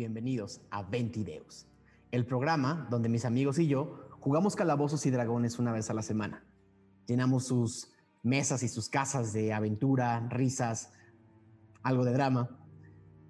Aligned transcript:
bienvenidos 0.00 0.62
a 0.70 0.82
Ventideus, 0.82 1.66
el 2.10 2.24
programa 2.24 2.88
donde 2.88 3.10
mis 3.10 3.26
amigos 3.26 3.58
y 3.58 3.66
yo 3.66 4.08
jugamos 4.18 4.56
calabozos 4.56 5.04
y 5.04 5.10
dragones 5.10 5.58
una 5.58 5.72
vez 5.72 5.90
a 5.90 5.94
la 5.94 6.00
semana. 6.00 6.42
Llenamos 7.06 7.44
sus 7.44 7.92
mesas 8.22 8.62
y 8.62 8.68
sus 8.68 8.88
casas 8.88 9.34
de 9.34 9.52
aventura, 9.52 10.26
risas, 10.30 10.90
algo 11.82 12.06
de 12.06 12.14
drama 12.14 12.48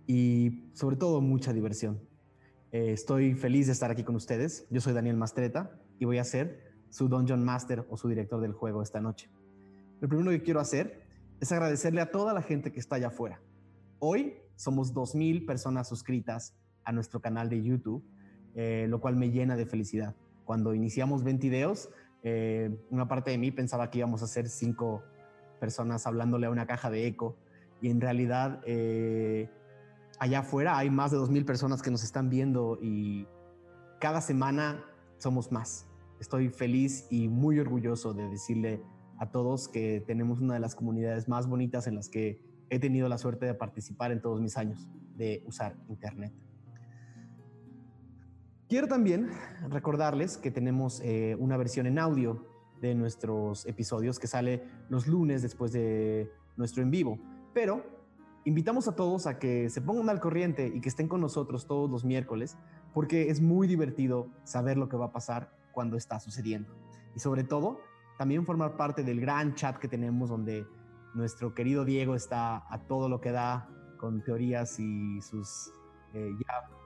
y 0.06 0.70
sobre 0.72 0.94
todo 0.94 1.20
mucha 1.20 1.52
diversión. 1.52 2.00
Eh, 2.70 2.92
estoy 2.92 3.34
feliz 3.34 3.66
de 3.66 3.72
estar 3.72 3.90
aquí 3.90 4.04
con 4.04 4.14
ustedes. 4.14 4.68
Yo 4.70 4.80
soy 4.80 4.92
Daniel 4.92 5.16
Mastreta 5.16 5.76
y 5.98 6.04
voy 6.04 6.18
a 6.18 6.24
ser 6.24 6.72
su 6.88 7.08
Dungeon 7.08 7.44
Master 7.44 7.84
o 7.90 7.96
su 7.96 8.08
director 8.08 8.40
del 8.40 8.52
juego 8.52 8.80
esta 8.80 9.00
noche. 9.00 9.28
Lo 10.00 10.08
primero 10.08 10.30
que 10.30 10.44
quiero 10.44 10.60
hacer 10.60 11.04
es 11.40 11.50
agradecerle 11.50 12.00
a 12.00 12.12
toda 12.12 12.32
la 12.32 12.42
gente 12.42 12.70
que 12.70 12.78
está 12.78 12.94
allá 12.94 13.08
afuera. 13.08 13.42
Hoy 13.98 14.36
somos 14.54 14.94
2.000 14.94 15.46
personas 15.46 15.88
suscritas 15.88 16.54
a 16.84 16.92
nuestro 16.92 17.20
canal 17.20 17.48
de 17.48 17.62
YouTube, 17.62 18.02
eh, 18.54 18.86
lo 18.88 19.00
cual 19.00 19.16
me 19.16 19.30
llena 19.30 19.56
de 19.56 19.66
felicidad. 19.66 20.14
Cuando 20.44 20.74
iniciamos 20.74 21.22
20 21.22 21.48
videos, 21.48 21.90
eh, 22.22 22.76
una 22.90 23.08
parte 23.08 23.30
de 23.30 23.38
mí 23.38 23.50
pensaba 23.50 23.90
que 23.90 23.98
íbamos 23.98 24.22
a 24.22 24.26
ser 24.26 24.48
cinco 24.48 25.02
personas 25.58 26.06
hablándole 26.06 26.46
a 26.46 26.50
una 26.50 26.66
caja 26.66 26.90
de 26.90 27.06
eco 27.06 27.36
y 27.80 27.88
en 27.90 28.00
realidad 28.00 28.60
eh, 28.66 29.48
allá 30.18 30.40
afuera 30.40 30.76
hay 30.76 30.90
más 30.90 31.10
de 31.10 31.18
2.000 31.18 31.44
personas 31.44 31.82
que 31.82 31.90
nos 31.90 32.02
están 32.02 32.28
viendo 32.28 32.78
y 32.80 33.26
cada 34.00 34.20
semana 34.20 34.84
somos 35.18 35.52
más. 35.52 35.86
Estoy 36.18 36.48
feliz 36.48 37.06
y 37.10 37.28
muy 37.28 37.58
orgulloso 37.58 38.12
de 38.12 38.28
decirle 38.28 38.82
a 39.18 39.30
todos 39.30 39.68
que 39.68 40.02
tenemos 40.06 40.40
una 40.40 40.54
de 40.54 40.60
las 40.60 40.74
comunidades 40.74 41.28
más 41.28 41.46
bonitas 41.46 41.86
en 41.86 41.94
las 41.94 42.08
que 42.08 42.42
he 42.70 42.78
tenido 42.78 43.08
la 43.08 43.18
suerte 43.18 43.46
de 43.46 43.54
participar 43.54 44.12
en 44.12 44.20
todos 44.20 44.40
mis 44.40 44.56
años 44.56 44.88
de 45.16 45.42
usar 45.46 45.76
Internet. 45.88 46.32
Quiero 48.70 48.86
también 48.86 49.28
recordarles 49.68 50.36
que 50.36 50.52
tenemos 50.52 51.00
eh, 51.00 51.34
una 51.40 51.56
versión 51.56 51.88
en 51.88 51.98
audio 51.98 52.46
de 52.80 52.94
nuestros 52.94 53.66
episodios 53.66 54.20
que 54.20 54.28
sale 54.28 54.62
los 54.88 55.08
lunes 55.08 55.42
después 55.42 55.72
de 55.72 56.30
nuestro 56.56 56.80
en 56.84 56.92
vivo, 56.92 57.18
pero 57.52 57.84
invitamos 58.44 58.86
a 58.86 58.94
todos 58.94 59.26
a 59.26 59.40
que 59.40 59.68
se 59.70 59.80
pongan 59.80 60.08
al 60.08 60.20
corriente 60.20 60.70
y 60.72 60.80
que 60.80 60.88
estén 60.88 61.08
con 61.08 61.20
nosotros 61.20 61.66
todos 61.66 61.90
los 61.90 62.04
miércoles, 62.04 62.56
porque 62.94 63.28
es 63.30 63.40
muy 63.40 63.66
divertido 63.66 64.28
saber 64.44 64.76
lo 64.76 64.88
que 64.88 64.96
va 64.96 65.06
a 65.06 65.12
pasar 65.12 65.50
cuando 65.72 65.96
está 65.96 66.20
sucediendo. 66.20 66.72
Y 67.16 67.18
sobre 67.18 67.42
todo, 67.42 67.80
también 68.18 68.46
formar 68.46 68.76
parte 68.76 69.02
del 69.02 69.20
gran 69.20 69.56
chat 69.56 69.78
que 69.78 69.88
tenemos 69.88 70.28
donde 70.28 70.64
nuestro 71.12 71.54
querido 71.56 71.84
Diego 71.84 72.14
está 72.14 72.72
a 72.72 72.86
todo 72.86 73.08
lo 73.08 73.20
que 73.20 73.32
da 73.32 73.68
con 73.98 74.22
teorías 74.22 74.78
y 74.78 75.20
sus 75.22 75.72
eh, 76.14 76.30
ya, 76.38 76.79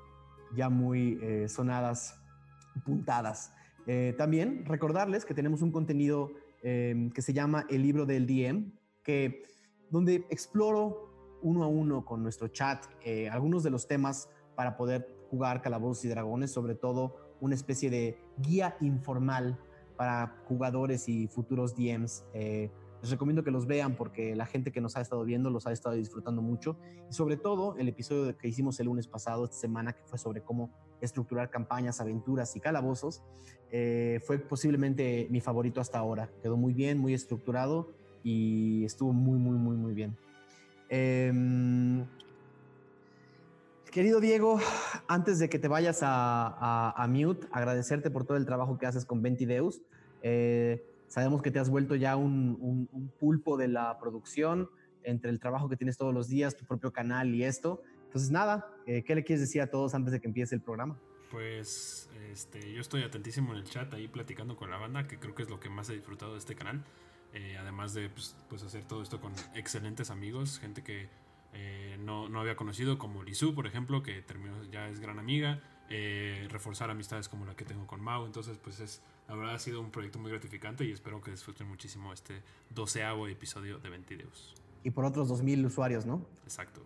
ya, 0.55 0.69
muy 0.69 1.19
eh, 1.23 1.49
sonadas 1.49 2.21
puntadas. 2.85 3.53
Eh, 3.87 4.15
también 4.17 4.65
recordarles 4.65 5.25
que 5.25 5.35
tenemos 5.35 5.63
un 5.63 5.71
contenido 5.71 6.33
em, 6.63 7.11
que 7.11 7.23
se 7.23 7.33
llama 7.33 7.67
el 7.69 7.83
libro 7.83 8.07
del 8.07 8.27
DM, 8.27 8.73
que, 9.03 9.43
donde 9.91 10.27
exploro 10.31 11.39
uno 11.43 11.65
a 11.65 11.67
uno 11.67 12.05
con 12.05 12.23
nuestro 12.23 12.49
chat 12.49 12.87
algunos 13.31 13.63
de 13.63 13.71
los 13.71 13.87
temas 13.87 14.31
para 14.57 14.79
poder 14.79 15.07
jugar 15.31 15.61
calabozos 15.61 16.07
y 16.07 16.09
dragones, 16.09 16.51
sobre 16.51 16.75
todo 16.75 17.37
una 17.41 17.55
especie 17.55 17.91
de 17.91 18.19
guía 18.39 18.77
informal 18.81 19.59
para 19.97 20.39
jugadores 20.47 21.07
y 21.07 21.29
futuros 21.29 21.77
DMs 21.77 22.25
les 23.05 23.11
recomiendo 23.11 23.45
que 23.45 23.51
los 23.51 23.67
vean 23.67 23.97
porque 23.97 24.35
la 24.35 24.47
gente 24.47 24.73
que 24.73 24.81
nos 24.81 24.97
ha 24.97 25.03
estado 25.03 25.23
viendo 25.25 25.51
los 25.51 25.67
ha 25.67 25.73
estado 25.73 25.95
disfrutando 25.95 26.41
mucho. 26.41 26.79
Y 27.11 27.13
sobre 27.13 27.37
todo 27.37 27.77
el 27.77 27.87
episodio 27.87 28.35
que 28.39 28.49
hicimos 28.49 28.81
el 28.81 28.87
lunes 28.87 29.07
pasado, 29.07 29.45
esta 29.45 29.59
semana, 29.59 29.93
que 29.93 30.03
fue 30.07 30.19
sobre 30.19 30.41
cómo 30.41 30.71
estructurar 31.03 31.51
campañas, 31.51 32.01
aventuras 32.01 32.57
y 32.57 32.61
calabozos, 32.61 33.23
eh, 33.71 34.21
fue 34.25 34.39
posiblemente 34.39 35.29
mi 35.31 35.43
favorito 35.43 35.83
hasta 35.83 35.99
ahora. 35.99 36.31
Quedó 36.43 36.57
muy 36.57 36.73
bien, 36.73 36.97
muy 36.97 37.13
estructurado 37.13 37.91
y 38.23 38.87
estuvo 38.87 39.13
muy, 39.13 39.39
muy, 39.39 39.59
muy, 39.59 39.77
muy 39.77 39.93
bien. 39.93 40.17
Em, 40.89 42.07
querido 43.93 44.19
Diego, 44.19 44.59
antes 45.09 45.39
de 45.41 45.51
que 45.51 45.59
te 45.59 45.69
vayas 45.69 45.99
a, 46.01 47.07
Mute, 47.11 47.49
agradecerte 47.53 48.11
por 48.11 48.25
todo 48.25 48.39
el 48.39 48.47
trabajo 48.47 48.79
que 48.79 48.87
haces 48.87 49.05
con 49.05 49.21
Ventideus. 49.21 49.83
Eh, 50.23 50.83
Sabemos 51.15 51.43
que 51.43 51.53
te 51.53 51.61
has 51.61 51.71
vuelto 51.71 51.95
ya 51.95 52.17
un, 52.17 52.89
pulpo 53.21 53.57
de 53.57 53.69
la 53.69 54.01
producción 54.01 54.69
entre 55.05 55.31
el 55.31 55.39
trabajo 55.39 55.69
que 55.69 55.77
tienes 55.77 55.97
todos 55.97 56.13
los 56.13 56.27
días, 56.27 56.57
tu 56.57 56.65
propio 56.65 56.93
canal 56.93 57.33
y 57.37 57.45
esto. 57.45 57.85
Entonces, 58.07 58.33
nada, 58.33 58.67
eh, 58.85 59.05
¿qué 59.05 59.15
le 59.15 59.23
quieres 59.23 59.41
decir 59.41 59.63
a 59.63 59.69
todos 59.69 59.95
antes 59.95 60.11
de 60.11 60.21
que 60.21 60.27
empiece 60.27 60.57
el 60.57 60.61
programa? 60.61 60.99
Pues 61.31 62.11
este, 62.33 62.73
yo 62.73 62.81
estoy 62.81 63.05
atentísimo 63.05 63.53
en 63.53 63.59
el 63.59 63.65
chat 63.65 63.95
ahí 63.95 64.09
platicando 64.09 64.57
con 64.57 64.71
la 64.71 64.77
banda, 64.77 65.07
que 65.07 65.21
creo 65.21 65.37
que 65.37 65.45
es 65.45 65.51
lo 65.51 65.61
que 65.61 65.69
más 65.69 65.89
he 65.89 65.95
disfrutado 65.95 66.33
de 66.33 66.39
este 66.41 66.57
canal. 66.57 66.83
Eh, 67.33 67.59
además 67.61 67.95
de 67.95 68.11
pues, 68.11 68.35
pues, 68.49 68.65
hacer 68.65 68.85
todo 68.85 69.01
esto 69.01 69.21
con 69.21 69.35
excelentes 69.55 70.11
amigos, 70.11 70.59
gente 70.59 70.83
que 70.83 71.11
eh, 71.53 71.97
no, 72.01 72.29
no, 72.29 72.41
había 72.41 72.57
conocido, 72.57 72.99
como 72.99 73.23
Lizu, 73.23 73.55
por 73.55 73.69
ejemplo, 73.69 74.03
que 74.03 74.21
terminó, 74.23 74.65
ya 74.65 74.89
es 74.89 74.99
gran 74.99 75.21
amiga. 75.21 75.63
reforzar 76.51 76.91
amistades 76.91 77.29
como 77.29 77.47
la 77.47 77.55
que 77.55 77.65
tengo 77.65 77.87
con 77.87 78.01
Mau. 78.01 78.27
Entonces, 78.27 78.59
pues 78.59 78.81
es 78.81 79.01
la 79.29 79.35
verdad 79.35 79.55
ha 79.55 79.59
sido 79.59 79.81
un 79.81 79.91
proyecto 79.91 80.19
muy 80.19 80.31
gratificante 80.31 80.85
y 80.85 80.93
espero 80.93 81.21
que 81.21 81.31
disfruten 81.31 81.69
muchísimo 81.69 82.13
este 82.13 82.43
doceavo 82.71 83.27
episodio 83.29 83.79
de 83.79 83.89
Ventideus. 83.89 84.55
Y 84.83 84.91
por 84.91 85.05
otros 85.05 85.31
2.000 85.31 85.65
usuarios, 85.65 86.05
¿no? 86.05 86.27
Exacto. 86.45 86.83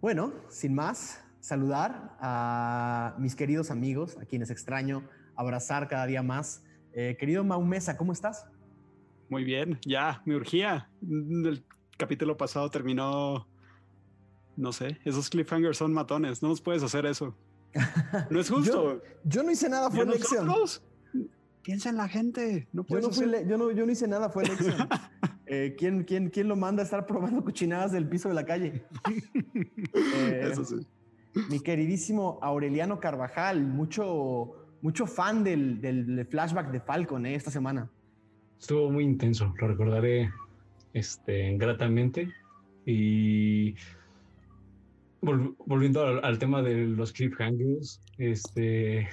Bueno, 0.00 0.32
sin 0.48 0.74
más, 0.74 1.22
saludar 1.40 2.16
a 2.20 3.14
mis 3.18 3.36
queridos 3.36 3.70
amigos, 3.70 4.16
a 4.18 4.24
quienes 4.24 4.50
extraño, 4.50 5.04
abrazar 5.36 5.88
cada 5.88 6.06
día 6.06 6.22
más. 6.22 6.64
Eh, 6.92 7.16
querido 7.18 7.44
Mau 7.44 7.62
Mesa, 7.62 7.96
¿cómo 7.96 8.12
estás? 8.12 8.46
Muy 9.28 9.44
bien, 9.44 9.78
ya, 9.86 10.22
me 10.24 10.34
urgía. 10.34 10.90
El 11.00 11.64
capítulo 11.96 12.36
pasado 12.36 12.68
terminó, 12.68 13.46
no 14.56 14.72
sé, 14.72 14.98
esos 15.04 15.30
cliffhangers 15.30 15.78
son 15.78 15.92
matones, 15.92 16.42
no 16.42 16.48
nos 16.48 16.60
puedes 16.60 16.82
hacer 16.82 17.06
eso. 17.06 17.34
No 18.30 18.40
es 18.40 18.50
justo. 18.50 19.02
yo, 19.24 19.42
no 19.42 19.50
hice 19.50 19.68
nada, 19.68 19.90
fue 19.90 20.02
elección. 20.02 20.46
Piensa 21.62 21.90
en 21.90 21.96
la 21.96 22.08
gente. 22.08 22.66
No 22.72 22.84
yo, 22.88 23.00
no 23.00 23.70
yo, 23.72 23.86
no, 23.86 23.92
hice 23.92 24.08
nada, 24.08 24.30
fue 24.30 24.44
elección. 24.44 24.76
eh, 25.46 25.74
¿quién, 25.78 26.02
quién, 26.04 26.28
quién 26.28 26.48
lo 26.48 26.56
manda 26.56 26.82
a 26.82 26.84
estar 26.84 27.06
probando 27.06 27.44
cochinadas 27.44 27.92
del 27.92 28.08
piso 28.08 28.28
de 28.28 28.34
la 28.34 28.44
calle? 28.44 28.84
Eh, 29.94 30.48
Eso 30.50 30.64
sí. 30.64 30.86
Mi 31.48 31.60
queridísimo 31.60 32.38
Aureliano 32.42 32.98
Carvajal, 32.98 33.62
mucho, 33.62 34.76
mucho 34.80 35.06
fan 35.06 35.44
del, 35.44 35.80
del 35.80 36.26
flashback 36.26 36.70
de 36.70 36.80
Falcon 36.80 37.26
eh, 37.26 37.34
esta 37.34 37.50
semana. 37.50 37.90
Estuvo 38.58 38.90
muy 38.90 39.04
intenso, 39.04 39.54
lo 39.58 39.68
recordaré 39.68 40.30
este, 40.92 41.56
gratamente. 41.56 42.32
Y 42.84 43.74
volviendo 45.20 46.04
al, 46.04 46.24
al, 46.24 46.38
tema 46.38 46.62
de 46.62 46.86
los 46.86 47.12
cliffhangers, 47.12 48.00
este, 48.18 49.08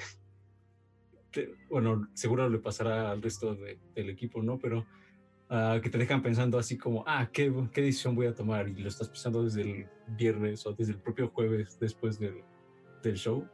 bueno, 1.70 2.10
seguro 2.14 2.50
le 2.50 2.60
pasará 2.60 3.12
al 3.12 3.22
resto 3.22 3.56
del 3.96 4.10
equipo, 4.10 4.42
¿no? 4.42 4.58
Pero 4.58 4.86
uh, 5.50 5.80
que 5.81 5.90
te 5.90 5.98
dejan 5.98 6.22
pensando 6.22 6.58
así 6.58 6.78
como, 6.78 7.04
ah, 7.08 7.30
¿qué, 7.31 7.54
¿qué, 7.72 7.81
decisión 7.81 8.16
voy 8.16 8.28
a 8.28 8.34
tomar? 8.34 8.68
Y 8.68 8.76
lo 8.76 8.88
estás 8.88 9.10
pensando 9.10 9.44
desde 9.44 9.62
el 9.62 9.88
viernes 10.18 10.66
o 10.66 10.74
desde 10.74 10.94
el 10.94 11.00
propio 11.00 11.30
jueves 11.30 11.78
después 11.80 12.20
del, 12.20 12.44
del 13.04 13.16
show. 13.16 13.48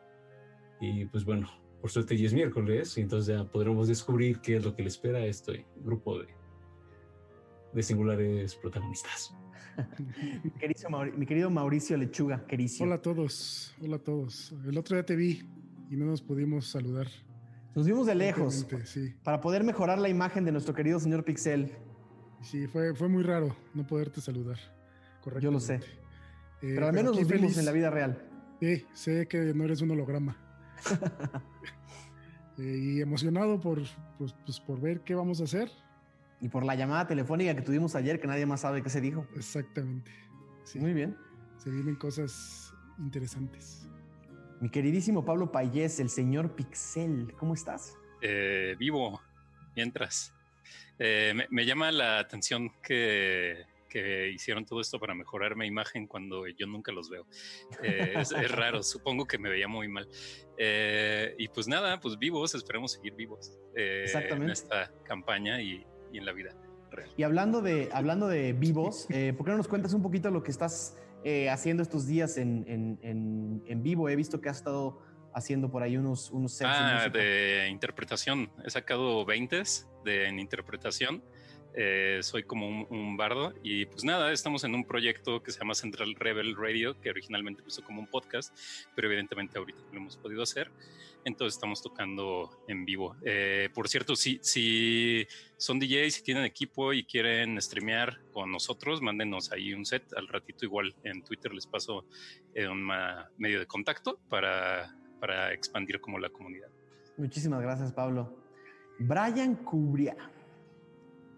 Y 0.80 1.06
pues 1.06 1.24
bueno, 1.26 1.50
por 1.82 1.92
suerte 1.92 2.18
ya 2.18 2.26
es 2.26 2.34
miércoles 2.34 2.98
y 2.98 3.02
entonces 3.02 3.36
ya 3.36 3.44
podremos 3.46 3.88
descubrir 3.88 4.40
qué 4.40 4.58
es 4.58 4.66
lo 4.66 4.76
que 4.76 4.82
le 4.82 4.90
espera 4.90 5.20
a 5.20 5.26
este 5.26 5.66
grupo 5.78 6.20
de, 6.20 6.28
de 7.74 7.84
singulares 7.84 8.56
protagonistas. 8.56 9.36
mi 11.18 11.26
querido 11.26 11.50
Mauricio 11.50 11.98
Lechuga, 11.98 12.46
querísimo. 12.48 12.86
Hola 12.86 12.96
a 12.96 13.02
todos, 13.02 13.76
hola 13.82 13.98
a 13.98 14.00
todos. 14.00 14.54
El 14.66 14.78
otro 14.78 14.96
día 14.96 15.06
te 15.06 15.16
vi 15.16 15.44
y 15.90 15.96
no 15.96 16.06
nos 16.06 16.22
pudimos 16.22 16.68
saludar. 16.68 17.08
Nos 17.76 17.86
vimos 17.86 18.08
de 18.08 18.16
lejos 18.16 18.66
para 19.22 19.42
poder 19.42 19.66
mejorar 19.66 20.00
la 20.00 20.08
imagen 20.08 20.46
de 20.46 20.52
nuestro 20.54 20.74
querido 20.74 20.98
señor 20.98 21.26
Pixel. 21.26 21.74
Sí, 22.42 22.68
fue, 22.68 22.96
fue 22.96 23.10
muy 23.10 23.22
raro 23.22 23.54
no 23.74 23.86
poderte 23.86 24.22
saludar. 24.22 24.58
Correcto. 25.22 25.44
Yo 25.44 25.52
lo 25.52 25.60
sé. 25.60 25.76
Eh, 25.76 25.80
pero 26.62 26.88
al 26.88 26.94
menos 26.94 27.18
nos 27.18 27.28
vimos 27.28 27.58
en 27.58 27.66
la 27.66 27.74
vida 27.74 27.90
real. 27.90 28.26
Sí, 28.62 28.86
sé 28.94 29.28
que 29.28 29.54
no 29.54 29.66
eres 29.66 29.82
un 29.82 29.92
holograma. 29.92 30.38
Eh, 32.58 32.80
y 32.82 33.02
emocionado 33.02 33.60
por, 33.60 33.82
pues, 34.18 34.34
pues, 34.46 34.62
por 34.62 34.80
ver 34.80 35.02
qué 35.02 35.14
vamos 35.14 35.42
a 35.42 35.44
hacer. 35.44 35.70
Y 36.40 36.48
por 36.48 36.64
la 36.64 36.74
llamada 36.76 37.06
telefónica 37.06 37.54
que 37.54 37.62
tuvimos 37.62 37.96
ayer, 37.96 38.18
que 38.18 38.28
nadie 38.28 38.46
más 38.46 38.62
sabe 38.62 38.82
qué 38.82 38.90
se 38.90 39.02
dijo. 39.02 39.28
Exactamente. 39.36 40.10
Muy 40.76 40.94
bien. 40.94 41.18
Se 41.58 41.70
vienen 41.70 41.96
cosas 41.96 42.74
interesantes. 42.98 43.90
Mi 44.66 44.72
queridísimo 44.72 45.24
Pablo 45.24 45.52
Payés, 45.52 46.00
el 46.00 46.10
señor 46.10 46.56
Pixel, 46.56 47.36
¿cómo 47.38 47.54
estás? 47.54 47.96
Eh, 48.20 48.76
vivo, 48.80 49.22
mientras. 49.76 50.34
Eh, 50.98 51.36
me, 51.52 51.66
llama 51.68 51.92
la 51.92 52.18
atención 52.18 52.72
que, 52.82 53.64
que 53.88 54.32
hicieron 54.32 54.66
todo 54.66 54.82
esto 54.82 55.00
para 55.00 55.14
mejorar 55.14 55.56
mi 55.56 55.68
imagen 55.68 56.08
cuando 56.08 56.48
yo 56.48 56.66
nunca 56.66 56.92
los 56.92 57.12
veo. 57.12 57.28
Eh, 57.84 58.14
es, 58.16 58.32
es, 58.32 58.52
raro, 58.52 58.82
supongo 58.84 59.28
que 59.28 59.38
me 59.38 59.50
veía 59.50 59.68
muy 59.68 59.88
mal. 59.88 60.10
Eh, 60.58 61.36
y 61.38 61.48
pues 61.50 61.68
nada, 61.68 62.00
pues 62.00 62.18
vivos, 62.18 62.56
esperemos 62.56 62.94
seguir 62.94 63.14
vivos 63.14 63.56
eh, 63.76 64.08
en 64.32 64.50
esta 64.50 64.92
campaña 65.04 65.62
y, 65.62 65.86
y, 66.12 66.18
en 66.18 66.26
la 66.26 66.32
vida 66.32 66.56
real. 66.90 67.12
Y 67.16 67.22
hablando 67.22 67.62
de, 67.62 67.90
hablando 67.94 68.28
de 68.28 68.54
vivos, 68.54 69.06
¿por 69.38 69.46
qué 69.46 69.52
no 69.52 69.58
nos 69.58 69.68
cuentas 69.68 69.94
un 69.94 70.02
poquito 70.02 70.32
lo 70.32 70.42
que 70.42 70.50
estás 70.50 70.98
haciendo 71.50 71.82
estos 71.82 72.06
días 72.06 72.38
en, 72.38 72.66
en, 72.68 73.00
en, 73.02 73.64
en 73.68 73.84
vivo? 73.84 74.10
He 74.10 74.16
visto 74.16 74.40
que 74.42 74.50
has 74.50 74.58
estado 74.58 75.00
haciendo 75.36 75.70
por 75.70 75.84
ahí 75.84 75.98
unos, 75.98 76.32
unos 76.32 76.54
sets 76.54 76.72
ah, 76.74 77.10
de, 77.12 77.68
interpretación. 77.70 78.50
He 78.64 78.70
sacado 78.70 79.26
20 79.26 79.64
de, 80.06 80.28
en 80.28 80.40
interpretación. 80.40 81.22
Eh, 81.78 82.20
soy 82.24 82.44
como 82.44 82.86
un, 82.86 83.18
bardo 83.18 83.54
y 83.62 83.86
pues 83.86 84.06
nada, 84.06 84.32
estamos 84.32 84.64
en 84.64 84.74
un 84.74 84.86
proyecto 84.86 85.44
que 85.44 85.52
se 85.52 85.60
llama 85.60 85.76
Central 85.76 86.16
Rebel 86.16 86.56
Radio, 86.56 86.98
que 87.02 87.10
originalmente 87.10 87.60
empezó 87.60 87.84
como 87.84 88.00
un 88.00 88.08
podcast, 88.08 88.58
pero 88.96 89.10
evidentemente 89.10 89.58
ahorita 89.58 89.80
no 89.88 89.94
lo 89.94 90.00
hemos 90.00 90.16
podido 90.16 90.42
hacer. 90.42 90.72
Entonces 91.26 91.56
estamos 91.56 91.82
tocando 91.82 92.64
en 92.70 92.86
vivo. 92.86 93.18
Eh, 93.26 93.70
por 93.74 93.90
cierto, 93.90 94.16
si, 94.16 94.40
si 94.42 95.28
son 95.58 95.80
DJs, 95.80 96.14
si 96.14 96.24
tienen 96.24 96.46
equipo 96.46 96.94
y 96.94 97.04
quieren 97.04 97.62
streamear 97.62 98.22
con 98.32 98.52
nosotros, 98.52 99.02
mándenos 99.02 99.52
ahí 99.52 99.74
un 99.74 99.86
set. 99.86 100.14
Al 100.16 100.30
ratito 100.30 100.64
igual 100.64 100.96
en 101.04 101.24
Twitter 101.24 101.54
les 101.54 101.68
paso 101.68 102.06
un 102.56 102.88
medio 103.38 103.60
de 103.60 103.66
contacto 103.66 104.20
para 104.30 104.96
para 105.20 105.54
expandir 105.54 106.00
como 106.00 106.20
la 106.20 106.30
comunidad. 106.30 106.68
Muchísimas 107.18 107.62
gracias, 107.62 107.92
Pablo. 107.94 108.38
Brian 109.00 109.56
Cubria. 109.56 110.16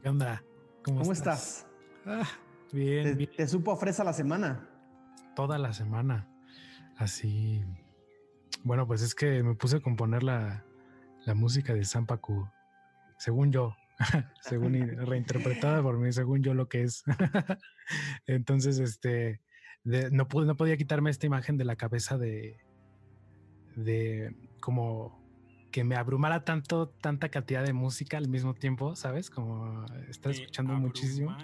¿Qué 0.02 0.10
onda? 0.10 0.44
¿Cómo, 0.84 1.12
estás? 1.12 1.66
Ah, 2.06 2.28
bien, 2.72 3.04
¿Te, 3.04 3.14
bien. 3.14 3.30
¿Te 3.36 3.48
supo 3.48 3.72
a 3.72 3.78
fresa 3.78 4.04
la 4.04 4.14
semana? 4.14 4.70
Toda 5.36 5.58
la 5.58 5.74
semana. 5.74 6.28
Así. 6.98 7.64
Bueno, 8.68 8.86
pues 8.86 9.02
es 9.02 9.16
que 9.16 9.42
me 9.44 9.56
puse 9.56 9.78
a 9.78 9.80
componer 9.80 10.24
la, 10.24 10.66
la 11.26 11.34
música 11.34 11.74
de 11.74 11.86
Sampaku. 11.86 12.50
Según 13.18 13.54
yo. 13.54 13.78
según 14.42 14.74
reinterpretada 15.08 15.82
por 15.82 15.98
mí, 15.98 16.12
según 16.12 16.44
yo 16.44 16.54
lo 16.54 16.68
que 16.68 16.84
es. 16.84 17.06
Entonces, 18.28 18.80
este. 18.80 19.40
no, 19.86 20.28
pude, 20.28 20.46
no 20.46 20.58
podía 20.58 20.76
quitarme 20.76 21.10
esta 21.10 21.26
imagen 21.26 21.58
de 21.58 21.64
la 21.64 21.78
cabeza 21.78 22.18
de, 22.18 22.58
de 23.78 24.36
como 24.60 25.18
que 25.72 25.86
me 25.86 25.96
abrumara 25.96 26.44
tanto, 26.44 26.90
tanta 26.90 27.30
cantidad 27.30 27.64
de 27.64 27.72
música 27.72 28.18
al 28.18 28.28
mismo 28.28 28.54
tiempo, 28.54 28.98
¿sabes? 28.98 29.30
Como 29.30 29.86
estar 30.10 30.34
escuchando 30.34 30.74
muchísimo. 30.74 31.38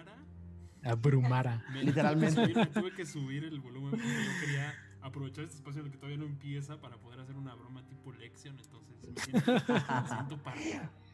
Abrumara. 0.84 1.64
Literalmente. 1.74 2.54
tuve 2.74 2.94
que 2.94 3.06
subir 3.06 3.46
el 3.46 3.62
volumen 3.62 3.92
porque 3.92 4.08
yo 4.08 4.42
quería 4.42 4.74
aprovechar 5.04 5.44
este 5.44 5.58
espacio 5.58 5.82
en 5.82 5.88
el 5.88 5.92
que 5.92 5.98
todavía 5.98 6.18
no 6.18 6.26
empieza 6.26 6.80
para 6.80 6.98
poder 6.98 7.20
hacer 7.20 7.36
una 7.36 7.54
broma 7.56 7.86
tipo 7.86 8.12
lección. 8.14 8.58
Entonces 8.58 9.34
me 9.34 10.08
siento, 10.08 10.40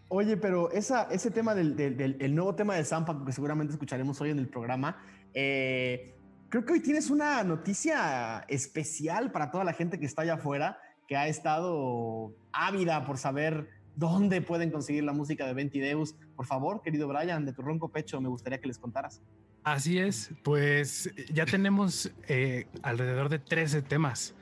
Oye, 0.08 0.38
pero 0.38 0.72
esa, 0.72 1.04
ese 1.12 1.32
tema 1.32 1.54
del, 1.54 1.76
del, 1.76 2.18
el 2.20 2.36
nuevo 2.36 2.56
tema 2.56 2.76
de 2.76 2.86
Zampa, 2.86 3.24
que 3.26 3.32
seguramente 3.32 3.74
escucharemos 3.74 4.20
hoy 4.22 4.30
en 4.30 4.40
el 4.40 4.48
programa, 4.48 4.98
eh, 5.34 6.16
creo 6.50 6.66
que 6.66 6.74
hoy 6.74 6.80
tienes 6.80 7.10
una 7.10 7.44
noticia 7.44 8.46
especial 8.48 9.32
para 9.32 9.52
toda 9.52 9.64
la 9.64 9.74
gente 9.74 10.00
que 10.00 10.06
está 10.06 10.22
allá 10.22 10.36
afuera 10.36 10.80
que 11.08 11.18
ha 11.18 11.28
estado 11.28 12.36
ávida 12.52 13.04
por 13.04 13.18
saber 13.18 13.68
dónde 13.96 14.42
pueden 14.44 14.70
conseguir 14.70 15.04
la 15.04 15.12
música 15.12 15.48
de 15.48 15.56
Ventideus. 15.56 16.16
Por 16.36 16.46
favor, 16.46 16.84
querido 16.84 17.08
Brian, 17.08 17.46
de 17.46 17.54
tu 17.54 17.64
ronco 17.64 17.90
pecho, 17.90 18.22
me 18.22 18.30
gustaría 18.30 18.62
que 18.62 18.68
les 18.68 18.78
contaras. 18.78 19.20
Así 19.64 20.00
es, 20.00 20.32
pues 20.44 21.14
ya 21.32 21.46
tenemos 21.46 22.12
eh, 22.28 22.68
alrededor 22.82 23.30
de 23.30 23.40
13 23.40 23.82
temas 23.82 24.36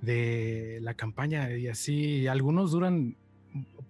de 0.00 0.78
la 0.82 0.94
campaña 0.94 1.50
y 1.52 1.68
así, 1.68 2.26
algunos 2.26 2.72
duran 2.72 3.16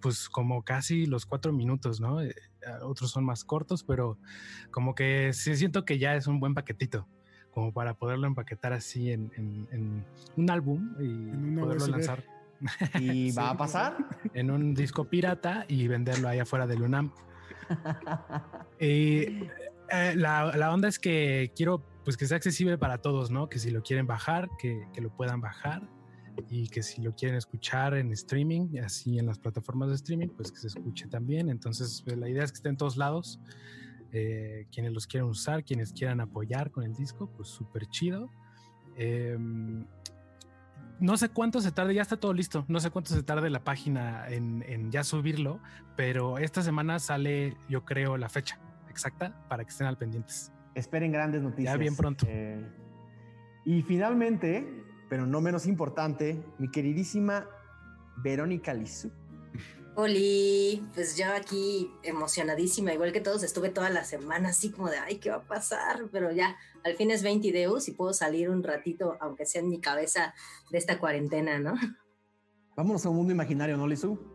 pues 0.01 0.29
como 0.29 0.63
casi 0.63 1.05
los 1.05 1.25
cuatro 1.25 1.51
minutos, 1.51 1.99
¿no? 1.99 2.21
Eh, 2.21 2.35
otros 2.83 3.11
son 3.11 3.25
más 3.25 3.43
cortos, 3.43 3.83
pero 3.83 4.17
como 4.71 4.95
que 4.95 5.31
sí 5.33 5.55
siento 5.55 5.85
que 5.85 5.97
ya 5.97 6.15
es 6.15 6.27
un 6.27 6.39
buen 6.39 6.53
paquetito 6.53 7.07
como 7.51 7.71
para 7.71 7.93
poderlo 7.93 8.27
empaquetar 8.27 8.73
así 8.73 9.11
en, 9.11 10.05
un 10.35 10.49
álbum 10.51 10.93
y 10.99 11.57
poderlo 11.57 11.87
lanzar. 11.87 12.23
¿Y 12.99 13.31
va 13.31 13.51
a 13.51 13.57
pasar? 13.57 13.97
En 14.33 14.51
un 14.51 14.73
disco 14.73 15.05
pirata 15.05 15.65
y 15.67 15.87
venderlo 15.87 16.27
ahí 16.27 16.39
afuera 16.39 16.67
del 16.67 16.81
UNAM. 16.81 17.11
y 18.79 19.47
eh, 19.91 20.15
la, 20.15 20.71
onda 20.73 20.87
es 20.87 20.99
que 20.99 21.51
quiero 21.55 21.83
pues 22.03 22.17
que 22.17 22.27
sea 22.27 22.37
accesible 22.37 22.77
para 22.77 22.99
todos, 22.99 23.31
¿no? 23.31 23.49
Que 23.49 23.59
si 23.59 23.71
lo 23.71 23.81
quieren 23.81 24.05
bajar, 24.05 24.49
que, 24.59 24.87
que, 24.93 25.01
lo 25.01 25.09
puedan 25.09 25.41
bajar 25.41 25.89
y 26.49 26.67
que 26.67 26.83
si 26.83 27.01
lo 27.01 27.15
quieren 27.15 27.37
escuchar 27.37 27.95
en 27.95 28.11
streaming, 28.11 28.77
así 28.83 29.17
en 29.17 29.25
las 29.25 29.39
plataformas 29.39 29.89
de 29.89 29.95
streaming, 29.95 30.27
pues 30.27 30.51
que 30.51 30.59
se 30.59 30.67
escuche 30.67 31.07
también. 31.07 31.49
Entonces, 31.49 32.03
pues, 32.05 32.17
la 32.17 32.29
idea 32.29 32.43
es 32.43 32.51
que 32.51 32.57
esté 32.57 32.69
en 32.69 32.77
todos 32.77 32.97
lados. 32.97 33.39
Eh, 34.11 34.67
quienes 34.71 34.93
los 34.93 35.07
quieran 35.07 35.29
usar, 35.29 35.63
quienes 35.63 35.91
quieran 35.91 36.21
apoyar 36.21 36.71
con 36.71 36.83
el 36.83 36.93
disco, 36.93 37.29
pues 37.35 37.49
súper 37.49 37.87
chido. 37.87 38.29
Em, 38.95 39.85
no 40.99 41.17
sé 41.17 41.29
cuánto 41.29 41.59
se 41.59 41.71
tarde, 41.71 41.93
ya 41.93 42.01
está 42.01 42.17
todo 42.17 42.33
listo, 42.33 42.63
no 42.69 42.79
sé 42.79 42.89
cuánto 42.89 43.13
se 43.13 43.23
tarde 43.23 43.49
la 43.49 43.63
página 43.65 44.29
en, 44.29 44.89
ya 44.91 45.03
subirlo, 45.03 45.59
pero 45.97 46.37
esta 46.37 46.61
semana 46.61 46.99
sale, 46.99 47.57
yo 47.67 47.83
creo, 47.83 48.17
la 48.17 48.29
fecha 48.29 48.59
exacta 48.95 49.45
para 49.49 49.63
que 49.63 49.69
estén 49.69 49.87
al 49.87 49.97
pendientes. 49.97 50.51
Esperen 50.73 51.11
grandes 51.11 51.41
noticias. 51.41 51.73
Ya 51.73 51.77
bien 51.77 51.95
pronto. 51.95 52.25
Eh, 52.27 52.65
y 53.65 53.81
finalmente, 53.81 54.65
pero 55.09 55.25
no 55.25 55.41
menos 55.41 55.67
importante, 55.67 56.41
mi 56.57 56.69
queridísima 56.71 57.47
Verónica 58.17 58.73
Lizú. 58.73 59.11
Oli, 59.97 60.85
pues 60.93 61.15
yo 61.15 61.27
aquí 61.33 61.89
emocionadísima, 62.03 62.93
igual 62.93 63.13
que 63.13 63.21
todos, 63.21 63.43
estuve 63.43 63.69
toda 63.69 63.89
la 63.89 64.03
semana 64.03 64.49
así 64.49 64.69
como 64.69 64.89
de, 64.89 64.97
ay, 64.97 65.19
¿qué 65.19 65.29
va 65.29 65.37
a 65.37 65.43
pasar? 65.43 66.09
Pero 66.11 66.31
ya, 66.31 66.57
al 66.83 66.95
fin 66.95 67.11
es 67.11 67.23
20 67.23 67.53
Deus 67.53 67.87
y 67.87 67.93
puedo 67.93 68.13
salir 68.13 68.49
un 68.49 68.61
ratito, 68.61 69.17
aunque 69.21 69.45
sea 69.45 69.61
en 69.61 69.69
mi 69.69 69.79
cabeza, 69.79 70.33
de 70.69 70.77
esta 70.77 70.99
cuarentena, 70.99 71.59
¿no? 71.59 71.75
Vámonos 72.75 73.05
a 73.05 73.09
un 73.09 73.15
mundo 73.15 73.31
imaginario, 73.31 73.77
¿no, 73.77 73.87
Lizu? 73.87 74.34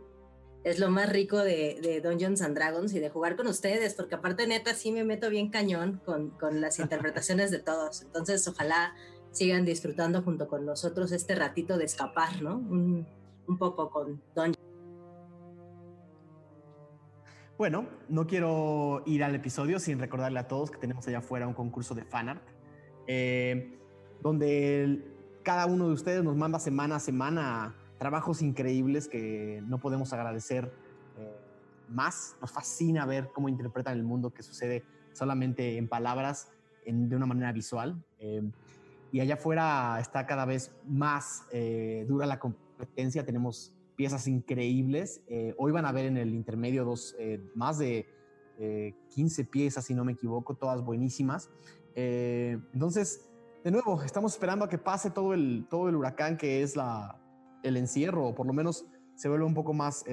Es 0.63 0.79
lo 0.79 0.91
más 0.91 1.09
rico 1.09 1.39
de, 1.39 1.79
de, 1.83 2.01
Dungeons 2.01 2.43
and 2.43 2.55
Dragons 2.55 2.93
y 2.93 2.99
de 2.99 3.09
jugar 3.09 3.37
con 3.37 3.47
ustedes, 3.47 3.95
porque 3.95 4.17
aparte 4.17 4.47
neta 4.47 4.75
sí 4.75 4.93
me 4.93 5.05
meto 5.05 5.31
bien 5.31 5.51
cañón 5.51 6.03
con, 6.05 6.31
con 6.31 6.61
las 6.61 6.79
interpretaciones 6.81 7.51
de 7.51 7.61
todos. 7.61 8.03
Entonces, 8.03 8.47
ojalá 8.47 8.95
sigan 9.31 9.65
disfrutando 9.65 10.23
junto 10.23 10.49
con 10.49 10.67
nosotros 10.67 11.13
este 11.13 11.35
ratito 11.35 11.79
de 11.79 11.85
escapar, 11.85 12.43
¿no? 12.43 12.57
Un, 12.57 13.07
un 13.47 13.59
poco 13.59 13.91
con 13.91 14.23
Dungeons. 14.35 14.59
Bueno, 17.61 17.87
no 18.09 18.27
quiero 18.27 19.03
ir 19.05 19.23
al 19.23 19.35
episodio 19.35 19.79
sin 19.79 19.99
recordarle 19.99 20.39
a 20.39 20.49
todos 20.49 20.71
que 20.71 20.79
tenemos 20.79 21.07
allá 21.07 21.19
afuera 21.19 21.47
un 21.47 21.53
concurso 21.53 21.95
de 21.95 22.05
fanart, 22.05 22.43
eh, 23.07 23.79
donde 24.23 25.05
cada 25.43 25.67
uno 25.67 25.89
de 25.89 25.93
ustedes 25.93 26.25
nos 26.25 26.37
manda 26.37 26.59
semana 26.59 26.97
a 26.97 27.01
semana 27.01 27.75
trabajos 28.01 28.43
increíbles 28.43 29.07
que 29.07 29.63
no 29.69 29.79
podemos 29.79 30.13
agradecer 30.13 30.73
eh, 31.17 31.37
más. 31.89 32.37
Nos 32.41 32.51
fascina 32.51 33.07
ver 33.07 33.31
cómo 33.33 33.49
interpretan 33.49 33.97
el 33.97 34.03
mundo 34.03 34.35
que 34.35 34.43
sucede 34.43 34.83
solamente 35.13 35.77
en 35.77 35.87
palabras, 35.87 36.51
de 36.85 37.15
una 37.15 37.27
manera 37.27 37.53
visual. 37.53 38.03
Eh, 38.19 38.43
y 39.13 39.21
allá 39.21 39.35
afuera 39.35 39.99
está 40.01 40.27
cada 40.27 40.45
vez 40.45 40.73
más 40.85 41.45
dura 42.09 42.27
la 42.27 42.39
competencia. 42.39 43.25
Tenemos 43.25 43.75
piezas 44.01 44.27
increíbles. 44.29 45.21
Eh, 45.27 45.55
hoy 45.59 45.73
van 45.73 45.85
a 45.85 45.93
ver 45.93 46.07
en 46.07 46.17
el 46.17 46.35
intermedio 46.35 46.87
dos, 46.87 47.15
eh, 47.19 47.39
más 47.55 47.77
de 47.77 48.09
15 49.11 49.43
eh, 49.43 49.45
piezas, 49.45 49.85
si 49.85 49.93
no 49.93 50.07
me 50.07 50.13
equivoco, 50.13 50.55
todas 50.55 50.83
buenísimas. 50.83 51.51
entonces, 51.95 53.29
de 53.63 53.71
nuevo, 53.71 54.03
estamos 54.03 54.33
esperando 54.33 54.65
a 54.65 54.71
que 54.71 54.79
pase 54.79 55.11
todo 55.11 55.35
el, 55.35 55.67
todo 55.69 55.91
el 55.91 55.97
huracán 55.97 56.39
que 56.39 56.63
es 56.63 56.77
la, 56.77 57.20
el 57.63 57.77
encierro, 57.77 58.29
o 58.29 58.35
por 58.35 58.47
lo 58.47 58.53
menos 58.53 58.87
se 59.15 59.29
vuelva 59.29 59.47
un 59.47 59.55
poco 59.55 59.73
más 59.73 60.05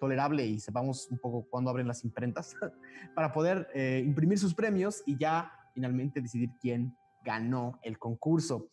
tolerable 0.00 0.46
y 0.46 0.60
sepamos 0.60 1.08
un 1.10 1.18
poco 1.18 1.46
cuándo 1.48 1.70
abren 1.70 1.86
las 1.86 2.04
imprentas 2.04 2.54
para 3.14 3.32
poder 3.32 3.68
imprimir 4.04 4.38
sus 4.38 4.54
premios 4.54 5.02
y 5.06 5.16
ya 5.18 5.52
finalmente 5.74 6.20
decidir 6.20 6.50
quién 6.60 6.96
ganó 7.22 7.78
el 7.82 7.98
concurso. 7.98 8.70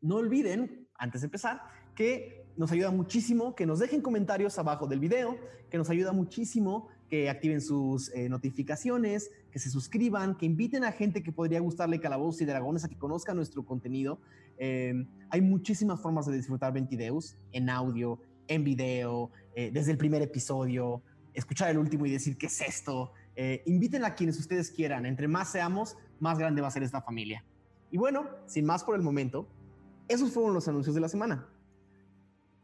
no 0.00 0.16
olviden, 0.16 0.88
antes 0.94 1.22
de 1.22 1.26
empezar, 1.26 1.62
que 1.94 2.44
nos 2.56 2.70
ayuda 2.72 2.90
muchísimo 2.90 3.54
que 3.54 3.66
nos 3.66 3.78
dejen 3.78 4.00
comentarios 4.00 4.58
abajo 4.58 4.86
del 4.86 5.00
video, 5.00 5.38
que 5.70 5.78
nos 5.78 5.90
ayuda 5.90 6.12
muchísimo 6.12 6.88
que 7.14 7.30
activen 7.30 7.60
sus 7.60 8.12
eh, 8.12 8.28
notificaciones, 8.28 9.30
que 9.52 9.60
se 9.60 9.70
suscriban, 9.70 10.36
que 10.36 10.46
inviten 10.46 10.82
a 10.82 10.90
gente 10.90 11.22
que 11.22 11.30
podría 11.30 11.60
gustarle 11.60 12.00
Calabozos 12.00 12.40
y 12.40 12.44
Dragones 12.44 12.84
a 12.84 12.88
que 12.88 12.98
conozca 12.98 13.32
nuestro 13.34 13.64
contenido. 13.64 14.18
Em, 14.58 15.06
hay 15.30 15.40
muchísimas 15.40 16.00
formas 16.00 16.26
de 16.26 16.34
disfrutar 16.34 16.72
Ventideus, 16.72 17.36
en 17.52 17.70
audio, 17.70 18.18
en 18.48 18.64
video, 18.64 19.30
eh, 19.54 19.70
desde 19.72 19.92
el 19.92 19.96
primer 19.96 20.22
episodio, 20.22 21.02
escuchar 21.34 21.70
el 21.70 21.78
último 21.78 22.04
y 22.04 22.10
decir 22.10 22.36
qué 22.36 22.46
es 22.46 22.60
esto, 22.60 23.12
Eh, 23.36 23.62
inviten 23.66 24.04
a 24.04 24.14
quienes 24.14 24.38
ustedes 24.38 24.70
quieran. 24.70 25.06
Entre 25.06 25.26
más 25.26 25.50
seamos, 25.50 25.96
más 26.20 26.38
grande 26.38 26.62
va 26.62 26.68
a 26.68 26.70
ser 26.70 26.84
esta 26.84 27.00
familia. 27.00 27.44
Y 27.90 27.96
bueno, 27.98 28.28
sin 28.46 28.64
más 28.64 28.84
por 28.84 28.94
el 28.94 29.02
momento, 29.02 29.48
esos 30.06 30.30
fueron 30.32 30.54
los 30.54 30.68
anuncios 30.68 30.94
de 30.94 31.00
la 31.00 31.08
semana. 31.08 31.48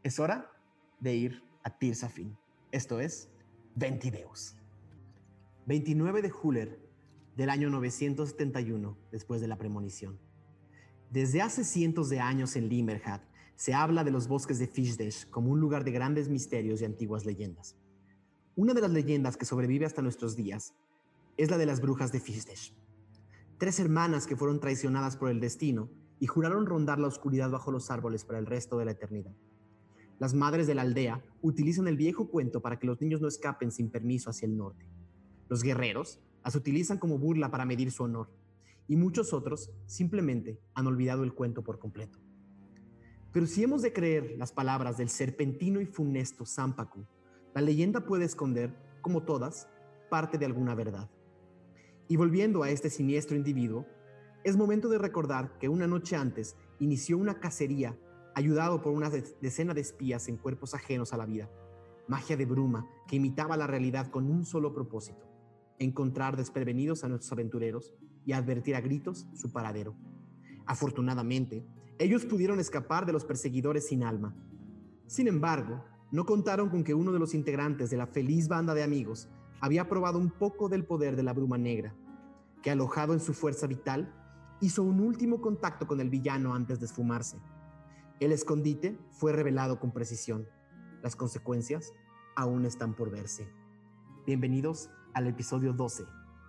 Es 0.05 0.21
hora 0.21 0.49
de 1.01 1.15
ir 1.15 1.43
a 1.65 1.71
Tirsafin. 1.77 2.37
Esto 2.71 3.01
es 3.01 3.29
Ventideus. 3.77 4.57
29 5.67 6.23
de 6.23 6.31
Juler 6.31 6.81
del 7.37 7.51
año 7.51 7.71
971 7.71 8.99
después 9.13 9.41
de 9.41 9.47
la 9.47 9.59
premonición. 9.59 10.19
Desde 11.11 11.41
hace 11.41 11.63
cientos 11.63 12.09
de 12.09 12.19
años 12.19 12.57
en 12.57 12.69
Limmerhat 12.69 13.23
se 13.55 13.73
habla 13.73 14.03
de 14.03 14.11
los 14.11 14.27
bosques 14.27 14.59
de 14.59 14.67
Fishdesh 14.67 15.31
como 15.31 15.51
un 15.51 15.61
lugar 15.61 15.85
de 15.85 15.93
grandes 15.93 16.29
misterios 16.29 16.83
y 16.83 16.85
antiguas 16.85 17.25
leyendas. 17.25 17.77
Una 18.57 18.75
de 18.75 18.81
las 18.81 18.91
leyendas 18.91 19.37
que 19.37 19.47
sobrevive 19.47 19.87
hasta 19.87 20.03
nuestros 20.03 20.35
días 20.35 20.75
es 21.37 21.49
la 21.49 21.57
de 21.57 21.67
las 21.67 21.81
brujas 21.81 22.11
de 22.11 22.21
Fishdesh. 22.21 22.75
Tres 23.57 23.79
hermanas 23.79 24.27
que 24.27 24.37
fueron 24.37 24.59
traicionadas 24.59 25.17
por 25.17 25.31
el 25.31 25.39
destino 25.39 25.89
y 26.19 26.27
juraron 26.27 26.67
rondar 26.67 26.99
la 26.99 27.09
oscuridad 27.09 27.51
bajo 27.51 27.71
los 27.71 27.91
árboles 27.91 28.25
para 28.25 28.41
el 28.41 28.47
resto 28.47 28.79
de 28.79 28.85
la 28.87 28.91
eternidad. 28.91 29.35
Las 30.21 30.35
madres 30.35 30.67
de 30.67 30.75
la 30.75 30.83
aldea 30.83 31.25
utilizan 31.41 31.89
el 31.89 31.97
viejo 31.97 32.29
cuento 32.29 32.61
para 32.61 32.79
que 32.79 32.87
los 32.87 33.01
niños 33.01 33.23
no 33.23 33.27
escapen 33.27 33.73
sin 33.73 33.89
permiso 33.89 34.29
hacia 34.29 34.45
el 34.45 34.55
norte. 34.55 34.87
Los 35.49 35.63
guerreros 35.63 36.21
las 36.45 36.55
utilizan 36.55 36.99
como 36.99 37.19
burla 37.19 37.51
para 37.51 37.65
medir 37.65 37.91
su 37.91 38.03
honor, 38.03 38.29
y 38.87 38.97
muchos 38.97 39.33
otros 39.33 39.71
simplemente 39.87 40.61
han 40.75 40.87
olvidado 40.87 41.25
el 41.25 41.33
cuento 41.33 41.65
por 41.65 41.79
completo. 41.79 42.19
Pero 43.33 43.47
si 43.47 43.63
hemos 43.63 43.81
de 43.81 43.95
creer 43.95 44.35
las 44.37 44.53
palabras 44.53 44.99
del 44.99 45.09
serpentino 45.09 45.81
y 45.81 45.87
funesto 45.87 46.45
Sampaku, 46.45 47.07
la 47.55 47.63
leyenda 47.63 48.05
puede 48.05 48.27
esconder, 48.27 48.77
como 49.01 49.23
todas, 49.23 49.69
parte 50.11 50.37
de 50.37 50.45
alguna 50.45 50.75
verdad. 50.75 51.09
Y 52.09 52.17
volviendo 52.17 52.63
a 52.63 52.69
este 52.69 52.91
siniestro 52.91 53.39
individuo, 53.39 53.87
es 54.45 54.59
momento 54.59 54.91
de 54.91 54.99
recordar 54.99 55.57
que 55.59 55.71
una 55.71 55.87
noche 55.87 56.15
antes 56.15 56.57
inició 56.79 57.17
una 57.17 57.41
cacería 57.41 57.97
ayudado 58.35 58.83
por 58.83 58.93
una 58.93 59.11
decena 59.11 59.75
de 59.75 59.81
espías 59.81 60.29
en 60.29 60.37
cuerpos 60.37 60.75
ajenos 60.75 61.13
a 61.13 61.17
la 61.17 61.27
vida. 61.27 61.51
Magia 62.09 62.37
de 62.37 62.47
bruma 62.47 62.87
que 63.07 63.17
imitaba 63.17 63.57
la 63.57 63.67
realidad 63.67 64.11
con 64.11 64.31
un 64.31 64.45
solo 64.45 64.73
propósito, 64.73 65.27
encontrar 65.79 66.37
desprevenidos 66.37 67.05
a 67.05 67.09
nuestros 67.09 67.33
aventureros 67.33 67.95
y 68.25 68.33
advertir 68.33 68.77
a 68.77 68.81
gritos 68.81 69.27
su 69.35 69.53
paradero. 69.53 69.95
Afortunadamente, 70.67 71.65
ellos 71.99 72.25
pudieron 72.25 72.61
escapar 72.61 73.07
de 73.07 73.13
los 73.13 73.25
perseguidores 73.25 73.89
sin 73.89 74.03
alma. 74.03 74.35
Sin 75.07 75.29
embargo, 75.29 75.85
no 76.13 76.25
contaron 76.25 76.69
con 76.71 76.83
que 76.83 76.95
uno 76.95 77.13
de 77.13 77.19
los 77.19 77.35
integrantes 77.35 77.91
de 77.91 77.97
la 77.97 78.07
feliz 78.07 78.49
banda 78.49 78.75
de 78.75 78.83
amigos 78.83 79.29
había 79.61 79.89
probado 79.89 80.19
un 80.19 80.31
poco 80.31 80.69
del 80.69 80.85
poder 80.85 81.15
de 81.15 81.23
la 81.23 81.33
bruma 81.33 81.59
negra, 81.59 81.95
que 82.63 82.71
alojado 82.71 83.13
en 83.13 83.21
su 83.21 83.35
fuerza 83.35 83.67
vital, 83.67 84.15
hizo 84.61 84.83
un 84.83 85.01
último 85.01 85.41
contacto 85.41 85.87
con 85.87 86.01
el 86.01 86.11
villano 86.11 86.55
antes 86.55 86.81
de 86.81 86.87
esfumarse. 86.87 87.39
El 88.21 88.33
escondite 88.33 88.99
fue 89.13 89.33
revelado 89.33 89.81
con 89.81 89.93
precisión. 89.93 90.47
Las 91.03 91.17
consecuencias 91.17 91.95
aún 92.37 92.67
están 92.67 92.95
por 92.95 93.11
verse. 93.11 93.49
Bienvenidos 94.27 94.91
al 95.15 95.27
episodio 95.27 95.73
12 95.73 96.05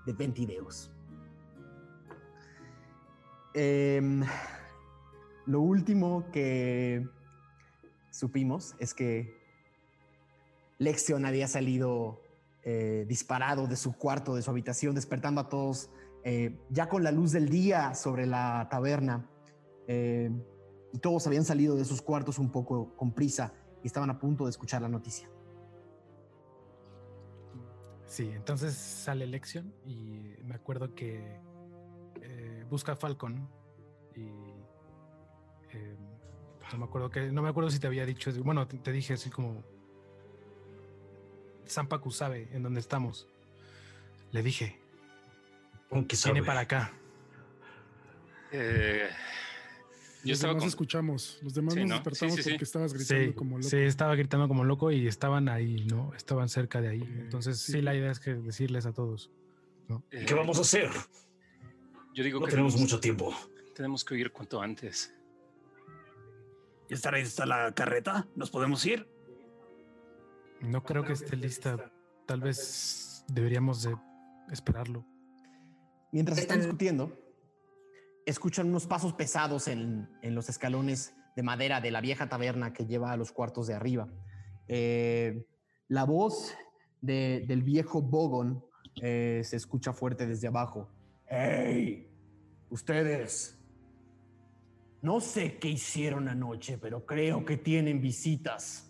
de 0.05 0.11
Ventideos. 0.11 0.91
Em, 3.53 4.21
lo 5.45 5.61
último 5.61 6.29
que 6.33 7.07
supimos 8.09 8.75
es 8.79 8.93
que 8.93 9.33
Lexion 10.77 11.25
había 11.25 11.47
salido 11.47 12.21
eh, 12.63 13.05
disparado 13.07 13.67
de 13.67 13.77
su 13.77 13.93
cuarto, 13.93 14.35
de 14.35 14.41
su 14.41 14.51
habitación, 14.51 14.93
despertando 14.93 15.39
a 15.39 15.47
todos 15.47 15.89
eh, 16.25 16.59
ya 16.69 16.89
con 16.89 17.01
la 17.01 17.11
luz 17.13 17.31
del 17.31 17.47
día 17.47 17.95
sobre 17.95 18.25
la 18.25 18.67
taberna. 18.69 19.25
Y 20.93 20.99
todos 20.99 21.25
habían 21.27 21.45
salido 21.45 21.75
de 21.75 21.85
sus 21.85 22.01
cuartos 22.01 22.37
un 22.39 22.51
poco 22.51 22.95
con 22.95 23.11
prisa 23.13 23.53
y 23.83 23.87
estaban 23.87 24.09
a 24.09 24.19
punto 24.19 24.45
de 24.45 24.51
escuchar 24.51 24.81
la 24.81 24.89
noticia. 24.89 25.29
Sí, 28.05 28.29
entonces 28.35 28.73
sale 28.75 29.25
Lexion 29.25 29.73
y 29.85 30.35
me 30.43 30.55
acuerdo 30.55 30.93
que 30.93 31.39
eh, 32.21 32.65
busca 32.69 32.91
a 32.91 32.95
Falcon 32.97 33.47
y 34.15 34.27
eh, 35.71 35.95
no 36.73 36.79
me 36.79 36.85
acuerdo 36.85 37.09
que 37.09 37.31
no 37.31 37.41
me 37.41 37.47
acuerdo 37.49 37.69
si 37.71 37.79
te 37.79 37.87
había 37.87 38.05
dicho, 38.05 38.31
bueno, 38.43 38.67
te, 38.67 38.77
te 38.79 38.91
dije 38.91 39.13
así 39.13 39.29
como 39.29 39.63
Sampaku 41.65 42.11
sabe 42.11 42.49
en 42.51 42.63
dónde 42.63 42.81
estamos. 42.81 43.27
Le 44.31 44.43
dije, 44.43 44.77
Aunque 45.89 46.17
viene 46.23 46.39
sabe. 46.39 46.43
para 46.43 46.59
acá. 46.61 46.91
Eh, 48.51 49.09
yo 50.23 50.31
Los 50.31 50.39
demás 50.41 50.55
con- 50.57 50.67
escuchamos. 50.67 51.39
Los 51.41 51.53
demás 51.53 51.73
Sí, 51.73 51.79
nos 51.81 51.89
¿no? 51.89 51.95
despertamos 51.95 52.35
Sí, 52.35 52.37
sí, 52.37 52.43
sí. 52.43 52.49
porque 52.51 52.63
estabas 52.63 52.93
gritando 52.93 53.23
Sí, 53.25 53.33
como 53.33 53.57
loco. 53.57 53.69
sí, 53.69 53.77
estaba 53.77 54.15
gritando 54.15 54.47
como 54.47 54.63
loco 54.63 54.91
y 54.91 55.07
estaban 55.07 55.49
ahí, 55.49 55.85
¿no? 55.85 56.13
Estaban 56.15 56.49
cerca 56.49 56.79
de 56.81 56.89
ahí. 56.89 57.01
Entonces, 57.19 57.59
sí. 57.59 57.73
sí. 57.73 57.81
la 57.81 57.95
idea 57.95 58.11
es 58.11 58.19
que 58.19 58.33
decirles 58.35 58.85
a 58.85 58.93
todos. 58.93 59.31
eh, 60.11 60.25
¿Qué 60.25 60.33
vamos 60.33 60.57
a 60.57 60.61
hacer? 60.61 60.89
Yo 62.13 62.23
digo 62.23 62.39
No 62.39 62.45
que 62.45 62.51
tenemos 62.51 62.73
tenemos, 62.73 62.91
mucho 62.91 62.99
tiempo. 62.99 63.33
tenemos 63.75 64.03
que 64.05 64.13
huir 64.13 64.31
cuanto 64.31 64.61
antes. 64.61 65.13
¿Ya 66.89 66.95
estará 66.95 67.17
lista 67.17 67.45
la 67.45 67.71
carreta? 67.73 68.27
¿Nos 68.35 68.49
podemos 68.51 68.85
ir? 68.85 69.07
No 70.59 70.83
creo 70.83 71.03
que 71.03 71.13
esté 71.13 71.35
lista. 71.37 71.91
Tal 72.25 72.41
vez 72.41 73.23
deberíamos 73.27 73.81
de 73.83 73.95
esperarlo. 74.51 75.05
Mientras 76.11 76.37
Están- 76.37 76.59
discutiendo, 76.59 77.17
escuchan 78.31 78.67
unos 78.69 78.87
pasos 78.87 79.13
pesados 79.13 79.67
en, 79.67 80.09
en 80.21 80.35
los 80.35 80.49
escalones 80.49 81.13
de 81.35 81.43
madera 81.43 81.79
de 81.81 81.91
la 81.91 82.01
vieja 82.01 82.27
taberna 82.29 82.73
que 82.73 82.85
lleva 82.85 83.11
a 83.11 83.17
los 83.17 83.31
cuartos 83.31 83.67
de 83.67 83.73
arriba. 83.73 84.07
Eh, 84.67 85.45
la 85.87 86.03
voz 86.05 86.53
de- 87.01 87.43
del 87.47 87.63
viejo 87.63 88.01
Bogon 88.01 88.63
eh, 89.01 89.41
se 89.43 89.55
escucha 89.57 89.93
fuerte 89.93 90.25
desde 90.27 90.47
abajo. 90.47 90.89
¡Hey! 91.27 92.07
Ustedes. 92.69 93.57
No 95.01 95.19
sé 95.19 95.57
qué 95.57 95.69
hicieron 95.69 96.27
anoche, 96.27 96.77
pero 96.77 97.05
creo 97.05 97.43
que 97.43 97.57
tienen 97.57 98.01
visitas. 98.01 98.87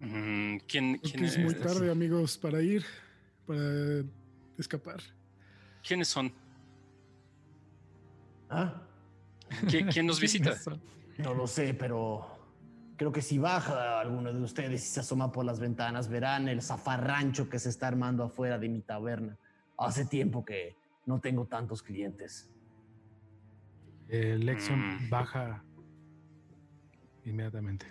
Mm, 0.00 0.58
¿Quién, 0.68 1.00
es 1.02 1.38
muy 1.38 1.54
tarde, 1.54 1.90
amigos, 1.90 2.38
para 2.38 2.62
ir, 2.62 2.84
para 3.46 4.04
escapar. 4.56 5.00
¿Quiénes 5.86 6.08
son? 6.08 6.32
¿Ah? 8.50 8.82
¿Qui- 9.66 9.90
¿Quién 9.92 10.06
nos 10.06 10.20
visita? 10.26 10.54
No 11.18 11.34
lo 11.34 11.46
sé, 11.46 11.74
pero 11.74 12.26
creo 12.96 13.12
que 13.12 13.22
si 13.22 13.38
baja 13.38 14.00
alguno 14.00 14.32
de 14.32 14.40
ustedes 14.40 14.82
y 14.84 14.86
se 14.86 15.00
asoma 15.00 15.30
por 15.32 15.44
las 15.44 15.60
ventanas, 15.60 16.08
verán 16.08 16.48
el 16.48 16.62
zafarrancho 16.62 17.48
que 17.48 17.58
se 17.58 17.68
está 17.70 17.88
armando 17.88 18.24
afuera 18.24 18.58
de 18.58 18.68
mi 18.68 18.80
taberna. 18.80 19.36
Hace 19.76 20.04
tiempo 20.04 20.44
que 20.44 20.76
no 21.06 21.20
tengo 21.20 21.46
tantos 21.46 21.82
clientes. 21.82 22.50
Eh, 24.08 24.36
Lexion 24.38 24.78
Mm. 25.06 25.10
baja 25.10 25.62
inmediatamente 27.24 27.86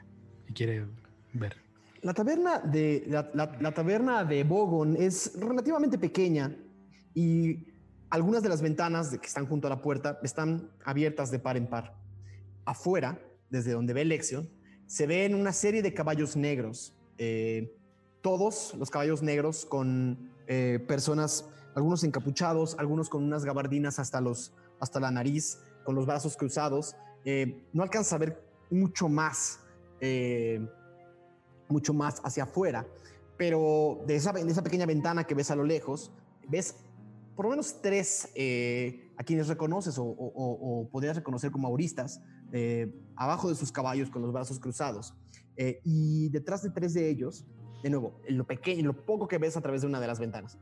y 0.47 0.53
quiere 0.53 0.85
ver. 1.33 1.55
La 2.01 2.13
taberna 2.13 2.59
de, 2.59 3.03
la, 3.07 3.29
la- 3.33 3.57
la 3.59 3.71
taberna 3.73 4.23
de 4.23 4.43
Bogon 4.43 4.95
es 4.97 5.33
relativamente 5.39 5.97
pequeña 5.97 6.55
y 7.13 7.66
algunas 8.09 8.43
de 8.43 8.49
las 8.49 8.61
ventanas 8.61 9.09
que 9.09 9.27
están 9.27 9.45
junto 9.47 9.67
a 9.67 9.69
la 9.69 9.81
puerta 9.81 10.19
están 10.23 10.71
abiertas 10.85 11.31
de 11.31 11.39
par 11.39 11.57
en 11.57 11.67
par. 11.67 11.95
Afuera, 12.65 13.19
desde 13.49 13.71
donde 13.71 13.93
ve 13.93 14.05
Lexion, 14.05 14.49
se 14.85 15.07
ven 15.07 15.35
una 15.35 15.53
serie 15.53 15.81
de 15.81 15.93
caballos 15.93 16.35
negros. 16.35 16.93
eh, 17.17 17.73
todos 18.21 18.73
los 18.77 18.89
caballos 18.89 19.21
negros 19.21 19.65
con 19.65 20.31
eh, 20.47 20.83
personas, 20.85 21.45
algunos 21.75 22.03
encapuchados, 22.03 22.75
algunos 22.77 23.09
con 23.09 23.23
unas 23.23 23.45
gabardinas 23.45 23.99
hasta, 23.99 24.19
los, 24.19 24.53
hasta 24.79 24.99
la 24.99 25.11
nariz, 25.11 25.59
con 25.85 25.95
los 25.95 26.05
brazos 26.05 26.35
cruzados. 26.35 26.95
Eh, 27.23 27.63
no 27.71 27.83
alcanza 27.83 28.15
a 28.15 28.19
ver 28.19 28.43
mucho 28.69 29.07
más. 29.07 29.59
mucho 31.69 31.93
más 31.93 32.21
hacia 32.23 32.43
afuera. 32.43 32.85
Pero 33.37 34.03
de 34.07 34.15
esa, 34.15 34.33
de 34.33 34.51
esa 34.51 34.63
pequeña 34.63 34.85
ventana 34.85 35.23
que 35.23 35.35
ves 35.35 35.51
a 35.51 35.55
lo 35.55 35.63
lejos, 35.63 36.11
ves 36.49 36.75
por 37.37 37.45
lo 37.45 37.51
menos 37.51 37.81
tres 37.81 38.29
eh, 38.35 39.09
a 39.15 39.23
quienes 39.23 39.47
reconoces 39.47 39.97
o, 39.97 40.03
o- 40.03 40.33
o- 40.35 40.89
podrías 40.89 41.15
reconocer 41.15 41.51
como 41.51 41.69
auristas, 41.69 42.21
eh, 42.51 42.91
abajo 43.15 43.47
de 43.47 43.55
sus 43.55 43.71
caballos 43.71 44.09
con 44.09 44.21
los 44.21 44.33
brazos 44.33 44.59
cruzados. 44.59 45.13
Eh, 45.55 45.79
y 45.85 46.27
detrás 46.29 46.61
de 46.63 46.71
tres 46.71 46.93
de 46.93 47.09
ellos, 47.09 47.45
de 47.83 47.89
nuevo, 47.89 48.19
en 48.25 48.37
lo 48.37 48.45
pequeño, 48.45 48.79
en 48.81 48.87
lo 48.87 49.05
poco 49.05 49.27
que 49.29 49.37
ves 49.37 49.55
a 49.55 49.61
través 49.61 49.81
de 49.81 49.87
una 49.87 49.99
de 50.01 50.07
las 50.07 50.19
ventanas. 50.19 50.57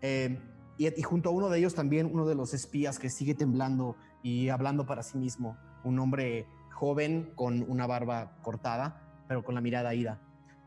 Eh, 0.00 0.38
y, 0.78 0.86
y 0.98 1.02
junto 1.02 1.28
a 1.28 1.32
uno 1.32 1.50
de 1.50 1.58
ellos 1.58 1.74
también 1.74 2.08
uno 2.10 2.24
de 2.26 2.34
los 2.34 2.54
espías 2.54 2.98
que 2.98 3.10
sigue 3.10 3.34
temblando 3.34 3.96
y 4.22 4.48
hablando 4.48 4.86
para 4.86 5.02
sí 5.02 5.18
mismo, 5.18 5.58
un 5.84 5.98
hombre 5.98 6.46
joven 6.72 7.32
con 7.34 7.62
una 7.68 7.86
barba 7.86 8.38
cortada, 8.42 9.24
pero 9.28 9.44
con 9.44 9.54
la 9.54 9.60
mirada 9.60 9.94
ida. 9.94 10.20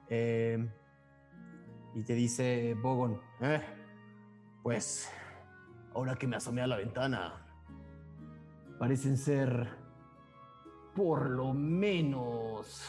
Eh, 0.09 0.69
Y 1.95 2.03
te 2.03 2.13
dice 2.13 2.75
Bogon, 2.81 3.21
"Eh, 3.39 3.61
pues 4.63 5.09
ahora 5.95 6.15
que 6.15 6.27
me 6.27 6.35
asomé 6.35 6.61
a 6.61 6.67
la 6.67 6.77
ventana, 6.77 7.41
parecen 8.77 9.17
ser 9.17 9.69
por 10.93 11.29
lo 11.29 11.53
menos 11.53 12.83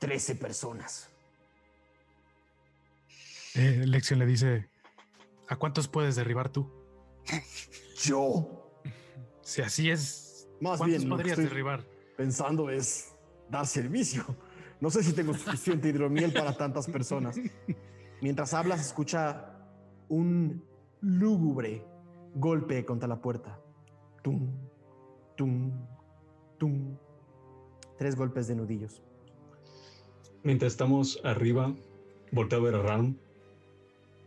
13 0.00 0.34
personas. 0.36 1.10
Eh, 3.54 3.84
Lexion 3.86 4.18
le 4.18 4.26
dice, 4.26 4.68
¿a 5.48 5.56
cuántos 5.56 5.88
puedes 5.88 6.16
derribar 6.16 6.50
tú? 6.50 6.70
Yo, 8.02 8.82
Si 9.42 9.62
así 9.62 9.90
es, 9.90 10.48
más 10.60 10.78
¿cuántos 10.78 10.98
bien, 10.98 11.08
lo 11.08 11.16
que 11.16 11.22
podrías 11.22 11.38
derribar? 11.38 11.84
pensando 12.16 12.68
es 12.70 13.14
dar 13.48 13.66
servicio. 13.66 14.24
No 14.80 14.90
sé 14.90 15.02
si 15.02 15.12
tengo 15.14 15.32
suficiente 15.34 15.88
hidromiel 15.88 16.32
para 16.32 16.54
tantas 16.56 16.86
personas. 16.86 17.36
Mientras 18.20 18.54
hablas, 18.54 18.80
escucha 18.80 19.52
un 20.08 20.64
lúgubre 21.00 21.84
golpe 22.34 22.84
contra 22.84 23.08
la 23.08 23.20
puerta. 23.20 23.60
Tum, 24.22 24.50
tum, 25.36 25.72
tum. 26.58 26.96
Tres 27.98 28.16
golpes 28.16 28.48
de 28.48 28.56
nudillos. 28.56 29.02
Mientras 30.42 30.72
estamos 30.72 31.20
arriba, 31.24 31.74
volteo 32.32 32.60
a 32.60 32.62
ver 32.62 32.74
a 32.76 32.82
Ralm 32.82 33.16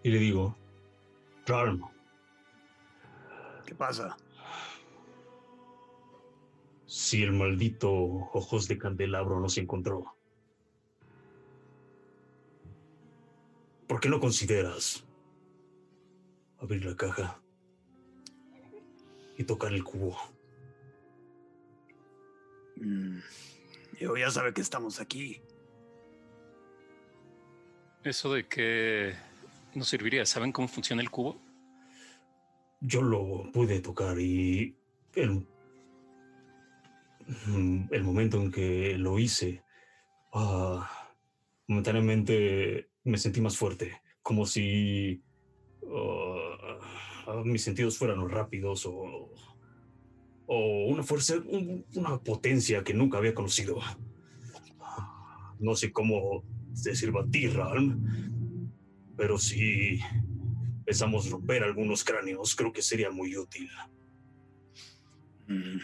y 0.03 0.09
le 0.09 0.19
digo, 0.19 0.55
Ralm, 1.45 1.81
¿Qué 3.65 3.75
pasa? 3.75 4.17
si 6.85 7.21
el 7.21 7.33
maldito 7.33 7.91
ojos 7.91 8.67
de 8.67 8.79
candelabro 8.79 9.39
nos 9.39 9.59
encontró, 9.59 10.15
¿por 13.89 13.99
qué 13.99 14.07
no 14.07 14.19
consideras 14.19 15.03
abrir 16.59 16.85
la 16.85 16.95
caja 16.95 17.41
y 19.35 19.43
tocar 19.43 19.73
el 19.73 19.83
cubo? 19.83 20.15
Mm, 22.75 23.17
Yo 23.99 24.15
ya 24.15 24.29
sabe 24.29 24.53
que 24.53 24.61
estamos 24.61 25.01
aquí. 25.01 25.41
Eso 28.03 28.31
de 28.31 28.47
que 28.47 29.15
nos 29.73 29.89
serviría. 29.89 30.23
¿Saben 30.25 30.51
cómo 30.51 30.67
funciona 30.67 31.01
el 31.01 31.09
cubo? 31.09 31.41
Yo 32.81 33.01
lo 33.01 33.51
pude 33.51 33.81
tocar 33.81 34.19
y 34.19 34.77
el, 35.15 35.47
el 37.91 38.03
momento 38.03 38.37
en 38.37 38.51
que 38.51 38.97
lo 38.99 39.17
hice, 39.17 39.63
ah, 40.31 40.87
momentáneamente 41.67 42.88
me 43.03 43.17
sentí 43.17 43.41
más 43.41 43.57
fuerte, 43.57 44.01
como 44.21 44.45
si 44.45 45.21
ah, 45.87 46.79
ah, 47.27 47.41
mis 47.45 47.63
sentidos 47.63 47.97
fueran 47.97 48.27
rápidos 48.29 48.85
o, 48.85 49.31
o 50.45 50.85
una 50.87 51.03
fuerza, 51.03 51.35
un- 51.45 51.85
una 51.95 52.17
potencia 52.19 52.83
que 52.83 52.93
nunca 52.93 53.17
había 53.17 53.33
conocido. 53.33 53.79
No 55.59 55.75
sé 55.75 55.91
cómo 55.91 56.43
sirva 56.73 57.21
a 57.21 57.27
ti, 57.29 57.47
Ralm, 57.47 58.71
pero 59.17 59.37
si 59.37 59.99
empezamos 60.79 61.29
romper 61.29 61.63
algunos 61.63 62.03
cráneos, 62.03 62.55
creo 62.55 62.71
que 62.71 62.81
sería 62.81 63.11
muy 63.11 63.35
útil. 63.37 63.69
Mm, 65.47 65.79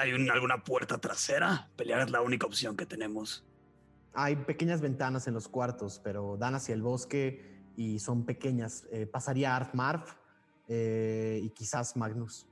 ¿Hay 0.00 0.12
un- 0.12 0.30
alguna 0.30 0.62
puerta 0.64 0.98
trasera? 0.98 1.70
Pelear 1.76 2.00
es 2.00 2.10
la 2.10 2.20
única 2.22 2.46
opción 2.46 2.76
que 2.76 2.86
tenemos. 2.86 3.44
Hay 4.14 4.36
pequeñas 4.36 4.80
ventanas 4.80 5.26
en 5.26 5.34
los 5.34 5.48
cuartos, 5.48 6.00
pero 6.02 6.36
dan 6.36 6.54
hacia 6.54 6.74
el 6.74 6.82
bosque 6.82 7.62
y 7.76 7.98
son 7.98 8.24
pequeñas. 8.24 8.86
Eh, 8.92 9.06
pasaría 9.06 9.56
Arf 9.56 9.74
Marf 9.74 10.14
eh, 10.68 11.40
y 11.42 11.50
quizás 11.50 11.96
Magnus. 11.96 12.46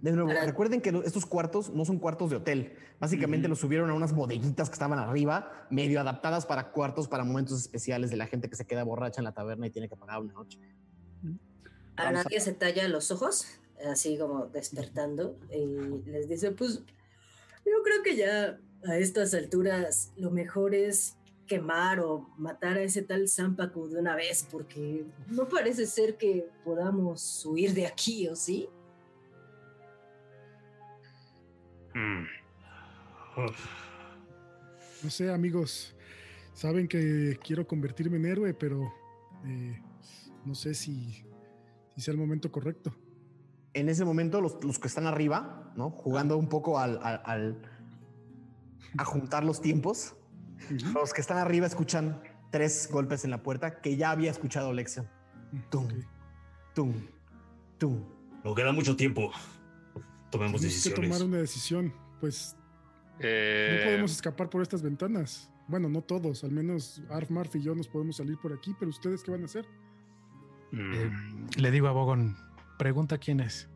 De 0.00 0.10
nuevo, 0.10 0.32
recuerden 0.44 0.80
que 0.80 0.88
estos 1.04 1.24
cuartos 1.24 1.70
no 1.70 1.84
son 1.84 2.00
cuartos 2.00 2.30
de 2.30 2.36
hotel. 2.36 2.76
Básicamente 2.98 3.46
los 3.46 3.60
subieron 3.60 3.88
a 3.88 3.94
unas 3.94 4.12
bodeguitas 4.12 4.68
que 4.68 4.72
estaban 4.72 4.98
arriba, 4.98 5.66
medio 5.70 6.00
adaptadas 6.00 6.44
para 6.44 6.72
cuartos 6.72 7.06
para 7.06 7.22
momentos 7.22 7.60
especiales 7.60 8.10
de 8.10 8.16
la 8.16 8.26
gente 8.26 8.50
que 8.50 8.56
se 8.56 8.64
queda 8.66 8.82
borracha 8.82 9.20
en 9.20 9.24
la 9.24 9.32
taberna 9.32 9.68
y 9.68 9.70
tiene 9.70 9.88
que 9.88 9.94
pagar 9.94 10.20
una 10.20 10.32
noche. 10.32 10.58
A 11.94 12.04
Vamos 12.04 12.20
a- 12.20 12.24
nadie 12.24 12.40
se 12.40 12.52
talla 12.52 12.88
los 12.88 13.12
ojos, 13.12 13.46
así 13.88 14.18
como 14.18 14.46
despertando, 14.46 15.38
y 15.52 16.10
les 16.10 16.28
dice, 16.28 16.50
pues 16.50 16.82
yo 17.64 17.82
creo 17.84 18.02
que 18.02 18.16
ya 18.16 18.58
a 18.86 18.96
estas 18.98 19.34
alturas 19.34 20.12
lo 20.16 20.30
mejor 20.30 20.74
es 20.74 21.16
quemar 21.46 22.00
o 22.00 22.28
matar 22.38 22.78
a 22.78 22.82
ese 22.82 23.02
tal 23.02 23.28
Zampacu 23.28 23.88
de 23.88 24.00
una 24.00 24.16
vez, 24.16 24.46
porque 24.50 25.04
no 25.28 25.48
parece 25.48 25.86
ser 25.86 26.16
que 26.16 26.48
podamos 26.64 27.44
huir 27.44 27.74
de 27.74 27.86
aquí, 27.86 28.26
¿o 28.28 28.34
sí? 28.36 28.68
Mm, 31.94 32.24
No 35.02 35.10
sé, 35.10 35.30
amigos. 35.32 35.94
Saben 36.54 36.86
que 36.88 37.38
quiero 37.44 37.66
convertirme 37.66 38.16
en 38.18 38.26
héroe, 38.26 38.54
pero 38.54 38.92
eh, 39.44 39.80
no 40.44 40.54
sé 40.54 40.74
si, 40.74 41.24
si 41.94 42.00
sea 42.00 42.12
el 42.12 42.18
momento 42.18 42.50
correcto. 42.52 42.94
En 43.74 43.88
ese 43.88 44.04
momento, 44.04 44.40
los, 44.40 44.62
los 44.64 44.78
que 44.78 44.88
están 44.88 45.06
arriba, 45.06 45.72
¿no? 45.76 45.90
Jugando 45.90 46.36
un 46.36 46.48
poco 46.48 46.78
al, 46.78 46.98
al- 47.02 47.22
al- 47.24 47.62
a 48.98 49.04
juntar 49.04 49.44
los 49.44 49.60
tiempos, 49.60 50.16
los 50.94 51.12
que 51.12 51.20
están 51.20 51.38
arriba 51.38 51.66
escuchan 51.66 52.22
tres 52.50 52.88
golpes 52.90 53.24
en 53.24 53.30
la 53.30 53.42
puerta 53.42 53.80
que 53.80 53.96
ya 53.96 54.10
había 54.10 54.30
escuchado 54.30 54.72
Lexion. 54.72 55.08
Tum, 55.70 55.88
tum, 56.74 56.92
tum. 57.78 58.02
No 58.44 58.54
queda 58.54 58.72
mucho 58.72 58.96
tiempo. 58.96 59.30
Tomemos 60.30 60.60
Tenemos 60.60 60.84
que 60.84 60.90
tomar 60.90 61.22
una 61.22 61.38
decisión. 61.38 61.92
Pues 62.20 62.56
no 62.56 63.18
eh, 63.20 63.82
podemos 63.84 64.12
escapar 64.12 64.48
por 64.48 64.62
estas 64.62 64.82
ventanas. 64.82 65.50
Bueno, 65.68 65.88
no 65.88 66.02
todos, 66.02 66.44
al 66.44 66.50
menos 66.52 67.02
Arf, 67.10 67.30
Marf 67.30 67.54
y 67.56 67.62
yo 67.62 67.74
nos 67.74 67.88
podemos 67.88 68.16
salir 68.16 68.36
por 68.38 68.52
aquí, 68.52 68.74
pero 68.78 68.90
ustedes 68.90 69.22
qué 69.22 69.30
van 69.30 69.42
a 69.42 69.44
hacer? 69.44 69.66
mm, 70.72 70.94
Eh, 70.94 71.10
le 71.56 71.70
digo 71.70 71.86
a 71.86 71.92
Bogon, 71.92 72.36
pregunta 72.78 73.18
quién 73.18 73.40
es. 73.40 73.68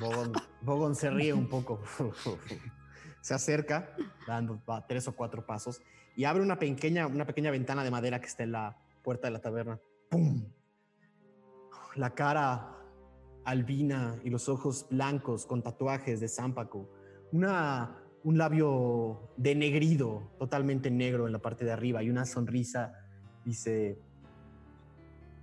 Bogon, 0.00 0.32
Bogon 0.62 0.94
se 0.94 1.10
ríe 1.10 1.32
un 1.32 1.48
poco. 1.48 1.80
se 3.20 3.34
acerca, 3.34 3.96
dando 4.26 4.60
va, 4.68 4.86
tres 4.86 5.08
o 5.08 5.16
cuatro 5.16 5.46
pasos, 5.46 5.80
y 6.16 6.24
abre 6.24 6.42
una 6.42 6.58
pequeña, 6.58 7.06
una 7.06 7.26
pequeña 7.26 7.50
ventana 7.50 7.82
de 7.82 7.90
madera 7.90 8.20
que 8.20 8.26
está 8.26 8.42
en 8.42 8.52
la 8.52 8.76
puerta 9.02 9.28
de 9.28 9.32
la 9.32 9.40
taberna. 9.40 9.80
¡Pum! 10.10 10.44
La 11.96 12.10
cara 12.10 12.76
albina 13.44 14.18
y 14.24 14.30
los 14.30 14.48
ojos 14.48 14.86
blancos 14.90 15.46
con 15.46 15.62
tatuajes 15.62 16.20
de 16.20 16.28
Zampacu. 16.28 16.88
Una, 17.32 17.96
un 18.24 18.38
labio 18.38 19.30
denegrido, 19.36 20.30
totalmente 20.38 20.90
negro 20.90 21.26
en 21.26 21.32
la 21.32 21.40
parte 21.40 21.64
de 21.64 21.72
arriba 21.72 22.02
y 22.02 22.10
una 22.10 22.26
sonrisa. 22.26 22.94
Dice, 23.44 23.98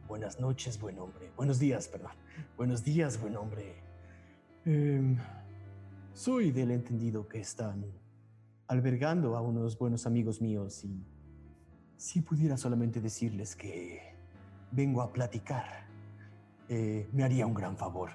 buenas 0.08 0.40
noches, 0.40 0.80
buen 0.80 1.00
hombre. 1.00 1.32
Buenos 1.36 1.60
días, 1.60 1.88
perdón. 1.88 2.12
Buenos 2.58 2.84
días, 2.84 3.20
buen 3.20 3.36
hombre. 3.38 3.91
Em, 4.64 5.18
soy 6.14 6.52
del 6.52 6.70
entendido 6.70 7.28
que 7.28 7.40
están 7.40 7.84
albergando 8.68 9.36
a 9.36 9.42
unos 9.42 9.76
buenos 9.76 10.06
amigos 10.06 10.40
míos 10.40 10.84
y 10.84 11.04
si 11.98 12.22
pudiera 12.22 12.58
solamente 12.58 13.02
decirles 13.02 13.56
que 13.56 14.16
vengo 14.72 15.02
a 15.02 15.12
platicar, 15.12 15.88
eh, 16.70 17.10
me 17.12 17.24
haría 17.24 17.48
un 17.48 17.56
gran 17.56 17.76
favor. 17.76 18.12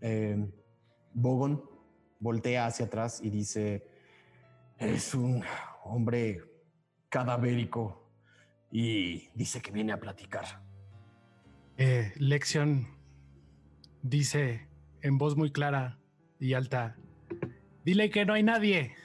Em, 0.00 0.52
Bogon 1.12 1.64
voltea 2.20 2.66
hacia 2.66 2.86
atrás 2.86 3.20
y 3.20 3.30
dice, 3.30 3.88
es 4.78 5.14
un 5.14 5.42
hombre 5.82 6.42
cadavérico 7.08 8.08
y 8.70 9.30
dice 9.34 9.60
que 9.60 9.72
viene 9.72 9.92
a 9.92 9.98
platicar. 9.98 10.44
Eh, 11.76 12.12
Lexion 12.18 12.86
dice 14.00 14.75
en 15.06 15.18
voz 15.18 15.36
muy 15.36 15.52
clara 15.52 16.00
y 16.40 16.54
alta, 16.54 16.96
dile 17.84 18.10
que 18.10 18.26
no 18.26 18.32
hay 18.34 18.42
nadie. 18.42 18.96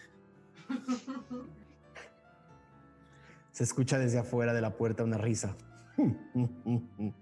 Se 3.52 3.64
escucha 3.64 4.00
desde 4.00 4.18
afuera 4.18 4.52
de 4.54 4.62
la 4.62 4.76
puerta 4.76 5.04
una 5.04 5.20
risa. 5.20 5.56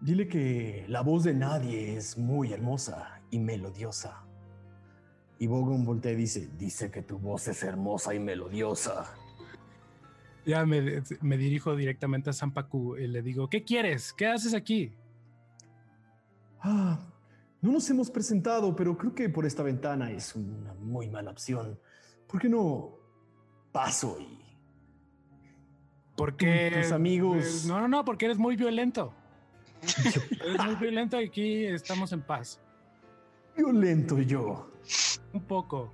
Dile 0.00 0.26
que 0.26 0.84
la 0.88 1.02
voz 1.02 1.22
de 1.22 1.34
nadie 1.34 1.96
es 1.96 2.18
muy 2.18 2.52
hermosa 2.52 3.20
y 3.30 3.38
melodiosa. 3.38 4.24
Y 5.38 5.46
Bogon 5.46 5.84
voltea 5.84 6.10
y 6.10 6.16
dice, 6.16 6.50
dice 6.58 6.90
que 6.90 7.02
tu 7.02 7.20
voz 7.20 7.46
es 7.46 7.62
hermosa 7.62 8.12
y 8.12 8.18
melodiosa. 8.18 9.14
Ya 10.44 10.66
me, 10.66 11.02
me 11.20 11.36
dirijo 11.36 11.76
directamente 11.76 12.30
a 12.30 12.32
Zampacu 12.32 12.96
y 12.96 13.06
le 13.06 13.22
digo, 13.22 13.48
¿qué 13.48 13.62
quieres? 13.62 14.12
¿Qué 14.12 14.26
haces 14.26 14.54
aquí? 14.54 14.92
Ah, 16.60 16.98
no 17.60 17.72
nos 17.72 17.88
hemos 17.90 18.10
presentado, 18.10 18.74
pero 18.74 18.96
creo 18.96 19.14
que 19.14 19.28
por 19.28 19.46
esta 19.46 19.62
ventana 19.62 20.10
es 20.10 20.34
una 20.34 20.74
muy 20.74 21.08
mala 21.08 21.30
opción. 21.30 21.78
¿Por 22.26 22.40
qué 22.40 22.48
no 22.48 22.90
paso 23.72 24.18
y 24.20 24.38
Porque. 26.16 26.72
tus 26.82 26.92
amigos- 26.92 27.64
eh, 27.64 27.68
No, 27.68 27.80
no, 27.80 27.88
no, 27.88 28.04
porque 28.04 28.24
eres 28.26 28.38
muy 28.38 28.56
violento. 28.56 29.14
eres 30.44 30.64
muy 30.64 30.74
violento 30.76 31.20
y 31.20 31.24
aquí 31.26 31.64
estamos 31.66 32.12
en 32.12 32.22
paz. 32.22 32.60
violento 33.56 34.18
yo, 34.20 34.70
Un 35.32 35.42
poco. 35.42 35.92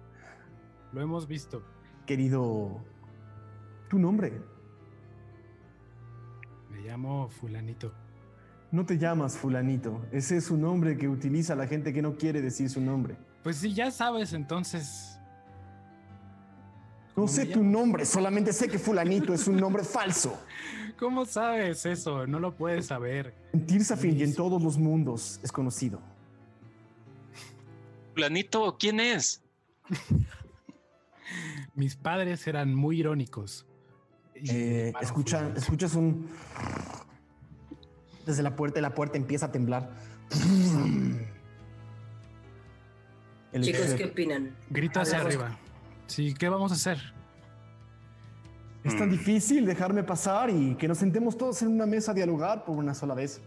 Lo 0.92 1.00
hemos 1.02 1.26
visto. 1.28 1.62
querido? 2.06 2.82
Tu 3.88 3.98
nombre. 3.98 4.32
Me 6.70 6.80
llamo 6.82 7.28
Fulanito. 7.28 7.92
No 8.70 8.84
te 8.84 8.98
llamas 8.98 9.36
fulanito. 9.36 10.04
Ese 10.12 10.36
es 10.36 10.50
un 10.50 10.60
nombre 10.60 10.98
que 10.98 11.08
utiliza 11.08 11.54
la 11.54 11.66
gente 11.66 11.92
que 11.92 12.02
no 12.02 12.16
quiere 12.16 12.42
decir 12.42 12.68
su 12.68 12.80
nombre. 12.80 13.16
Pues 13.42 13.56
sí, 13.56 13.72
ya 13.72 13.90
sabes, 13.90 14.34
entonces. 14.34 15.18
No 17.16 17.24
¿Cómo 17.24 17.28
sé 17.28 17.46
tu 17.46 17.64
nombre, 17.64 18.04
solamente 18.04 18.52
sé 18.52 18.68
que 18.68 18.78
fulanito 18.78 19.32
es 19.32 19.48
un 19.48 19.56
nombre 19.56 19.82
falso. 19.84 20.38
¿Cómo 20.98 21.24
sabes 21.24 21.86
eso? 21.86 22.26
No 22.26 22.38
lo 22.38 22.54
puedes 22.54 22.86
saber. 22.86 23.34
En 23.52 23.66
Tirsafin 23.66 24.16
y 24.18 24.22
en 24.22 24.34
todos 24.34 24.62
los 24.62 24.76
mundos 24.76 25.40
es 25.42 25.50
conocido. 25.50 26.00
Planito, 28.14 28.76
¿quién 28.78 29.00
es? 29.00 29.42
Mis 31.74 31.96
padres 31.96 32.46
eran 32.46 32.74
muy 32.74 33.00
irónicos. 33.00 33.67
Eh, 34.48 34.92
escucha- 35.00 35.52
escuchas 35.56 35.94
un... 35.94 36.28
Desde 38.26 38.42
la 38.42 38.54
puerta, 38.54 38.78
y 38.78 38.82
la 38.82 38.94
puerta 38.94 39.16
empieza 39.16 39.46
a 39.46 39.52
temblar. 39.52 39.90
El 43.52 43.62
Chicos, 43.62 43.94
¿qué 43.96 44.04
opinan? 44.04 44.54
Grita 44.70 45.00
hacia 45.00 45.18
Hablamos- 45.20 45.44
arriba. 45.44 45.58
Sí, 46.06 46.34
¿qué 46.34 46.48
vamos 46.48 46.70
a 46.72 46.74
hacer? 46.74 46.98
Es 48.84 48.96
tan 48.96 49.10
difícil 49.10 49.66
dejarme 49.66 50.02
pasar 50.02 50.50
y 50.50 50.74
que 50.76 50.86
nos 50.88 50.98
sentemos 50.98 51.36
todos 51.36 51.60
en 51.62 51.68
una 51.68 51.86
mesa 51.86 52.12
a 52.12 52.14
dialogar 52.14 52.64
por 52.64 52.76
una 52.76 52.94
sola 52.94 53.14
vez. 53.14 53.40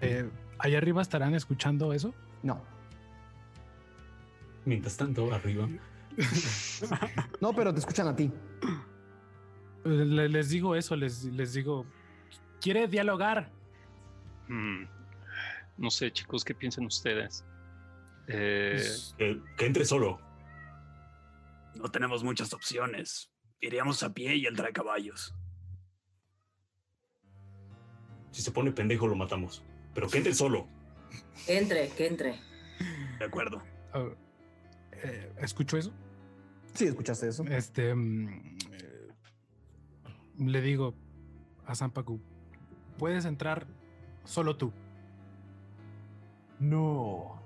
Eh, 0.00 0.28
¿Allá 0.58 0.78
arriba 0.78 1.02
estarán 1.02 1.34
escuchando 1.34 1.92
eso? 1.92 2.14
No. 2.42 2.60
Mientras 4.64 4.96
tanto, 4.96 5.32
arriba. 5.32 5.68
No, 7.40 7.52
pero 7.52 7.72
te 7.72 7.80
escuchan 7.80 8.08
a 8.08 8.16
ti. 8.16 8.32
Le- 9.84 10.28
les 10.28 10.48
digo 10.50 10.74
eso, 10.76 10.94
les, 10.96 11.24
les 11.24 11.52
digo, 11.54 11.86
¿quiere 12.60 12.86
dialogar? 12.88 13.50
Mm, 14.48 14.84
no 15.78 15.90
sé, 15.90 16.12
chicos, 16.12 16.44
¿qué 16.44 16.54
piensan 16.54 16.84
ustedes? 16.86 17.44
Eh, 18.26 18.72
Pues, 18.76 19.14
Que, 19.18 19.40
que 19.56 19.66
entre 19.66 19.84
solo. 19.84 20.20
No 21.74 21.88
tenemos 21.90 22.22
muchas 22.24 22.52
opciones. 22.52 23.30
Iríamos 23.60 24.02
a 24.02 24.12
pie 24.12 24.36
y 24.36 24.46
él 24.46 24.56
trae 24.56 24.72
caballos. 24.72 25.34
Si 28.32 28.42
se 28.42 28.50
pone 28.52 28.72
pendejo, 28.72 29.06
lo 29.08 29.16
matamos. 29.16 29.62
Pero 29.94 30.08
que 30.08 30.18
entre 30.18 30.34
solo. 30.34 30.68
Que 31.46 31.58
entre, 31.58 31.88
que 31.90 32.06
entre. 32.06 32.40
De 33.18 33.24
acuerdo. 33.24 33.62
ah, 33.92 34.06
eh, 34.92 35.32
¿Escucho 35.40 35.76
eso? 35.76 35.92
Sí, 36.74 36.86
escuchaste 36.86 37.28
eso. 37.28 37.44
Este. 37.44 37.94
mm, 37.94 38.58
le 40.40 40.60
digo 40.62 40.94
a 41.66 41.74
Zampacu, 41.74 42.20
puedes 42.98 43.24
entrar 43.24 43.66
solo 44.24 44.56
tú. 44.56 44.72
No. 46.58 47.40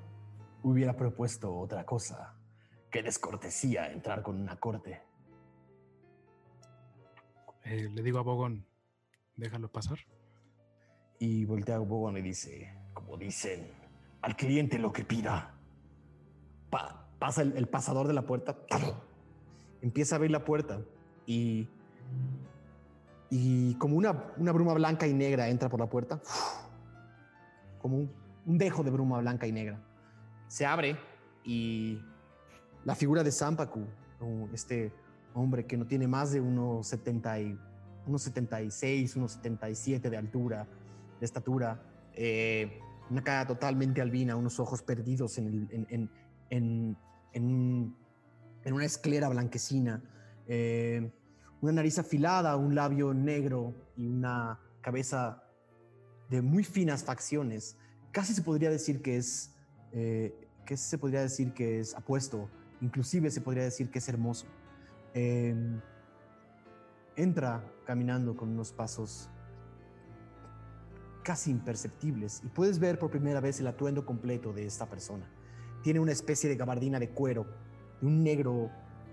Hubiera 0.63 0.97
propuesto 0.97 1.55
otra 1.55 1.85
cosa. 1.85 2.35
Qué 2.91 3.03
descortesía 3.03 3.93
entrar 3.93 4.23
con 4.23 4.41
una 4.41 4.57
corte. 4.57 5.03
Eh, 7.65 7.89
le 7.93 8.03
digo 8.03 8.19
a 8.19 8.23
Bogón, 8.23 8.67
déjalo 9.37 9.71
pasar. 9.71 9.99
Y 11.19 11.45
voltea 11.45 11.77
a 11.77 11.79
Bogon 11.81 12.17
y 12.17 12.23
dice, 12.23 12.75
como 12.93 13.17
dicen, 13.17 13.71
al 14.23 14.37
cliente 14.37 14.79
lo 14.79 14.93
que 14.93 15.05
pida. 15.05 15.55
Pa- 16.71 17.07
pasa 17.19 17.43
el, 17.43 17.57
el 17.57 17.69
pasador 17.69 18.07
de 18.09 18.15
la 18.15 18.23
puerta, 18.23 18.57
empieza 19.81 20.15
a 20.15 20.17
abrir 20.17 20.31
la 20.31 20.45
puerta 20.45 20.81
y, 21.27 21.69
y 23.37 23.75
como 23.75 23.97
una, 23.97 24.33
una 24.37 24.53
bruma 24.53 24.75
blanca 24.75 25.09
y 25.09 25.13
negra 25.13 25.49
entra 25.49 25.69
por 25.69 25.81
la 25.81 25.89
puerta, 25.89 26.21
como 27.81 27.97
un, 27.97 28.13
un 28.47 28.59
dejo 28.59 28.85
de 28.85 28.91
bruma 28.93 29.19
blanca 29.19 29.45
y 29.49 29.51
negra. 29.53 29.81
Se 30.47 30.65
abre 30.65 30.97
y 31.45 32.01
la 32.85 32.95
figura 32.95 33.25
de 33.25 33.33
Sampaku, 33.33 33.87
como 34.21 34.49
este 34.53 34.93
hombre 35.35 35.67
que 35.67 35.77
no 35.77 35.85
tiene 35.85 36.07
más 36.07 36.31
de 36.31 36.41
unos 36.41 36.87
70 36.87 37.41
y, 37.41 37.59
unos 38.07 38.23
76, 38.23 39.17
unos 39.17 39.33
77 39.33 40.11
de 40.11 40.17
altura, 40.17 40.69
de 41.19 41.27
estatura, 41.27 41.83
eh, 42.13 42.79
una 43.11 43.25
cara 43.25 43.49
totalmente 43.49 44.01
albina, 44.01 44.37
unos 44.37 44.61
ojos 44.61 44.81
perdidos 44.83 45.39
en, 45.39 45.47
el- 45.49 45.87
en, 45.91 46.09
en, 46.51 46.97
en 48.65 48.73
una 48.73 48.85
esclera 48.85 49.29
blanquecina, 49.29 50.03
eh, 50.47 51.11
una 51.65 51.73
nariz 51.73 51.99
afilada, 51.99 52.57
un 52.57 52.75
labio 52.75 53.15
negro 53.15 53.75
y 53.97 54.07
una 54.07 54.61
cabeza 54.81 55.43
de 56.29 56.43
muy 56.43 56.65
finas 56.65 57.05
facciones. 57.05 57.77
Casi 58.13 58.35
se 58.35 58.43
podría 58.43 58.71
decir 58.71 59.03
que 59.03 59.17
es, 59.17 59.55
eh, 59.93 60.35
que 60.67 60.77
se 60.77 60.99
podría 60.99 61.23
decir 61.23 61.53
que 61.53 61.81
es 61.81 61.95
apuesto, 61.95 62.49
inclusive 62.81 63.31
se 63.31 63.41
podría 63.41 63.65
decir 63.65 63.91
que 63.91 63.99
es 63.99 64.09
hermoso. 64.09 64.47
Eh, 65.15 65.55
entra 67.17 67.65
caminando 67.87 68.37
con 68.37 68.51
unos 68.51 68.73
pasos 68.73 69.31
casi 71.23 71.51
imperceptibles 71.51 72.43
y 72.45 72.49
puedes 72.49 72.79
ver 72.79 72.99
por 72.99 73.11
primera 73.11 73.41
vez 73.41 73.59
el 73.61 73.67
atuendo 73.67 74.05
completo 74.05 74.53
de 74.53 74.67
esta 74.67 74.87
persona. 74.87 75.27
Tiene 75.83 76.01
una 76.01 76.13
especie 76.13 76.51
de 76.51 76.57
gabardina 76.57 76.99
de 76.99 77.11
cuero, 77.11 77.47
de 78.01 78.07
un 78.07 78.23
negro 78.23 78.71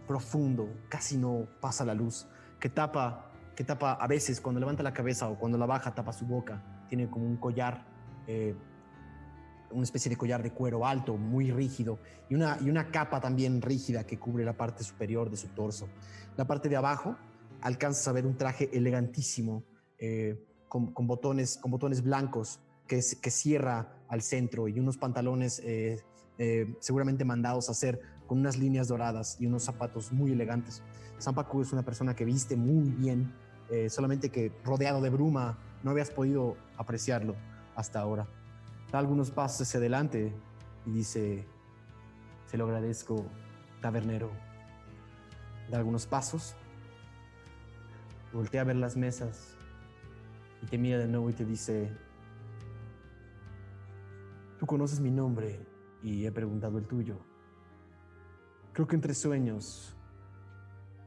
profundo, 0.07 0.67
casi 0.89 1.17
no 1.17 1.47
pasa 1.61 1.85
la 1.85 1.93
luz, 1.93 2.27
que 2.61 2.69
tapa, 2.69 3.31
que 3.55 3.65
tapa 3.65 3.93
a 3.93 4.07
veces 4.07 4.39
cuando 4.39 4.59
levanta 4.61 4.83
la 4.83 4.93
cabeza 4.93 5.27
o 5.27 5.37
cuando 5.37 5.57
la 5.57 5.65
baja 5.65 5.93
tapa 5.93 6.13
su 6.13 6.25
boca. 6.25 6.63
Tiene 6.87 7.09
como 7.09 7.25
un 7.25 7.35
collar, 7.35 7.83
eh, 8.27 8.55
una 9.71 9.83
especie 9.83 10.09
de 10.09 10.15
collar 10.15 10.43
de 10.43 10.51
cuero 10.51 10.85
alto, 10.85 11.17
muy 11.17 11.51
rígido, 11.51 11.99
y 12.29 12.35
una, 12.35 12.57
y 12.61 12.69
una 12.69 12.91
capa 12.91 13.19
también 13.19 13.61
rígida 13.61 14.05
que 14.05 14.19
cubre 14.19 14.45
la 14.45 14.53
parte 14.53 14.83
superior 14.83 15.29
de 15.29 15.37
su 15.37 15.47
torso. 15.49 15.89
La 16.37 16.45
parte 16.45 16.69
de 16.69 16.77
abajo 16.77 17.17
alcanzas 17.61 18.07
a 18.07 18.11
ver 18.11 18.25
un 18.25 18.37
traje 18.37 18.69
elegantísimo, 18.71 19.63
eh, 19.97 20.45
con, 20.69 20.93
botones, 20.95 21.57
con 21.57 21.71
botones 21.71 22.01
blancos 22.01 22.61
que, 22.87 23.01
que 23.21 23.31
cierra 23.31 23.93
al 24.07 24.21
centro 24.21 24.69
y 24.69 24.79
unos 24.79 24.97
pantalones 24.97 25.61
eh, 25.65 26.01
seguramente 26.79 27.25
mandados 27.25 27.67
a 27.69 27.73
hacer 27.73 27.99
con 28.25 28.39
unas 28.39 28.57
líneas 28.57 28.87
doradas 28.87 29.35
y 29.39 29.45
unos 29.45 29.63
zapatos 29.63 30.11
muy 30.11 30.31
elegantes. 30.31 30.81
Sampaku 31.21 31.61
es 31.61 31.71
una 31.71 31.83
persona 31.83 32.15
que 32.15 32.25
viste 32.25 32.55
muy 32.55 32.89
bien, 32.89 33.31
eh, 33.69 33.89
solamente 33.91 34.29
que 34.29 34.51
rodeado 34.63 35.01
de 35.01 35.11
bruma 35.11 35.55
no 35.83 35.91
habías 35.91 36.09
podido 36.09 36.57
apreciarlo 36.77 37.35
hasta 37.75 37.99
ahora. 37.99 38.27
Da 38.91 38.97
algunos 38.97 39.29
pasos 39.29 39.61
hacia 39.61 39.79
adelante 39.79 40.33
y 40.85 40.91
dice, 40.91 41.45
se 42.47 42.57
lo 42.57 42.65
agradezco, 42.65 43.23
tabernero. 43.81 44.31
Da 45.69 45.77
algunos 45.77 46.07
pasos, 46.07 46.55
voltea 48.33 48.61
a 48.61 48.63
ver 48.63 48.77
las 48.77 48.97
mesas 48.97 49.55
y 50.63 50.65
te 50.65 50.79
mira 50.79 50.97
de 50.97 51.07
nuevo 51.07 51.29
y 51.29 51.33
te 51.33 51.45
dice, 51.45 51.95
tú 54.57 54.65
conoces 54.65 54.99
mi 54.99 55.11
nombre 55.11 55.59
y 56.01 56.25
he 56.25 56.31
preguntado 56.31 56.79
el 56.79 56.87
tuyo. 56.87 57.19
Creo 58.73 58.87
que 58.87 58.95
entre 58.95 59.13
sueños 59.13 59.95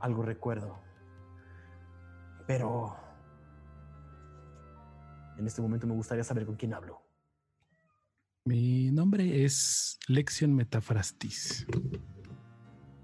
algo 0.05 0.23
recuerdo, 0.23 0.79
pero 2.47 2.95
en 5.39 5.47
este 5.47 5.63
momento 5.63 5.87
me 5.87 5.95
gustaría 5.95 6.23
saber 6.23 6.45
con 6.45 6.57
quién 6.57 6.75
hablo. 6.75 7.01
Mi 8.45 8.91
nombre 8.91 9.47
es 9.47 9.99
Lexion 10.07 10.55
Metafrastis. 10.55 11.67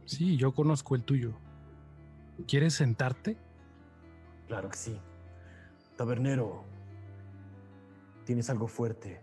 Sí, 0.04 0.36
yo 0.36 0.52
conozco 0.52 0.94
el 0.94 1.02
tuyo. 1.04 1.38
¿Quieres 2.46 2.74
sentarte? 2.74 3.38
Claro 4.46 4.68
que 4.68 4.76
sí. 4.76 5.00
Tabernero, 5.96 6.64
tienes 8.26 8.50
algo 8.50 8.68
fuerte. 8.68 9.22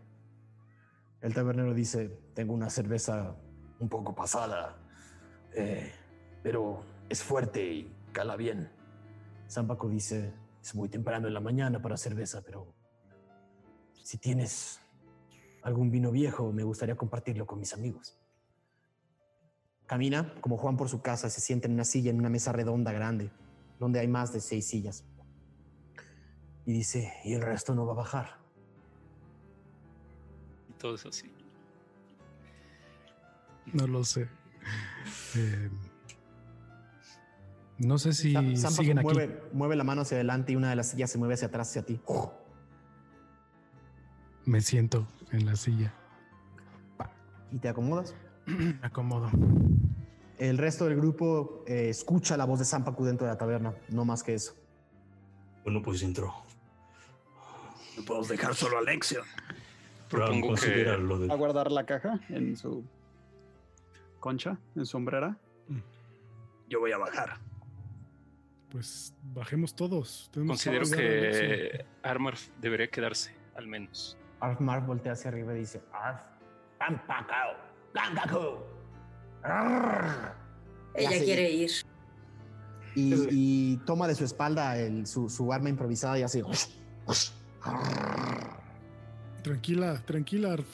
El 1.21 1.35
tabernero 1.35 1.75
dice, 1.75 2.09
tengo 2.33 2.55
una 2.55 2.71
cerveza 2.71 3.35
un 3.79 3.87
poco 3.87 4.15
pasada, 4.15 4.79
eh, 5.53 5.91
pero 6.41 6.96
es 7.09 7.23
fuerte 7.23 7.63
y 7.63 7.95
cala 8.11 8.35
bien. 8.35 8.69
Zampaco 9.49 9.87
dice, 9.89 10.33
es 10.61 10.75
muy 10.75 10.89
temprano 10.89 11.27
en 11.27 11.33
la 11.33 11.39
mañana 11.39 11.81
para 11.81 11.97
cerveza, 11.97 12.41
pero 12.45 12.73
si 13.93 14.17
tienes 14.17 14.81
algún 15.63 15.91
vino 15.91 16.11
viejo, 16.11 16.51
me 16.51 16.63
gustaría 16.63 16.95
compartirlo 16.95 17.45
con 17.45 17.59
mis 17.59 17.73
amigos. 17.73 18.17
Camina 19.85 20.33
como 20.41 20.57
Juan 20.57 20.75
por 20.75 20.89
su 20.89 21.01
casa, 21.01 21.29
se 21.29 21.39
sienta 21.39 21.67
en 21.67 21.73
una 21.73 21.85
silla, 21.85 22.11
en 22.11 22.19
una 22.19 22.29
mesa 22.29 22.51
redonda 22.51 22.91
grande, 22.91 23.31
donde 23.79 23.99
hay 23.99 24.07
más 24.07 24.33
de 24.33 24.41
seis 24.41 24.67
sillas. 24.67 25.05
Y 26.65 26.73
dice, 26.73 27.13
y 27.23 27.33
el 27.33 27.41
resto 27.41 27.73
no 27.73 27.85
va 27.85 27.93
a 27.93 27.95
bajar. 27.95 28.37
Y 30.69 30.73
todo 30.73 30.95
es 30.95 31.05
así. 31.05 31.31
No 33.73 33.87
lo 33.87 34.03
sé. 34.03 34.29
Eh, 35.35 35.69
no 37.79 37.97
sé 37.97 38.13
si 38.13 38.33
siguen 38.55 38.99
aquí. 38.99 39.05
mueve, 39.05 39.41
mueve 39.53 39.75
la 39.75 39.83
mano 39.83 40.01
hacia 40.01 40.15
adelante 40.17 40.51
y 40.53 40.55
una 40.55 40.69
de 40.69 40.75
las 40.75 40.89
sillas 40.89 41.11
se 41.11 41.17
mueve 41.17 41.35
hacia 41.35 41.47
atrás, 41.47 41.69
hacia 41.69 41.83
ti. 41.83 41.99
Me 44.45 44.61
siento 44.61 45.07
en 45.31 45.45
la 45.45 45.55
silla. 45.55 45.93
Y 47.51 47.59
te 47.59 47.69
acomodas. 47.69 48.15
Me 48.45 48.79
acomodo. 48.81 49.29
El 50.37 50.57
resto 50.57 50.85
del 50.85 50.95
grupo 50.95 51.63
eh, 51.67 51.89
escucha 51.89 52.37
la 52.37 52.45
voz 52.45 52.59
de 52.59 52.65
Sampaku 52.65 53.03
dentro 53.05 53.25
de 53.25 53.33
la 53.33 53.37
taberna, 53.37 53.73
no 53.89 54.05
más 54.05 54.23
que 54.23 54.33
eso. 54.35 54.53
Bueno, 55.63 55.81
pues 55.81 56.01
entró. 56.03 56.33
No 57.97 58.03
podemos 58.03 58.27
dejar 58.27 58.53
solo 58.53 58.77
a 58.77 58.79
Alexion. 58.79 59.23
Propongo 60.09 60.53
que 60.55 60.83
lo 60.97 61.19
de- 61.19 61.31
A 61.31 61.35
guardar 61.35 61.71
la 61.71 61.85
caja 61.85 62.19
en 62.29 62.55
su 62.55 62.85
concha, 64.19 64.57
en 64.75 64.85
su 64.85 64.95
hombrera. 64.97 65.37
Mm. 65.67 65.79
Yo 66.69 66.79
voy 66.79 66.91
a 66.91 66.97
bajar. 66.97 67.39
Pues 68.69 69.13
bajemos 69.23 69.75
todos. 69.75 70.29
Tenemos 70.33 70.57
considero 70.63 70.85
que 70.89 71.85
Armor 72.03 72.35
debería 72.59 72.87
quedarse, 72.89 73.33
al 73.55 73.67
menos. 73.67 74.17
Arf 74.39 74.59
Marf 74.59 74.85
voltea 74.85 75.13
hacia 75.13 75.29
arriba 75.29 75.53
y 75.55 75.59
dice, 75.59 75.81
Arf, 75.93 76.21
Sampaku. 76.77 78.59
Arr". 79.43 80.35
Ella 80.93 81.09
hace- 81.09 81.23
quiere 81.25 81.49
ir. 81.51 81.71
Y, 82.95 83.13
y 83.29 83.77
toma 83.85 84.07
de 84.07 84.15
su 84.15 84.25
espalda 84.25 84.77
el- 84.77 85.05
su, 85.07 85.29
su 85.29 85.53
arma 85.53 85.69
improvisada 85.69 86.17
y 86.19 86.23
así. 86.23 86.41
Tranquila, 89.43 90.01
tranquila, 90.05 90.53
Arf. 90.53 90.67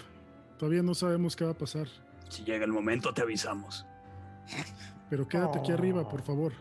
Todavía 0.58 0.82
no 0.82 0.94
sabemos 0.96 1.36
qué 1.36 1.46
va 1.46 1.52
a 1.52 1.58
pasar. 1.58 1.88
Si 2.30 2.44
llega 2.44 2.66
el 2.66 2.72
momento, 2.72 3.14
te 3.14 3.22
avisamos. 3.22 3.86
Pero 5.10 5.28
quédate 5.28 5.60
aquí 5.60 5.72
arriba, 5.72 6.08
por 6.08 6.22
favor. 6.22 6.54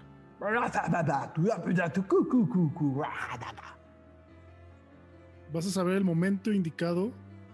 Vas 5.53 5.67
a 5.67 5.71
saber 5.71 5.97
el 5.97 6.05
momento 6.05 6.51
indicado 6.53 7.13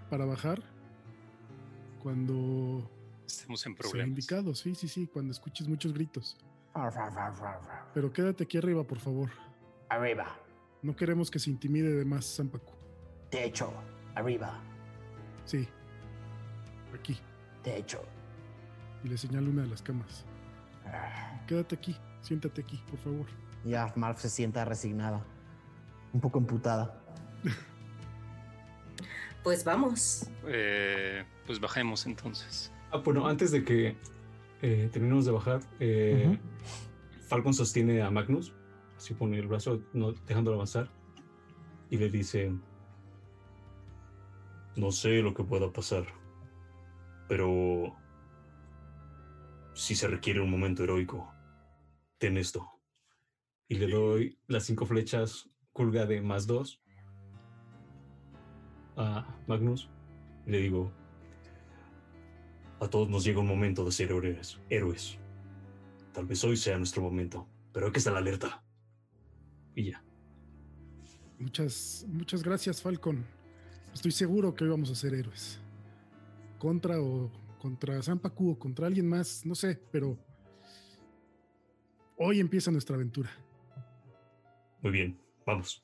para 0.09 0.25
bajar 0.25 0.63
cuando 2.03 2.89
Estemos 3.27 3.67
en 3.67 3.73
sea 3.75 3.79
problemas. 3.79 4.09
indicado. 4.09 4.55
Sí, 4.55 4.75
sí, 4.75 4.89
sí, 4.89 5.07
cuando 5.07 5.33
escuches 5.33 5.69
muchos 5.69 5.93
gritos. 5.93 6.37
Pero 7.93 8.13
quédate 8.13 8.45
aquí 8.45 8.57
arriba, 8.59 8.85
por 8.85 8.99
favor. 9.01 9.31
Arriba, 9.89 10.27
No 10.83 10.95
queremos 10.95 11.29
que 11.31 11.39
se 11.41 11.51
intimide 11.51 11.93
de 11.93 12.05
más 12.05 12.25
Sampaku. 12.25 12.73
techo, 13.31 13.73
arriba, 14.15 14.61
Sí. 15.45 15.67
Aquí. 16.95 17.19
techo. 17.63 18.01
Y 19.03 19.09
le 19.09 19.19
señalo 19.19 19.51
una 19.51 19.63
de 19.63 19.69
las 19.69 19.83
camas. 19.83 20.25
Quédate 21.47 21.75
aquí. 21.75 21.97
Siéntate 22.23 22.63
aquí, 22.63 22.83
por 22.91 22.99
favor. 22.99 23.27
Y 23.65 23.75
Arf 23.75 23.97
Marf 23.97 24.21
se 24.21 24.29
sienta 24.29 24.65
resignada, 24.65 25.25
un 26.13 26.21
poco 26.21 26.39
emputada. 26.39 27.01
Pues 29.43 29.65
vamos. 29.65 30.29
Eh, 30.47 31.25
pues 31.47 31.61
bajemos 31.61 32.05
entonces. 32.07 32.73
Ah, 32.91 32.99
bueno, 32.99 33.27
antes 33.27 33.51
de 33.51 33.65
que 33.65 33.97
eh, 34.61 34.91
terminemos 34.93 35.25
de 35.25 35.31
bajar, 35.31 35.61
eh, 35.81 36.39
Falcon 37.29 37.55
sostiene 37.55 38.03
a 38.03 38.11
Magnus, 38.11 38.53
así 38.97 39.15
pone 39.15 39.39
el 39.39 39.47
brazo, 39.47 39.81
no, 39.93 40.13
dejándolo 40.13 40.57
avanzar, 40.57 40.91
y 41.89 41.97
le 41.97 42.11
dice: 42.11 42.53
No 44.77 44.91
sé 44.91 45.23
lo 45.23 45.33
que 45.33 45.45
pueda 45.45 45.73
pasar, 45.73 46.05
pero 47.29 47.97
si 49.73 49.95
se 49.95 50.09
requiere 50.09 50.41
un 50.41 50.51
momento 50.51 50.83
heroico, 50.83 51.33
ten 52.19 52.37
esto. 52.37 52.69
Y 53.69 53.77
le 53.77 53.89
doy 53.89 54.39
las 54.47 54.65
cinco 54.65 54.87
flechas 54.87 55.49
culga 55.73 56.07
de 56.07 56.21
más 56.21 56.47
dos 56.47 56.83
a 58.97 59.27
Magnus. 59.47 59.89
Y 60.47 60.51
le 60.51 60.61
digo: 60.61 60.93
a 62.81 62.89
todos 62.89 63.09
nos 63.09 63.25
llega 63.25 63.41
un 63.41 63.47
momento 63.47 63.85
de 63.85 63.93
ser 63.93 64.11
héroes. 64.11 64.61
héroes. 64.69 65.19
Tal 66.13 66.27
vez 66.27 66.43
hoy 66.45 66.57
sea 66.57 66.79
nuestro 66.79 67.03
momento, 67.03 67.49
pero 67.73 67.87
hay 67.87 67.93
que 67.93 67.99
estar 67.99 68.17
alerta. 68.17 68.65
Y 69.75 69.91
ya. 69.91 70.03
Muchas, 71.39 72.05
muchas 72.09 72.43
gracias, 72.43 72.83
Falcon. 72.83 73.25
Estoy 73.95 74.11
seguro 74.11 74.55
que 74.55 74.65
hoy 74.65 74.71
vamos 74.71 74.91
a 74.91 74.95
ser 74.95 75.15
héroes. 75.15 75.61
Contra 76.59 77.01
o 77.01 77.31
contra 77.61 78.03
Sampaku 78.03 78.53
o 78.53 78.59
contra 78.59 78.87
alguien 78.87 79.09
más, 79.09 79.45
no 79.45 79.55
sé, 79.55 79.81
pero 79.93 80.19
hoy 82.19 82.41
empieza 82.41 82.71
nuestra 82.71 82.97
aventura. 82.97 83.31
Muy 84.83 84.93
bien, 84.93 85.21
vamos. 85.47 85.83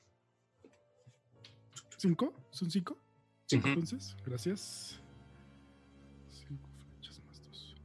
¿Cinco? 1.97 2.33
¿Son 2.51 2.69
cinco? 2.69 2.97
Ujú. 3.53 3.67
Entonces, 3.67 4.15
gracias. 4.25 4.99
Cinco 6.29 6.69
flechas 6.93 7.21
más 7.25 7.41
dos. 7.45 7.75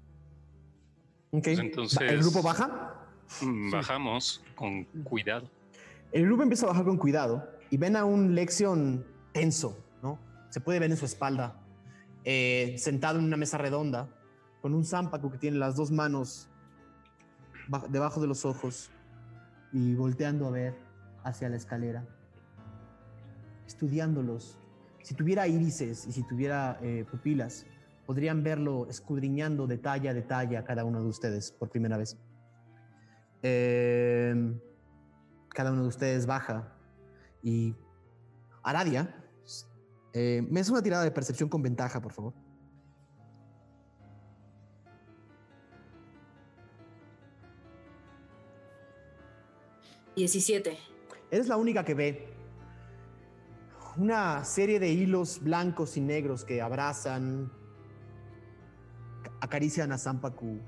Ok. 1.31 1.43
Pues 1.45 1.59
entonces- 1.59 2.01
¿El 2.01 2.19
grupo 2.21 2.43
baja? 2.43 2.97
Mm, 3.43 3.71
Bajamos 3.71 4.43
con 4.57 4.85
cuidado. 5.05 5.49
El 6.13 6.27
grupo 6.27 6.43
empieza 6.43 6.67
a 6.67 6.71
bajar 6.71 6.85
con 6.85 6.97
cuidado 6.97 7.49
y 7.71 7.77
ven 7.77 7.95
a 7.97 8.05
un 8.05 8.35
Lexion 8.35 9.07
tenso, 9.33 9.79
¿no? 10.03 10.19
Se 10.51 10.61
puede 10.61 10.81
ver 10.81 10.91
en 10.91 10.97
su 10.97 11.05
espalda, 11.05 11.63
eh, 12.25 12.75
sentado 12.79 13.21
en 13.21 13.25
una 13.27 13.37
mesa 13.37 13.57
redonda, 13.59 14.09
con 14.61 14.75
un 14.75 14.85
Zampaku 14.85 15.31
que 15.31 15.39
tiene 15.39 15.59
las 15.59 15.77
dos 15.77 15.93
manos 15.93 16.49
debajo 17.88 18.20
de 18.20 18.26
los 18.26 18.44
ojos 18.44 18.90
y 19.72 19.94
volteando 19.94 20.46
a 20.46 20.50
ver 20.50 20.74
hacia 21.24 21.48
la 21.48 21.56
escalera, 21.56 22.06
estudiándolos. 23.66 24.59
Si 25.02 25.14
tuviera 25.14 25.46
irises 25.46 26.06
y 26.06 26.12
si 26.12 26.22
tuviera 26.26 26.78
eh, 26.83 27.04
pupilas, 27.11 27.66
podrían 28.06 28.42
verlo 28.42 28.88
escudriñando 28.88 29.66
detalle 29.66 30.09
a 30.09 30.14
detalle 30.14 30.62
cada 30.64 30.85
uno 30.85 31.00
de 31.00 31.09
ustedes 31.09 31.52
por 31.52 31.70
primera 31.70 31.96
vez. 31.96 32.18
Eh, 33.42 34.61
cada 35.48 35.72
uno 35.72 35.83
de 35.83 35.88
ustedes 35.88 36.26
baja 36.26 36.76
y 37.42 37.74
Aradia, 38.62 39.14
eh, 40.12 40.46
me 40.50 40.61
hace 40.61 40.72
una 40.72 40.83
tirada 40.83 41.04
de 41.04 41.11
percepción 41.11 41.48
con 41.48 41.62
ventaja, 41.62 42.00
por 42.00 42.12
favor. 42.12 42.35
Diecisiete. 50.20 50.76
Eres 51.30 51.48
la 51.48 51.56
única 51.56 51.83
que 51.83 51.94
ve 51.94 52.28
una 53.96 54.44
serie 54.44 54.78
de 54.78 54.90
hilos 54.90 55.40
blancos 55.42 55.96
y 55.96 56.02
negros 56.02 56.44
que 56.44 56.61
abrazan, 56.61 57.50
acarician 59.40 59.92
a 59.92 59.96
Sampaku, 59.96 60.59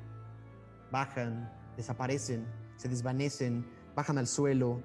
bajan, 0.90 1.52
desaparecen, 1.76 2.46
se 2.76 2.88
desvanecen, 2.88 3.66
bajan 3.94 4.16
al 4.16 4.26
suelo, 4.26 4.82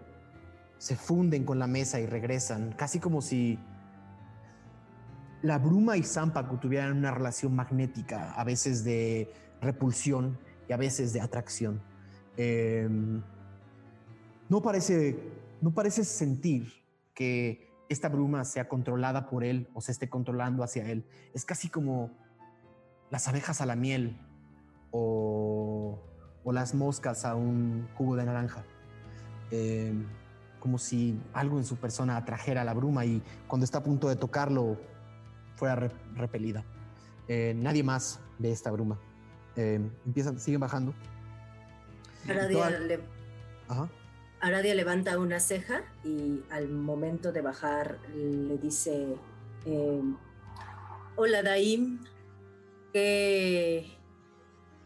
se 0.80 0.98
funden 0.98 1.46
con 1.46 1.60
la 1.60 1.68
mesa 1.68 2.02
y 2.02 2.06
regresan, 2.06 2.74
casi 2.74 3.00
como 3.00 3.22
si 3.22 3.58
la 5.44 5.60
bruma 5.60 5.96
y 5.96 6.04
Sampaku 6.04 6.58
tuvieran 6.58 6.98
una 6.98 7.12
relación 7.12 7.56
magnética, 7.56 8.34
a 8.34 8.44
veces 8.44 8.84
de 8.84 9.32
repulsión 9.62 10.38
y 10.68 10.74
a 10.74 10.78
veces 10.78 11.14
de 11.14 11.22
atracción. 11.22 11.82
Em, 12.36 13.24
no 14.50 14.62
parece, 14.62 15.18
no 15.62 15.72
parece 15.74 16.04
sentir 16.04 16.72
que 17.14 17.68
esta 17.90 18.10
bruma 18.10 18.44
sea 18.44 18.68
controlada 18.68 19.30
por 19.30 19.44
él 19.44 19.70
o 19.74 19.82
se 19.82 19.92
esté 19.92 20.10
controlando 20.10 20.64
hacia 20.64 20.90
él. 20.90 21.06
Es 21.34 21.46
casi 21.46 21.70
como 21.70 22.12
las 23.10 23.28
abejas 23.28 23.62
a 23.62 23.66
la 23.66 23.76
miel 23.76 24.18
o, 24.92 26.00
o 26.44 26.52
las 26.52 26.74
moscas 26.76 27.26
a 27.26 27.36
un 27.36 27.88
jugo 27.96 28.16
de 28.16 28.26
naranja. 28.26 28.64
Eh, 29.52 29.94
como 30.60 30.78
si 30.78 31.18
algo 31.34 31.58
en 31.58 31.64
su 31.64 31.78
persona 31.78 32.18
atrajera 32.18 32.64
la 32.64 32.74
bruma 32.74 33.06
y 33.06 33.22
cuando 33.48 33.64
está 33.64 33.78
a 33.78 33.84
punto 33.84 34.10
de 34.10 34.16
tocarlo 34.16 34.78
fuera 35.56 35.76
re- 35.76 35.92
repelida. 36.16 36.66
Eh, 37.28 37.54
nadie 37.56 37.84
más 37.84 38.20
ve 38.40 38.52
esta 38.52 38.72
bruma. 38.72 39.00
Eh, 39.56 39.80
empiezan, 40.06 40.40
siguen 40.40 40.60
bajando. 40.60 40.94
Aradia, 42.30 42.58
Toda- 42.58 42.80
le- 42.80 43.00
Ajá. 43.70 43.90
Aradia 44.40 44.76
levanta 44.76 45.18
una 45.18 45.40
ceja 45.40 45.84
y 46.04 46.44
al 46.52 46.70
momento 46.70 47.32
de 47.32 47.42
bajar 47.42 48.00
le 48.14 48.58
dice, 48.58 49.16
eh, 49.66 50.02
Hola, 51.16 51.42
Daim. 51.42 52.00
Qué 52.94 53.92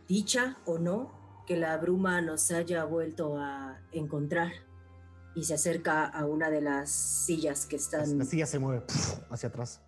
dicha 0.08 0.58
o 0.66 0.80
no 0.80 1.44
que 1.46 1.58
la 1.58 1.78
bruma 1.78 2.22
nos 2.22 2.50
haya 2.52 2.84
vuelto 2.86 3.38
a 3.38 3.80
encontrar. 3.92 4.52
Y 5.36 5.44
se 5.46 5.54
acerca 5.54 6.06
a 6.06 6.26
una 6.26 6.50
de 6.50 6.62
las 6.62 6.92
sillas 6.92 7.66
que 7.66 7.78
están 7.78 8.18
la 8.18 8.26
silla 8.26 8.46
se 8.46 8.60
mueve 8.60 8.84
hacia 9.30 9.48
atrás. 9.50 9.82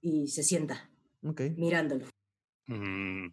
y 0.00 0.28
se 0.28 0.42
sienta 0.42 0.88
Ok. 1.24 1.40
mirándolo. 1.56 2.06
Mm. 2.66 3.26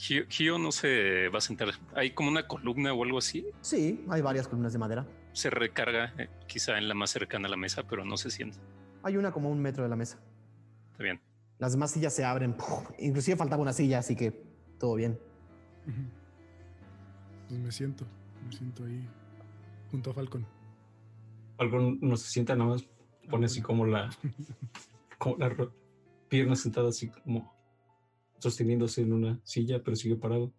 Gio, 0.00 0.24
Gio 0.30 0.58
no 0.58 0.72
se 0.72 1.28
va 1.28 1.38
a 1.38 1.40
sentar. 1.42 1.68
Hay 1.94 2.12
como 2.12 2.30
una 2.30 2.46
columna 2.46 2.94
o 2.94 3.04
algo 3.04 3.18
así. 3.18 3.46
Sí, 3.60 4.02
hay 4.08 4.22
varias 4.22 4.48
columnas 4.48 4.72
de 4.72 4.78
madera. 4.78 5.06
Se 5.34 5.50
recarga 5.50 6.14
eh, 6.16 6.30
quizá 6.46 6.78
en 6.78 6.88
la 6.88 6.94
más 6.94 7.10
cercana 7.10 7.48
a 7.48 7.50
la 7.50 7.58
mesa, 7.58 7.82
pero 7.82 8.02
no 8.06 8.16
se 8.16 8.30
sienta. 8.30 8.58
Hay 9.02 9.18
una 9.18 9.30
como 9.30 9.50
a 9.50 9.52
un 9.52 9.60
metro 9.60 9.82
de 9.82 9.90
la 9.90 9.96
mesa. 9.96 10.18
Está 10.92 11.02
bien. 11.02 11.20
Las 11.58 11.72
demás 11.72 11.90
sillas 11.90 12.14
se 12.14 12.24
abren. 12.24 12.56
Inclusive 12.98 13.36
faltaba 13.36 13.60
una 13.60 13.74
silla, 13.74 13.98
así 13.98 14.16
que 14.16 14.30
todo 14.78 14.94
bien. 14.94 15.20
Pues 17.48 17.60
me 17.60 17.70
siento, 17.70 18.06
me 18.46 18.56
siento 18.56 18.84
ahí 18.84 19.06
junto 19.90 20.12
a 20.12 20.14
Falcon. 20.14 20.46
Algo 21.58 21.78
no 22.00 22.16
se 22.16 22.30
sienta 22.30 22.56
nada 22.56 22.70
más, 22.70 22.86
pone 23.28 23.44
así 23.44 23.60
como 23.60 23.84
la, 23.84 24.08
como 25.18 25.36
la 25.36 25.54
pierna 26.30 26.56
sentada 26.56 26.88
así 26.88 27.10
como 27.10 27.59
sosteniéndose 28.40 29.02
en 29.02 29.12
una 29.12 29.40
silla, 29.44 29.82
pero 29.82 29.96
sigue 29.96 30.16
parado. 30.16 30.52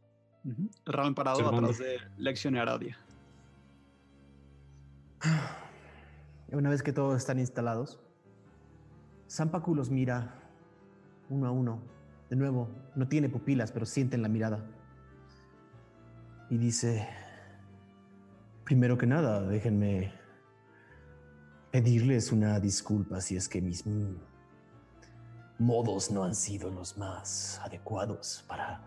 Raven 0.85 1.13
parado 1.13 1.37
Observando. 1.39 1.69
atrás 1.69 1.79
de 1.79 1.97
Lexion 2.17 2.55
y 2.55 2.59
Aradia. 2.59 2.97
Una 6.51 6.69
vez 6.69 6.83
que 6.83 6.93
todos 6.93 7.17
están 7.17 7.39
instalados, 7.39 7.99
Sampaku 9.27 9.75
los 9.75 9.89
mira 9.89 10.41
uno 11.29 11.47
a 11.47 11.51
uno. 11.51 11.81
De 12.29 12.35
nuevo, 12.35 12.69
no 12.95 13.07
tiene 13.07 13.29
pupilas, 13.29 13.71
pero 13.71 13.85
sienten 13.85 14.21
la 14.21 14.27
mirada. 14.27 14.65
Y 16.49 16.57
dice, 16.57 17.07
primero 18.65 18.97
que 18.97 19.07
nada, 19.07 19.47
déjenme 19.47 20.13
pedirles 21.71 22.33
una 22.33 22.59
disculpa 22.59 23.21
si 23.21 23.37
es 23.37 23.47
que 23.47 23.61
mis 23.61 23.85
modos 25.61 26.09
no 26.11 26.23
han 26.23 26.33
sido 26.33 26.71
los 26.71 26.97
más 26.97 27.61
adecuados 27.63 28.43
para 28.47 28.81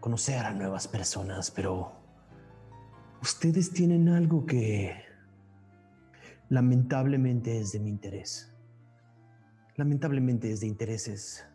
conocer 0.00 0.38
a 0.38 0.54
nuevas 0.54 0.88
personas, 0.88 1.50
pero 1.50 1.92
ustedes 3.20 3.70
tienen 3.72 4.08
algo 4.08 4.46
que 4.46 5.04
lamentablemente 6.48 7.58
es 7.58 7.72
de 7.72 7.80
mi 7.80 7.90
interés. 7.90 8.50
Lamentablemente 9.76 10.50
es 10.50 10.60
de 10.60 10.66
intereses 10.66 11.46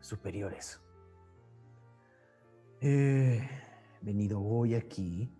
superiores. 0.00 0.80
He 2.80 3.48
venido 4.02 4.42
hoy 4.42 4.74
aquí, 4.74 5.32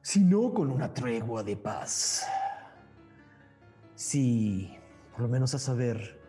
sino 0.00 0.54
con 0.54 0.70
una 0.70 0.94
tregua 0.94 1.42
de 1.42 1.56
paz. 1.56 2.24
Sí, 3.96 4.76
por 5.10 5.22
lo 5.22 5.28
menos 5.28 5.54
a 5.54 5.58
saber 5.58 6.21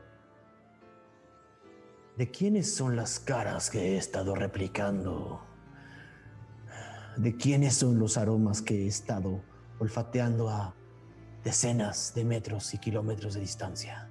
de 2.18 2.30
quiénes 2.30 2.74
son 2.74 2.96
las 2.96 3.20
caras 3.20 3.70
que 3.70 3.94
he 3.94 3.98
estado 3.98 4.36
replicando, 4.36 5.42
de 7.18 7.36
quiénes 7.36 7.76
son 7.76 7.98
los 8.00 8.18
aromas 8.18 8.62
que 8.62 8.84
he 8.84 8.88
estado 8.88 9.42
olfateando 9.80 10.50
a 10.50 10.76
decenas 11.44 12.14
de 12.14 12.24
metros 12.24 12.74
y 12.74 12.78
kilómetros 12.78 13.34
de 13.34 13.42
distancia. 13.42 14.10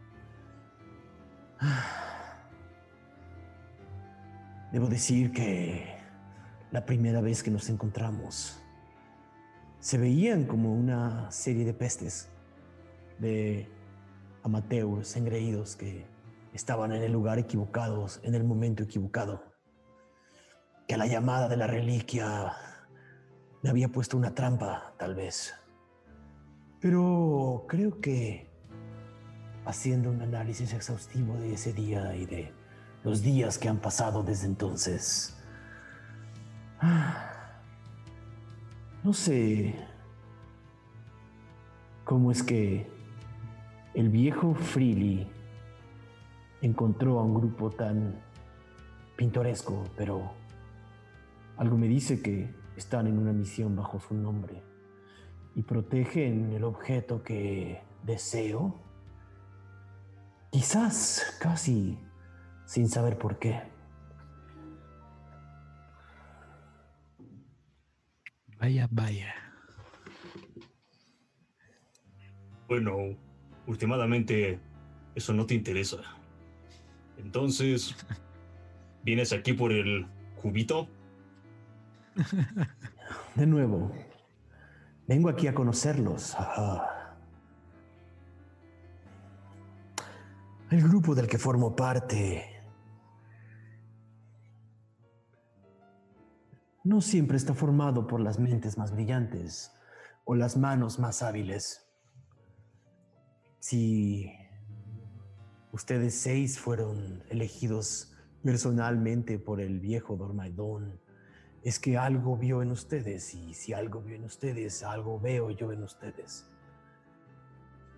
Debo 4.73 4.87
decir 4.89 5.33
que 5.33 5.97
la 6.71 6.85
primera 6.85 7.21
vez 7.21 7.43
que 7.43 7.51
nos 7.51 7.69
encontramos 7.69 8.59
se 9.79 9.99
veían 9.99 10.45
como 10.45 10.75
una 10.75 11.31
serie 11.31 11.65
de 11.65 11.75
pestes, 11.75 12.29
de 13.19 13.69
amateurs 14.43 15.17
engreídos 15.17 15.77
que 15.77 16.12
estaban 16.53 16.93
en 16.93 17.03
el 17.03 17.13
lugar 17.13 17.39
equivocados, 17.39 18.21
en 18.23 18.35
el 18.35 18.45
momento 18.45 18.83
equivocado. 18.83 19.43
Que 20.87 20.97
la 20.97 21.07
llamada 21.07 21.49
de 21.49 21.57
la 21.57 21.67
reliquia 21.67 22.55
me 23.63 23.71
había 23.71 23.89
puesto 23.89 24.17
una 24.17 24.35
trampa, 24.35 24.95
tal 24.99 25.15
vez. 25.15 25.55
Pero 26.81 27.65
creo 27.69 28.01
que 28.01 28.51
haciendo 29.65 30.11
un 30.11 30.21
análisis 30.21 30.73
exhaustivo 30.73 31.37
de 31.37 31.55
ese 31.55 31.73
día 31.73 32.15
y 32.17 32.27
de 32.27 32.53
los 33.05 33.23
días 33.23 33.59
que 33.59 33.69
han 33.69 33.79
pasado 33.79 34.23
desde 34.23 34.47
entonces, 34.47 35.37
no 39.05 39.13
sé 39.13 39.77
cómo 42.05 42.33
es 42.33 42.43
que 42.43 42.91
el 43.95 44.09
viejo 44.09 44.55
Freely 44.55 45.31
encontró 46.63 47.19
a 47.19 47.25
un 47.25 47.35
grupo 47.35 47.71
tan 47.71 48.23
pintoresco, 49.17 49.85
pero 49.97 50.33
algo 51.57 51.77
me 51.77 51.89
dice 51.89 52.23
que 52.23 52.55
están 52.77 53.07
en 53.07 53.19
una 53.19 53.33
misión 53.33 53.77
bajo 53.77 54.01
su 54.01 54.15
nombre 54.15 54.63
y 55.55 55.63
protegen 55.63 56.53
el 56.53 56.65
objeto 56.65 57.23
que 57.23 57.83
deseo, 58.05 58.81
quizás 60.51 61.37
casi 61.41 61.99
sin 62.65 62.89
saber 62.89 63.19
por 63.19 63.39
qué. 63.39 63.61
Vaya, 68.59 68.89
vaya. 68.91 69.35
Bueno, 72.69 72.97
últimamente 73.67 74.61
eso 75.15 75.35
no 75.35 75.45
te 75.45 75.55
interesa. 75.55 76.22
Entonces, 77.23 77.95
¿vienes 79.03 79.33
aquí 79.33 79.53
por 79.53 79.73
el 79.73 80.07
cubito? 80.41 80.89
De 83.35 83.47
nuevo, 83.47 83.93
vengo 85.07 85.29
aquí 85.29 85.47
a 85.47 85.55
conocerlos. 85.55 86.37
El 90.71 90.83
grupo 90.83 91.15
del 91.15 91.27
que 91.27 91.39
formo 91.39 91.77
parte 91.77 92.45
no 96.85 97.01
siempre 97.01 97.37
está 97.37 97.55
formado 97.55 98.07
por 98.07 98.21
las 98.21 98.39
mentes 98.39 98.77
más 98.77 98.91
brillantes 98.91 99.73
o 100.25 100.35
las 100.35 100.57
manos 100.57 100.99
más 100.99 101.23
hábiles. 101.23 101.87
Si 103.61 104.33
ustedes 105.73 106.15
seis 106.15 106.59
fueron 106.59 107.23
elegidos 107.31 108.15
personalmente 108.43 109.39
por 109.39 109.61
el 109.61 109.81
viejo 109.81 110.17
Dormaidón, 110.17 111.01
es 111.63 111.79
que 111.79 111.97
algo 111.97 112.37
vio 112.37 112.61
en 112.63 112.71
ustedes 112.71 113.35
y 113.35 113.55
si 113.55 113.73
algo 113.73 114.03
vio 114.03 114.17
en 114.17 114.25
ustedes, 114.25 114.83
algo 114.83 115.19
veo 115.19 115.51
yo 115.51 115.73
en 115.73 115.83
ustedes. 115.83 116.49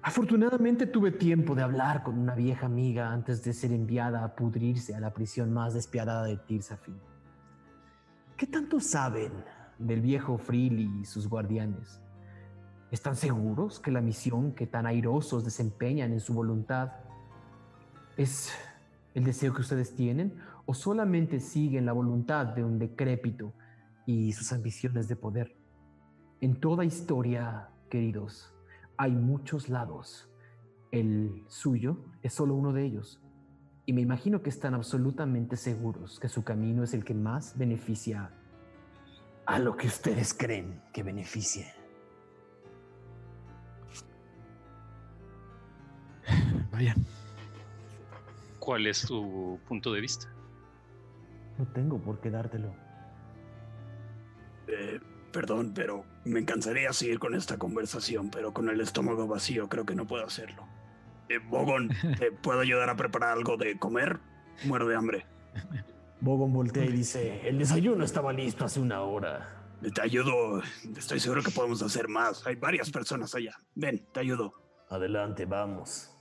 Afortunadamente 0.03 0.87
tuve 0.87 1.13
tiempo 1.13 1.55
de 1.55 1.63
hablar 1.63 2.03
con 2.03 2.19
una 2.19 2.35
vieja 2.35 2.67
amiga 2.67 3.11
antes 3.11 3.43
de 3.43 3.55
ser 3.55 3.73
enviada 3.73 4.23
a 4.23 4.37
pudrirse 4.37 4.95
a 4.95 5.01
la 5.01 5.15
prisión 5.15 5.51
más 5.51 5.73
despiadada 5.73 6.25
de 6.25 6.37
Tirsafin. 6.37 7.01
¿Qué 8.37 8.47
tanto 8.47 8.81
saben 8.81 9.33
del 9.79 10.03
viejo 10.03 10.37
Freely 10.37 11.01
y 11.01 11.05
sus 11.07 11.27
guardianes? 11.27 12.03
¿Están 12.91 13.17
seguros 13.17 13.81
que 13.81 13.91
la 13.91 14.03
misión 14.03 14.53
que 14.53 14.67
tan 14.67 14.87
airosos 14.87 15.43
desempeñan 15.43 16.13
en 16.13 16.21
su 16.21 16.35
voluntad 16.35 16.93
es 18.17 18.53
el 19.15 19.25
deseo 19.25 19.55
que 19.55 19.61
ustedes 19.61 19.95
tienen 19.95 20.35
o 20.67 20.75
solamente 20.75 21.41
siguen 21.41 21.87
la 21.87 21.93
voluntad 21.93 22.47
de 22.47 22.65
un 22.65 22.79
decrépito 22.79 23.53
y 24.07 24.33
sus 24.33 24.53
ambiciones 24.53 25.09
de 25.09 25.17
poder? 25.17 25.57
En 26.41 26.61
toda 26.61 26.85
historia, 26.85 27.69
queridos, 27.89 28.55
hay 28.97 29.13
muchos 29.13 29.69
lados. 29.69 30.31
El 30.91 31.45
suyo 31.49 32.05
es 32.23 32.33
solo 32.33 32.55
uno 32.55 32.73
de 32.73 32.85
ellos. 32.85 33.21
Y 33.87 33.93
me 33.93 34.01
imagino 34.01 34.43
que 34.43 34.51
están 34.51 34.75
absolutamente 34.75 35.57
seguros 35.57 36.19
que 36.19 36.29
su 36.29 36.43
camino 36.45 36.83
es 36.85 36.95
el 36.95 37.05
que 37.05 37.15
más 37.15 37.59
beneficia 37.59 38.31
a 39.47 39.59
lo 39.59 39.77
que 39.77 39.87
ustedes 39.87 40.33
creen 40.33 40.81
que 40.93 41.03
beneficie. 41.03 41.67
Vaya. 46.73 46.95
¿Cuál 48.65 48.87
es 48.87 49.03
tu 49.03 49.61
punto 49.69 49.93
de 49.93 50.01
vista? 50.01 50.27
No 51.59 51.67
tengo 51.75 52.01
por 52.01 52.19
qué 52.21 52.31
dártelo. 52.31 52.75
Eh, 54.67 54.99
perdón, 55.31 55.73
pero 55.75 56.07
me 56.25 56.41
encantaría 56.41 56.91
seguir 56.95 57.19
con 57.19 57.35
esta 57.35 57.59
conversación, 57.59 58.31
pero 58.31 58.55
con 58.55 58.71
el 58.71 58.81
estómago 58.81 59.27
vacío 59.27 59.69
creo 59.69 59.85
que 59.85 59.95
no 59.95 60.07
puedo 60.07 60.25
hacerlo. 60.25 60.67
Eh, 61.29 61.41
Bogon, 61.47 61.91
¿te 62.19 62.33
puedo 62.33 62.61
ayudar 62.61 62.89
a 62.89 62.97
preparar 62.97 63.37
algo 63.37 63.59
de 63.59 63.79
comer? 63.79 64.19
Muero 64.65 64.89
de 64.89 64.97
hambre. 64.97 65.27
Bogon 66.23 66.51
voltea 66.55 66.87
y 66.87 66.93
dice, 66.93 67.47
el 67.47 67.59
desayuno 67.59 68.03
estaba 68.03 68.33
listo 68.33 68.65
hace 68.65 68.81
una 68.81 69.03
hora. 69.03 69.63
Te 69.95 70.01
ayudo. 70.01 70.63
Estoy 70.97 71.21
seguro 71.21 71.43
que 71.43 71.51
podemos 71.51 71.83
hacer 71.83 72.09
más. 72.09 72.47
Hay 72.47 72.57
varias 72.57 72.91
personas 72.91 73.35
allá. 73.35 73.55
Ven, 73.75 74.07
te 74.11 74.21
ayudo. 74.21 74.55
Adelante, 74.89 75.45
vamos. 75.45 76.17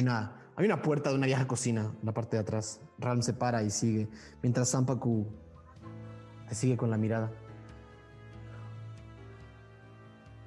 Una, 0.00 0.41
hay 0.62 0.66
una 0.66 0.80
puerta 0.80 1.10
de 1.10 1.16
una 1.16 1.26
vieja 1.26 1.48
cocina 1.48 1.92
en 2.00 2.06
la 2.06 2.14
parte 2.14 2.36
de 2.36 2.42
atrás. 2.42 2.80
Ram 2.98 3.20
se 3.22 3.32
para 3.32 3.64
y 3.64 3.70
sigue, 3.70 4.08
mientras 4.42 4.68
Sampaku 4.68 5.26
te 6.48 6.54
sigue 6.54 6.76
con 6.76 6.88
la 6.88 6.96
mirada. 6.96 7.32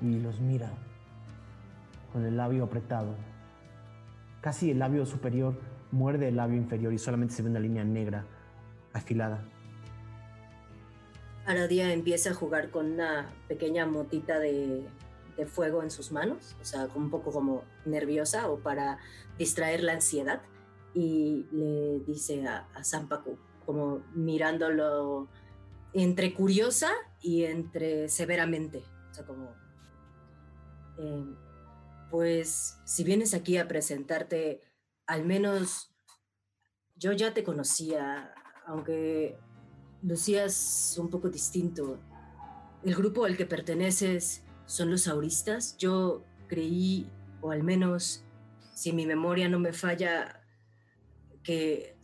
Y 0.01 0.19
los 0.19 0.39
mira 0.39 0.71
con 2.13 2.25
el 2.25 2.37
labio 2.37 2.63
apretado. 2.63 3.13
Casi 4.39 4.71
el 4.71 4.79
labio 4.79 5.05
superior 5.05 5.59
muerde 5.91 6.29
el 6.29 6.37
labio 6.37 6.55
inferior 6.55 6.93
y 6.93 6.97
solamente 6.97 7.33
se 7.33 7.41
ve 7.41 7.49
una 7.49 7.59
línea 7.59 7.83
negra 7.83 8.25
afilada. 8.93 9.43
Aradia 11.45 11.91
empieza 11.91 12.29
a 12.29 12.33
jugar 12.33 12.69
con 12.69 12.93
una 12.93 13.29
pequeña 13.49 13.85
motita 13.85 14.39
de, 14.39 14.85
de 15.37 15.45
fuego 15.45 15.83
en 15.83 15.91
sus 15.91 16.11
manos, 16.11 16.55
o 16.61 16.65
sea, 16.65 16.87
un 16.95 17.09
poco 17.09 17.31
como 17.31 17.63
nerviosa 17.85 18.49
o 18.49 18.59
para 18.59 18.99
distraer 19.37 19.83
la 19.83 19.93
ansiedad, 19.93 20.41
y 20.93 21.45
le 21.51 21.99
dice 21.99 22.47
a, 22.47 22.69
a 22.73 22.83
Sampaku, 22.83 23.37
como 23.65 24.03
mirándolo 24.13 25.27
entre 25.93 26.33
curiosa 26.33 26.91
y 27.21 27.43
entre 27.43 28.07
severamente, 28.09 28.83
o 29.11 29.13
sea, 29.13 29.25
como, 29.25 29.53
eh, 30.97 31.25
pues 32.09 32.77
si 32.85 33.03
vienes 33.03 33.33
aquí 33.33 33.57
a 33.57 33.67
presentarte, 33.67 34.61
al 35.05 35.25
menos 35.25 35.93
yo 36.95 37.11
ya 37.11 37.33
te 37.33 37.43
conocía, 37.43 38.33
aunque 38.65 39.37
lucías 40.01 40.95
un 40.97 41.09
poco 41.09 41.29
distinto. 41.29 41.99
El 42.83 42.95
grupo 42.95 43.25
al 43.25 43.35
que 43.35 43.45
perteneces 43.45 44.44
son 44.65 44.91
los 44.91 45.07
auristas. 45.07 45.77
Yo 45.77 46.23
creí, 46.47 47.09
o 47.41 47.51
al 47.51 47.63
menos 47.63 48.23
si 48.73 48.91
mi 48.91 49.05
memoria 49.05 49.49
no 49.49 49.59
me 49.59 49.73
falla, 49.73 50.41
que 51.43 51.97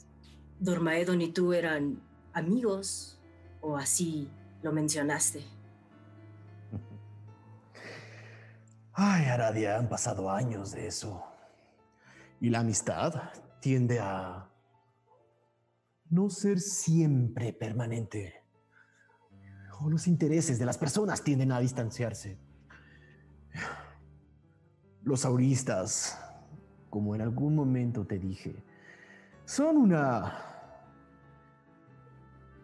Dormaedon 0.59 1.21
y 1.21 1.31
tú 1.31 1.53
eran 1.53 2.01
amigos, 2.33 3.19
o 3.59 3.77
así 3.77 4.29
lo 4.61 4.71
mencionaste. 4.71 5.43
Ay, 8.93 9.25
Aradia, 9.25 9.77
han 9.77 9.89
pasado 9.89 10.29
años 10.29 10.71
de 10.73 10.87
eso. 10.87 11.23
Y 12.39 12.49
la 12.49 12.59
amistad 12.59 13.31
tiende 13.59 13.99
a 13.99 14.49
no 16.09 16.29
ser 16.29 16.59
siempre 16.59 17.53
permanente. 17.53 18.43
O 19.79 19.89
los 19.89 20.07
intereses 20.07 20.59
de 20.59 20.65
las 20.65 20.77
personas 20.77 21.23
tienden 21.23 21.51
a 21.51 21.59
distanciarse. 21.59 22.37
Los 25.03 25.25
auristas, 25.25 26.19
como 26.89 27.15
en 27.15 27.21
algún 27.21 27.55
momento 27.55 28.05
te 28.05 28.19
dije, 28.19 28.63
son 29.45 29.77
una 29.77 30.33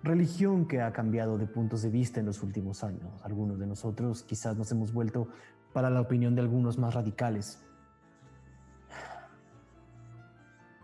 religión 0.04 0.68
que 0.68 0.82
ha 0.82 0.94
cambiado 0.94 1.38
de 1.38 1.48
puntos 1.48 1.82
de 1.82 1.90
vista 1.90 2.20
en 2.20 2.26
los 2.26 2.44
últimos 2.44 2.84
años. 2.84 3.22
Algunos 3.24 3.60
de 3.60 3.68
nosotros 3.68 4.24
quizás 4.24 4.56
nos 4.56 4.72
hemos 4.72 4.94
vuelto 4.94 5.28
para 5.74 5.90
la 5.90 6.02
opinión 6.02 6.36
de 6.36 6.42
algunos 6.42 6.78
más 6.78 6.94
radicales. 6.94 7.64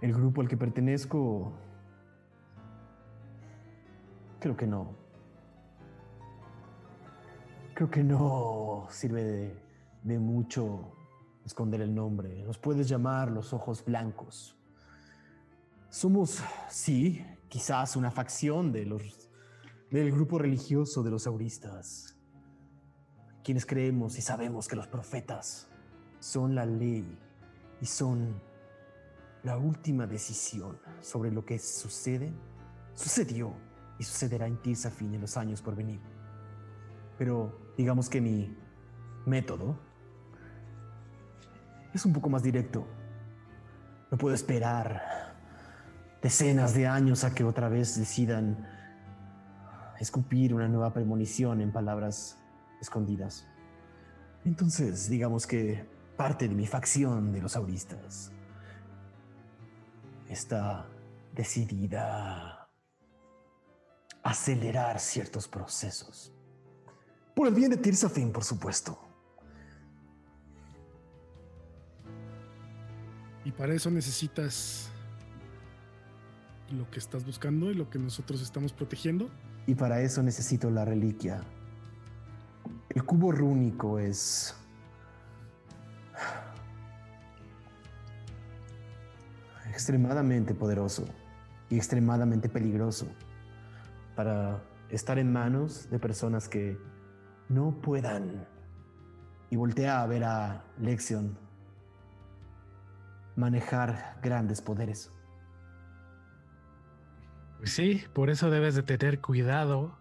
El 0.01 0.13
grupo 0.13 0.41
al 0.41 0.49
que 0.49 0.57
pertenezco 0.57 1.53
Creo 4.43 4.57
que 4.57 4.67
no. 4.67 4.93
Creo 7.73 7.89
que 7.89 8.03
no 8.03 8.87
sirve 8.89 9.23
de, 9.23 9.55
de, 10.03 10.19
mucho 10.19 10.93
esconder 11.45 11.81
el 11.81 11.93
nombre. 11.93 12.43
Nos 12.43 12.57
puedes 12.57 12.87
llamar 12.87 13.31
los 13.31 13.53
ojos 13.53 13.83
blancos. 13.83 14.55
Somos, 15.89 16.41
sí, 16.69 17.25
quizás 17.49 17.95
una 17.95 18.11
facción 18.11 18.71
de 18.71 18.85
los, 18.85 19.29
del 19.91 20.11
grupo 20.11 20.39
religioso 20.39 21.03
de 21.03 21.11
los 21.11 21.27
auristas, 21.27 22.15
quienes 23.43 23.65
creemos 23.65 24.17
y 24.17 24.21
sabemos 24.21 24.67
que 24.67 24.75
los 24.75 24.87
profetas 24.87 25.67
son 26.19 26.55
la 26.55 26.65
ley 26.65 27.19
y 27.81 27.85
son 27.85 28.41
la 29.43 29.57
última 29.57 30.07
decisión 30.07 30.79
sobre 31.01 31.31
lo 31.31 31.45
que 31.45 31.59
sucede, 31.59 32.33
sucedió 32.95 33.53
y 33.99 34.03
sucederá 34.03 34.47
en 34.47 34.61
ti, 34.61 34.73
Safin, 34.73 35.13
en 35.13 35.21
los 35.21 35.37
años 35.37 35.61
por 35.61 35.75
venir. 35.75 35.99
Pero 37.17 37.73
digamos 37.77 38.09
que 38.09 38.21
mi 38.21 38.55
método 39.25 39.77
es 41.93 42.05
un 42.05 42.13
poco 42.13 42.29
más 42.29 42.43
directo. 42.43 42.87
No 44.11 44.17
puedo 44.17 44.35
esperar 44.35 45.01
decenas 46.21 46.73
de 46.73 46.87
años 46.87 47.23
a 47.23 47.33
que 47.33 47.43
otra 47.43 47.69
vez 47.69 47.97
decidan 47.97 48.67
escupir 49.99 50.53
una 50.53 50.67
nueva 50.67 50.93
premonición 50.93 51.61
en 51.61 51.71
palabras 51.71 52.37
escondidas. 52.81 53.47
Entonces, 54.45 55.09
digamos 55.09 55.47
que 55.47 55.87
parte 56.17 56.47
de 56.47 56.55
mi 56.55 56.67
facción 56.67 57.31
de 57.31 57.41
los 57.41 57.55
auristas 57.55 58.31
está 60.29 60.85
decidida 61.33 62.69
acelerar 64.23 64.99
ciertos 64.99 65.47
procesos. 65.47 66.33
Por 67.35 67.47
el 67.47 67.53
bien 67.53 67.71
de 67.71 67.77
Tirsafin, 67.77 68.31
por 68.31 68.43
supuesto. 68.43 69.12
Y 73.45 73.51
para 73.51 73.73
eso 73.73 73.91
necesitas 73.91 74.89
lo 76.71 76.89
que 76.89 76.99
estás 76.99 77.25
buscando 77.25 77.69
y 77.71 77.73
lo 77.75 77.89
que 77.89 77.99
nosotros 77.99 78.41
estamos 78.41 78.73
protegiendo. 78.73 79.29
Y 79.67 79.75
para 79.75 80.01
eso 80.01 80.23
necesito 80.23 80.69
la 80.69 80.85
reliquia. 80.85 81.41
El 82.89 83.03
cubo 83.03 83.31
rúnico 83.31 83.99
es... 83.99 84.55
extremadamente 89.73 90.53
poderoso 90.53 91.03
y 91.67 91.77
extremadamente 91.77 92.47
peligroso 92.47 93.07
para 94.15 94.61
estar 94.89 95.17
en 95.17 95.33
manos 95.33 95.89
de 95.89 95.97
personas 95.97 96.47
que 96.47 96.77
no 97.49 97.81
puedan. 97.81 98.47
Y 99.49 99.55
voltea 99.55 100.03
a 100.03 100.07
ver 100.07 100.25
a 100.25 100.63
Lexion 100.79 101.42
manejar 103.35 104.19
grandes 104.21 104.61
poderes. 104.61 105.11
Pues 107.57 107.71
sí, 107.71 108.03
por 108.13 108.29
eso 108.29 108.49
debes 108.49 108.75
de 108.75 108.83
tener 108.83 109.21
cuidado 109.21 109.97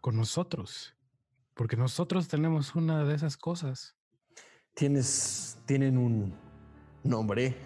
con 0.00 0.16
nosotros, 0.16 0.94
porque 1.54 1.76
nosotros 1.76 2.28
tenemos 2.28 2.74
una 2.74 3.04
de 3.04 3.14
esas 3.14 3.36
cosas. 3.36 3.96
Tienes, 4.74 5.58
tienen 5.64 5.96
un 5.98 6.34
nombre. 7.02 7.56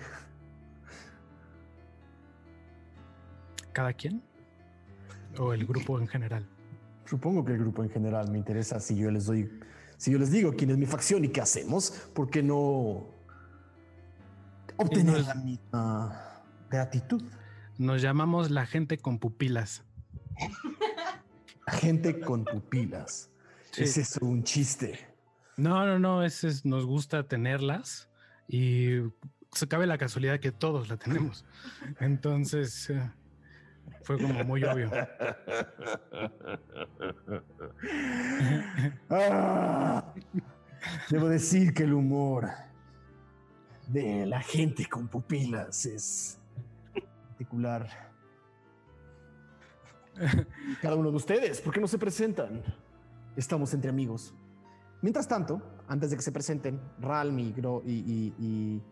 ¿Cada 3.73 3.93
quien? 3.93 4.23
¿O 5.39 5.53
el 5.53 5.67
grupo 5.67 5.99
en 5.99 6.07
general? 6.07 6.47
Supongo 7.05 7.45
que 7.45 7.53
el 7.53 7.59
grupo 7.59 7.83
en 7.83 7.91
general 7.91 8.31
me 8.31 8.39
interesa 8.39 8.81
si 8.81 8.97
yo 8.97 9.11
les 9.11 9.27
doy, 9.27 9.51
si 9.97 10.13
yo 10.13 10.19
les 10.19 10.31
digo 10.31 10.55
quién 10.57 10.71
es 10.71 10.79
mi 10.79 10.87
facción 10.87 11.25
y 11.25 11.29
qué 11.29 11.41
hacemos, 11.41 11.91
¿por 12.15 12.31
qué 12.31 12.43
no 12.43 13.09
obtener 14.83 15.23
la 15.23 15.35
misma 15.35 16.43
gratitud? 16.71 17.23
Nos 17.79 18.03
llamamos 18.03 18.51
la 18.51 18.67
gente 18.67 18.99
con 18.99 19.19
pupilas. 19.19 19.85
La 21.65 21.75
gente 21.75 22.19
con 22.19 22.45
pupilas. 22.45 23.31
Sí. 23.71 23.85
¿Es 23.85 23.97
eso 23.97 24.27
un 24.27 24.43
chiste? 24.43 24.99
No, 25.57 25.87
no, 25.87 26.01
no, 26.01 26.25
es, 26.25 26.43
es, 26.43 26.65
nos 26.65 26.87
gusta 26.87 27.23
tenerlas 27.29 28.09
y 28.49 28.97
se 29.53 29.69
cabe 29.69 29.87
la 29.87 29.99
casualidad 29.99 30.41
que 30.41 30.51
todos 30.51 30.89
la 30.89 30.97
tenemos. 30.97 31.45
Entonces, 32.01 32.91
uh, 32.91 33.09
fue 34.03 34.19
como 34.19 34.43
muy 34.45 34.65
obvio. 34.65 34.91
ah, 39.11 40.13
debo 41.11 41.29
decir 41.29 41.75
que 41.75 41.85
el 41.85 41.93
humor 41.93 42.49
de 43.89 44.27
la 44.27 44.41
gente 44.41 44.87
con 44.89 45.09
pupilas 45.09 45.87
es 45.87 46.39
particular. 47.29 47.89
Cada 50.81 50.95
uno 50.97 51.11
de 51.11 51.17
ustedes, 51.17 51.61
¿por 51.61 51.73
qué 51.73 51.81
no 51.81 51.89
se 51.89 51.99
presentan? 51.99 52.63
Estamos 53.37 53.73
entre 53.75 53.91
amigos. 53.91 54.35
Mientras 55.01 55.27
tanto, 55.27 55.61
antes 55.89 56.11
de 56.11 56.17
que 56.17 56.23
se 56.23 56.33
presenten, 56.33 56.81
Ralm 57.01 57.39
y, 57.39 57.55
y, 57.87 58.35
y, 58.39 58.83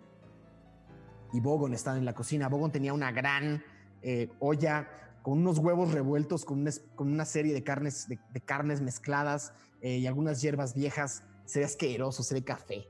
y 1.32 1.40
Bogon 1.40 1.72
están 1.74 1.98
en 1.98 2.04
la 2.04 2.14
cocina. 2.14 2.48
Bogon 2.48 2.72
tenía 2.72 2.92
una 2.92 3.12
gran 3.12 3.62
eh, 4.02 4.28
olla 4.40 4.88
con 5.22 5.38
unos 5.38 5.58
huevos 5.58 5.92
revueltos, 5.92 6.44
con 6.44 6.60
una, 6.60 6.70
con 6.96 7.12
una 7.12 7.24
serie 7.24 7.52
de 7.52 7.62
carnes, 7.62 8.08
de, 8.08 8.18
de 8.32 8.40
carnes 8.40 8.80
mezcladas 8.80 9.52
eh, 9.82 9.98
y 9.98 10.06
algunas 10.06 10.40
hierbas 10.40 10.74
viejas. 10.74 11.22
Se 11.44 11.60
ve 11.60 11.66
asqueroso, 11.66 12.22
se 12.22 12.34
ve 12.34 12.42
café. 12.42 12.88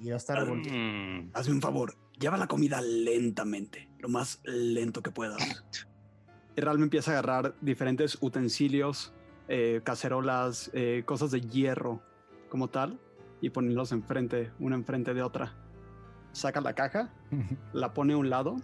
Y 0.00 0.10
lo 0.10 0.16
está. 0.16 0.44
Mm, 0.44 1.30
Hazme 1.32 1.54
un 1.54 1.62
favor, 1.62 1.94
lleva 2.18 2.36
la 2.36 2.46
comida 2.46 2.80
lentamente, 2.80 3.88
lo 3.98 4.08
más 4.08 4.40
lento 4.44 5.02
que 5.02 5.10
puedas. 5.10 5.38
Y 6.56 6.60
Ralm 6.60 6.84
empieza 6.84 7.10
a 7.10 7.14
agarrar 7.14 7.56
diferentes 7.60 8.16
utensilios, 8.20 9.12
eh, 9.48 9.80
cacerolas, 9.82 10.70
eh, 10.72 11.02
cosas 11.04 11.32
de 11.32 11.40
hierro 11.40 12.00
como 12.48 12.68
tal, 12.68 13.00
y 13.40 13.50
ponerlos 13.50 13.90
enfrente, 13.90 14.52
una 14.60 14.76
enfrente 14.76 15.14
de 15.14 15.22
otra. 15.22 15.52
Saca 16.30 16.60
la 16.60 16.74
caja, 16.74 17.12
la 17.72 17.92
pone 17.92 18.12
a 18.12 18.18
un 18.18 18.30
lado 18.30 18.56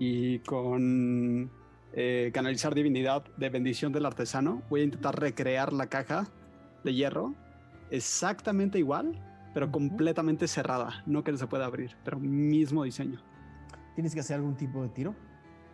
y 0.00 0.40
con 0.40 1.50
eh, 1.92 2.30
canalizar 2.34 2.74
divinidad 2.74 3.24
de 3.36 3.48
bendición 3.48 3.92
del 3.92 4.06
artesano 4.06 4.62
voy 4.68 4.82
a 4.82 4.84
intentar 4.84 5.18
recrear 5.18 5.72
la 5.72 5.88
caja 5.88 6.28
de 6.84 6.94
hierro 6.94 7.34
exactamente 7.90 8.78
igual, 8.78 9.18
pero 9.58 9.66
Ujú. 9.66 9.72
completamente 9.72 10.46
cerrada, 10.46 11.02
no 11.04 11.24
que 11.24 11.36
se 11.36 11.48
pueda 11.48 11.66
abrir, 11.66 11.96
pero 12.04 12.20
mismo 12.20 12.84
diseño. 12.84 13.20
¿Tienes 13.96 14.14
que 14.14 14.20
hacer 14.20 14.36
algún 14.36 14.54
tipo 14.54 14.80
de 14.84 14.88
tiro? 14.90 15.16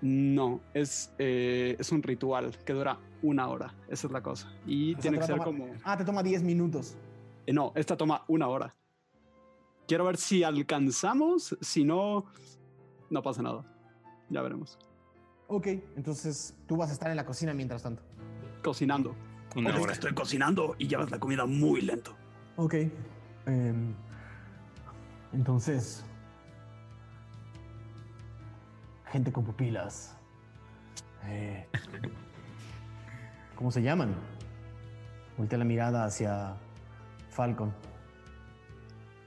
No, 0.01 0.63
es, 0.73 1.13
eh, 1.19 1.77
es 1.79 1.93
un 1.93 2.03
ritual 2.03 2.57
que 2.65 2.73
dura 2.73 2.99
una 3.21 3.47
hora, 3.49 3.75
esa 3.91 4.07
es 4.07 4.11
la 4.15 4.23
cosa. 4.23 4.51
Y 4.65 4.93
O 4.93 4.95
sea, 4.95 5.03
tiene 5.03 5.17
te 5.19 5.21
que 5.21 5.27
ser 5.27 5.37
tomar- 5.37 5.45
como... 5.45 5.67
Ah, 5.85 5.99
te 5.99 6.05
toma 6.07 6.23
10 6.23 6.43
minutos. 6.43 6.97
eh, 7.45 7.53
no, 7.53 7.73
esta 7.75 7.95
toma 7.95 8.25
una 8.29 8.49
hora. 8.49 8.75
Quiero 9.87 10.07
ver 10.07 10.17
si 10.17 10.43
alcanzamos, 10.45 11.55
si 11.61 11.85
no, 11.85 12.25
no 13.11 13.23
pasa 13.23 13.43
nada. 13.43 13.67
Ya 14.31 14.41
veremos. 14.41 14.79
Ok, 15.49 15.67
entonces 15.95 16.57
tú 16.67 16.79
vas 16.79 16.89
a 16.89 16.95
estar 16.95 17.11
en 17.11 17.17
la 17.17 17.27
cocina 17.27 17.53
mientras 17.53 17.83
tanto. 17.83 18.03
Cocinando. 18.63 19.15
una 19.57 19.79
hora. 19.79 19.93
Estoy 19.93 20.15
cocinando 20.15 20.75
y 20.79 20.89
llevas 20.89 21.11
la 21.11 21.21
comida 21.21 21.45
muy 21.45 21.83
lento. 21.83 22.17
Ok. 22.57 22.77
Em, 23.47 23.95
entonces. 25.33 26.05
Gente 29.07 29.33
con 29.33 29.45
pupilas. 29.45 30.17
eh, 31.25 31.69
¿Cómo 33.55 33.71
se 33.71 33.81
llaman? 33.83 34.15
Voltea 35.39 35.59
la 35.59 35.65
mirada 35.65 36.05
hacia 36.05 36.57
Falcon. 37.31 37.73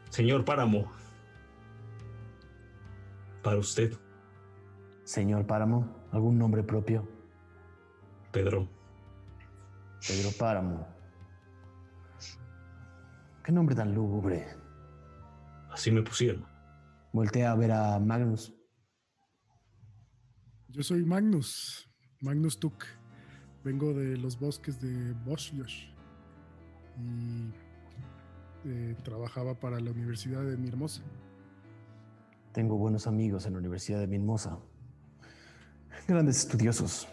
Señor 0.09 0.43
Páramo. 0.43 0.91
Para 3.43 3.57
usted, 3.57 3.93
Señor 5.05 5.45
Páramo, 5.45 5.88
¿algún 6.11 6.38
nombre 6.38 6.63
propio? 6.63 7.07
Pedro. 8.32 8.68
Pedro 10.05 10.30
Páramo. 10.38 10.86
¿Qué 13.48 13.54
nombre 13.54 13.78
tan 13.78 13.95
lúgubre? 13.95 14.45
Así 15.72 15.89
me 15.89 16.02
pusieron. 16.02 16.45
Voltea 17.14 17.54
a 17.54 17.56
ver 17.56 17.72
a 17.72 17.98
Magnus. 17.98 18.54
Yo 20.68 20.84
soy 20.84 21.06
Magnus, 21.06 21.89
Magnus 22.20 22.60
Tuk. 22.60 22.84
Vengo 23.64 23.93
de 23.93 24.18
los 24.18 24.38
bosques 24.38 24.82
de 24.82 25.14
Boschiosh 25.24 25.86
y 27.00 27.54
eh, 28.66 28.98
trabajaba 29.06 29.58
para 29.58 29.80
la 29.80 29.91
Universidad 29.91 30.43
de 30.43 30.58
mi 30.58 30.68
hermosa. 30.68 31.02
Tengo 32.52 32.76
buenos 32.76 33.08
amigos 33.08 33.45
en 33.45 33.54
la 33.54 33.60
Universidad 33.60 34.02
de 34.02 34.08
Minmosa. 34.08 34.60
Grandes 36.06 36.39
estudiosos. 36.39 37.08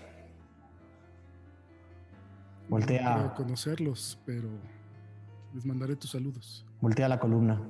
No 2.65 2.71
Voltea, 2.71 3.19
creo 3.19 3.35
conocerlos, 3.35 4.21
pero 4.27 4.49
les 5.55 5.65
mandaré 5.65 5.95
tus 5.97 6.11
saludos. 6.11 6.67
voltea 6.81 7.09
la 7.09 7.19
columna. 7.19 7.63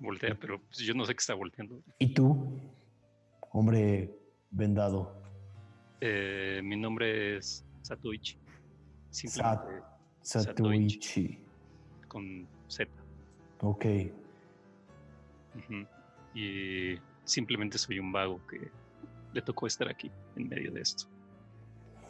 Voltea, 0.00 0.34
pero 0.38 0.60
pues, 0.60 0.78
yo 0.78 0.94
no 0.94 1.04
sé 1.04 1.14
qué 1.14 1.20
está 1.20 1.34
volteando. 1.34 1.80
¿Y 1.98 2.12
tú? 2.12 2.58
Hombre 3.52 4.10
vendado. 4.50 5.22
Eh, 6.00 6.60
mi 6.62 6.76
nombre 6.76 7.36
es 7.36 7.64
Satuichi. 7.82 8.36
Simplemente 9.10 9.82
Satuichi. 10.20 11.38
con 12.08 12.46
Z. 12.68 12.90
Ok. 13.60 13.86
Y 16.34 16.98
simplemente 17.24 17.78
soy 17.78 17.98
un 17.98 18.10
vago 18.12 18.44
que 18.46 18.70
le 19.32 19.42
tocó 19.42 19.66
estar 19.66 19.88
aquí 19.88 20.10
en 20.36 20.48
medio 20.48 20.72
de 20.72 20.80
esto. 20.80 21.13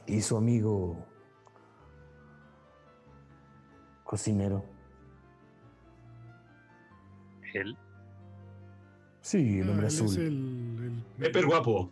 ¿Y 0.06 0.20
su 0.20 0.36
amigo 0.36 0.96
cocinero? 4.04 4.64
Él, 7.54 7.76
Sí, 9.20 9.60
el 9.60 9.68
Ah, 9.68 9.70
hombre 9.70 9.86
él 9.86 9.94
azul. 9.94 10.06
es 10.08 10.16
el, 10.18 10.24
el- 10.26 11.04
Pepe 11.18 11.38
el 11.38 11.46
guapo. 11.46 11.90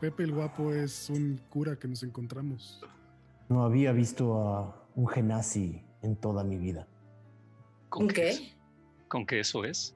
Pepe 0.00 0.22
el 0.24 0.32
Guapo 0.32 0.72
es 0.72 1.10
un 1.10 1.40
cura 1.50 1.76
que 1.76 1.88
nos 1.88 2.02
encontramos. 2.04 2.80
No 3.48 3.62
había 3.64 3.90
visto 3.92 4.34
a 4.46 4.86
un 4.94 5.08
genasi 5.08 5.84
en 6.02 6.14
toda 6.16 6.44
mi 6.44 6.56
vida. 6.56 6.86
¿con 7.88 8.04
¿Un 8.04 8.08
qué? 8.08 8.28
eso- 8.30 8.42
¿Con 9.08 9.26
qué 9.26 9.40
eso 9.40 9.64
es? 9.64 9.94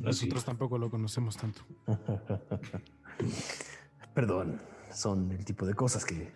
Nosotros 0.00 0.44
tampoco 0.44 0.78
lo 0.78 0.90
conocemos 0.90 1.36
tanto. 1.36 1.62
Perdón, 4.14 4.60
son 4.92 5.32
el 5.32 5.44
tipo 5.44 5.66
de 5.66 5.74
cosas 5.74 6.04
que 6.04 6.32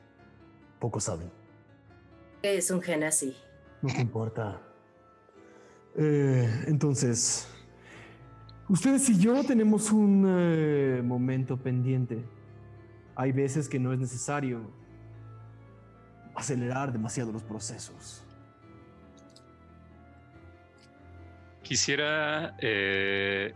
pocos 0.80 1.04
saben. 1.04 1.30
¿Qué 2.42 2.56
es 2.56 2.70
un 2.70 2.82
gen 2.82 3.04
así? 3.04 3.36
No 3.82 3.92
te 3.94 4.00
importa. 4.00 4.60
Eh, 5.96 6.64
entonces, 6.66 7.48
ustedes 8.68 9.08
y 9.08 9.18
yo 9.18 9.44
tenemos 9.44 9.92
un 9.92 10.24
eh, 10.28 11.02
momento 11.04 11.56
pendiente. 11.56 12.24
Hay 13.14 13.32
veces 13.32 13.68
que 13.68 13.78
no 13.78 13.92
es 13.92 13.98
necesario 13.98 14.60
acelerar 16.34 16.92
demasiado 16.92 17.32
los 17.32 17.42
procesos. 17.42 18.24
Quisiera 21.62 22.56
eh, 22.60 23.52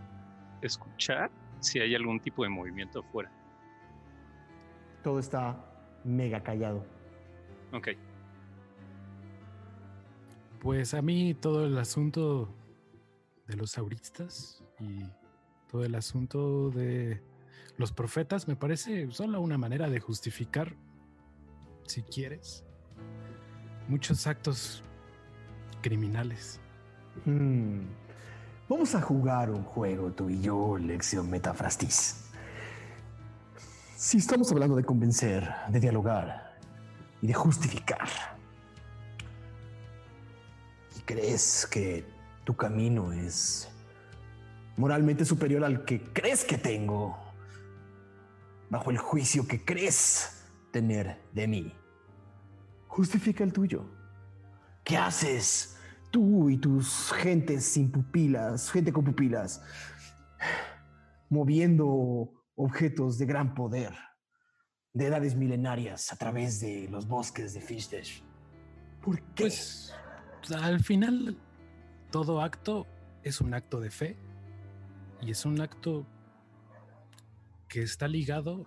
escuchar 0.60 1.30
si 1.60 1.78
hay 1.78 1.94
algún 1.94 2.20
tipo 2.20 2.42
de 2.42 2.50
movimiento 2.50 3.00
afuera. 3.00 3.30
Todo 5.02 5.18
está 5.18 5.56
mega 6.04 6.42
callado. 6.42 6.84
Ok. 7.72 7.88
Pues 10.60 10.94
a 10.94 11.02
mí 11.02 11.34
todo 11.34 11.66
el 11.66 11.76
asunto 11.78 12.54
de 13.46 13.56
los 13.56 13.76
auristas 13.78 14.62
y 14.78 15.04
todo 15.68 15.84
el 15.84 15.94
asunto 15.94 16.70
de 16.70 17.20
los 17.76 17.92
profetas 17.92 18.46
me 18.46 18.56
parece 18.56 19.10
solo 19.10 19.40
una 19.40 19.58
manera 19.58 19.88
de 19.88 19.98
justificar, 19.98 20.76
si 21.86 22.02
quieres, 22.02 22.64
muchos 23.88 24.26
actos 24.26 24.82
criminales. 25.80 26.60
Hmm. 27.24 27.80
Vamos 28.68 28.94
a 28.94 29.02
jugar 29.02 29.50
un 29.50 29.64
juego 29.64 30.12
tú 30.12 30.30
y 30.30 30.40
yo, 30.40 30.78
lección 30.78 31.28
metafrastis. 31.28 32.31
Si 34.02 34.18
estamos 34.18 34.50
hablando 34.50 34.74
de 34.74 34.82
convencer, 34.82 35.48
de 35.68 35.78
dialogar 35.78 36.58
y 37.20 37.28
de 37.28 37.34
justificar, 37.34 38.08
y 40.98 41.00
crees 41.02 41.68
que 41.70 42.04
tu 42.42 42.56
camino 42.56 43.12
es 43.12 43.68
moralmente 44.76 45.24
superior 45.24 45.62
al 45.62 45.84
que 45.84 46.02
crees 46.12 46.44
que 46.44 46.58
tengo, 46.58 47.16
bajo 48.70 48.90
el 48.90 48.98
juicio 48.98 49.46
que 49.46 49.64
crees 49.64 50.48
tener 50.72 51.22
de 51.32 51.46
mí, 51.46 51.72
justifica 52.88 53.44
el 53.44 53.52
tuyo. 53.52 53.84
¿Qué 54.82 54.96
haces 54.96 55.76
tú 56.10 56.50
y 56.50 56.56
tus 56.56 57.12
gentes 57.12 57.66
sin 57.66 57.92
pupilas, 57.92 58.68
gente 58.68 58.92
con 58.92 59.04
pupilas, 59.04 59.62
moviendo 61.30 62.41
objetos 62.62 63.18
de 63.18 63.26
gran 63.26 63.54
poder, 63.54 63.92
de 64.92 65.06
edades 65.06 65.34
milenarias 65.34 66.12
a 66.12 66.16
través 66.16 66.60
de 66.60 66.88
los 66.88 67.08
bosques 67.08 67.54
de 67.54 67.60
Fishdesh? 67.60 68.22
¿Por 69.00 69.20
qué? 69.34 69.44
Pues 69.44 69.92
al 70.56 70.80
final 70.80 71.36
todo 72.10 72.40
acto 72.40 72.86
es 73.24 73.40
un 73.40 73.54
acto 73.54 73.80
de 73.80 73.90
fe 73.90 74.16
y 75.20 75.32
es 75.32 75.44
un 75.44 75.60
acto 75.60 76.06
que 77.68 77.82
está 77.82 78.06
ligado 78.06 78.66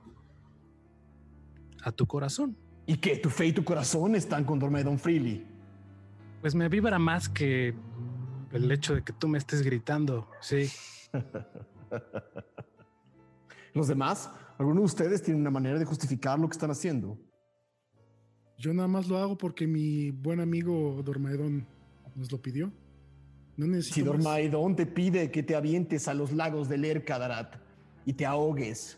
a 1.83 1.91
tu 1.91 2.05
corazón. 2.05 2.57
¿Y 2.87 2.97
que 2.97 3.17
tu 3.17 3.29
fe 3.29 3.47
y 3.47 3.53
tu 3.53 3.63
corazón 3.63 4.15
están 4.15 4.43
con 4.43 4.59
Dormedon 4.59 4.99
Freely? 4.99 5.45
Pues 6.41 6.53
me 6.53 6.67
vibra 6.67 6.99
más 6.99 7.29
que 7.29 7.73
el 8.51 8.71
hecho 8.71 8.95
de 8.95 9.03
que 9.03 9.13
tú 9.13 9.27
me 9.27 9.37
estés 9.37 9.61
gritando. 9.61 10.29
Sí. 10.41 10.69
¿Los 13.75 13.87
demás? 13.89 14.31
¿Alguno 14.57 14.79
de 14.79 14.85
ustedes 14.85 15.21
tiene 15.21 15.39
una 15.39 15.51
manera 15.51 15.77
de 15.77 15.85
justificar 15.85 16.39
lo 16.39 16.47
que 16.47 16.53
están 16.53 16.71
haciendo? 16.71 17.19
Yo 18.57 18.73
nada 18.73 18.87
más 18.87 19.07
lo 19.07 19.17
hago 19.17 19.37
porque 19.37 19.67
mi 19.67 20.11
buen 20.11 20.39
amigo 20.39 21.01
Dormaedón 21.03 21.67
nos 22.15 22.31
lo 22.31 22.41
pidió. 22.41 22.71
No 23.57 23.67
necesito 23.67 23.95
Si 23.95 24.01
más. 24.03 24.13
Dormaedón 24.13 24.75
te 24.77 24.85
pide 24.85 25.29
que 25.29 25.43
te 25.43 25.55
avientes 25.55 26.07
a 26.07 26.13
los 26.13 26.31
lagos 26.31 26.69
del 26.69 26.85
Erkadarat 26.85 27.57
y 28.05 28.13
te 28.13 28.25
ahogues. 28.25 28.97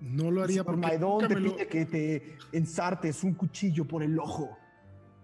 No 0.00 0.30
lo 0.30 0.40
Si 0.40 0.44
haría 0.44 0.64
porque 0.64 0.80
Dormaedón 0.82 1.28
te 1.28 1.40
lo, 1.40 1.56
pide 1.56 1.66
que 1.66 1.86
te 1.86 2.36
ensartes 2.52 3.24
un 3.24 3.32
cuchillo 3.34 3.86
por 3.86 4.02
el 4.02 4.18
ojo. 4.18 4.56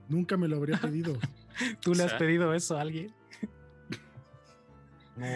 nunca 0.09 0.39
me 0.39 0.49
lo 0.49 0.57
habría 0.57 0.79
pedido. 0.81 1.19
¿Tú 1.83 1.95
le 1.95 2.05
has 2.05 2.15
pedido 2.15 2.55
eso 2.55 2.79
a 2.79 2.81
alguien? 2.81 3.13
No 5.17 5.27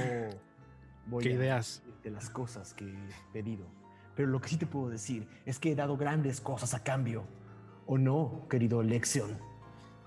voy 1.06 1.22
¿Qué 1.24 1.30
a 1.30 1.34
ideas? 1.34 1.82
Decirte 1.98 2.10
las 2.10 2.30
cosas 2.30 2.74
que 2.74 2.84
he 2.84 3.32
pedido. 3.32 3.66
Pero 4.14 4.28
lo 4.28 4.40
que 4.40 4.48
sí 4.48 4.56
te 4.56 4.66
puedo 4.66 4.88
decir 4.88 5.28
es 5.46 5.58
que 5.58 5.72
he 5.72 5.74
dado 5.74 5.96
grandes 5.96 6.40
cosas 6.40 6.74
a 6.74 6.82
cambio. 6.82 7.24
¿O 7.86 7.98
no, 7.98 8.46
querido 8.48 8.82
Lexion? 8.82 9.38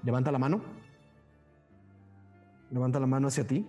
Levanta 0.03 0.31
la 0.31 0.39
mano. 0.39 0.61
Levanta 2.71 2.99
la 2.99 3.07
mano 3.07 3.27
hacia 3.27 3.45
ti. 3.45 3.67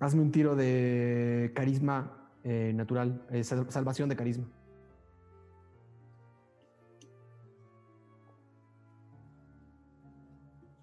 Hazme 0.00 0.22
un 0.22 0.30
tiro 0.30 0.54
de 0.54 1.52
carisma 1.54 2.30
eh, 2.44 2.72
natural, 2.74 3.26
eh, 3.30 3.42
sal- 3.42 3.70
salvación 3.70 4.08
de 4.08 4.16
carisma. 4.16 4.46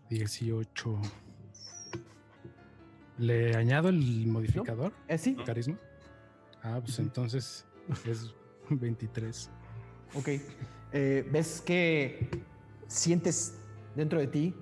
Dieciocho. 0.09 0.99
¿Le 3.17 3.55
añado 3.55 3.89
el 3.89 4.27
modificador? 4.27 4.93
Eh, 5.07 5.17
sí, 5.17 5.35
¿Carisma? 5.35 5.77
Ah, 6.61 6.79
pues 6.83 6.99
entonces 6.99 7.65
es 8.05 8.33
23. 8.69 9.49
Ok. 10.15 10.29
Eh, 10.91 11.27
ves 11.31 11.61
que 11.61 12.29
sientes 12.87 13.55
dentro 13.95 14.19
de 14.19 14.27
ti, 14.27 14.55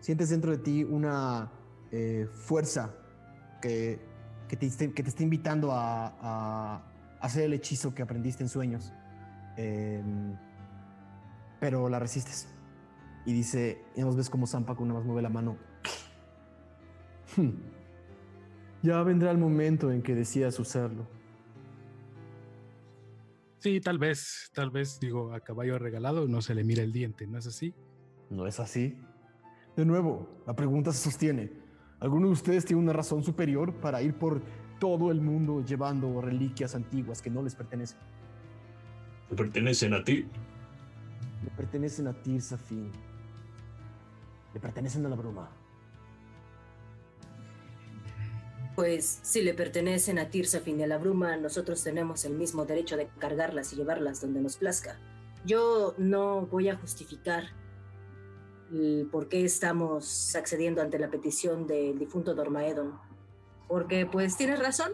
sientes 0.00 0.28
dentro 0.30 0.50
de 0.50 0.58
ti 0.58 0.84
una 0.84 1.50
eh, 1.90 2.28
fuerza 2.32 2.94
que, 3.62 3.98
que, 4.48 4.56
te, 4.56 4.66
esté- 4.66 4.92
que 4.92 5.02
te 5.02 5.08
está 5.08 5.22
invitando 5.22 5.72
a, 5.72 6.14
a 6.20 6.82
hacer 7.20 7.44
el 7.44 7.52
hechizo 7.54 7.94
que 7.94 8.02
aprendiste 8.02 8.42
en 8.42 8.48
sueños. 8.48 8.92
Em, 9.56 10.36
pero 11.60 11.88
la 11.88 11.98
resistes. 11.98 12.48
Y 13.26 13.32
dice, 13.34 13.82
y 13.96 14.00
nos 14.00 14.16
ves 14.16 14.30
como 14.30 14.46
Zampaku 14.46 14.84
nada 14.84 14.98
más 15.00 15.06
mueve 15.06 15.22
la 15.22 15.28
mano. 15.28 15.56
Hmm. 17.36 17.50
Ya 18.82 19.02
vendrá 19.02 19.30
el 19.30 19.38
momento 19.38 19.92
en 19.92 20.02
que 20.02 20.14
decidas 20.14 20.58
usarlo. 20.58 21.06
Sí, 23.58 23.78
tal 23.80 23.98
vez, 23.98 24.50
tal 24.54 24.70
vez, 24.70 24.98
digo, 25.00 25.34
a 25.34 25.40
caballo 25.40 25.78
regalado 25.78 26.26
no 26.26 26.40
se 26.40 26.54
le 26.54 26.64
mira 26.64 26.82
el 26.82 26.92
diente, 26.92 27.26
¿no 27.26 27.36
es 27.36 27.46
así? 27.46 27.74
¿No 28.30 28.46
es 28.46 28.58
así? 28.58 28.96
De 29.76 29.84
nuevo, 29.84 30.42
la 30.46 30.56
pregunta 30.56 30.92
se 30.92 30.98
sostiene. 30.98 31.52
¿Alguno 32.00 32.28
de 32.28 32.32
ustedes 32.32 32.64
tiene 32.64 32.82
una 32.82 32.94
razón 32.94 33.22
superior 33.22 33.74
para 33.74 34.00
ir 34.00 34.14
por 34.14 34.40
todo 34.78 35.10
el 35.10 35.20
mundo 35.20 35.62
llevando 35.62 36.22
reliquias 36.22 36.74
antiguas 36.74 37.20
que 37.20 37.28
no 37.28 37.42
les 37.42 37.54
pertenecen? 37.54 37.98
¿Te 39.28 39.36
pertenecen 39.36 39.92
a 39.92 40.02
ti? 40.02 40.26
Le 41.44 41.50
pertenecen 41.50 42.06
a 42.06 42.14
Tirsafin. 42.14 42.90
Le 44.54 44.60
pertenecen 44.60 45.04
a 45.04 45.10
la 45.10 45.16
bruma. 45.16 45.50
Pues 48.80 49.20
si 49.20 49.42
le 49.42 49.52
pertenecen 49.52 50.18
a 50.18 50.30
Tirsafin 50.30 50.80
y 50.80 50.84
a 50.84 50.86
la 50.86 50.96
bruma, 50.96 51.36
nosotros 51.36 51.84
tenemos 51.84 52.24
el 52.24 52.32
mismo 52.32 52.64
derecho 52.64 52.96
de 52.96 53.08
cargarlas 53.18 53.74
y 53.74 53.76
llevarlas 53.76 54.22
donde 54.22 54.40
nos 54.40 54.56
plazca. 54.56 54.98
Yo 55.44 55.94
no 55.98 56.46
voy 56.46 56.70
a 56.70 56.76
justificar 56.76 57.44
el 58.72 59.06
por 59.12 59.28
qué 59.28 59.44
estamos 59.44 60.34
accediendo 60.34 60.80
ante 60.80 60.98
la 60.98 61.10
petición 61.10 61.66
del 61.66 61.98
difunto 61.98 62.34
Dormaedon. 62.34 62.98
Porque 63.68 64.06
pues 64.06 64.38
tienes 64.38 64.58
razón, 64.58 64.92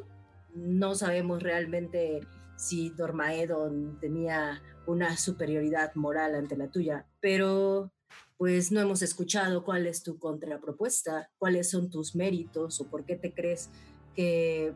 no 0.53 0.97
sabemos 0.97 1.41
realmente 1.41 2.27
si 2.57 2.91
Dormaedon 2.91 4.01
tenía 4.01 4.65
una 4.89 5.17
superioridad 5.17 5.95
moral 5.95 6.35
ante 6.35 6.57
la 6.57 6.73
tuya, 6.73 7.07
pero 7.21 7.93
pues 8.37 8.71
no 8.73 8.81
hemos 8.81 9.03
escuchado 9.03 9.65
cuál 9.65 9.87
es 9.87 10.03
tu 10.03 10.19
contrapropuesta, 10.19 11.31
cuáles 11.39 11.71
son 11.71 11.91
tus 11.91 12.15
méritos 12.15 12.81
o 12.81 12.89
por 12.91 13.05
qué 13.05 13.17
te 13.17 13.33
crees 13.33 13.71
que 14.15 14.75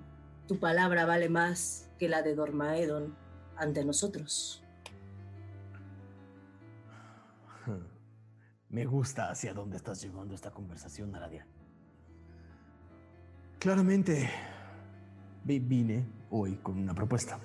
tu 0.49 0.59
palabra 0.59 1.05
vale 1.07 1.29
más 1.29 1.91
que 1.99 2.09
la 2.09 2.23
de 2.23 2.35
Dormaedon 2.35 3.15
ante 3.57 3.85
nosotros. 3.85 4.65
Me 8.69 8.85
gusta 8.87 9.31
hacia 9.31 9.53
dónde 9.53 9.77
estás 9.77 10.01
llevando 10.01 10.35
esta 10.35 10.53
conversación, 10.53 11.11
Naradia. 11.11 11.47
Claramente, 13.59 14.31
vi- 15.45 15.59
vine 15.59 16.07
hoy 16.31 16.55
con 16.57 16.79
una 16.79 16.95
propuesta. 16.95 17.39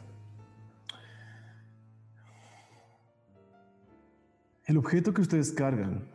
El 4.66 4.78
objeto 4.78 5.14
que 5.14 5.22
ustedes 5.22 5.52
cargan 5.52 6.08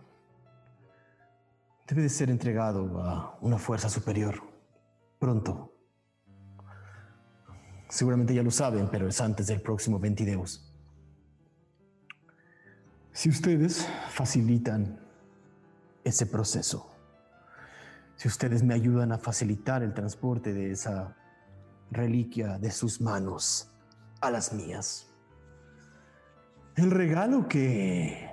debe 1.86 2.02
de 2.02 2.08
ser 2.08 2.30
entregado 2.30 3.00
a 3.00 3.38
una 3.40 3.58
fuerza 3.58 3.88
superior 3.88 4.42
pronto. 5.20 5.72
Seguramente 7.88 8.34
ya 8.34 8.42
lo 8.42 8.50
saben, 8.50 8.88
pero 8.90 9.06
es 9.06 9.20
antes 9.20 9.46
del 9.46 9.60
próximo 9.60 10.00
Ventideus. 10.00 10.68
Si 13.12 13.28
ustedes 13.28 13.86
facilitan 14.08 14.98
ese 16.02 16.26
proceso, 16.26 16.90
si 18.16 18.26
ustedes 18.26 18.64
me 18.64 18.74
ayudan 18.74 19.12
a 19.12 19.18
facilitar 19.18 19.82
el 19.82 19.94
transporte 19.94 20.52
de 20.52 20.72
esa 20.72 21.16
reliquia 21.90 22.58
de 22.58 22.70
sus 22.72 23.00
manos 23.00 23.70
a 24.20 24.30
las 24.30 24.52
mías, 24.52 25.06
el 26.76 26.90
regalo 26.90 27.48
que 27.48 28.29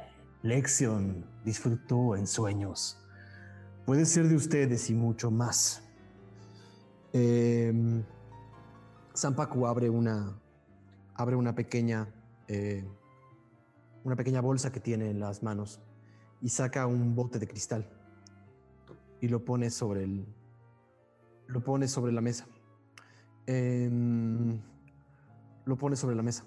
Lexion 0.47 1.25
disfrutó 1.43 2.15
en 2.15 2.25
sueños 2.25 2.97
puede 3.87 4.05
ser 4.05 4.27
de 4.27 4.35
ustedes 4.35 4.89
y 4.89 4.93
mucho 4.93 5.31
más. 5.31 5.81
Eh, 7.13 7.73
Sampaku 9.13 9.65
abre 9.65 9.89
una, 9.89 10.37
abre 11.15 11.37
una 11.37 11.55
pequeña, 11.55 12.13
eh, 12.49 12.85
una 14.03 14.17
pequeña 14.17 14.41
bolsa 14.41 14.73
que 14.73 14.81
tiene 14.81 15.09
en 15.09 15.21
las 15.21 15.41
manos 15.41 15.79
y 16.41 16.49
saca 16.49 16.85
un 16.85 17.15
bote 17.15 17.39
de 17.39 17.47
cristal 17.47 17.89
y 19.21 19.29
lo 19.29 19.45
pone 19.45 19.69
sobre 19.69 20.03
el, 20.03 20.27
lo 21.47 21.63
pone 21.63 21.87
sobre 21.87 22.11
la 22.11 22.19
mesa. 22.19 22.45
Em, 23.45 24.61
lo 25.63 25.77
pone 25.77 25.95
sobre 25.95 26.17
la 26.17 26.23
mesa. 26.23 26.43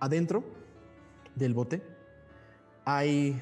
Adentro 0.00 0.57
del 1.38 1.54
bote 1.54 1.82
hay 2.90 3.38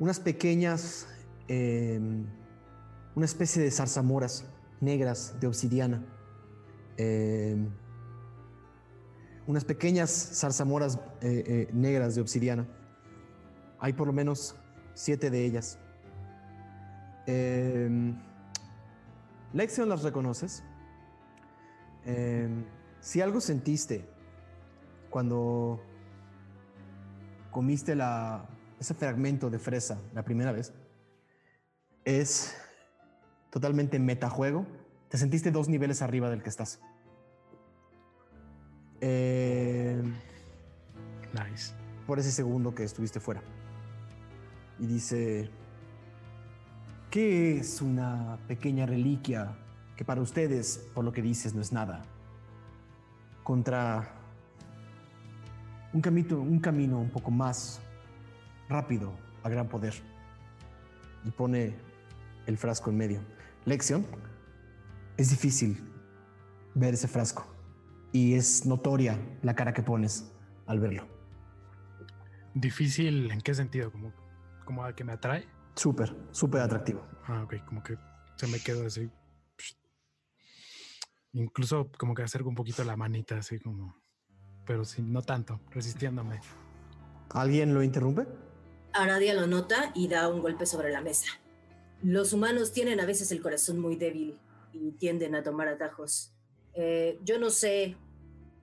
unas 0.00 0.18
pequeñas, 0.18 1.06
em, 1.46 2.26
una 3.14 3.24
especie 3.24 3.62
de 3.62 3.70
zarzamoras 3.70 4.44
negras 4.80 5.36
de 5.38 5.46
obsidiana. 5.46 6.04
Em, 6.96 7.70
unas 9.46 9.64
pequeñas 9.64 10.10
zarzamoras 10.10 10.98
eh, 11.20 11.44
eh, 11.46 11.68
negras 11.72 12.16
de 12.16 12.20
obsidiana. 12.20 12.66
Hay 13.78 13.92
por 13.92 14.08
lo 14.08 14.12
menos 14.12 14.56
siete 14.94 15.30
de 15.30 15.44
ellas. 15.44 15.78
Em, 17.28 18.20
Lexion 19.52 19.88
las 19.88 20.02
reconoces. 20.02 20.64
Si 23.00 23.20
algo 23.20 23.40
sentiste 23.40 24.04
cuando 25.10 25.80
comiste 27.56 27.94
la, 27.94 28.44
ese 28.78 28.92
fragmento 28.92 29.48
de 29.48 29.58
fresa 29.58 29.98
la 30.12 30.22
primera 30.22 30.52
vez, 30.52 30.74
es 32.04 32.54
totalmente 33.48 33.98
metajuego. 33.98 34.66
Te 35.08 35.16
sentiste 35.16 35.50
dos 35.50 35.66
niveles 35.66 36.02
arriba 36.02 36.28
del 36.28 36.42
que 36.42 36.50
estás. 36.50 36.80
Em, 39.00 40.12
Nice. 41.32 41.72
por 42.06 42.18
ese 42.18 42.30
segundo 42.30 42.74
que 42.74 42.84
estuviste 42.84 43.20
fuera. 43.20 43.40
Y 44.78 44.86
dice, 44.86 45.48
¿qué 47.10 47.56
es 47.56 47.80
una 47.80 48.38
pequeña 48.48 48.84
reliquia 48.84 49.56
que 49.96 50.04
para 50.04 50.20
ustedes, 50.20 50.90
por 50.94 51.06
lo 51.06 51.12
que 51.12 51.22
dices, 51.22 51.54
no 51.54 51.62
es 51.62 51.72
nada? 51.72 52.02
Contra 53.42 54.15
un 55.96 56.02
camino, 56.02 56.38
un 56.38 56.60
camino 56.60 57.00
un 57.00 57.08
poco 57.08 57.30
más 57.30 57.80
rápido 58.68 59.14
a 59.42 59.48
gran 59.48 59.66
poder. 59.66 59.94
Y 61.24 61.30
pone 61.30 61.74
el 62.46 62.58
frasco 62.58 62.90
en 62.90 62.98
medio. 62.98 63.20
Lección, 63.64 64.04
es 65.16 65.30
difícil 65.30 65.82
ver 66.74 66.92
ese 66.92 67.08
frasco 67.08 67.46
y 68.12 68.34
es 68.34 68.66
notoria 68.66 69.18
la 69.42 69.54
cara 69.54 69.72
que 69.72 69.82
pones 69.82 70.30
al 70.66 70.80
verlo. 70.80 71.08
Difícil, 72.52 73.30
¿en 73.30 73.40
qué 73.40 73.54
sentido? 73.54 73.90
¿Como, 73.90 74.12
como 74.66 74.84
a 74.84 74.94
que 74.94 75.02
me 75.02 75.12
atrae? 75.14 75.48
Súper, 75.74 76.14
súper 76.30 76.60
atractivo. 76.60 77.06
Ah, 77.26 77.42
ok, 77.44 77.64
como 77.64 77.82
que 77.82 77.96
se 78.36 78.46
me 78.48 78.60
quedó 78.60 78.86
así. 78.86 79.10
Incluso 81.32 81.90
como 81.98 82.12
que 82.14 82.22
acerco 82.22 82.50
un 82.50 82.54
poquito 82.54 82.84
la 82.84 82.96
manita, 82.96 83.38
así 83.38 83.58
como. 83.58 83.96
Pero 84.66 84.84
sí, 84.84 85.02
no 85.02 85.22
tanto, 85.22 85.60
resistiéndome. 85.70 86.40
¿Alguien 87.30 87.74
lo 87.74 87.82
interrumpe? 87.82 88.26
Aradia 88.92 89.34
lo 89.34 89.46
nota 89.46 89.92
y 89.94 90.08
da 90.08 90.28
un 90.28 90.40
golpe 90.40 90.66
sobre 90.66 90.90
la 90.90 91.00
mesa. 91.00 91.28
Los 92.02 92.32
humanos 92.32 92.72
tienen 92.72 93.00
a 93.00 93.06
veces 93.06 93.30
el 93.32 93.42
corazón 93.42 93.78
muy 93.78 93.96
débil 93.96 94.38
y 94.72 94.92
tienden 94.92 95.34
a 95.34 95.42
tomar 95.42 95.68
atajos. 95.68 96.32
Eh, 96.74 97.18
yo 97.22 97.38
no 97.38 97.50
sé 97.50 97.96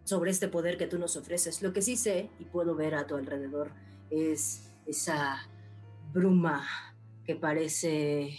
sobre 0.03 0.31
este 0.31 0.47
poder 0.47 0.77
que 0.77 0.87
tú 0.87 0.99
nos 0.99 1.15
ofreces. 1.15 1.61
Lo 1.61 1.73
que 1.73 1.81
sí 1.81 1.95
sé 1.95 2.29
y 2.39 2.45
puedo 2.45 2.75
ver 2.75 2.95
a 2.95 3.07
tu 3.07 3.15
alrededor 3.15 3.71
es 4.09 4.69
esa 4.85 5.47
bruma 6.13 6.63
que 7.25 7.35
parece 7.35 8.37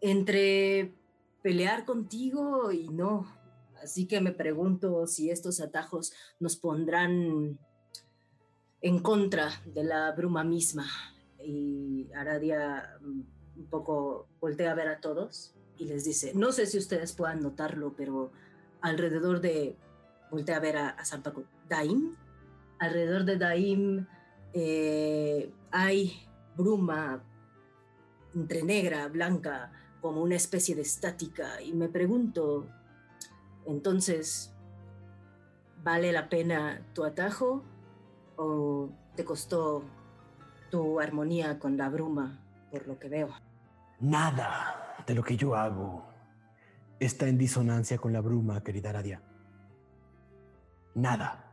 entre 0.00 0.94
pelear 1.42 1.84
contigo 1.84 2.72
y 2.72 2.88
no. 2.88 3.37
Así 3.82 4.06
que 4.06 4.20
me 4.20 4.32
pregunto 4.32 5.06
si 5.06 5.30
estos 5.30 5.60
atajos 5.60 6.12
nos 6.40 6.56
pondrán 6.56 7.58
en 8.80 8.98
contra 9.00 9.50
de 9.66 9.84
la 9.84 10.12
bruma 10.12 10.44
misma. 10.44 10.86
Y 11.44 12.10
Aradia 12.14 12.98
mm, 13.00 13.20
un 13.60 13.66
poco 13.70 14.28
voltea 14.40 14.72
a 14.72 14.74
ver 14.74 14.88
a 14.88 15.00
todos 15.00 15.54
y 15.76 15.86
les 15.86 16.04
dice, 16.04 16.32
no 16.34 16.52
sé 16.52 16.66
si 16.66 16.78
ustedes 16.78 17.12
puedan 17.12 17.42
notarlo, 17.42 17.94
pero 17.96 18.32
alrededor 18.80 19.40
de, 19.40 19.76
voltea 20.30 20.56
a 20.56 20.60
ver 20.60 20.76
a, 20.76 20.88
a 20.90 21.04
Zampaco, 21.04 21.44
Daim, 21.68 22.16
alrededor 22.78 23.24
de 23.24 23.36
Daim 23.36 24.06
eh, 24.52 25.52
hay 25.70 26.26
bruma 26.56 27.22
entre 28.34 28.62
negra, 28.62 29.08
blanca, 29.08 29.72
como 30.00 30.22
una 30.22 30.36
especie 30.36 30.74
de 30.74 30.82
estática. 30.82 31.60
Y 31.62 31.72
me 31.72 31.88
pregunto, 31.88 32.68
entonces, 33.68 34.54
¿vale 35.82 36.10
la 36.10 36.28
pena 36.28 36.82
tu 36.94 37.04
atajo 37.04 37.62
o 38.36 38.88
te 39.14 39.24
costó 39.24 39.84
tu 40.70 41.00
armonía 41.00 41.58
con 41.58 41.76
la 41.76 41.90
bruma, 41.90 42.40
por 42.70 42.86
lo 42.86 42.98
que 42.98 43.08
veo? 43.08 43.28
Nada 44.00 45.02
de 45.06 45.14
lo 45.14 45.22
que 45.22 45.36
yo 45.36 45.54
hago 45.54 46.06
está 46.98 47.28
en 47.28 47.36
disonancia 47.36 47.98
con 47.98 48.12
la 48.12 48.20
bruma, 48.20 48.62
querida 48.62 48.90
Aradia. 48.90 49.22
Nada. 50.94 51.52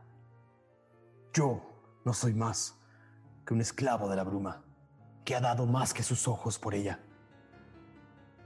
Yo 1.34 1.60
no 2.04 2.14
soy 2.14 2.32
más 2.32 2.78
que 3.44 3.52
un 3.52 3.60
esclavo 3.60 4.08
de 4.08 4.16
la 4.16 4.24
bruma, 4.24 4.64
que 5.24 5.34
ha 5.34 5.40
dado 5.40 5.66
más 5.66 5.92
que 5.92 6.02
sus 6.02 6.26
ojos 6.28 6.58
por 6.58 6.74
ella, 6.74 7.00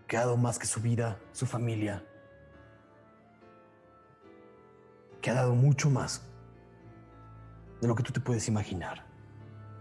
que 0.09 0.17
ha 0.17 0.21
dado 0.21 0.37
más 0.37 0.59
que 0.59 0.67
su 0.67 0.81
vida, 0.81 1.21
su 1.33 1.47
familia, 1.47 2.05
que 5.21 5.31
ha 5.31 5.35
dado 5.35 5.55
mucho 5.55 5.91
más 5.91 6.23
de 7.81 7.89
lo 7.89 7.95
que 7.95 8.03
tú 8.03 8.13
te 8.13 8.21
puedes 8.21 8.49
imaginar, 8.49 9.05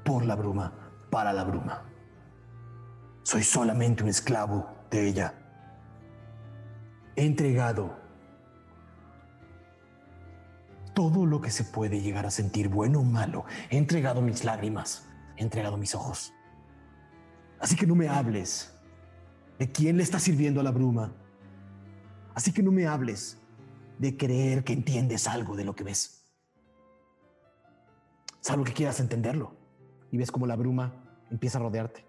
por 0.04 0.26
la 0.26 0.36
bruma, 0.36 0.74
para 1.10 1.34
la 1.34 1.44
bruma. 1.44 1.84
Soy 3.24 3.44
solamente 3.44 4.04
un 4.04 4.10
esclavo 4.10 4.68
de 4.90 5.08
ella. 5.08 5.34
He 7.16 7.26
entregado 7.26 7.98
todo 10.94 11.26
lo 11.26 11.42
que 11.42 11.52
se 11.52 11.64
puede 11.64 12.02
llegar 12.02 12.26
a 12.26 12.32
sentir, 12.32 12.70
bueno 12.70 13.00
o 13.00 13.04
malo. 13.04 13.46
He 13.70 13.78
entregado 13.78 14.22
mis 14.22 14.44
lágrimas, 14.44 15.08
he 15.38 15.44
entregado 15.44 15.78
mis 15.78 15.96
ojos. 15.96 16.34
Así 17.60 17.76
que 17.76 17.86
no 17.86 17.96
me 17.96 18.08
hables 18.08 18.74
de 19.58 19.70
quién 19.72 19.98
le 19.98 20.04
está 20.04 20.20
sirviendo 20.20 20.62
a 20.62 20.64
la 20.64 20.72
bruma. 20.72 21.12
Así 22.34 22.54
que 22.54 22.64
no 22.64 22.72
me 22.72 22.88
hables 22.88 23.39
de 24.00 24.16
creer 24.16 24.64
que 24.64 24.74
entiendes 24.74 25.28
algo 25.28 25.56
de 25.56 25.66
lo 25.66 25.76
que 25.76 25.84
ves. 25.84 26.24
Salvo 28.40 28.64
que 28.64 28.74
quieras 28.74 29.00
entenderlo 29.02 29.54
y 30.10 30.18
ves 30.18 30.32
como 30.32 30.48
la 30.48 30.56
bruma 30.56 30.94
empieza 31.30 31.60
a 31.60 31.62
rodearte. 31.62 32.06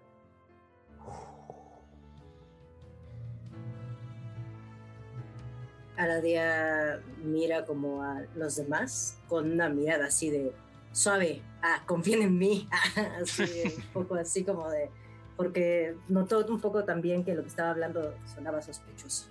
Aradia 5.97 7.01
mira 7.23 7.65
como 7.65 8.01
a 8.01 8.21
los 8.35 8.55
demás 8.55 9.19
con 9.27 9.51
una 9.51 9.69
mirada 9.69 10.07
así 10.07 10.31
de 10.31 10.55
suave, 10.93 11.43
ah, 11.61 11.83
confíen 11.85 12.23
en 12.23 12.37
mí, 12.37 12.67
así 13.21 13.43
un 13.77 13.83
poco 13.93 14.15
así 14.15 14.43
como 14.43 14.69
de, 14.69 14.89
porque 15.35 15.95
notó 16.07 16.43
un 16.47 16.59
poco 16.59 16.85
también 16.85 17.23
que 17.23 17.35
lo 17.35 17.43
que 17.43 17.49
estaba 17.49 17.69
hablando 17.69 18.15
sonaba 18.25 18.61
sospechoso 18.61 19.27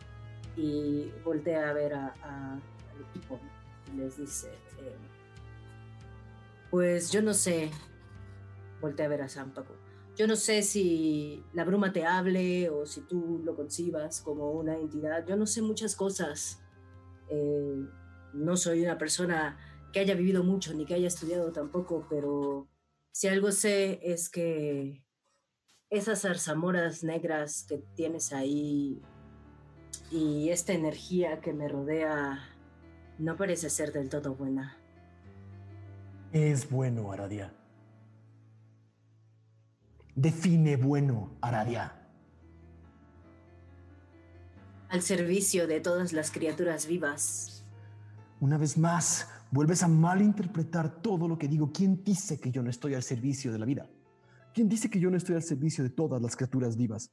y 0.61 1.12
voltea 1.24 1.70
a 1.70 1.72
ver 1.72 1.94
a, 1.94 2.06
a- 2.22 2.54
al 2.54 3.00
equipo 3.11 3.38
y 3.92 3.96
les 3.98 4.16
dice, 4.16 4.48
eh, 4.78 4.96
pues 6.70 7.11
yo 7.11 7.22
no 7.22 7.34
sé, 7.34 7.70
voltea 8.80 9.06
a 9.06 9.08
ver 9.08 9.22
a 9.22 9.28
San 9.28 9.52
Paco, 9.52 9.74
yo 10.16 10.26
no 10.26 10.36
sé 10.36 10.62
si 10.62 11.42
la 11.52 11.64
bruma 11.64 11.92
te 11.92 12.04
hable 12.04 12.68
o 12.70 12.86
si 12.86 13.00
tú 13.02 13.40
lo 13.44 13.56
concibas 13.56 14.20
como 14.20 14.50
una 14.52 14.76
entidad, 14.76 15.26
yo 15.26 15.36
no 15.36 15.46
sé 15.46 15.62
muchas 15.62 15.96
cosas, 15.96 16.61
Eh, 17.32 17.86
no 18.34 18.56
soy 18.56 18.82
una 18.82 18.98
persona 18.98 19.56
que 19.92 20.00
haya 20.00 20.14
vivido 20.16 20.42
mucho 20.42 20.74
ni 20.74 20.84
que 20.84 20.94
haya 20.94 21.06
estudiado 21.06 21.52
tampoco, 21.52 22.04
pero 22.11 22.66
si 23.12 23.28
algo 23.28 23.52
sé 23.52 24.00
es 24.02 24.28
que 24.28 25.04
esas 25.90 26.22
zarzamoras 26.22 27.04
negras 27.04 27.64
que 27.68 27.78
tienes 27.94 28.32
ahí 28.32 29.00
y 30.11 30.50
esta 30.50 30.72
energía 30.72 31.40
que 31.40 31.52
me 31.52 31.68
rodea 31.68 32.40
no 33.18 33.36
parece 33.36 33.70
ser 33.70 33.92
del 33.92 34.08
todo 34.08 34.34
buena. 34.34 34.76
Es 36.32 36.68
bueno, 36.68 37.12
Aradia. 37.12 37.52
Define 40.14 40.76
bueno, 40.76 41.36
Aradia. 41.40 41.96
Al 44.88 45.02
servicio 45.02 45.68
de 45.68 45.80
todas 45.80 46.12
las 46.12 46.30
criaturas 46.30 46.86
vivas. 46.86 47.64
Una 48.40 48.58
vez 48.58 48.76
más, 48.76 49.28
vuelves 49.50 49.82
a 49.82 49.88
malinterpretar 49.88 51.00
todo 51.02 51.28
lo 51.28 51.38
que 51.38 51.46
digo. 51.46 51.70
¿Quién 51.72 52.02
dice 52.02 52.40
que 52.40 52.50
yo 52.50 52.62
no 52.62 52.70
estoy 52.70 52.94
al 52.94 53.02
servicio 53.02 53.52
de 53.52 53.58
la 53.58 53.66
vida? 53.66 53.88
¿Quién 54.52 54.68
dice 54.68 54.90
que 54.90 54.98
yo 54.98 55.11
no 55.11 55.16
estoy 55.16 55.36
al 55.36 55.42
servicio 55.42 55.84
de 55.84 55.90
todas 55.90 56.20
las 56.20 56.34
criaturas 56.34 56.76
vivas? 56.76 57.12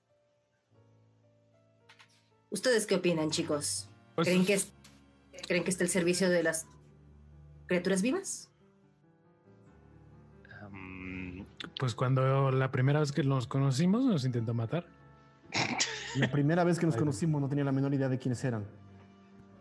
¿Ustedes 2.49 2.85
qué 2.85 2.95
opinan, 2.95 3.29
chicos? 3.29 3.89
Pues- 4.15 4.27
¿Creen 4.27 4.45
que, 4.45 4.53
es- 4.53 4.71
¿Creen 5.47 5.63
que 5.63 5.69
está 5.69 5.83
al 5.83 5.89
servicio 5.89 6.29
de 6.29 6.43
las 6.43 6.65
criaturas 7.67 8.01
vivas? 8.01 8.49
Um, 10.71 11.45
Pues 11.79 11.93
cuando 11.95 12.51
la 12.51 12.71
primera 12.71 12.99
vez 12.99 13.11
que 13.11 13.23
nos 13.23 13.47
conocimos 13.47 14.03
nos 14.03 14.25
intentó 14.25 14.53
matar. 14.53 14.85
La 16.15 16.31
primera 16.31 16.63
vez 16.63 16.79
que 16.79 16.85
nos 16.85 16.95
conocimos 16.97 17.41
no 17.41 17.47
tenía 17.47 17.63
la 17.63 17.71
menor 17.71 17.93
idea 17.93 18.09
de 18.09 18.17
quiénes 18.17 18.43
eran. 18.43 18.65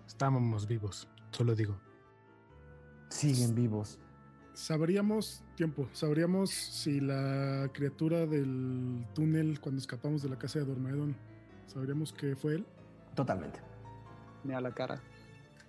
Estábamos 0.07 0.67
vivos, 0.67 1.09
solo 1.31 1.55
digo. 1.55 1.79
Siguen 3.11 3.55
vivos. 3.55 3.99
Sabríamos, 4.55 5.45
tiempo, 5.55 5.89
sabríamos 5.93 6.51
si 6.51 7.01
la 7.01 7.69
criatura 7.75 8.27
del 8.27 9.07
túnel 9.15 9.61
cuando 9.61 9.81
escapamos 9.81 10.23
de 10.23 10.31
la 10.31 10.39
casa 10.39 10.59
de 10.59 10.65
Dormaedon, 10.65 11.15
sabríamos 11.67 12.13
que 12.13 12.35
fue 12.37 12.55
él. 12.55 12.67
Totalmente. 13.17 13.59
Me 14.45 14.55
a 14.55 14.61
la 14.61 14.73
cara. 14.73 15.03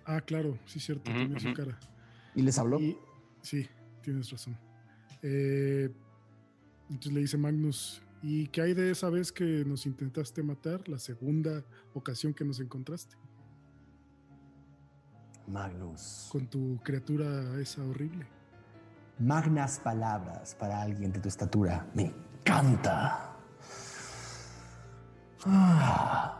Ah, 0.04 0.20
claro, 0.20 0.56
sí, 0.66 0.78
cierto, 0.78 1.10
Ujú, 1.10 1.18
tiene 1.18 1.40
su 1.40 1.52
cara. 1.52 1.76
¿Y 2.34 2.42
les 2.42 2.56
habló? 2.58 2.78
Y, 2.78 2.96
sí, 3.42 3.68
tienes 4.02 4.30
razón. 4.30 4.56
Eh, 5.22 5.90
entonces 6.88 7.12
le 7.12 7.20
dice 7.20 7.36
Magnus, 7.36 8.00
¿y 8.22 8.46
qué 8.48 8.62
hay 8.62 8.74
de 8.74 8.90
esa 8.92 9.10
vez 9.10 9.32
que 9.32 9.64
nos 9.66 9.84
intentaste 9.86 10.42
matar? 10.42 10.88
La 10.88 10.98
segunda 10.98 11.64
ocasión 11.94 12.32
que 12.32 12.44
nos 12.44 12.60
encontraste 12.60 13.16
Magnus. 15.48 16.28
con 16.30 16.46
tu 16.46 16.78
criatura 16.84 17.58
esa 17.60 17.82
horrible. 17.82 18.26
Magnas 19.18 19.80
palabras 19.80 20.54
para 20.54 20.80
alguien 20.80 21.10
de 21.10 21.18
tu 21.18 21.28
estatura. 21.28 21.86
Me 21.94 22.04
encanta. 22.04 23.34
Ah. 25.44 26.37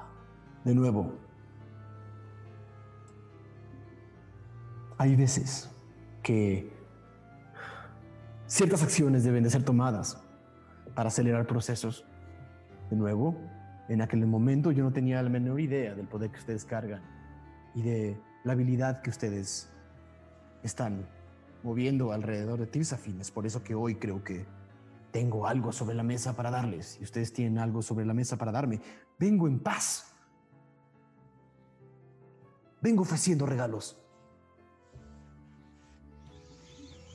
De 0.65 0.75
nuevo. 0.75 1.15
Hay 4.99 5.15
veces 5.15 5.71
que 6.23 6.71
ciertas 8.47 8.83
acciones 8.83 9.25
deben 9.25 9.45
de 9.45 9.51
ser 9.51 9.65
tomadas 9.65 10.21
para 10.95 11.09
acelerar 11.09 11.47
procesos. 11.47 12.05
De 12.91 12.97
nuevo, 12.97 13.37
en 13.89 14.03
aquel 14.03 14.27
momento 14.27 14.73
yo 14.73 14.83
no 14.83 14.93
tenía 14.93 15.23
la 15.23 15.31
menor 15.31 15.61
idea 15.61 15.95
del 15.95 16.09
poder 16.09 16.31
que 16.31 16.39
ustedes 16.39 16.65
cargan 16.65 17.03
y 17.75 17.83
de 17.83 18.21
la 18.45 18.53
habilidad 18.53 19.03
que 19.03 19.11
ustedes 19.11 19.71
están 20.63 21.07
moviendo 21.63 22.13
alrededor 22.13 22.59
de 22.59 22.67
Tirsafin. 22.67 23.21
Es 23.21 23.31
por 23.31 23.47
eso 23.47 23.63
que 23.63 23.75
hoy 23.75 23.95
creo 23.97 24.25
que 24.25 24.47
tengo 25.11 25.47
algo 25.47 25.73
sobre 25.73 25.95
la 25.95 26.03
mesa 26.03 26.37
para 26.37 26.51
darles 26.51 26.99
y 27.01 27.05
ustedes 27.05 27.33
tienen 27.33 27.59
algo 27.59 27.83
sobre 27.83 28.05
la 28.05 28.15
mesa 28.15 28.37
para 28.37 28.53
darme. 28.53 28.81
Vengo 29.19 29.47
en 29.47 29.59
paz. 29.59 30.15
Vengo 32.81 33.03
ofreciendo 33.03 33.47
regalos. 33.47 33.97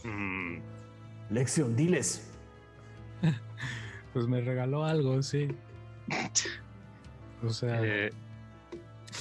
Mm, 0.04 0.58
Lección, 1.30 1.76
diles. 1.76 2.30
Pues 4.14 4.28
me 4.28 4.42
regaló 4.42 4.86
algo, 4.86 5.24
sí. 5.24 5.48
O 7.44 7.50
sea, 7.50 7.82
eh, 7.84 8.12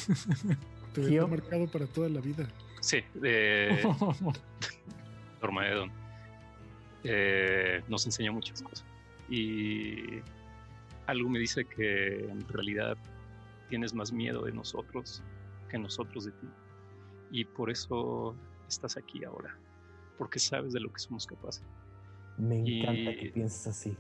Te 0.92 1.00
dejó 1.00 1.26
marcado 1.28 1.66
para 1.66 1.86
toda 1.86 2.10
la 2.10 2.20
vida. 2.20 2.46
sí, 2.82 2.98
eh, 3.22 3.82
Dormaedon. 5.40 5.90
Eh, 7.04 7.82
nos 7.88 8.04
enseñó 8.04 8.34
muchas 8.34 8.60
cosas. 8.60 8.84
Y 9.30 10.20
algo 11.06 11.30
me 11.30 11.38
dice 11.38 11.64
que 11.64 12.26
en 12.28 12.46
realidad 12.48 12.98
tienes 13.70 13.94
más 13.94 14.12
miedo 14.12 14.42
de 14.44 14.52
nosotros 14.52 15.22
nosotros 15.78 16.24
de 16.26 16.32
ti. 16.32 16.48
Y 17.30 17.44
por 17.44 17.70
eso 17.70 18.36
estás 18.68 18.96
aquí 18.96 19.24
ahora. 19.24 19.56
Porque 20.18 20.38
sabes 20.38 20.72
de 20.72 20.80
lo 20.80 20.92
que 20.92 20.98
somos 20.98 21.26
capaces. 21.26 21.64
Me 22.38 22.62
Y- 22.62 22.80
encanta 22.82 23.18
que 23.20 23.30
pienses 23.32 23.66
así. 23.66 23.90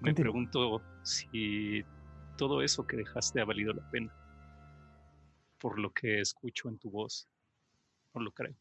Me 0.00 0.08
Continúa. 0.10 0.14
pregunto 0.14 0.82
si 1.02 1.82
todo 2.36 2.62
eso 2.62 2.86
que 2.86 2.96
dejaste 2.96 3.40
ha 3.40 3.44
valido 3.44 3.72
la 3.72 3.88
pena. 3.90 4.12
Por 5.58 5.78
lo 5.78 5.92
que 5.92 6.20
escucho 6.20 6.68
en 6.68 6.78
tu 6.78 6.90
voz. 6.90 7.28
No 8.14 8.20
lo 8.22 8.32
creo. 8.32 8.54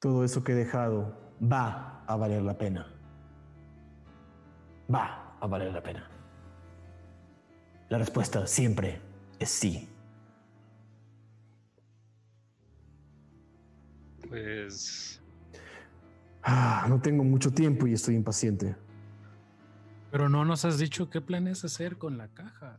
Todo 0.00 0.24
eso 0.24 0.42
que 0.42 0.52
he 0.52 0.54
dejado 0.54 1.16
va 1.42 2.04
a 2.06 2.16
valer 2.16 2.42
la 2.42 2.56
pena. 2.58 2.92
Va 4.92 5.36
a 5.40 5.46
valer 5.46 5.72
la 5.72 5.82
pena. 5.82 6.10
La 7.88 7.98
respuesta 7.98 8.46
siempre 8.46 9.00
es 9.38 9.50
sí. 9.50 9.88
Pues 14.28 15.20
Ah, 16.42 16.86
no 16.88 17.00
tengo 17.00 17.24
mucho 17.24 17.52
tiempo 17.52 17.86
y 17.86 17.92
estoy 17.92 18.14
impaciente. 18.14 18.76
pero 20.12 20.28
no 20.28 20.44
nos 20.44 20.64
has 20.64 20.78
dicho 20.78 21.10
qué 21.10 21.20
planeas 21.20 21.64
hacer 21.64 21.98
con 21.98 22.16
la 22.16 22.28
caja. 22.28 22.78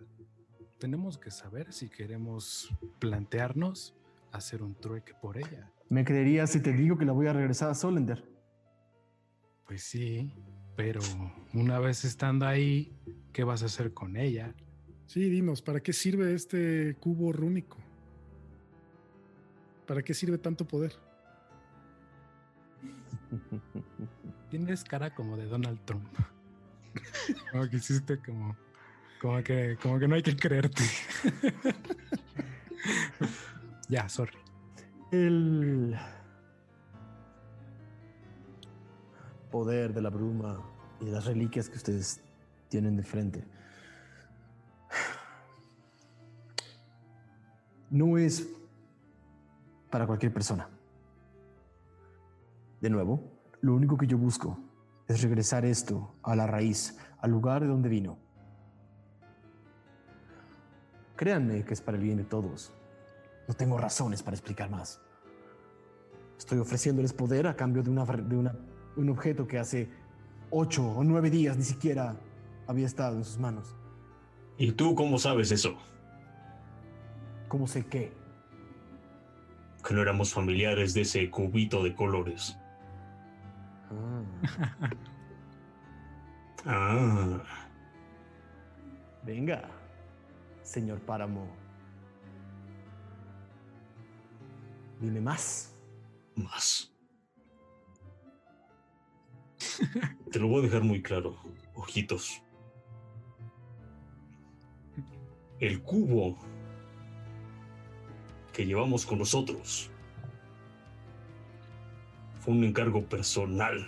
Tenemos 0.79 1.17
que 1.17 1.29
saber 1.31 1.73
si 1.73 1.89
queremos 1.89 2.69
plantearnos 2.99 3.95
hacer 4.31 4.63
un 4.63 4.73
trueque 4.75 5.13
por 5.21 5.37
ella. 5.37 5.71
¿Me 5.89 6.03
creerías 6.05 6.51
si 6.51 6.61
te 6.61 6.71
digo 6.73 6.97
que 6.97 7.05
la 7.05 7.11
voy 7.11 7.27
a 7.27 7.33
regresar 7.33 7.69
a 7.69 7.75
Solender? 7.75 8.23
Pues 9.67 9.83
sí, 9.83 10.33
pero 10.75 11.01
una 11.53 11.79
vez 11.79 12.05
estando 12.05 12.45
ahí, 12.47 12.93
¿qué 13.33 13.43
vas 13.43 13.61
a 13.63 13.65
hacer 13.65 13.93
con 13.93 14.15
ella? 14.17 14.53
Sí, 15.07 15.29
dinos, 15.29 15.61
¿para 15.61 15.81
qué 15.81 15.93
sirve 15.93 16.33
este 16.33 16.95
cubo 16.99 17.31
rúnico? 17.33 17.77
¿Para 19.85 20.01
qué 20.03 20.13
sirve 20.13 20.37
tanto 20.37 20.65
poder? 20.65 20.93
Tienes 24.49 24.83
cara 24.83 25.13
como 25.13 25.37
de 25.37 25.45
Donald 25.45 25.79
Trump. 25.85 26.07
Como 27.51 27.69
que 27.69 27.77
hiciste 27.77 28.17
como, 28.19 28.55
como 29.21 29.43
que, 29.43 29.77
como 29.81 29.99
que 29.99 30.07
no 30.07 30.15
hay 30.15 30.23
que 30.23 30.35
creerte. 30.35 30.83
ya, 33.89 34.09
sorry. 34.09 34.37
El 35.11 35.95
poder 39.51 39.93
de 39.93 40.01
la 40.01 40.09
bruma 40.09 40.63
y 40.99 41.05
de 41.05 41.11
las 41.11 41.25
reliquias 41.25 41.69
que 41.69 41.77
ustedes 41.77 42.21
tienen 42.69 42.97
de 42.97 43.03
frente. 43.03 43.43
No 47.89 48.17
es 48.17 48.47
para 49.89 50.07
cualquier 50.07 50.33
persona. 50.33 50.69
De 52.81 52.89
nuevo, 52.89 53.31
lo 53.61 53.73
único 53.75 53.97
que 53.97 54.07
yo 54.07 54.17
busco 54.17 54.59
es 55.07 55.21
regresar 55.21 55.65
esto 55.65 56.15
a 56.23 56.35
la 56.35 56.47
raíz, 56.47 56.97
al 57.19 57.31
lugar 57.31 57.61
de 57.61 57.67
donde 57.67 57.89
vino. 57.89 58.17
Créanme 61.15 61.63
que 61.65 61.73
es 61.73 61.81
para 61.81 61.97
el 61.97 62.03
bien 62.03 62.17
de 62.17 62.23
todos. 62.23 62.73
No 63.47 63.53
tengo 63.55 63.77
razones 63.77 64.21
para 64.21 64.35
explicar 64.35 64.69
más. 64.69 65.01
Estoy 66.37 66.59
ofreciéndoles 66.59 67.13
poder 67.13 67.47
a 67.47 67.55
cambio 67.55 67.81
de, 67.81 67.89
una, 67.89 68.05
de 68.05 68.35
una- 68.37 68.55
un 68.95 69.09
objeto 69.09 69.47
que 69.47 69.57
hace 69.57 69.89
ocho 70.51 70.85
o 70.91 71.03
nueve 71.03 71.29
días 71.31 71.57
ni 71.57 71.63
siquiera 71.63 72.15
había 72.67 72.85
estado 72.85 73.17
en 73.17 73.25
sus 73.25 73.39
manos. 73.39 73.75
¿Y 74.57 74.71
tú 74.73 74.93
cómo 74.93 75.17
sabes 75.17 75.51
eso? 75.51 75.75
¿Cómo 77.47 77.65
sé 77.65 77.85
qué? 77.85 78.11
Que 79.87 79.93
no 79.93 80.01
éramos 80.01 80.33
familiares 80.33 80.93
de 80.93 81.01
ese 81.01 81.29
cubito 81.31 81.81
de 81.83 81.95
colores. 81.95 82.57
Ah, 83.89 84.23
Ah, 86.65 87.39
venga, 89.23 89.69
señor 90.63 90.99
Páramo. 91.01 91.47
Dime 94.99 95.21
más. 95.21 95.73
más. 96.35 96.91
Te 100.31 100.39
lo 100.39 100.47
voy 100.47 100.59
a 100.59 100.63
dejar 100.63 100.83
muy 100.83 101.01
claro, 101.01 101.37
ojitos. 101.75 102.41
El 105.59 105.81
cubo 105.83 106.37
que 108.51 108.65
llevamos 108.65 109.05
con 109.05 109.19
nosotros 109.19 109.89
un 112.47 112.63
encargo 112.63 113.03
personal 113.05 113.85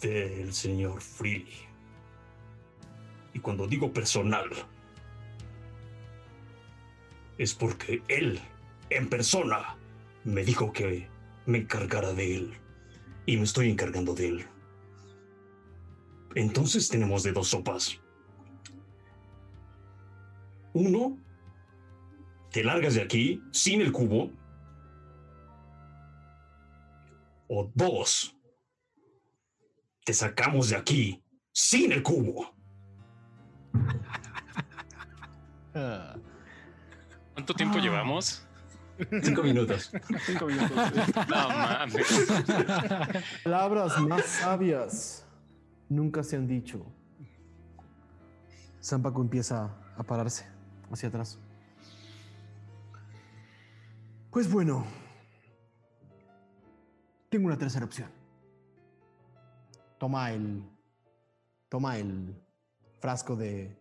del 0.00 0.52
señor 0.52 1.00
Freely. 1.00 1.54
Y 3.32 3.38
cuando 3.38 3.66
digo 3.68 3.92
personal, 3.92 4.50
es 7.38 7.54
porque 7.54 8.02
él, 8.08 8.40
en 8.90 9.08
persona, 9.08 9.76
me 10.24 10.44
dijo 10.44 10.72
que 10.72 11.06
me 11.46 11.58
encargara 11.58 12.12
de 12.12 12.36
él. 12.36 12.52
Y 13.24 13.36
me 13.36 13.44
estoy 13.44 13.70
encargando 13.70 14.14
de 14.14 14.28
él. 14.28 14.46
Entonces 16.34 16.88
tenemos 16.88 17.22
de 17.22 17.32
dos 17.32 17.48
sopas. 17.48 18.00
Uno, 20.72 21.16
te 22.50 22.64
largas 22.64 22.94
de 22.94 23.02
aquí 23.02 23.40
sin 23.52 23.80
el 23.80 23.92
cubo. 23.92 24.41
O 27.54 27.70
dos, 27.74 28.34
te 30.06 30.14
sacamos 30.14 30.70
de 30.70 30.76
aquí 30.76 31.22
sin 31.52 31.92
el 31.92 32.02
cubo. 32.02 32.50
¿Cuánto 37.34 37.52
tiempo 37.54 37.76
Ah. 37.76 37.82
llevamos? 37.82 38.48
Cinco 39.22 39.42
minutos. 39.42 39.92
Cinco 40.24 40.46
minutos. 40.46 40.70
No 41.28 41.48
mames. 41.50 42.06
Palabras 43.44 44.00
más 44.00 44.24
sabias 44.24 45.26
nunca 45.90 46.22
se 46.22 46.36
han 46.36 46.46
dicho. 46.46 46.86
Zampaco 48.82 49.20
empieza 49.20 49.76
a 49.98 50.02
pararse 50.02 50.46
hacia 50.90 51.10
atrás. 51.10 51.38
Pues 54.30 54.50
bueno, 54.50 54.86
tengo 57.32 57.46
una 57.46 57.56
tercera 57.56 57.86
opción. 57.86 58.10
Toma 59.98 60.32
el, 60.32 60.62
toma 61.70 61.96
el 61.96 62.38
frasco 63.00 63.36
de, 63.36 63.74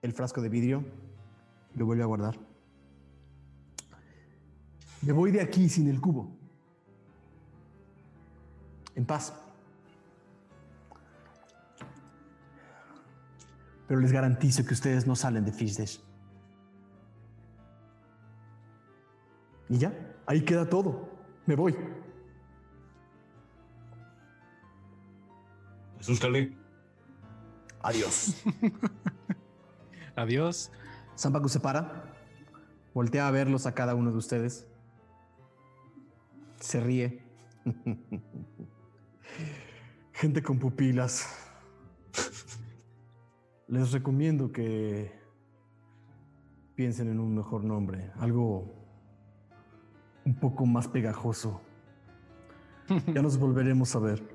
el 0.00 0.12
frasco 0.14 0.40
de 0.40 0.48
vidrio, 0.48 0.82
lo 1.74 1.84
vuelve 1.84 2.02
a 2.02 2.06
guardar. 2.06 2.38
Me 5.02 5.12
voy 5.12 5.30
de 5.30 5.42
aquí 5.42 5.68
sin 5.68 5.90
el 5.90 6.00
cubo 6.00 6.34
en 8.94 9.04
paz. 9.04 9.34
Pero 13.86 14.00
les 14.00 14.10
garantizo 14.10 14.64
que 14.64 14.72
ustedes 14.72 15.06
no 15.06 15.14
salen 15.14 15.44
de 15.44 15.52
Fish 15.52 15.76
Dash. 15.76 15.98
Y 19.68 19.76
ya, 19.76 19.92
ahí 20.24 20.42
queda 20.46 20.66
todo. 20.66 21.10
Me 21.44 21.56
voy. 21.56 21.76
Asústale. 26.04 26.52
Adiós. 27.82 28.36
Adiós. 30.16 30.70
Zampacu 31.16 31.48
se 31.48 31.60
para, 31.60 32.12
voltea 32.92 33.26
a 33.26 33.30
verlos 33.30 33.64
a 33.64 33.72
cada 33.72 33.94
uno 33.94 34.12
de 34.12 34.18
ustedes, 34.18 34.66
se 36.60 36.80
ríe. 36.80 37.22
Gente 40.12 40.42
con 40.42 40.58
pupilas. 40.58 41.26
Les 43.66 43.90
recomiendo 43.92 44.52
que 44.52 45.10
piensen 46.74 47.08
en 47.08 47.18
un 47.18 47.34
mejor 47.34 47.64
nombre, 47.64 48.12
algo 48.18 48.74
un 50.26 50.34
poco 50.34 50.66
más 50.66 50.86
pegajoso. 50.86 51.62
Ya 53.14 53.22
nos 53.22 53.38
volveremos 53.38 53.96
a 53.96 54.00
ver. 54.00 54.33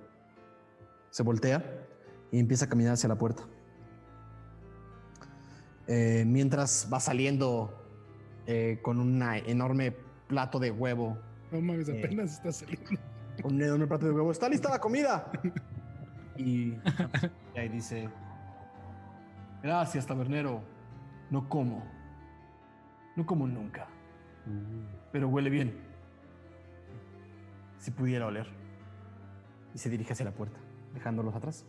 Se 1.11 1.23
voltea 1.23 1.63
y 2.31 2.39
empieza 2.39 2.65
a 2.65 2.69
caminar 2.69 2.93
hacia 2.93 3.09
la 3.09 3.17
puerta. 3.17 3.43
Eh, 5.87 6.23
mientras 6.27 6.87
va 6.91 6.99
saliendo 6.99 7.73
eh, 8.45 8.79
con 8.81 8.99
un 8.99 9.21
enorme 9.23 9.95
plato 10.27 10.59
de 10.59 10.71
huevo. 10.71 11.17
No 11.51 11.61
mames, 11.61 11.89
Eh. 11.89 12.01
apenas 12.05 12.33
está 12.33 12.51
saliendo. 12.51 12.91
Con 13.41 13.55
un 13.55 13.61
enorme 13.63 13.87
plato 13.87 14.05
de 14.05 14.11
huevo. 14.11 14.31
¡Está 14.31 14.49
lista 14.49 14.69
la 14.69 14.79
comida! 14.79 15.31
Y, 16.37 16.69
y 17.53 17.57
ahí 17.59 17.67
dice: 17.67 18.07
Gracias, 19.61 20.05
tabernero. 20.07 20.61
No 21.29 21.49
como. 21.49 21.83
No 23.17 23.25
como 23.25 23.45
nunca. 23.45 23.87
Pero 25.11 25.27
huele 25.27 25.49
bien. 25.49 25.77
Si 27.77 27.91
pudiera 27.91 28.25
oler. 28.27 28.47
Y 29.75 29.79
se 29.79 29.89
dirige 29.89 30.13
hacia 30.13 30.23
la 30.23 30.31
puerta, 30.31 30.57
dejándolos 30.93 31.35
atrás. 31.35 31.65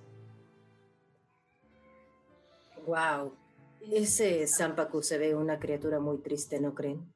Wow. 2.87 3.35
Ese 3.81 4.47
Zampacu 4.47 5.03
se 5.03 5.19
ve 5.19 5.35
una 5.35 5.59
criatura 5.59 6.01
muy 6.01 6.19
triste, 6.19 6.61
¿no 6.61 6.75
creen? 6.75 7.13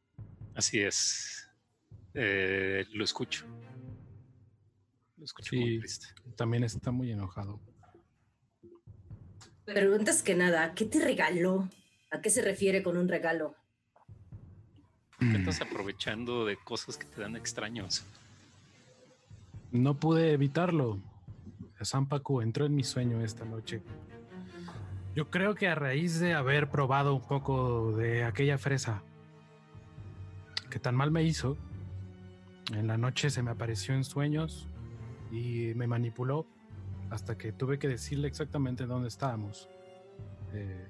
Así 0.54 0.80
es. 0.80 1.50
Eh, 2.14 2.86
lo 2.92 3.04
escucho. 3.04 3.44
Lo 5.18 5.24
escucho 5.24 5.56
muy 5.56 5.80
triste. 5.80 6.06
también 6.36 6.64
está 6.64 6.90
muy 6.90 7.10
enojado. 7.10 7.60
Pero 9.64 9.94
antes 9.94 10.22
que 10.22 10.34
nada, 10.34 10.74
¿qué 10.74 10.84
te 10.84 11.00
regaló? 11.00 11.68
¿A 12.10 12.20
qué 12.20 12.30
se 12.30 12.42
refiere 12.42 12.82
con 12.82 12.96
un 12.96 13.08
regalo? 13.08 13.56
¿Por 15.18 15.30
qué 15.30 15.38
estás 15.38 15.60
aprovechando 15.62 16.44
de 16.44 16.56
cosas 16.56 16.96
que 16.96 17.06
te 17.06 17.20
dan 17.20 17.34
extraños? 17.34 18.04
No 19.72 19.98
pude 19.98 20.32
evitarlo. 20.32 21.00
Zampacu 21.84 22.40
entró 22.40 22.66
en 22.66 22.74
mi 22.74 22.84
sueño 22.84 23.20
esta 23.22 23.44
noche. 23.44 23.82
Yo 25.14 25.30
creo 25.30 25.54
que 25.54 25.68
a 25.68 25.74
raíz 25.74 26.18
de 26.18 26.34
haber 26.34 26.68
probado 26.68 27.14
un 27.14 27.22
poco 27.22 27.92
de 27.92 28.24
aquella 28.24 28.58
fresa 28.58 29.02
que 30.70 30.80
tan 30.80 30.96
mal 30.96 31.12
me 31.12 31.22
hizo, 31.22 31.56
en 32.72 32.88
la 32.88 32.98
noche 32.98 33.30
se 33.30 33.42
me 33.42 33.52
apareció 33.52 33.94
en 33.94 34.02
sueños 34.02 34.68
y 35.30 35.72
me 35.76 35.86
manipuló 35.86 36.46
hasta 37.10 37.38
que 37.38 37.52
tuve 37.52 37.78
que 37.78 37.86
decirle 37.86 38.26
exactamente 38.26 38.86
dónde 38.86 39.08
estábamos. 39.08 39.68
Eh, 40.52 40.88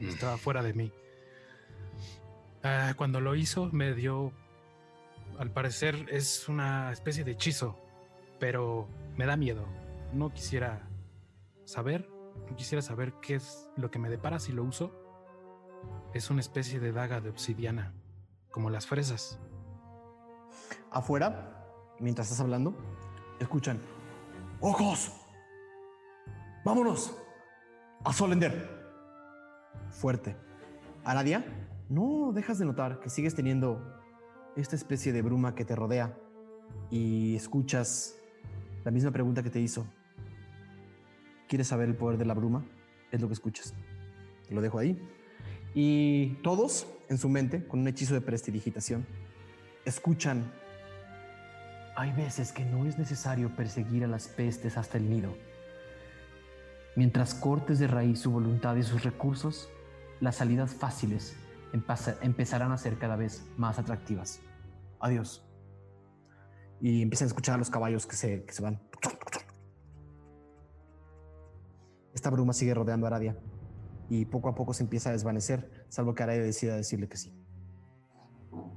estaba 0.00 0.36
fuera 0.36 0.62
de 0.62 0.74
mí. 0.74 0.92
Ah, 2.62 2.94
cuando 2.96 3.20
lo 3.20 3.34
hizo 3.34 3.70
me 3.72 3.94
dio, 3.94 4.32
al 5.38 5.50
parecer 5.50 6.06
es 6.10 6.48
una 6.48 6.92
especie 6.92 7.24
de 7.24 7.32
hechizo, 7.32 7.78
pero 8.38 8.88
me 9.16 9.26
da 9.26 9.36
miedo. 9.36 9.64
No 10.12 10.32
quisiera 10.32 10.88
saber, 11.64 12.08
no 12.48 12.56
quisiera 12.56 12.82
saber 12.82 13.14
qué 13.20 13.34
es 13.36 13.70
lo 13.76 13.90
que 13.90 13.98
me 13.98 14.08
depara 14.08 14.38
si 14.38 14.52
lo 14.52 14.64
uso. 14.64 14.92
Es 16.14 16.30
una 16.30 16.40
especie 16.40 16.80
de 16.80 16.92
daga 16.92 17.20
de 17.20 17.30
obsidiana, 17.30 17.94
como 18.50 18.70
las 18.70 18.86
fresas. 18.86 19.38
Afuera, 20.90 21.66
mientras 22.00 22.28
estás 22.28 22.40
hablando, 22.40 22.74
escuchan: 23.38 23.80
¡Ojos! 24.60 25.12
¡Vámonos! 26.64 27.16
¡A 28.04 28.12
Solender! 28.12 28.78
Fuerte. 29.90 30.36
Aradia, 31.04 31.44
no 31.88 32.32
dejas 32.32 32.58
de 32.58 32.64
notar 32.64 33.00
que 33.00 33.10
sigues 33.10 33.34
teniendo 33.34 33.98
esta 34.56 34.76
especie 34.76 35.12
de 35.12 35.22
bruma 35.22 35.54
que 35.54 35.64
te 35.64 35.76
rodea 35.76 36.18
y 36.90 37.36
escuchas 37.36 38.18
la 38.88 38.92
misma 38.92 39.10
pregunta 39.10 39.42
que 39.42 39.50
te 39.50 39.60
hizo. 39.60 39.86
¿Quieres 41.46 41.66
saber 41.66 41.90
el 41.90 41.94
poder 41.94 42.16
de 42.16 42.24
la 42.24 42.32
bruma? 42.32 42.64
Es 43.12 43.20
lo 43.20 43.26
que 43.26 43.34
escuchas. 43.34 43.74
Lo 44.48 44.62
dejo 44.62 44.78
ahí. 44.78 44.98
Y 45.74 46.38
todos, 46.42 46.86
en 47.10 47.18
su 47.18 47.28
mente, 47.28 47.66
con 47.66 47.80
un 47.80 47.88
hechizo 47.88 48.14
de 48.14 48.22
prestidigitación, 48.22 49.04
escuchan 49.84 50.50
hay 51.96 52.12
veces 52.12 52.50
que 52.50 52.64
no 52.64 52.86
es 52.86 52.96
necesario 52.96 53.54
perseguir 53.54 54.04
a 54.04 54.06
las 54.06 54.26
pestes 54.26 54.78
hasta 54.78 54.96
el 54.96 55.10
nido. 55.10 55.36
Mientras 56.96 57.34
cortes 57.34 57.78
de 57.80 57.88
raíz 57.88 58.20
su 58.20 58.30
voluntad 58.30 58.74
y 58.76 58.84
sus 58.84 59.04
recursos, 59.04 59.68
las 60.20 60.36
salidas 60.36 60.72
fáciles 60.72 61.36
empeza- 61.74 62.16
empezarán 62.22 62.72
a 62.72 62.78
ser 62.78 62.96
cada 62.96 63.16
vez 63.16 63.44
más 63.58 63.78
atractivas. 63.78 64.40
Adiós. 64.98 65.44
Y 66.80 67.02
empiezan 67.02 67.26
a 67.26 67.28
escuchar 67.28 67.54
a 67.56 67.58
los 67.58 67.70
caballos 67.70 68.06
que 68.06 68.16
se, 68.16 68.44
que 68.44 68.52
se 68.52 68.62
van. 68.62 68.80
Esta 72.14 72.30
bruma 72.30 72.52
sigue 72.52 72.74
rodeando 72.74 73.06
a 73.06 73.08
Aradia 73.08 73.36
y 74.08 74.24
poco 74.24 74.48
a 74.48 74.54
poco 74.54 74.72
se 74.72 74.82
empieza 74.82 75.10
a 75.10 75.12
desvanecer, 75.12 75.84
salvo 75.88 76.14
que 76.14 76.22
Aradia 76.22 76.42
decida 76.42 76.76
decirle 76.76 77.08
que 77.08 77.16
sí. 77.16 77.32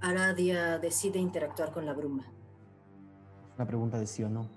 Aradia 0.02 0.80
decide 0.80 1.20
interactuar 1.20 1.72
con 1.72 1.86
la 1.86 1.94
bruma. 1.94 2.32
Una 3.56 3.66
pregunta 3.66 4.00
de 4.00 4.08
sí 4.08 4.24
o 4.24 4.30
no. 4.30 4.50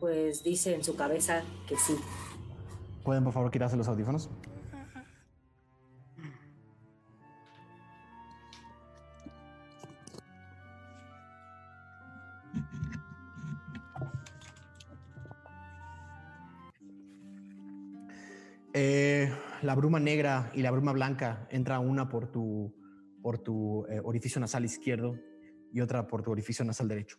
Pues 0.00 0.42
dice 0.42 0.74
en 0.74 0.84
su 0.84 0.96
cabeza 0.96 1.42
que 1.68 1.76
sí. 1.76 1.96
¿Pueden 3.04 3.24
por 3.24 3.32
favor 3.32 3.50
quitarse 3.50 3.76
los 3.76 3.88
audífonos? 3.88 4.30
La 19.64 19.74
bruma 19.74 19.98
negra 19.98 20.50
y 20.54 20.62
la 20.62 20.70
bruma 20.70 20.92
blanca 20.92 21.48
entra 21.50 21.78
una 21.78 22.08
por 22.08 22.30
tu, 22.30 22.74
por 23.22 23.38
tu 23.38 23.86
eh, 23.86 24.00
orificio 24.04 24.40
nasal 24.40 24.64
izquierdo 24.64 25.18
y 25.72 25.80
otra 25.80 26.06
por 26.06 26.22
tu 26.22 26.30
orificio 26.30 26.64
nasal 26.64 26.86
derecho. 26.86 27.18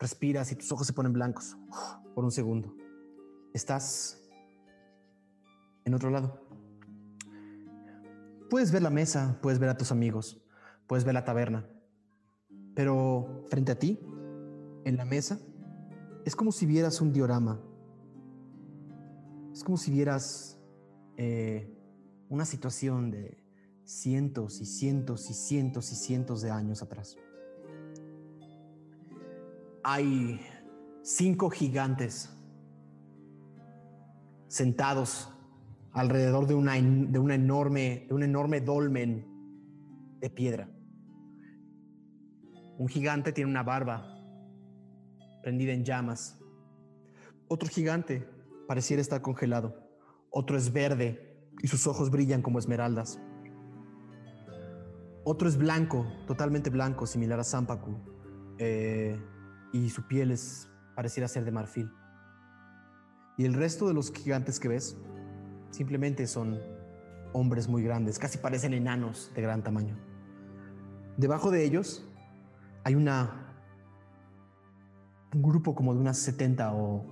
Respiras 0.00 0.50
y 0.52 0.56
tus 0.56 0.70
ojos 0.72 0.86
se 0.86 0.92
ponen 0.92 1.12
blancos 1.12 1.56
por 2.14 2.24
un 2.24 2.32
segundo. 2.32 2.74
Estás 3.54 4.20
en 5.84 5.94
otro 5.94 6.10
lado. 6.10 6.44
Puedes 8.50 8.72
ver 8.72 8.82
la 8.82 8.90
mesa, 8.90 9.38
puedes 9.40 9.58
ver 9.58 9.68
a 9.68 9.76
tus 9.76 9.92
amigos, 9.92 10.42
puedes 10.86 11.04
ver 11.04 11.14
la 11.14 11.24
taberna, 11.24 11.68
pero 12.74 13.44
frente 13.48 13.72
a 13.72 13.78
ti, 13.78 14.00
en 14.84 14.96
la 14.96 15.04
mesa, 15.04 15.38
es 16.24 16.34
como 16.34 16.50
si 16.50 16.66
vieras 16.66 17.00
un 17.00 17.12
diorama. 17.12 17.60
Es 19.52 19.62
como 19.62 19.76
si 19.76 19.90
vieras 19.90 20.57
eh, 21.18 21.68
una 22.28 22.44
situación 22.44 23.10
de 23.10 23.42
cientos 23.82 24.60
y 24.60 24.66
cientos 24.66 25.28
y 25.30 25.34
cientos 25.34 25.90
y 25.90 25.96
cientos 25.96 26.42
de 26.42 26.50
años 26.50 26.80
atrás. 26.80 27.16
Hay 29.82 30.40
cinco 31.02 31.50
gigantes 31.50 32.30
sentados 34.46 35.28
alrededor 35.92 36.46
de 36.46 36.54
una, 36.54 36.74
de 36.74 37.34
enorme, 37.34 38.06
de 38.08 38.14
un 38.14 38.22
enorme 38.22 38.60
dolmen 38.60 39.26
de 40.20 40.30
piedra. 40.30 40.70
Un 42.78 42.86
gigante 42.86 43.32
tiene 43.32 43.50
una 43.50 43.64
barba 43.64 44.22
prendida 45.42 45.72
en 45.72 45.84
llamas. 45.84 46.38
Otro 47.48 47.68
gigante 47.68 48.28
pareciera 48.68 49.00
estar 49.00 49.20
congelado. 49.20 49.87
Otro 50.30 50.56
es 50.56 50.72
verde 50.72 51.38
y 51.62 51.68
sus 51.68 51.86
ojos 51.86 52.10
brillan 52.10 52.42
como 52.42 52.58
esmeraldas. 52.58 53.20
Otro 55.24 55.48
es 55.48 55.56
blanco, 55.56 56.06
totalmente 56.26 56.70
blanco, 56.70 57.06
similar 57.06 57.40
a 57.40 57.44
Zampacu. 57.44 57.96
eh, 58.58 59.20
y 59.72 59.90
su 59.90 60.06
piel 60.08 60.30
es, 60.30 60.70
pareciera 60.96 61.28
ser 61.28 61.44
de 61.44 61.52
marfil. 61.52 61.90
Y 63.36 63.44
el 63.44 63.54
resto 63.54 63.86
de 63.86 63.94
los 63.94 64.10
gigantes 64.10 64.58
que 64.58 64.68
ves 64.68 64.96
simplemente 65.70 66.26
son 66.26 66.58
hombres 67.32 67.68
muy 67.68 67.82
grandes, 67.82 68.18
casi 68.18 68.38
parecen 68.38 68.72
enanos 68.72 69.30
de 69.34 69.42
gran 69.42 69.62
tamaño. 69.62 69.96
Debajo 71.18 71.50
de 71.50 71.64
ellos 71.64 72.08
hay 72.84 72.94
una 72.94 73.44
un 75.34 75.42
grupo 75.42 75.74
como 75.74 75.94
de 75.94 76.00
unas 76.00 76.18
70 76.18 76.74
o 76.74 77.04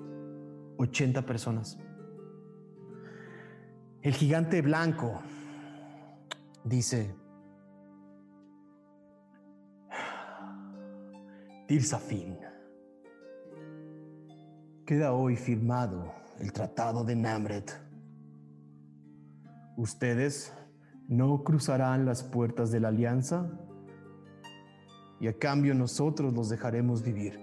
80 0.79 1.27
personas. 1.27 1.79
El 4.07 4.15
gigante 4.15 4.63
blanco 4.63 5.21
dice, 6.63 7.13
Tirsafin, 11.67 12.39
queda 14.87 15.13
hoy 15.13 15.35
firmado 15.35 16.15
el 16.39 16.53
Tratado 16.53 17.03
de 17.03 17.17
Namret. 17.17 17.77
Ustedes 19.77 20.57
no 21.09 21.43
cruzarán 21.43 22.07
las 22.07 22.23
puertas 22.23 22.71
de 22.71 22.79
la 22.79 22.89
alianza 22.91 23.51
y 25.19 25.27
a 25.27 25.37
cambio 25.37 25.75
nosotros 25.75 26.33
los 26.33 26.49
dejaremos 26.49 27.03
vivir. 27.03 27.41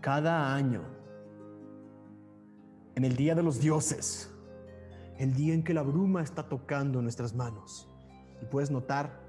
Cada 0.00 0.52
año, 0.52 0.97
en 2.98 3.04
el 3.04 3.14
Día 3.14 3.36
de 3.36 3.44
los 3.44 3.60
Dioses, 3.60 4.28
el 5.18 5.32
día 5.32 5.54
en 5.54 5.62
que 5.62 5.72
la 5.72 5.82
bruma 5.82 6.20
está 6.20 6.48
tocando 6.48 7.00
nuestras 7.00 7.32
manos, 7.32 7.88
y 8.42 8.46
puedes 8.46 8.72
notar 8.72 9.24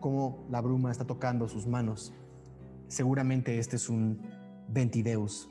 cómo 0.00 0.46
la 0.48 0.62
bruma 0.62 0.90
está 0.90 1.04
tocando 1.04 1.50
sus 1.50 1.66
manos, 1.66 2.14
seguramente 2.86 3.58
este 3.58 3.76
es 3.76 3.90
un 3.90 4.22
Ventideus, 4.68 5.50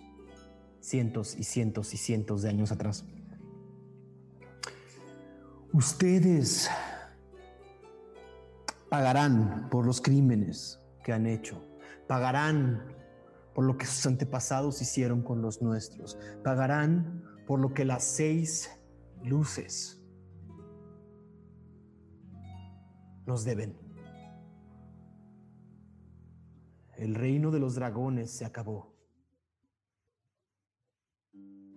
cientos 0.80 1.38
y 1.38 1.44
cientos 1.44 1.94
y 1.94 1.98
cientos 1.98 2.42
de 2.42 2.50
años 2.50 2.72
atrás. 2.72 3.06
Ustedes 5.74 6.72
pagarán 8.90 9.68
por 9.70 9.86
los 9.86 10.02
crímenes 10.02 10.80
que 11.04 11.14
han 11.14 11.28
hecho, 11.28 11.62
pagarán 12.08 12.82
por 13.58 13.66
lo 13.66 13.76
que 13.76 13.88
sus 13.88 14.06
antepasados 14.06 14.84
hicieron 14.84 15.24
con 15.24 15.42
los 15.42 15.64
nuestros, 15.64 16.16
pagarán 16.44 17.24
por 17.48 17.60
lo 17.60 17.74
que 17.74 17.86
las 17.86 18.04
seis 18.04 18.70
luces 19.24 20.00
nos 23.26 23.44
deben. 23.46 23.76
El 26.98 27.16
reino 27.16 27.50
de 27.50 27.60
los 27.60 27.74
dragones 27.74 28.30
se 28.30 28.46
acabó. 28.46 28.94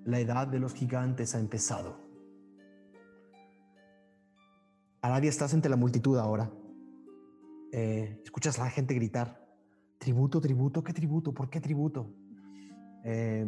La 0.05 0.21
edad 0.21 0.49
de 0.49 0.59
los 0.59 0.75
gigantes 0.75 1.35
ha 1.35 1.41
empezado. 1.41 1.97
Aradia, 5.01 5.31
estás 5.31 5.55
entre 5.55 5.71
la 5.71 5.77
multitud 5.77 6.19
ahora. 6.19 6.53
Eh, 7.73 8.21
escuchas 8.23 8.59
a 8.59 8.65
la 8.65 8.71
gente 8.71 8.93
gritar, 8.93 9.40
tributo, 10.01 10.41
tributo, 10.41 10.83
¿qué 10.83 10.93
tributo? 10.95 11.33
¿Por 11.33 11.51
qué 11.51 11.61
tributo? 11.61 12.11
Eh, 13.05 13.47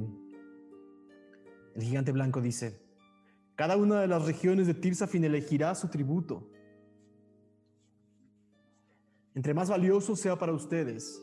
el 1.75 1.83
gigante 1.83 2.13
blanco 2.13 2.43
dice, 2.43 2.79
cada 3.57 3.77
una 3.79 4.03
de 4.03 4.07
las 4.07 4.27
regiones 4.27 4.67
de 4.67 4.75
Tirsafin 4.75 5.25
elegirá 5.25 5.75
su 5.75 5.89
tributo. 5.89 6.51
Entre 9.35 9.55
más 9.55 9.71
valioso 9.71 10.15
sea 10.15 10.39
para 10.39 10.53
ustedes, 10.53 11.23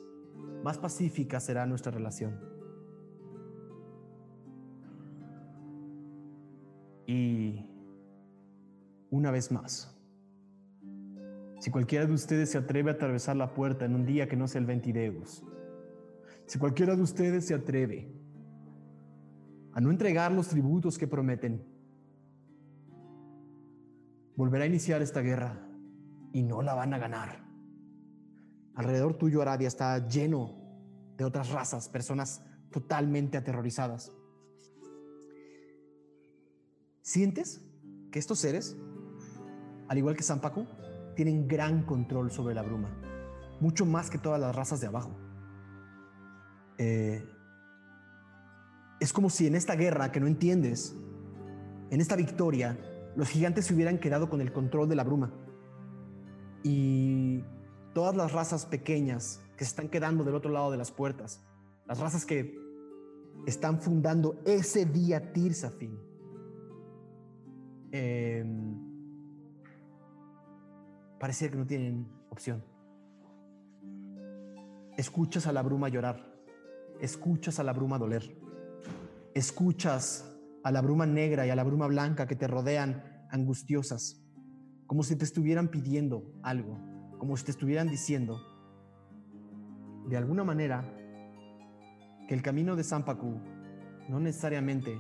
más 0.64 0.80
pacífica 0.80 1.40
será 1.40 1.68
nuestra 1.68 1.92
relación. 1.92 2.40
Y 7.06 7.70
una 9.12 9.30
vez 9.30 9.52
más, 9.52 9.96
si 11.60 11.72
cualquiera 11.72 12.05
de 12.05 12.14
ustedes 12.14 12.51
se 12.51 12.57
atreve 12.57 12.89
a 12.89 12.93
atravesar 12.93 13.36
la 13.36 13.53
puerta 13.53 13.86
en 13.86 13.95
un 13.95 14.05
día 14.05 14.28
que 14.28 14.38
no 14.38 14.47
sea 14.47 14.62
el 14.62 14.68
Ventideus, 14.68 15.43
si 16.45 16.57
cualquiera 16.57 16.95
de 16.95 17.01
ustedes 17.01 17.45
se 17.45 17.53
atreve 17.53 18.12
a 19.74 19.82
no 19.82 19.91
entregar 19.91 20.32
los 20.32 20.47
tributos 20.47 20.97
que 20.97 21.07
prometen, 21.07 21.64
volverá 24.36 24.64
a 24.64 24.68
iniciar 24.68 25.01
esta 25.01 25.22
guerra 25.22 25.68
y 26.32 26.43
no 26.43 26.62
la 26.62 26.74
van 26.74 26.93
a 26.93 26.97
ganar. 26.97 27.45
Alrededor 28.76 29.16
tuyo, 29.16 29.41
Arabia, 29.41 29.68
está 29.68 30.07
lleno 30.07 30.55
de 31.18 31.26
otras 31.26 31.49
razas, 31.49 31.89
personas 31.89 32.41
totalmente 32.72 33.38
aterrorizadas. 33.38 34.14
¿Sientes 37.01 37.62
que 38.12 38.20
estos 38.20 38.39
seres, 38.39 38.78
al 39.89 39.97
igual 39.97 40.16
que 40.16 40.24
Paco, 40.42 40.66
tienen 41.20 41.50
gran 41.50 41.83
control 41.83 42.32
sobre 42.32 42.55
la 42.55 42.62
bruma? 42.62 42.87
Mucho 43.59 43.86
más 43.86 44.09
que 44.09 44.17
todas 44.17 44.39
las 44.39 44.55
razas 44.55 44.79
de 44.79 44.87
abajo. 44.87 45.12
Eh, 46.78 47.28
es 49.01 49.12
como 49.12 49.29
si 49.29 49.46
en 49.46 49.55
esta 49.55 49.75
guerra 49.75 50.13
que 50.13 50.21
no 50.21 50.28
entiendes, 50.28 50.96
en 51.89 52.00
esta 52.00 52.16
victoria, 52.16 52.79
los 53.17 53.28
gigantes 53.28 53.66
se 53.66 53.74
hubieran 53.74 53.97
quedado 53.97 54.29
con 54.29 54.39
el 54.39 54.54
control 54.54 54.87
de 54.87 54.96
la 54.96 55.04
bruma. 55.04 55.33
Y 56.63 57.43
todas 57.93 58.16
las 58.16 58.32
razas 58.32 58.66
pequeñas 58.66 59.43
que 59.58 59.66
se 59.66 59.71
están 59.71 59.89
quedando 59.89 60.24
del 60.24 60.36
otro 60.36 60.51
lado 60.51 60.71
de 60.71 60.78
las 60.78 60.89
puertas, 60.89 61.43
las 61.86 62.00
razas 62.00 62.25
que 62.25 62.58
están 63.46 63.82
fundando 63.82 64.39
ese 64.46 64.86
día 64.86 65.33
Tirsafin, 65.33 66.00
eh, 67.91 68.46
parecía 71.20 71.50
que 71.50 71.58
no 71.58 71.67
tienen 71.67 72.08
opción. 72.29 72.63
Escuchas 74.97 75.47
a 75.47 75.54
la 75.54 75.62
bruma 75.62 75.89
llorar, 75.89 76.33
escuchas 77.00 77.59
a 77.59 77.63
la 77.63 77.74
bruma 77.74 77.97
doler, 77.97 78.37
escuchas 79.33 80.37
a 80.63 80.71
la 80.71 80.82
bruma 80.82 81.05
negra 81.05 81.46
y 81.46 81.50
a 81.50 81.55
la 81.55 81.63
bruma 81.63 81.87
blanca 81.87 82.28
que 82.28 82.36
te 82.36 82.47
rodean 82.47 83.04
angustiosas, 83.32 84.21
como 84.87 85.04
si 85.04 85.16
te 85.16 85.25
estuvieran 85.25 85.70
pidiendo 85.70 86.24
algo, 86.43 86.78
como 87.17 87.37
si 87.37 87.46
te 87.46 87.51
estuvieran 87.51 87.89
diciendo, 87.89 88.41
de 90.08 90.17
alguna 90.17 90.43
manera, 90.43 90.83
que 92.28 92.33
el 92.33 92.41
camino 92.41 92.75
de 92.75 92.83
Sampaku 92.83 93.39
no 94.09 94.20
necesariamente 94.20 95.00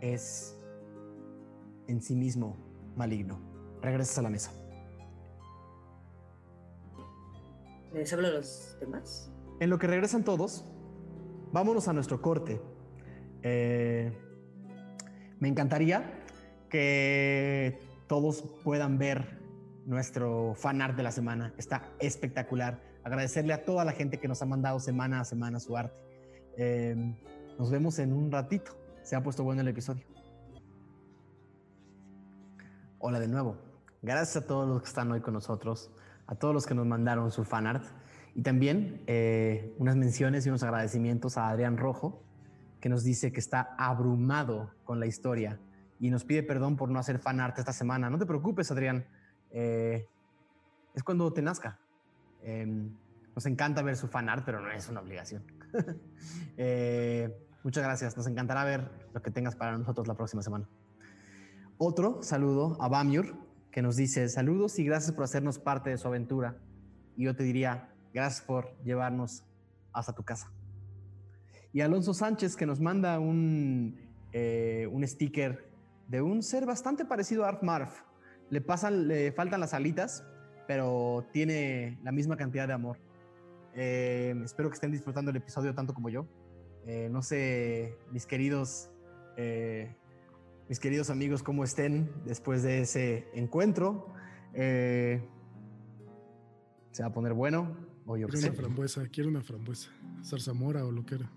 es 0.00 0.58
en 1.86 2.02
sí 2.02 2.14
mismo 2.14 2.56
maligno. 2.96 3.53
Regresas 3.84 4.16
a 4.16 4.22
la 4.22 4.30
mesa. 4.30 4.50
¿Les 7.92 8.10
hablo 8.14 8.28
a 8.28 8.30
los 8.30 8.78
demás? 8.80 9.30
En 9.60 9.68
lo 9.68 9.78
que 9.78 9.86
regresan 9.86 10.24
todos, 10.24 10.64
vámonos 11.52 11.86
a 11.86 11.92
nuestro 11.92 12.22
corte. 12.22 12.62
Eh, 13.42 14.10
me 15.38 15.48
encantaría 15.48 16.24
que 16.70 17.78
todos 18.06 18.42
puedan 18.64 18.96
ver 18.96 19.38
nuestro 19.84 20.54
fan 20.56 20.80
art 20.80 20.96
de 20.96 21.02
la 21.02 21.12
semana. 21.12 21.52
Está 21.58 21.92
espectacular. 21.98 22.80
Agradecerle 23.04 23.52
a 23.52 23.66
toda 23.66 23.84
la 23.84 23.92
gente 23.92 24.18
que 24.18 24.28
nos 24.28 24.40
ha 24.40 24.46
mandado 24.46 24.80
semana 24.80 25.20
a 25.20 25.24
semana 25.26 25.60
su 25.60 25.76
arte. 25.76 26.00
Eh, 26.56 26.96
nos 27.58 27.70
vemos 27.70 27.98
en 27.98 28.14
un 28.14 28.32
ratito. 28.32 28.72
Se 29.02 29.14
ha 29.14 29.22
puesto 29.22 29.44
bueno 29.44 29.60
el 29.60 29.68
episodio. 29.68 30.06
Hola 32.98 33.20
de 33.20 33.28
nuevo. 33.28 33.73
Gracias 34.04 34.44
a 34.44 34.46
todos 34.46 34.68
los 34.68 34.82
que 34.82 34.88
están 34.88 35.10
hoy 35.12 35.22
con 35.22 35.32
nosotros, 35.32 35.90
a 36.26 36.34
todos 36.34 36.52
los 36.52 36.66
que 36.66 36.74
nos 36.74 36.84
mandaron 36.84 37.30
su 37.30 37.42
fan 37.42 37.66
art 37.66 37.84
y 38.34 38.42
también 38.42 39.02
eh, 39.06 39.74
unas 39.78 39.96
menciones 39.96 40.44
y 40.44 40.50
unos 40.50 40.62
agradecimientos 40.62 41.38
a 41.38 41.48
Adrián 41.48 41.78
Rojo, 41.78 42.22
que 42.82 42.90
nos 42.90 43.02
dice 43.02 43.32
que 43.32 43.40
está 43.40 43.74
abrumado 43.78 44.74
con 44.84 45.00
la 45.00 45.06
historia 45.06 45.58
y 45.98 46.10
nos 46.10 46.22
pide 46.22 46.42
perdón 46.42 46.76
por 46.76 46.90
no 46.90 46.98
hacer 46.98 47.18
fan 47.18 47.40
art 47.40 47.58
esta 47.58 47.72
semana. 47.72 48.10
No 48.10 48.18
te 48.18 48.26
preocupes, 48.26 48.70
Adrián. 48.70 49.06
Eh, 49.50 50.06
es 50.92 51.02
cuando 51.02 51.32
te 51.32 51.40
nazca. 51.40 51.78
Em, 52.42 52.90
nos 53.34 53.46
encanta 53.46 53.80
ver 53.80 53.96
su 53.96 54.06
fan 54.08 54.28
art, 54.28 54.42
pero 54.44 54.60
no 54.60 54.70
es 54.70 54.86
una 54.86 55.00
obligación. 55.00 55.42
Eh, 56.56 57.34
muchas 57.62 57.82
gracias. 57.82 58.16
Nos 58.18 58.26
encantará 58.26 58.64
ver 58.64 58.90
lo 59.14 59.22
que 59.22 59.30
tengas 59.30 59.56
para 59.56 59.78
nosotros 59.78 60.06
la 60.06 60.14
próxima 60.14 60.42
semana. 60.42 60.68
Otro 61.78 62.22
saludo 62.22 62.76
a 62.80 62.88
Bamiur, 62.88 63.43
que 63.74 63.82
nos 63.82 63.96
dice 63.96 64.28
saludos 64.28 64.78
y 64.78 64.84
gracias 64.84 65.10
por 65.10 65.24
hacernos 65.24 65.58
parte 65.58 65.90
de 65.90 65.98
su 65.98 66.06
aventura. 66.06 66.56
Y 67.16 67.24
yo 67.24 67.34
te 67.34 67.42
diría, 67.42 67.92
gracias 68.12 68.46
por 68.46 68.72
llevarnos 68.84 69.42
hasta 69.92 70.12
tu 70.12 70.22
casa. 70.22 70.52
Y 71.72 71.80
Alonso 71.80 72.14
Sánchez, 72.14 72.54
que 72.54 72.66
nos 72.66 72.78
manda 72.78 73.18
un, 73.18 73.98
eh, 74.32 74.88
un 74.92 75.04
sticker 75.04 75.68
de 76.06 76.22
un 76.22 76.44
ser 76.44 76.66
bastante 76.66 77.04
parecido 77.04 77.44
a 77.44 77.48
Arf 77.48 77.64
Marf. 77.64 78.02
Le, 78.48 78.60
pasan, 78.60 79.08
le 79.08 79.32
faltan 79.32 79.58
las 79.58 79.74
alitas, 79.74 80.24
pero 80.68 81.26
tiene 81.32 81.98
la 82.04 82.12
misma 82.12 82.36
cantidad 82.36 82.68
de 82.68 82.74
amor. 82.74 82.98
Eh, 83.74 84.40
espero 84.44 84.68
que 84.70 84.74
estén 84.74 84.92
disfrutando 84.92 85.32
el 85.32 85.38
episodio 85.38 85.74
tanto 85.74 85.94
como 85.94 86.10
yo. 86.10 86.28
Eh, 86.86 87.08
no 87.10 87.22
sé, 87.22 87.98
mis 88.12 88.24
queridos, 88.24 88.92
mis 90.68 90.78
queridos 90.80 91.10
amigos, 91.10 91.42
cómo 91.42 91.64
estén 91.64 92.10
después 92.24 92.62
de 92.62 92.80
ese 92.82 93.28
encuentro. 93.34 94.12
se 94.54 95.20
va 97.00 97.06
a 97.06 97.12
poner 97.12 97.32
bueno. 97.34 97.76
O 98.06 98.16
yo 98.18 98.26
Quiero 98.28 98.40
sé. 98.42 98.48
una 98.50 98.56
frambuesa, 98.56 99.08
quiero 99.08 99.30
una 99.30 99.40
frambuesa. 99.42 99.88
Zarzamora 100.22 100.84
o 100.84 100.90
lo 100.92 101.06
que 101.06 101.14
era. 101.16 101.30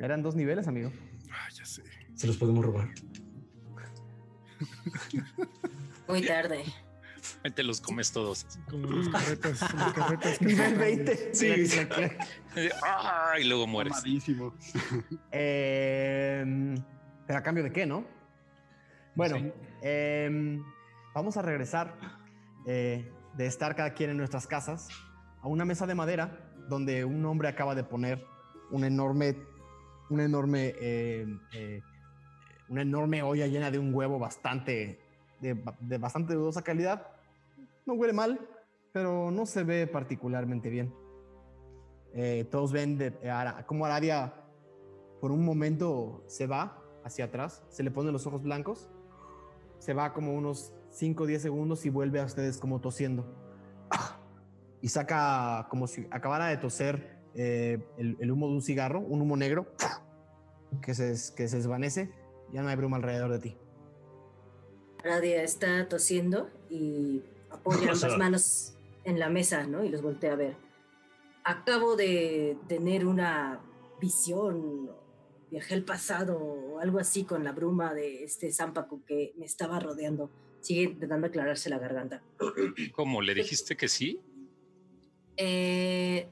Eran 0.00 0.22
dos 0.22 0.34
niveles, 0.34 0.66
amigo. 0.66 0.90
Ah, 1.30 1.48
ya 1.52 1.64
sé. 1.64 1.82
Se 2.14 2.26
los 2.26 2.36
podemos 2.36 2.64
robar. 2.64 2.88
Muy 6.08 6.22
tarde. 6.26 6.64
Ahí 7.42 7.50
te 7.52 7.62
los 7.62 7.80
comes 7.80 8.12
todos. 8.12 8.46
Como 8.68 8.86
las 8.88 9.08
carretas, 9.08 9.60
las 9.74 9.92
carretas 9.94 10.38
que 10.38 10.44
Nivel 10.44 10.64
pasan. 10.74 10.78
20. 10.78 11.34
Sí. 11.34 11.78
¡Ah! 12.84 13.34
Y 13.40 13.44
luego 13.44 13.66
mueres. 13.66 13.92
Mamadísimo. 13.92 14.54
Pero 17.26 17.38
a 17.38 17.42
cambio 17.42 17.64
de 17.64 17.72
qué, 17.72 17.86
¿no? 17.86 18.04
Bueno, 19.14 19.36
Sí. 19.36 19.52
em, 19.82 20.62
vamos 21.14 21.36
a 21.36 21.42
regresar 21.42 21.94
eh, 22.66 23.10
de 23.36 23.46
estar 23.46 23.74
cada 23.76 23.92
quien 23.94 24.10
en 24.10 24.16
nuestras 24.16 24.46
casas 24.46 24.88
a 25.42 25.48
una 25.48 25.64
mesa 25.64 25.86
de 25.86 25.94
madera 25.94 26.50
donde 26.68 27.04
un 27.04 27.24
hombre 27.26 27.48
acaba 27.48 27.74
de 27.74 27.84
poner 27.84 28.24
una 28.70 28.86
enorme, 28.86 29.36
enorme, 30.10 30.74
em, 30.80 31.38
eh, 31.52 31.80
una 32.68 32.82
enorme 32.82 33.22
olla 33.22 33.46
llena 33.46 33.70
de 33.70 33.78
un 33.78 33.94
huevo 33.94 34.18
bastante, 34.18 34.98
de, 35.40 35.54
ba- 35.54 35.76
de 35.80 35.98
bastante 35.98 36.34
dudosa 36.34 36.62
calidad. 36.62 37.06
No 37.86 37.94
huele 37.94 38.14
mal, 38.14 38.40
pero 38.92 39.30
no 39.30 39.44
se 39.46 39.62
ve 39.64 39.86
particularmente 39.86 40.70
bien. 40.70 40.92
Eh, 42.14 42.46
todos 42.50 42.72
ven 42.72 42.96
de, 42.96 43.12
cómo 43.66 43.84
Aradia 43.84 44.32
por 45.20 45.30
un 45.32 45.44
momento 45.44 46.24
se 46.28 46.46
va 46.46 46.80
hacia 47.04 47.26
atrás, 47.26 47.62
se 47.68 47.82
le 47.82 47.90
ponen 47.90 48.12
los 48.12 48.26
ojos 48.26 48.42
blancos, 48.42 48.88
se 49.78 49.94
va 49.94 50.12
como 50.12 50.34
unos 50.34 50.72
5 50.90 51.24
o 51.24 51.26
10 51.26 51.42
segundos 51.42 51.84
y 51.86 51.90
vuelve 51.90 52.20
a 52.20 52.24
ustedes 52.24 52.58
como 52.58 52.80
tosiendo. 52.80 53.24
Y 54.80 54.88
saca 54.88 55.66
como 55.70 55.86
si 55.86 56.06
acabara 56.10 56.46
de 56.46 56.56
toser 56.58 57.18
eh, 57.34 57.82
el, 57.96 58.16
el 58.20 58.30
humo 58.30 58.48
de 58.48 58.54
un 58.54 58.62
cigarro, 58.62 59.00
un 59.00 59.22
humo 59.22 59.36
negro, 59.36 59.66
que 60.82 60.94
se, 60.94 61.14
que 61.34 61.48
se 61.48 61.56
desvanece, 61.56 62.12
ya 62.52 62.62
no 62.62 62.68
hay 62.68 62.76
bruma 62.76 62.96
alrededor 62.96 63.32
de 63.32 63.38
ti. 63.38 63.56
Radia 65.02 65.42
está 65.42 65.88
tosiendo 65.88 66.48
y 66.70 67.22
apoya 67.50 67.78
O 67.92 67.94
sea- 67.94 68.08
ambas 68.08 68.18
manos 68.18 68.74
en 69.04 69.18
la 69.18 69.28
mesa, 69.28 69.66
¿no? 69.66 69.84
Y 69.84 69.88
los 69.90 70.02
voltea 70.02 70.32
a 70.32 70.36
ver. 70.36 70.56
Acabo 71.44 71.94
de 71.96 72.56
tener 72.68 73.06
una 73.06 73.60
visión, 74.00 74.90
viajé 75.54 75.74
al 75.74 75.84
pasado 75.84 76.36
o 76.36 76.80
algo 76.80 76.98
así 76.98 77.22
con 77.22 77.44
la 77.44 77.52
bruma 77.52 77.94
de 77.94 78.24
este 78.24 78.52
Zampacu 78.52 79.04
que 79.04 79.32
me 79.36 79.46
estaba 79.46 79.78
rodeando. 79.78 80.28
Sigue 80.60 80.82
intentando 80.82 81.28
aclararse 81.28 81.70
la 81.70 81.78
garganta. 81.78 82.24
¿Cómo? 82.92 83.22
¿Le 83.22 83.34
dijiste 83.34 83.76
que 83.76 83.86
sí? 83.86 84.20
Eh, 85.36 86.28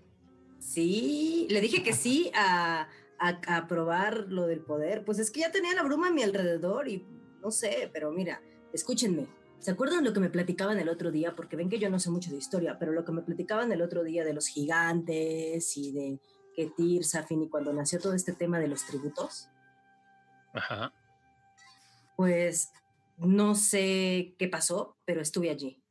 sí, 0.58 1.46
le 1.50 1.60
dije 1.60 1.84
que 1.84 1.92
sí 1.92 2.32
a, 2.34 2.88
a, 3.20 3.56
a 3.56 3.68
probar 3.68 4.26
lo 4.28 4.48
del 4.48 4.58
poder. 4.58 5.04
Pues 5.04 5.20
es 5.20 5.30
que 5.30 5.40
ya 5.40 5.52
tenía 5.52 5.72
la 5.74 5.84
bruma 5.84 6.08
a 6.08 6.12
mi 6.12 6.24
alrededor 6.24 6.88
y 6.88 7.06
no 7.40 7.52
sé, 7.52 7.90
pero 7.92 8.10
mira, 8.10 8.42
escúchenme. 8.72 9.28
¿Se 9.60 9.70
acuerdan 9.70 10.02
lo 10.02 10.12
que 10.12 10.18
me 10.18 10.30
platicaban 10.30 10.80
el 10.80 10.88
otro 10.88 11.12
día? 11.12 11.36
Porque 11.36 11.54
ven 11.54 11.70
que 11.70 11.78
yo 11.78 11.88
no 11.88 12.00
sé 12.00 12.10
mucho 12.10 12.32
de 12.32 12.38
historia, 12.38 12.76
pero 12.80 12.90
lo 12.90 13.04
que 13.04 13.12
me 13.12 13.22
platicaban 13.22 13.70
el 13.70 13.82
otro 13.82 14.02
día 14.02 14.24
de 14.24 14.34
los 14.34 14.48
gigantes 14.48 15.76
y 15.76 15.92
de 15.92 16.18
Ketir, 16.54 17.04
Safin 17.04 17.42
y 17.42 17.48
cuando 17.48 17.72
nació 17.72 17.98
todo 18.00 18.14
este 18.14 18.32
tema 18.32 18.58
de 18.58 18.68
los 18.68 18.84
tributos, 18.86 19.48
Ajá. 20.52 20.92
pues 22.16 22.72
no 23.16 23.54
sé 23.54 24.34
qué 24.38 24.48
pasó, 24.48 24.96
pero 25.04 25.20
estuve 25.20 25.50
allí. 25.50 25.82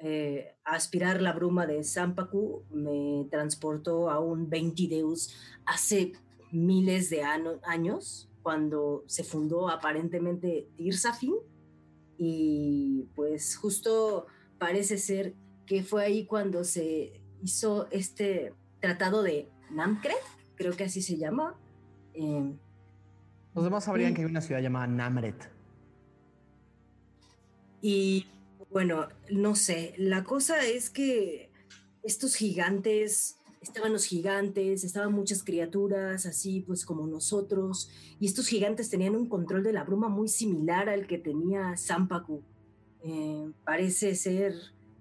Eh, 0.00 0.56
aspirar 0.64 1.22
la 1.22 1.32
bruma 1.32 1.66
de 1.66 1.84
Sampaku 1.84 2.64
me 2.70 3.28
transportó 3.30 4.10
a 4.10 4.18
un 4.18 4.50
20 4.50 4.88
Deus 4.88 5.32
hace 5.64 6.12
miles 6.50 7.08
de 7.10 7.22
ano- 7.22 7.60
años, 7.64 8.28
cuando 8.42 9.04
se 9.06 9.22
fundó 9.22 9.68
aparentemente 9.68 10.68
Tirsafin. 10.76 11.34
Y 12.18 13.08
pues 13.14 13.56
justo 13.56 14.26
parece 14.58 14.98
ser 14.98 15.34
que 15.66 15.82
fue 15.84 16.04
ahí 16.04 16.26
cuando 16.26 16.64
se 16.64 17.20
hizo 17.42 17.88
este 17.90 18.54
tratado 18.80 19.22
de 19.22 19.48
Namkret, 19.72 20.16
creo 20.56 20.76
que 20.76 20.84
así 20.84 21.02
se 21.02 21.16
llama. 21.16 21.54
Eh, 22.14 22.52
Los 23.54 23.64
demás 23.64 23.84
sabrían 23.84 24.14
que 24.14 24.22
hay 24.22 24.26
una 24.26 24.40
ciudad 24.40 24.60
llamada 24.60 24.86
Namret. 24.86 25.50
Y 27.80 28.26
bueno, 28.70 29.08
no 29.30 29.54
sé, 29.56 29.94
la 29.98 30.24
cosa 30.24 30.64
es 30.64 30.88
que 30.88 31.50
estos 32.02 32.36
gigantes, 32.36 33.38
estaban 33.60 33.92
los 33.92 34.04
gigantes, 34.04 34.84
estaban 34.84 35.12
muchas 35.12 35.42
criaturas 35.42 36.26
así 36.26 36.60
pues 36.60 36.86
como 36.86 37.06
nosotros, 37.06 37.90
y 38.20 38.26
estos 38.26 38.46
gigantes 38.46 38.88
tenían 38.88 39.16
un 39.16 39.28
control 39.28 39.62
de 39.62 39.72
la 39.72 39.84
bruma 39.84 40.08
muy 40.08 40.28
similar 40.28 40.88
al 40.88 41.06
que 41.06 41.18
tenía 41.18 41.76
Sampaku. 41.76 42.42
Eh, 43.04 43.50
parece 43.64 44.14
ser 44.14 44.54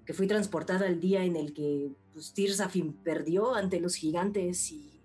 que 0.06 0.14
fui 0.14 0.28
transportada 0.28 0.88
al 0.88 1.00
día 1.00 1.24
en 1.24 1.36
el 1.36 1.54
que 1.54 1.92
pues, 2.14 2.34
Tirsafin 2.34 2.94
perdió 2.94 3.56
ante 3.56 3.80
los 3.80 3.96
gigantes 3.96 4.72
y 4.72 5.02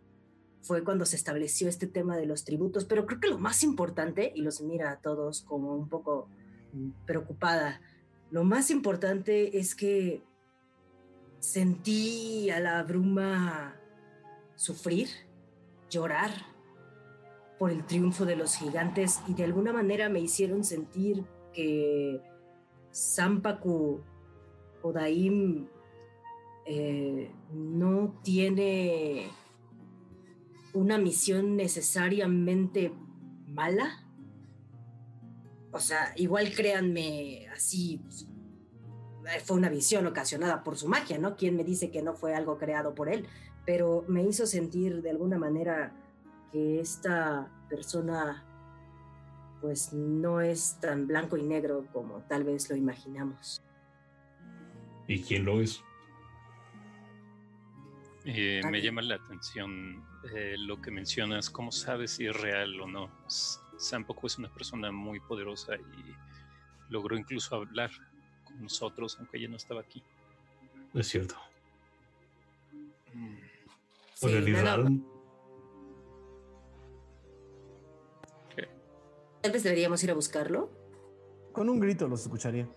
fue 0.62 0.82
cuando 0.82 1.06
se 1.06 1.16
estableció 1.16 1.68
este 1.68 1.86
tema 1.86 2.16
de 2.16 2.26
los 2.26 2.44
tributos, 2.44 2.84
pero 2.84 3.06
creo 3.06 3.20
que 3.20 3.28
lo 3.28 3.38
más 3.38 3.62
importante, 3.62 4.32
y 4.34 4.42
los 4.42 4.60
mira 4.60 4.90
a 4.90 5.00
todos 5.00 5.42
como 5.42 5.74
un 5.74 5.88
poco 5.88 6.28
preocupada. 7.06 7.80
Lo 8.30 8.42
más 8.42 8.70
importante 8.70 9.58
es 9.58 9.74
que 9.74 10.24
sentí 11.38 12.50
a 12.50 12.58
la 12.58 12.82
bruma 12.82 13.76
sufrir, 14.56 15.08
llorar 15.88 16.32
por 17.58 17.70
el 17.70 17.86
triunfo 17.86 18.24
de 18.24 18.36
los 18.36 18.56
gigantes 18.56 19.20
y 19.28 19.34
de 19.34 19.44
alguna 19.44 19.72
manera 19.72 20.08
me 20.08 20.20
hicieron 20.20 20.64
sentir 20.64 21.24
que 21.52 22.20
Sampaku 22.90 24.00
Odaim 24.86 25.68
eh, 26.64 27.30
no 27.52 28.20
tiene 28.22 29.30
una 30.74 30.98
misión 30.98 31.56
necesariamente 31.56 32.92
mala. 33.46 34.04
O 35.72 35.80
sea, 35.80 36.12
igual 36.16 36.52
créanme, 36.54 37.48
así 37.54 38.00
eh, 39.26 39.40
fue 39.44 39.56
una 39.56 39.68
visión 39.68 40.06
ocasionada 40.06 40.64
por 40.64 40.76
su 40.76 40.88
magia, 40.88 41.18
¿no? 41.18 41.36
¿Quién 41.36 41.56
me 41.56 41.64
dice 41.64 41.90
que 41.90 42.02
no 42.02 42.14
fue 42.14 42.34
algo 42.34 42.58
creado 42.58 42.94
por 42.94 43.08
él? 43.08 43.26
Pero 43.64 44.04
me 44.08 44.22
hizo 44.22 44.46
sentir 44.46 45.02
de 45.02 45.10
alguna 45.10 45.38
manera 45.38 45.92
que 46.52 46.80
esta 46.80 47.50
persona 47.68 48.44
pues 49.60 49.92
no 49.92 50.40
es 50.40 50.78
tan 50.80 51.06
blanco 51.06 51.36
y 51.36 51.42
negro 51.42 51.86
como 51.92 52.20
tal 52.22 52.44
vez 52.44 52.68
lo 52.70 52.76
imaginamos. 52.76 53.62
¿Y 55.08 55.22
quién 55.22 55.44
lo 55.44 55.60
es? 55.60 55.82
Eh, 58.24 58.60
me 58.68 58.82
llama 58.82 59.02
la 59.02 59.14
atención 59.16 60.04
eh, 60.34 60.56
lo 60.58 60.80
que 60.82 60.90
mencionas, 60.90 61.48
cómo 61.48 61.70
sabes 61.70 62.12
si 62.12 62.26
es 62.26 62.34
real 62.40 62.80
o 62.80 62.86
no. 62.88 63.10
S- 63.28 63.60
Sampoku 63.78 64.26
es 64.26 64.38
una 64.38 64.52
persona 64.52 64.90
muy 64.90 65.20
poderosa 65.20 65.76
y 65.76 66.92
logró 66.92 67.16
incluso 67.16 67.54
hablar 67.54 67.90
con 68.44 68.62
nosotros, 68.62 69.16
aunque 69.20 69.36
ella 69.38 69.48
no 69.48 69.56
estaba 69.56 69.80
aquí. 69.82 70.02
Es 70.94 71.06
cierto. 71.08 71.36
Mm, 73.14 73.36
Por 74.20 74.30
el 74.30 74.52
nada- 74.52 74.60
Irral, 74.80 75.02
tal 79.42 79.52
vez 79.52 79.62
deberíamos 79.62 80.02
ir 80.02 80.10
a 80.10 80.14
buscarlo. 80.14 80.68
Con 81.52 81.68
un 81.68 81.78
grito 81.78 82.08
los 82.08 82.22
escucharía. 82.22 82.68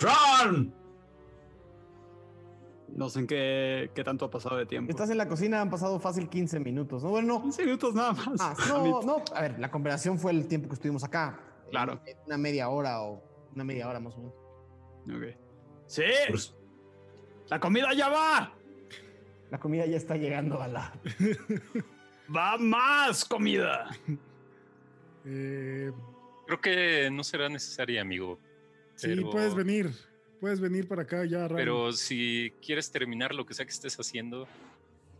¡Run! 0.00 0.74
No 2.98 3.08
sé 3.08 3.20
en 3.20 3.26
qué, 3.28 3.90
qué 3.94 4.02
tanto 4.02 4.24
ha 4.24 4.30
pasado 4.30 4.56
de 4.56 4.66
tiempo. 4.66 4.90
Estás 4.90 5.08
en 5.10 5.18
la 5.18 5.28
cocina, 5.28 5.60
han 5.60 5.70
pasado 5.70 6.00
fácil 6.00 6.28
15 6.28 6.58
minutos. 6.58 7.04
No, 7.04 7.10
bueno, 7.10 7.34
no. 7.34 7.42
15 7.42 7.64
minutos 7.64 7.94
nada 7.94 8.12
más. 8.12 8.28
Ah, 8.40 8.54
no, 8.68 9.02
no. 9.02 9.22
A 9.34 9.40
ver, 9.42 9.56
la 9.60 9.70
conversación 9.70 10.18
fue 10.18 10.32
el 10.32 10.48
tiempo 10.48 10.68
que 10.68 10.74
estuvimos 10.74 11.04
acá. 11.04 11.38
Claro. 11.70 12.00
Eh, 12.06 12.16
Una 12.26 12.36
media 12.38 12.68
hora 12.68 13.02
o 13.02 13.22
una 13.54 13.62
media 13.62 13.88
hora 13.88 14.00
más 14.00 14.14
o 14.16 14.18
menos. 14.18 14.34
Ok. 15.32 15.38
¡Sí! 15.86 16.02
Pues, 16.28 16.54
¡La 17.48 17.60
comida 17.60 17.94
ya 17.94 18.08
va! 18.08 18.52
La 19.50 19.60
comida 19.60 19.86
ya 19.86 19.96
está 19.96 20.16
llegando 20.16 20.60
a 20.60 20.66
la. 20.66 20.92
¡Va 22.36 22.58
más 22.58 23.24
comida! 23.24 23.88
Eh, 25.24 25.92
Creo 26.46 26.60
que 26.60 27.10
no 27.12 27.22
será 27.22 27.48
necesaria, 27.48 28.00
amigo. 28.00 28.40
sí, 28.96 29.06
Pero- 29.14 29.30
puedes 29.30 29.54
venir. 29.54 29.90
Puedes 30.40 30.60
venir 30.60 30.86
para 30.86 31.02
acá 31.02 31.24
ya. 31.24 31.48
Pero 31.48 31.92
si 31.92 32.52
quieres 32.62 32.90
terminar 32.90 33.34
lo 33.34 33.44
que 33.44 33.54
sea 33.54 33.64
que 33.64 33.72
estés 33.72 33.98
haciendo, 33.98 34.46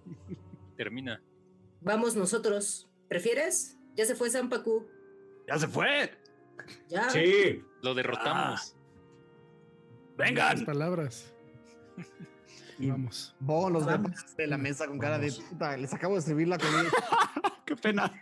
termina. 0.76 1.22
Vamos 1.80 2.16
nosotros. 2.16 2.88
¿Prefieres? 3.08 3.76
Ya 3.94 4.04
se 4.04 4.14
fue 4.14 4.30
Sampaku. 4.30 4.86
¡Ya 5.46 5.58
se 5.58 5.66
fue! 5.66 6.10
Ya. 6.88 7.08
sí. 7.10 7.64
Lo 7.82 7.94
derrotamos. 7.94 8.74
Las 10.16 10.28
¡Vengan! 10.28 10.64
palabras. 10.64 11.32
Y 12.78 12.90
Vamos. 12.90 13.34
Bon 13.40 13.72
los 13.72 13.86
ve 13.86 13.98
de 14.36 14.46
la 14.46 14.58
mesa 14.58 14.86
con 14.86 14.98
cara 14.98 15.18
de 15.18 15.32
puta. 15.32 15.76
Les 15.76 15.92
acabo 15.92 16.14
de 16.14 16.22
servir 16.22 16.48
la 16.48 16.58
comida. 16.58 16.90
Qué 17.66 17.76
pena. 17.76 18.12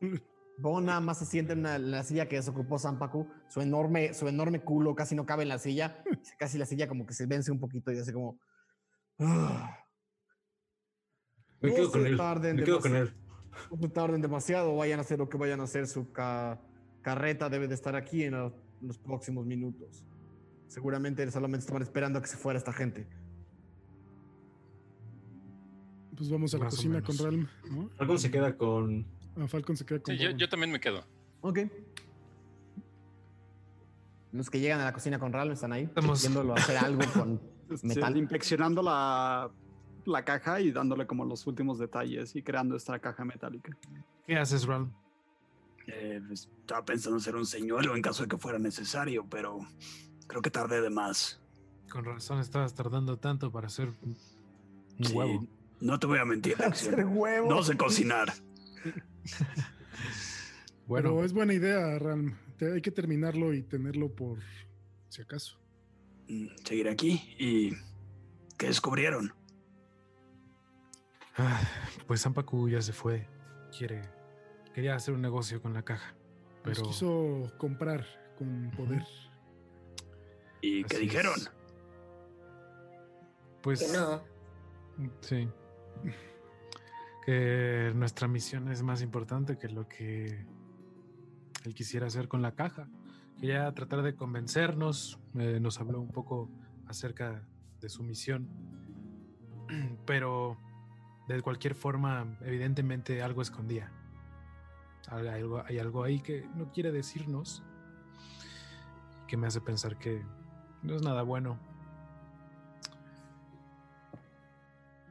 Bon 0.60 0.84
nada 0.84 1.00
más 1.00 1.18
se 1.18 1.24
sienta 1.26 1.52
en, 1.52 1.60
una- 1.60 1.76
en 1.76 1.90
la 1.92 2.02
silla 2.02 2.26
que 2.28 2.36
desocupó 2.36 2.78
Sampaku. 2.78 3.28
Su 3.48 3.60
enorme, 3.60 4.12
su 4.12 4.26
enorme 4.28 4.60
culo 4.60 4.94
casi 4.94 5.14
no 5.14 5.24
cabe 5.24 5.44
en 5.44 5.48
la 5.50 5.58
silla. 5.58 6.02
Casi 6.38 6.58
la 6.58 6.66
silla 6.66 6.88
como 6.88 7.06
que 7.06 7.14
se 7.14 7.26
vence 7.26 7.52
un 7.52 7.60
poquito 7.60 7.92
y 7.92 7.98
hace 7.98 8.12
como. 8.12 8.38
"Ah, 9.20 9.78
Me 11.60 11.70
No 11.70 11.74
quedo 11.76 11.90
con 11.92 12.06
él. 12.06 12.16
Me 12.56 12.64
quedo 12.64 12.80
con 12.80 12.94
él. 12.96 13.14
No 13.80 13.88
tarden 13.90 14.20
demasiado, 14.20 14.76
vayan 14.76 14.98
a 15.00 15.02
hacer 15.02 15.18
lo 15.18 15.28
que 15.28 15.36
vayan 15.36 15.60
a 15.60 15.64
hacer. 15.64 15.86
Su 15.88 16.12
ca- 16.12 16.60
carreta 17.02 17.48
debe 17.48 17.66
de 17.68 17.74
estar 17.74 17.94
aquí 17.96 18.24
en, 18.24 18.32
lo- 18.34 18.54
en 18.80 18.86
los 18.88 18.98
próximos 18.98 19.46
minutos. 19.46 20.04
Seguramente 20.68 21.28
solamente 21.30 21.60
estaban 21.64 21.82
esperando 21.82 22.18
a 22.18 22.22
que 22.22 22.28
se 22.28 22.36
fuera 22.36 22.58
esta 22.58 22.72
gente. 22.72 23.08
Pues 26.16 26.30
vamos 26.30 26.52
a 26.54 26.58
la 26.58 26.64
Más 26.64 26.74
cocina 26.74 27.02
con. 27.02 27.16
Ralm, 27.18 27.48
¿no? 27.70 27.88
Falcon 27.96 28.18
se 28.18 28.30
queda 28.30 28.56
con. 28.56 29.06
Ah, 29.38 29.46
Falcon 29.46 29.76
se 29.76 29.84
queda 29.86 30.00
con 30.00 30.16
Sí, 30.16 30.24
yo, 30.36 30.48
también 30.48 30.70
me 30.72 30.80
quedo. 30.80 31.04
Ok. 31.42 31.60
Los 34.32 34.50
que 34.50 34.60
llegan 34.60 34.80
a 34.80 34.84
la 34.84 34.92
cocina 34.92 35.18
con 35.18 35.32
Ralm 35.32 35.52
están 35.52 35.72
ahí, 35.72 35.84
Estamos- 35.84 36.20
viéndolo 36.20 36.54
hacer 36.54 36.76
algo 36.76 37.00
con 37.12 37.40
Sí, 37.76 37.86
metal. 37.86 38.16
inspeccionando 38.16 38.82
la, 38.82 39.50
la 40.06 40.24
caja 40.24 40.60
y 40.60 40.70
dándole 40.72 41.06
como 41.06 41.24
los 41.24 41.46
últimos 41.46 41.78
detalles 41.78 42.34
y 42.36 42.42
creando 42.42 42.76
esta 42.76 42.98
caja 42.98 43.24
metálica. 43.24 43.76
¿Qué 44.26 44.36
haces, 44.36 44.64
Ral? 44.66 44.90
Eh, 45.86 46.20
pues, 46.26 46.48
estaba 46.60 46.84
pensando 46.84 47.16
en 47.16 47.22
ser 47.22 47.36
un 47.36 47.46
señuelo 47.46 47.94
en 47.96 48.02
caso 48.02 48.22
de 48.22 48.28
que 48.28 48.36
fuera 48.36 48.58
necesario, 48.58 49.26
pero 49.30 49.60
creo 50.26 50.42
que 50.42 50.50
tardé 50.50 50.80
de 50.82 50.90
más. 50.90 51.40
Con 51.90 52.04
razón 52.04 52.40
estabas 52.40 52.74
tardando 52.74 53.16
tanto 53.18 53.50
para 53.50 53.66
hacer 53.68 53.88
un 54.02 54.16
Sí, 55.06 55.12
huevo. 55.14 55.46
No 55.80 55.98
te 55.98 56.06
voy 56.06 56.18
a 56.18 56.24
mentir, 56.26 56.56
hacer. 56.62 57.06
No 57.06 57.62
sé 57.62 57.76
cocinar. 57.76 58.32
Bueno, 60.86 61.10
Pero 61.10 61.24
es 61.24 61.34
buena 61.34 61.52
idea, 61.52 61.98
Ralm. 61.98 62.34
Te- 62.56 62.72
hay 62.72 62.80
que 62.80 62.90
terminarlo 62.90 63.52
y 63.52 63.62
tenerlo 63.62 64.10
por 64.14 64.38
si 65.10 65.20
acaso. 65.20 65.58
Mm, 66.28 66.46
Seguiré 66.64 66.90
aquí 66.90 67.34
y... 67.38 67.72
¿Qué 68.56 68.68
descubrieron? 68.68 69.34
ah, 71.36 71.60
pues 72.06 72.22
Sampaku 72.22 72.68
ya 72.70 72.80
se 72.80 72.92
fue. 72.94 73.26
Quiere. 73.76 74.02
Quería 74.74 74.94
hacer 74.94 75.12
un 75.14 75.20
negocio 75.20 75.60
con 75.60 75.74
la 75.74 75.82
caja. 75.84 76.14
Nos 76.64 76.78
Pero. 76.78 76.82
quiso 76.88 77.52
comprar 77.58 78.06
con 78.38 78.70
poder. 78.76 79.02
¿Y 80.62 80.84
qué 80.84 80.96
Así 80.96 81.04
dijeron? 81.04 81.34
es. 81.36 81.50
Pues. 83.62 83.80
Que 83.82 83.98
no. 83.98 84.22
Sí. 85.20 85.48
Nuestra 87.94 88.26
misión 88.26 88.68
es 88.72 88.82
más 88.82 89.02
importante 89.02 89.58
que 89.58 89.68
lo 89.68 89.86
que 89.86 90.46
él 91.64 91.74
quisiera 91.74 92.06
hacer 92.06 92.26
con 92.26 92.40
la 92.40 92.54
caja. 92.54 92.88
Quería 93.38 93.72
tratar 93.74 94.02
de 94.02 94.14
convencernos. 94.14 95.20
eh, 95.34 95.60
nos 95.60 95.78
habló 95.78 96.00
un 96.00 96.10
poco 96.10 96.50
acerca 96.86 97.46
de 97.80 97.88
su 97.90 98.02
misión. 98.02 98.48
Pero 100.06 100.56
de 101.28 101.42
cualquier 101.42 101.74
forma, 101.74 102.38
evidentemente 102.40 103.22
algo 103.22 103.42
escondía. 103.42 103.92
Algo, 105.08 105.62
hay 105.66 105.78
algo 105.78 106.04
ahí 106.04 106.20
que 106.20 106.48
no 106.54 106.72
quiere 106.72 106.92
decirnos. 106.92 107.62
Que 109.26 109.36
me 109.36 109.46
hace 109.46 109.60
pensar 109.60 109.98
que 109.98 110.24
no 110.82 110.96
es 110.96 111.02
nada 111.02 111.22
bueno. 111.22 111.58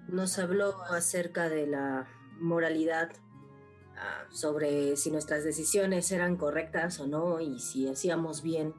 Nos 0.08 0.40
habló 0.40 0.82
acerca 0.84 1.50
de 1.50 1.68
la 1.68 2.08
moralidad, 2.40 3.12
ah, 3.98 4.26
sobre 4.30 4.96
si 4.96 5.12
nuestras 5.12 5.44
decisiones 5.44 6.12
eran 6.12 6.38
correctas 6.38 7.00
o 7.00 7.08
no 7.08 7.42
y 7.42 7.60
si 7.60 7.88
hacíamos 7.88 8.42
bien 8.42 8.74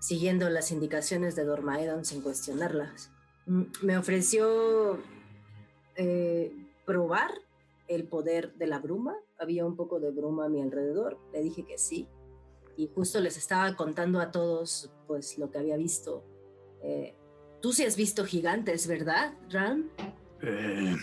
siguiendo 0.00 0.48
las 0.48 0.70
indicaciones 0.70 1.34
de 1.36 1.44
Dormaedon 1.44 2.04
sin 2.04 2.22
cuestionarlas. 2.22 3.10
Mm, 3.46 3.62
Me 3.82 3.98
ofreció 3.98 4.98
eh, 5.96 6.52
probar 6.84 7.30
el 7.88 8.06
poder 8.06 8.54
de 8.54 8.66
la 8.66 8.78
bruma. 8.78 9.16
Había 9.38 9.64
un 9.64 9.76
poco 9.76 10.00
de 10.00 10.10
bruma 10.10 10.46
a 10.46 10.48
mi 10.48 10.60
alrededor. 10.60 11.18
Le 11.32 11.42
dije 11.42 11.64
que 11.64 11.78
sí. 11.78 12.06
Y 12.76 12.88
justo 12.94 13.20
les 13.20 13.36
estaba 13.36 13.74
contando 13.74 14.20
a 14.20 14.30
todos 14.30 14.92
pues 15.06 15.38
lo 15.38 15.50
que 15.50 15.58
había 15.58 15.76
visto. 15.76 16.22
Eh, 16.82 17.16
Tú 17.60 17.72
sí 17.72 17.84
has 17.84 17.96
visto 17.96 18.24
gigantes, 18.24 18.86
¿verdad, 18.86 19.34
Ram? 19.50 19.88
Eh, 20.42 20.96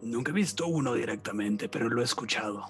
nunca 0.00 0.30
he 0.30 0.34
visto 0.34 0.66
uno 0.66 0.94
directamente, 0.94 1.68
pero 1.68 1.88
lo 1.88 2.00
he 2.00 2.04
escuchado. 2.04 2.64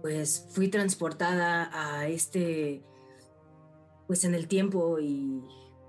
Pues 0.00 0.46
fui 0.50 0.68
transportada 0.68 1.70
a 1.72 2.08
este, 2.08 2.82
pues 4.06 4.24
en 4.24 4.34
el 4.34 4.48
tiempo 4.48 4.98
y 5.00 5.42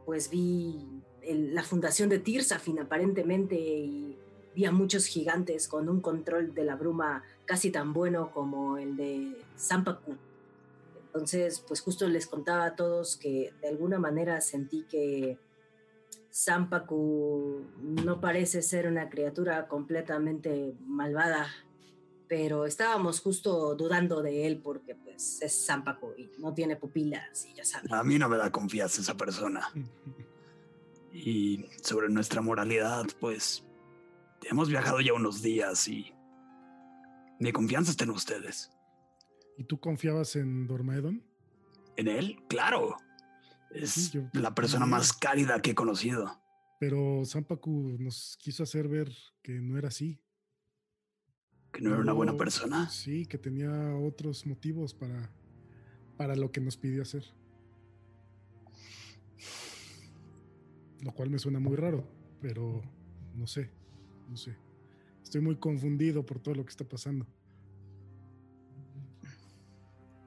pues 0.06 0.30
vi 0.30 0.88
el- 1.22 1.54
la 1.56 1.64
fundación 1.64 2.10
de 2.10 2.20
Tirsafin 2.20 2.80
aparentemente 2.80 3.56
y 3.56 4.18
vi 4.56 4.66
a 4.66 4.72
muchos 4.72 5.06
gigantes 5.06 5.68
con 5.68 5.90
un 5.90 6.00
control 6.00 6.54
de 6.54 6.64
la 6.64 6.76
bruma 6.76 7.24
casi 7.46 7.72
tan 7.72 7.92
bueno 7.94 8.32
como 8.32 8.78
el 8.78 8.96
de 8.96 9.36
Sampaku. 9.58 10.16
Entonces, 11.16 11.64
pues 11.66 11.80
justo 11.80 12.10
les 12.10 12.28
contaba 12.28 12.66
a 12.66 12.76
todos 12.76 13.16
que 13.16 13.54
de 13.62 13.70
alguna 13.70 13.98
manera 14.00 14.42
sentí 14.42 14.84
que 14.84 15.40
Sampaku 16.30 17.66
no 17.80 18.20
parece 18.20 18.62
ser 18.62 18.86
una 18.86 19.10
criatura 19.10 19.70
completamente 19.70 20.76
malvada, 20.82 21.48
pero 22.28 22.66
estábamos 22.66 23.22
justo 23.22 23.76
dudando 23.76 24.22
de 24.22 24.46
él 24.46 24.60
porque 24.62 24.96
pues 24.96 25.42
es 25.42 25.54
Sampaku 25.54 26.12
y 26.18 26.32
no 26.38 26.54
tiene 26.54 26.76
pupilas 26.76 27.46
y 27.46 27.54
ya 27.54 27.64
saben. 27.64 27.94
A 27.94 28.04
mí 28.04 28.20
no 28.20 28.28
me 28.28 28.36
da 28.36 28.52
confianza 28.52 29.02
esa 29.02 29.16
persona. 29.16 29.70
Y 31.18 31.64
sobre 31.82 32.10
nuestra 32.10 32.42
moralidad, 32.42 33.06
pues 33.22 33.64
hemos 34.42 34.68
viajado 34.68 35.00
ya 35.00 35.14
unos 35.14 35.42
días 35.42 35.88
y 35.88 36.14
mi 37.40 37.54
confianza 37.54 37.92
está 37.92 38.04
en 38.04 38.10
ustedes. 38.10 38.75
¿Y 39.58 39.64
tú 39.64 39.80
confiabas 39.80 40.36
en 40.36 40.68
Dormaedon? 40.68 41.24
¿En 41.98 42.08
él? 42.08 42.38
Claro. 42.50 42.98
Es 43.72 43.92
Sí, 43.92 44.10
yo- 44.12 44.30
la 44.34 44.54
persona 44.54 44.86
más 44.86 45.14
cálida 45.14 45.62
que 45.62 45.72
he 45.72 45.76
conocido. 45.76 46.42
Pero 46.80 47.24
Sampaku 47.26 47.96
nos 48.00 48.38
quiso 48.42 48.64
hacer 48.64 48.88
ver 48.88 49.12
que 49.42 49.54
no 49.60 49.78
era 49.78 49.88
así. 49.88 50.20
Que 51.72 51.82
no 51.82 51.92
era 51.92 52.00
una 52.02 52.14
buena 52.14 52.36
persona. 52.38 52.90
Sí, 52.90 53.26
que 53.26 53.38
tenía 53.38 53.96
otros 53.98 54.46
motivos 54.46 54.94
para, 54.94 55.32
para 56.18 56.36
lo 56.36 56.52
que 56.52 56.62
nos 56.62 56.78
pidió 56.78 57.02
hacer. 57.02 57.24
Lo 61.02 61.12
cual 61.14 61.30
me 61.30 61.40
suena 61.40 61.60
muy 61.60 61.76
raro, 61.76 62.08
pero 62.42 62.82
no 63.36 63.46
sé, 63.48 63.72
no 64.30 64.38
sé. 64.38 64.58
Estoy 65.24 65.42
muy 65.42 65.58
confundido 65.58 66.26
por 66.26 66.40
todo 66.40 66.56
lo 66.56 66.66
que 66.66 66.72
está 66.72 66.88
pasando. 66.88 67.28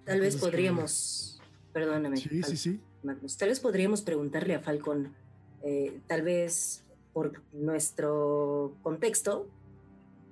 Tal 0.08 0.20
vez 0.20 0.34
que- 0.36 0.40
podríamos, 0.40 1.40
perdóname, 1.72 2.16
Sí, 2.16 2.28
Fal- 2.40 2.44
sí, 2.50 2.56
sí. 2.56 2.80
Magnus, 3.02 3.36
tal 3.36 3.48
vez 3.50 3.60
podríamos 3.60 4.02
preguntarle 4.02 4.54
a 4.54 4.60
Falcon, 4.60 5.14
eh, 5.62 6.00
tal 6.06 6.22
vez 6.22 6.84
por 7.12 7.42
nuestro 7.52 8.76
contexto, 8.82 9.48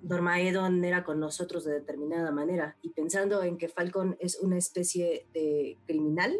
Dormaedon 0.02 0.84
era 0.84 1.04
con 1.04 1.18
nosotros 1.20 1.64
de 1.64 1.72
determinada 1.72 2.30
manera 2.30 2.76
y 2.82 2.90
pensando 2.90 3.42
en 3.42 3.56
que 3.58 3.68
Falcon 3.68 4.16
es 4.20 4.38
una 4.40 4.56
especie 4.58 5.26
de 5.32 5.78
criminal, 5.86 6.32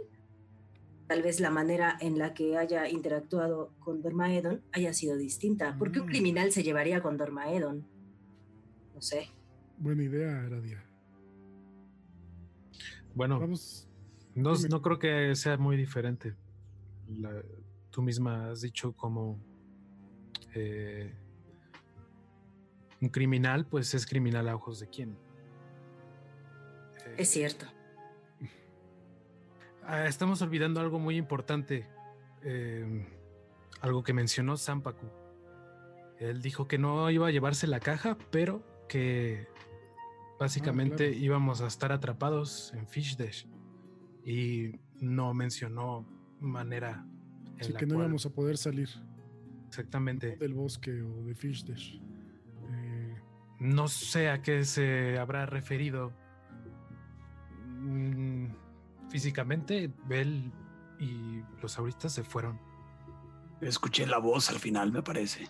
tal 1.09 1.23
vez 1.23 1.41
la 1.41 1.51
manera 1.51 1.97
en 2.01 2.19
la 2.19 2.35
que 2.35 2.57
haya 2.57 2.89
interactuado 2.89 3.73
con 3.81 4.03
Dormaedon 4.03 4.63
haya 4.73 4.93
sido 4.93 5.17
distinta. 5.17 5.77
¿Por 5.79 5.91
qué 5.93 6.01
un 6.01 6.07
Mm. 6.07 6.11
criminal 6.11 6.53
se 6.53 6.63
llevaría 6.63 7.03
con 7.03 7.17
Dormaedon? 7.17 7.85
No 8.95 9.03
sé. 9.03 9.29
Buena 9.79 10.05
idea, 10.05 10.43
Aradia. 10.45 10.83
Bueno, 13.17 13.41
Vamos, 13.41 13.89
no, 14.35 14.53
no 14.69 14.83
creo 14.83 14.99
que 14.99 15.35
sea 15.35 15.57
muy 15.57 15.77
diferente. 15.77 16.35
La- 17.09 17.43
tú 17.91 18.03
misma 18.03 18.51
has 18.51 18.61
dicho 18.61 18.93
como 18.93 19.41
eh, 20.55 21.13
un 23.01 23.09
criminal, 23.09 23.67
pues 23.67 23.95
es 23.95 24.07
criminal 24.07 24.49
a 24.49 24.55
ojos 24.55 24.81
de 24.81 24.89
quién. 24.91 25.11
Eh, 27.07 27.15
Es 27.19 27.31
cierto. 27.31 27.65
Ah, 29.83 30.07
estamos 30.07 30.43
olvidando 30.43 30.81
algo 30.81 30.99
muy 30.99 31.17
importante. 31.17 31.89
eh, 32.43 33.07
algo 33.81 34.03
que 34.03 34.13
mencionó 34.13 34.57
Sampaku. 34.57 35.07
Él 36.19 36.41
dijo 36.43 36.69
que 36.69 36.79
no 36.79 37.11
iba 37.11 37.27
a 37.29 37.31
llevarse 37.31 37.67
la 37.67 37.81
caja, 37.81 38.17
pero 38.31 38.63
que 38.89 39.49
básicamente 40.39 41.09
claro. 41.11 41.25
íbamos 41.25 41.61
a 41.63 41.67
estar 41.67 41.93
atrapados 41.93 42.73
en 42.75 42.87
Fish 42.89 43.17
Dash. 43.17 43.45
Y 44.25 44.73
no 45.01 45.33
mencionó 45.35 46.07
manera 46.41 47.07
en 47.55 47.61
Así 47.61 47.73
la 47.73 47.79
que 47.79 47.87
no 47.87 47.95
cual- 47.95 48.07
íbamos 48.07 48.27
a 48.27 48.31
poder 48.31 48.57
salir 48.59 48.89
Exactamente. 49.69 50.37
del 50.37 50.55
bosque 50.55 51.01
o 51.03 51.25
de 51.25 51.35
Fish 51.35 51.65
Dash. 51.65 51.95
Eh, 52.71 53.15
No 53.61 53.89
sé 53.89 54.29
a 54.29 54.43
qué 54.43 54.65
se 54.65 55.19
habrá 55.19 55.47
referido. 55.47 56.13
Mm, 57.79 58.49
Físicamente, 59.09 59.91
Bell 60.09 60.53
y 60.99 61.41
los 61.63 61.79
auristas 61.79 62.13
se 62.13 62.25
fueron. 62.25 62.59
Escuché 63.61 64.07
la 64.07 64.19
voz 64.19 64.51
al 64.51 64.59
final, 64.59 64.91
me 64.93 65.03
parece. 65.03 65.47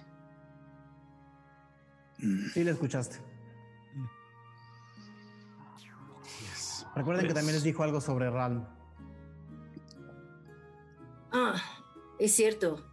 Mm, 2.19 2.47
Sí, 2.53 2.63
la 2.65 2.71
escuchaste. 2.73 3.17
Recuerden 6.97 7.23
que 7.27 7.29
Pues- 7.29 7.35
también 7.35 7.55
les 7.55 7.63
dijo 7.63 7.83
algo 7.83 8.01
sobre 8.01 8.31
Ralm. 8.31 8.67
Ah, 11.33 11.61
es 12.19 12.33
cierto. 12.35 12.85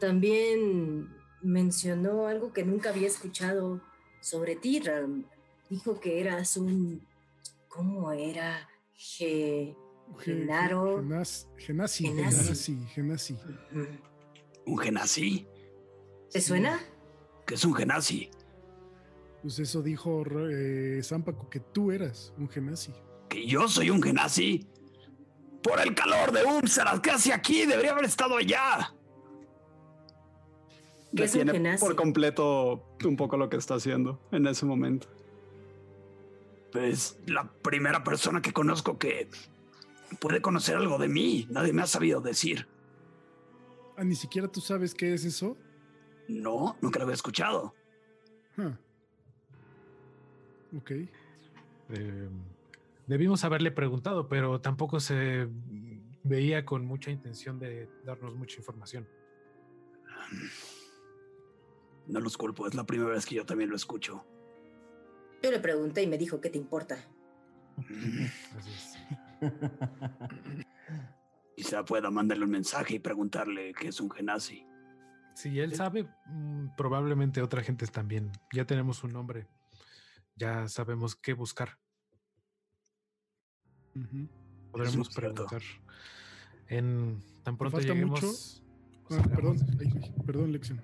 También 0.00 1.08
mencionó 1.42 2.26
algo 2.26 2.52
que 2.52 2.64
nunca 2.64 2.90
había 2.90 3.06
escuchado 3.08 3.80
sobre 4.20 4.56
ti, 4.56 4.80
Ram. 4.80 5.24
Dijo 5.68 5.98
que 6.00 6.20
eras 6.20 6.56
un... 6.56 7.06
¿Cómo 7.68 8.12
era? 8.12 8.68
Ge... 8.94 9.74
Ge- 10.18 10.34
Genaro. 10.40 10.98
Genas- 11.02 11.48
Genasi, 11.56 12.06
Genasi. 12.06 12.76
Genasi. 12.94 13.38
¿Un 14.66 14.78
genasi? 14.78 15.46
¿Te 16.30 16.40
suena? 16.40 16.78
¿Qué 17.46 17.54
es 17.54 17.64
un 17.64 17.74
genasi? 17.74 18.30
Pues 19.40 19.58
eso 19.58 19.82
dijo 19.82 20.22
eh, 20.50 21.00
Zampaco, 21.02 21.48
que 21.48 21.60
tú 21.60 21.90
eras 21.90 22.32
un 22.38 22.48
Genasi. 22.48 22.92
¿Que 23.32 23.46
yo 23.46 23.66
soy 23.66 23.88
un 23.88 24.02
genasi? 24.02 24.66
Por 25.62 25.80
el 25.80 25.94
calor 25.94 26.32
de 26.32 26.44
Umsaras, 26.44 27.00
¿qué 27.00 27.12
hace 27.12 27.32
aquí? 27.32 27.64
Debería 27.64 27.92
haber 27.92 28.04
estado 28.04 28.36
allá. 28.36 28.92
¿Qué 31.16 31.24
es 31.24 31.34
un 31.34 31.46
Detiene 31.46 31.52
genasi? 31.52 31.84
por 31.84 31.96
completo 31.96 32.84
un 33.04 33.16
poco 33.16 33.38
lo 33.38 33.48
que 33.48 33.56
está 33.56 33.76
haciendo 33.76 34.20
en 34.32 34.46
ese 34.46 34.66
momento. 34.66 35.08
Pues 36.72 37.18
la 37.26 37.50
primera 37.62 38.04
persona 38.04 38.42
que 38.42 38.52
conozco 38.52 38.98
que 38.98 39.28
puede 40.20 40.42
conocer 40.42 40.76
algo 40.76 40.98
de 40.98 41.08
mí. 41.08 41.46
Nadie 41.48 41.72
me 41.72 41.82
ha 41.82 41.86
sabido 41.86 42.20
decir. 42.20 42.66
Ah, 43.96 44.04
ni 44.04 44.14
siquiera 44.14 44.48
tú 44.48 44.60
sabes 44.60 44.94
qué 44.94 45.14
es 45.14 45.24
eso. 45.24 45.56
No, 46.28 46.76
nunca 46.82 46.98
lo 46.98 47.04
había 47.04 47.14
escuchado. 47.14 47.74
Ah. 48.58 48.76
Ok. 50.76 50.90
Eh, 50.90 52.28
debimos 53.06 53.44
haberle 53.44 53.70
preguntado, 53.70 54.28
pero 54.28 54.60
tampoco 54.60 55.00
se 55.00 55.48
veía 56.24 56.64
con 56.64 56.84
mucha 56.84 57.10
intención 57.10 57.58
de 57.58 57.88
darnos 58.04 58.34
mucha 58.34 58.58
información. 58.58 59.08
No 62.06 62.20
los 62.20 62.36
culpo, 62.36 62.66
es 62.66 62.74
la 62.74 62.84
primera 62.84 63.10
vez 63.10 63.26
que 63.26 63.36
yo 63.36 63.46
también 63.46 63.70
lo 63.70 63.76
escucho. 63.76 64.24
Yo 65.42 65.50
le 65.50 65.58
pregunté 65.58 66.02
y 66.02 66.06
me 66.06 66.18
dijo, 66.18 66.40
¿qué 66.40 66.50
te 66.50 66.58
importa? 66.58 66.96
Así 68.56 68.70
es. 68.70 68.98
Quizá 71.56 71.84
pueda 71.84 72.10
mandarle 72.10 72.44
un 72.44 72.50
mensaje 72.50 72.94
y 72.94 72.98
preguntarle 72.98 73.72
qué 73.74 73.88
es 73.88 74.00
un 74.00 74.10
genasi. 74.10 74.66
Si 75.34 75.58
él 75.58 75.74
sabe, 75.74 76.08
mm, 76.26 76.76
probablemente 76.76 77.42
otra 77.42 77.62
gente 77.62 77.86
también. 77.86 78.30
Ya 78.52 78.64
tenemos 78.66 79.02
un 79.04 79.12
nombre. 79.12 79.46
Ya 80.36 80.68
sabemos 80.68 81.16
qué 81.16 81.32
buscar. 81.32 81.78
Podremos 84.70 85.08
preguntar. 85.14 85.62
En 86.68 87.20
tan 87.42 87.56
pronto 87.56 87.76
falta 87.76 87.92
lleguemos. 87.92 88.22
mucho? 88.22 88.32
Ah, 89.10 89.22
perdón, 89.28 89.56
ay, 89.80 90.14
perdón, 90.24 90.52
Lexion. 90.52 90.80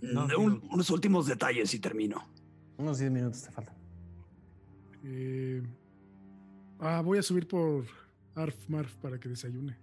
No, 0.00 0.26
De 0.28 0.36
un- 0.36 0.60
digo- 0.60 0.74
unos 0.74 0.90
últimos 0.90 1.26
detalles 1.26 1.72
y 1.74 1.78
termino. 1.80 2.28
Unos 2.76 2.98
10 2.98 3.10
minutos 3.10 3.42
te 3.42 3.50
faltan. 3.50 3.74
Eh, 5.04 5.62
ah, 6.78 7.00
voy 7.04 7.18
a 7.18 7.22
subir 7.22 7.48
por 7.48 7.84
Arf 8.34 8.68
Marf 8.68 8.94
para 8.96 9.18
que 9.18 9.28
desayune. 9.28 9.76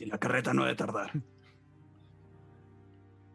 Y 0.00 0.06
la 0.06 0.18
carreta 0.18 0.52
no 0.52 0.62
debe 0.64 0.76
tardar. 0.76 1.12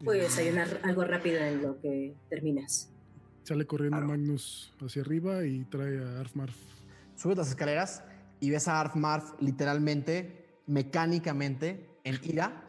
Voy 0.04 0.18
a 0.18 0.20
Eh, 0.20 0.24
desayunar 0.24 0.80
algo 0.84 1.04
rápido 1.04 1.38
en 1.38 1.62
lo 1.62 1.80
que 1.80 2.14
terminas. 2.28 2.90
Sale 3.42 3.66
corriendo 3.66 3.96
Claro. 3.96 4.08
Magnus 4.08 4.72
hacia 4.80 5.02
arriba 5.02 5.44
y 5.46 5.64
trae 5.64 5.98
a 6.04 6.20
Arf 6.20 6.34
Marf. 6.36 6.56
Subes 7.16 7.36
las 7.38 7.48
escaleras 7.48 8.04
y 8.40 8.50
ves 8.50 8.68
a 8.68 8.80
Arf 8.80 8.94
Marf 8.94 9.32
literalmente, 9.40 10.60
mecánicamente, 10.66 11.98
en 12.04 12.18
ira, 12.22 12.64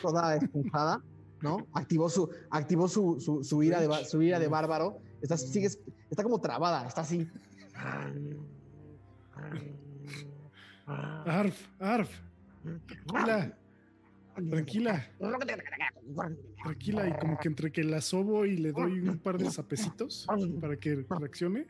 toda 0.00 0.36
esponjada, 0.36 1.02
¿no? 1.40 1.66
Activó 1.72 2.08
su, 2.08 2.30
activó 2.50 2.88
su, 2.88 3.20
su, 3.42 3.62
ira 3.62 3.80
de, 3.80 4.04
su 4.04 4.22
ira 4.22 4.38
de 4.38 4.48
bárbaro. 4.48 5.00
Está, 5.20 5.36
sigues, 5.36 5.78
está 6.10 6.22
como 6.22 6.40
trabada, 6.40 6.86
está 6.86 7.02
así. 7.02 7.28
Arf, 10.86 11.68
Arf, 11.78 12.10
tranquila, 12.62 13.56
tranquila, 14.50 15.08
tranquila. 16.62 17.08
Y 17.08 17.18
como 17.18 17.38
que 17.38 17.48
entre 17.48 17.72
que 17.72 17.84
la 17.84 18.00
sobo 18.00 18.44
y 18.44 18.56
le 18.56 18.72
doy 18.72 19.00
un 19.00 19.18
par 19.18 19.38
de 19.38 19.50
zapecitos 19.50 20.26
para 20.60 20.76
que 20.76 21.04
reaccione. 21.08 21.66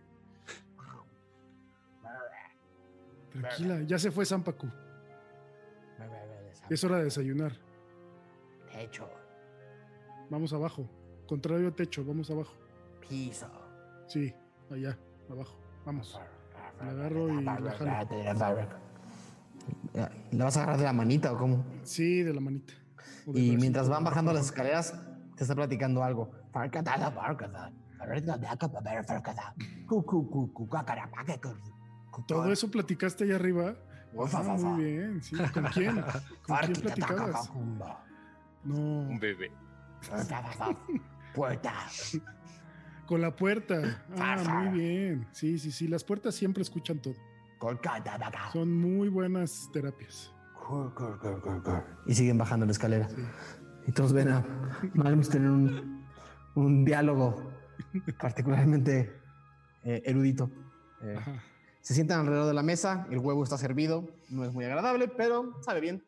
Tranquila, 3.32 3.80
ya 3.82 3.98
se 3.98 4.10
fue 4.10 4.24
Zampacu. 4.26 4.68
Es 6.68 6.82
hora 6.84 6.98
de 6.98 7.04
desayunar. 7.04 7.52
Techo, 8.70 9.08
Vamos 10.30 10.52
abajo. 10.52 10.88
Contrario 11.26 11.68
a 11.68 11.70
techo, 11.72 12.04
vamos 12.04 12.30
abajo. 12.30 12.54
piso. 13.06 13.46
Sí, 14.06 14.34
allá, 14.70 14.98
abajo. 15.30 15.58
Vamos. 15.84 16.18
La 16.80 16.90
agarro 16.90 17.28
y 17.28 17.42
la 17.42 17.56
jalo. 18.36 18.68
¿La 20.32 20.44
vas 20.44 20.56
a 20.56 20.62
agarrar 20.62 20.78
de 20.78 20.84
la 20.84 20.92
manita 20.92 21.32
o 21.32 21.38
cómo? 21.38 21.64
Sí, 21.82 22.22
de 22.22 22.32
la 22.32 22.40
manita. 22.40 22.72
Y 23.34 23.56
mientras 23.56 23.88
van 23.88 24.04
bajando 24.04 24.32
las 24.32 24.46
escaleras, 24.46 24.94
te 25.36 25.44
está 25.44 25.54
platicando 25.54 26.02
algo. 26.02 26.30
Todo 32.26 32.52
eso 32.52 32.70
platicaste 32.70 33.24
allá 33.24 33.36
arriba. 33.36 33.74
Ah, 34.34 34.56
muy 34.58 34.84
bien, 34.84 35.22
sí. 35.22 35.36
¿Con 35.54 35.64
quién? 35.66 36.02
¿Con 36.46 36.56
quién 36.58 36.72
platicabas? 36.72 37.50
No, 38.64 38.74
Un 38.74 39.18
bebé. 39.18 39.50
Puerta. 41.34 41.72
con 43.06 43.20
la 43.20 43.34
puerta. 43.34 44.04
Ah, 44.18 44.36
muy 44.46 44.78
bien. 44.78 45.26
Sí, 45.32 45.58
sí, 45.58 45.72
sí. 45.72 45.88
Las 45.88 46.04
puertas 46.04 46.34
siempre 46.34 46.62
escuchan 46.62 47.00
todo. 47.00 47.14
Son 48.52 48.72
muy 48.72 49.08
buenas 49.08 49.70
terapias. 49.72 50.32
Y 52.06 52.14
siguen 52.14 52.38
bajando 52.38 52.66
la 52.66 52.72
escalera. 52.72 53.08
Sí. 53.08 53.22
Y 53.86 53.92
todos 53.92 54.12
ven 54.12 54.28
a 54.28 54.44
Magnus 54.94 55.28
tener 55.28 55.50
un, 55.50 56.06
un 56.54 56.84
diálogo 56.84 57.50
particularmente 58.20 59.12
eh, 59.82 60.02
erudito. 60.04 60.50
Eh, 61.02 61.16
Ajá. 61.18 61.42
Se 61.82 61.94
sientan 61.94 62.20
alrededor 62.20 62.46
de 62.46 62.54
la 62.54 62.62
mesa, 62.62 63.06
el 63.10 63.18
huevo 63.18 63.42
está 63.42 63.58
servido, 63.58 64.08
no 64.30 64.44
es 64.44 64.52
muy 64.52 64.64
agradable, 64.64 65.08
pero 65.08 65.60
sabe 65.62 65.80
bien. 65.80 66.04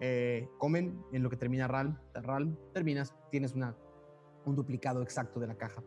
Eh, 0.00 0.48
comen 0.58 1.04
en 1.12 1.22
lo 1.22 1.28
que 1.28 1.36
termina 1.36 1.68
Ralm. 1.68 1.98
Ralm, 2.14 2.56
terminas, 2.72 3.14
tienes 3.30 3.54
una, 3.54 3.76
un 4.46 4.56
duplicado 4.56 5.02
exacto 5.02 5.40
de 5.40 5.46
la 5.46 5.56
caja. 5.56 5.82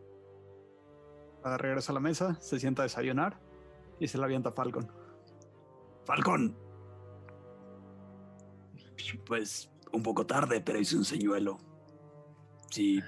Ah, 1.42 1.58
Regresa 1.58 1.90
a 1.90 1.94
la 1.94 2.00
mesa, 2.00 2.40
se 2.40 2.60
sienta 2.60 2.82
a 2.82 2.84
desayunar 2.84 3.40
y 3.98 4.06
se 4.06 4.18
la 4.18 4.26
avienta 4.26 4.50
a 4.50 4.52
Falcon. 4.52 4.88
Falcon. 6.04 6.56
Pues 9.26 9.68
un 9.92 10.02
poco 10.04 10.24
tarde, 10.26 10.60
pero 10.60 10.78
hice 10.78 10.96
un 10.96 11.04
señuelo. 11.04 11.58
Si 12.70 13.02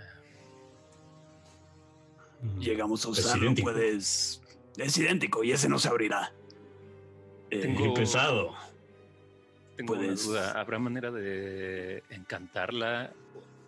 llegamos 2.59 3.05
a 3.07 3.11
usarlo, 3.11 3.55
puedes... 3.63 4.44
Es 4.77 4.97
idéntico 4.99 5.45
y 5.45 5.53
ese 5.53 5.69
no 5.69 5.79
se 5.79 5.89
abrirá. 5.89 6.33
Eh, 7.51 7.61
Tengo- 7.61 7.95
Qué 7.95 8.01
pesado. 8.01 8.55
Tengo 9.77 9.95
Puedes- 9.95 10.27
una 10.27 10.33
duda. 10.41 10.61
¿Habrá 10.61 10.79
manera 10.79 11.11
de 11.11 12.03
encantarla 12.11 13.13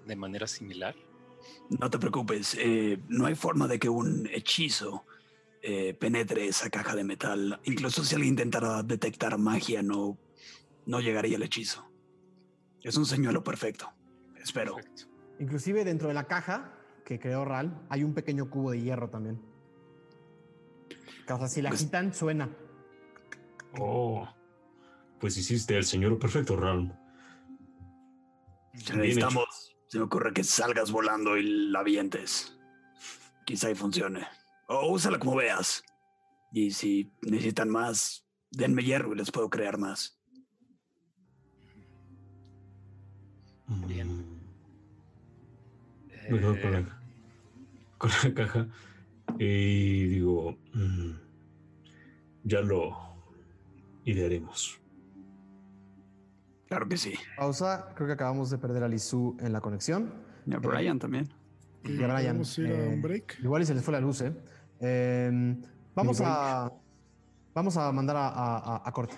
de 0.06 0.16
manera 0.16 0.46
similar? 0.46 0.94
No 1.68 1.90
te 1.90 1.98
preocupes, 1.98 2.56
eh, 2.60 2.98
no 3.08 3.26
hay 3.26 3.34
forma 3.34 3.68
de 3.68 3.78
que 3.78 3.88
un 3.88 4.28
hechizo 4.32 5.04
eh, 5.62 5.94
penetre 5.94 6.46
esa 6.46 6.70
caja 6.70 6.94
de 6.94 7.02
metal. 7.02 7.58
Incluso 7.64 8.04
si 8.04 8.14
alguien 8.14 8.34
intentara 8.34 8.84
detectar 8.84 9.36
magia, 9.36 9.82
no, 9.82 10.16
no 10.86 11.00
llegaría 11.00 11.36
el 11.36 11.42
hechizo. 11.42 11.84
Es 12.84 12.96
un 12.96 13.04
señuelo 13.04 13.42
perfecto. 13.42 13.90
Espero. 14.40 14.76
Perfecto. 14.76 15.04
Inclusive 15.40 15.84
dentro 15.84 16.06
de 16.06 16.14
la 16.14 16.24
caja 16.24 16.72
que 17.04 17.18
creó 17.18 17.44
Ral 17.44 17.82
hay 17.88 18.04
un 18.04 18.14
pequeño 18.14 18.48
cubo 18.48 18.70
de 18.70 18.80
hierro 18.80 19.10
también. 19.10 19.40
O 21.28 21.38
sea, 21.38 21.48
si 21.48 21.62
la 21.62 21.70
Pues- 21.70 21.82
agitan, 21.82 22.14
suena. 22.14 22.48
Oh, 23.78 24.26
pues 25.20 25.36
hiciste 25.36 25.76
el 25.76 25.84
señor 25.84 26.18
perfecto, 26.18 26.56
Ralm. 26.56 26.92
Necesitamos, 28.72 29.74
se 29.88 29.98
me 29.98 30.04
ocurre 30.04 30.32
que 30.32 30.44
salgas 30.44 30.90
volando 30.90 31.36
y 31.36 31.42
la 31.70 31.80
avientes. 31.80 32.58
Quizá 33.44 33.70
y 33.70 33.74
funcione. 33.74 34.26
O 34.68 34.92
úsala 34.92 35.18
como 35.18 35.36
veas. 35.36 35.82
Y 36.52 36.70
si 36.70 37.12
necesitan 37.22 37.68
más, 37.68 38.26
denme 38.50 38.82
hierro 38.82 39.12
y 39.12 39.16
les 39.16 39.30
puedo 39.30 39.50
crear 39.50 39.78
más. 39.78 40.20
Bien. 43.86 44.24
Me 46.30 46.38
quedo 46.38 46.60
con 46.60 46.72
la, 46.72 47.00
con 47.98 48.10
la 48.10 48.34
caja 48.34 48.68
y 49.38 50.06
digo, 50.08 50.56
mm, 50.74 51.10
ya 52.44 52.60
lo 52.60 52.96
idearemos. 54.04 54.80
Claro 56.68 56.88
que 56.88 56.96
sí. 56.96 57.14
Pausa. 57.36 57.92
Creo 57.94 58.06
que 58.08 58.12
acabamos 58.14 58.50
de 58.50 58.58
perder 58.58 58.82
a 58.82 58.88
Lizu 58.88 59.36
en 59.40 59.52
la 59.52 59.60
conexión. 59.60 60.12
Y 60.46 60.54
a 60.54 60.58
Brian 60.58 60.98
también. 60.98 61.28
Y 61.84 62.02
a 62.02 62.06
Brian. 62.08 62.36
Vamos 62.36 62.58
a 62.58 62.60
ir 62.62 62.66
a 62.68 62.84
eh, 62.86 62.88
un 62.94 63.02
break. 63.02 63.38
Igual 63.42 63.62
y 63.62 63.66
se 63.66 63.74
les 63.74 63.84
fue 63.84 63.92
la 63.92 64.00
luz, 64.00 64.20
¿eh? 64.22 64.32
Eh, 64.80 65.56
vamos 65.94 66.20
a. 66.24 66.72
Vamos 67.54 67.76
a 67.76 67.90
mandar 67.92 68.16
a, 68.16 68.28
a- 68.28 68.58
a- 68.76 68.82
a 68.88 68.92
corte. 68.92 69.14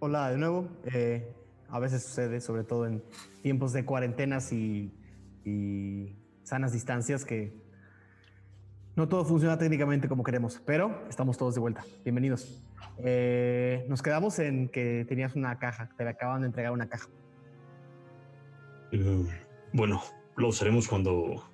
Hola 0.00 0.30
de 0.30 0.36
nuevo. 0.38 0.68
Eh, 0.92 1.32
a 1.68 1.78
veces 1.78 2.02
sucede, 2.04 2.40
sobre 2.40 2.64
todo 2.64 2.86
en 2.86 3.02
tiempos 3.42 3.72
de 3.72 3.84
cuarentenas 3.84 4.52
y, 4.52 4.92
y 5.44 6.16
sanas 6.42 6.72
distancias, 6.72 7.24
que 7.24 7.52
no 8.96 9.06
todo 9.08 9.24
funciona 9.24 9.58
técnicamente 9.58 10.08
como 10.08 10.24
queremos, 10.24 10.60
pero 10.64 11.06
estamos 11.08 11.36
todos 11.36 11.54
de 11.54 11.60
vuelta. 11.60 11.84
Bienvenidos. 12.02 12.62
Eh, 12.98 13.84
nos 13.88 14.02
quedamos 14.02 14.38
en 14.38 14.68
que 14.70 15.04
tenías 15.06 15.36
una 15.36 15.58
caja, 15.58 15.90
te 15.98 16.08
acaban 16.08 16.40
de 16.40 16.46
entregar 16.46 16.72
una 16.72 16.88
caja. 16.88 17.06
Eh, 18.92 19.26
bueno, 19.74 20.02
lo 20.36 20.48
usaremos 20.48 20.88
cuando 20.88 21.44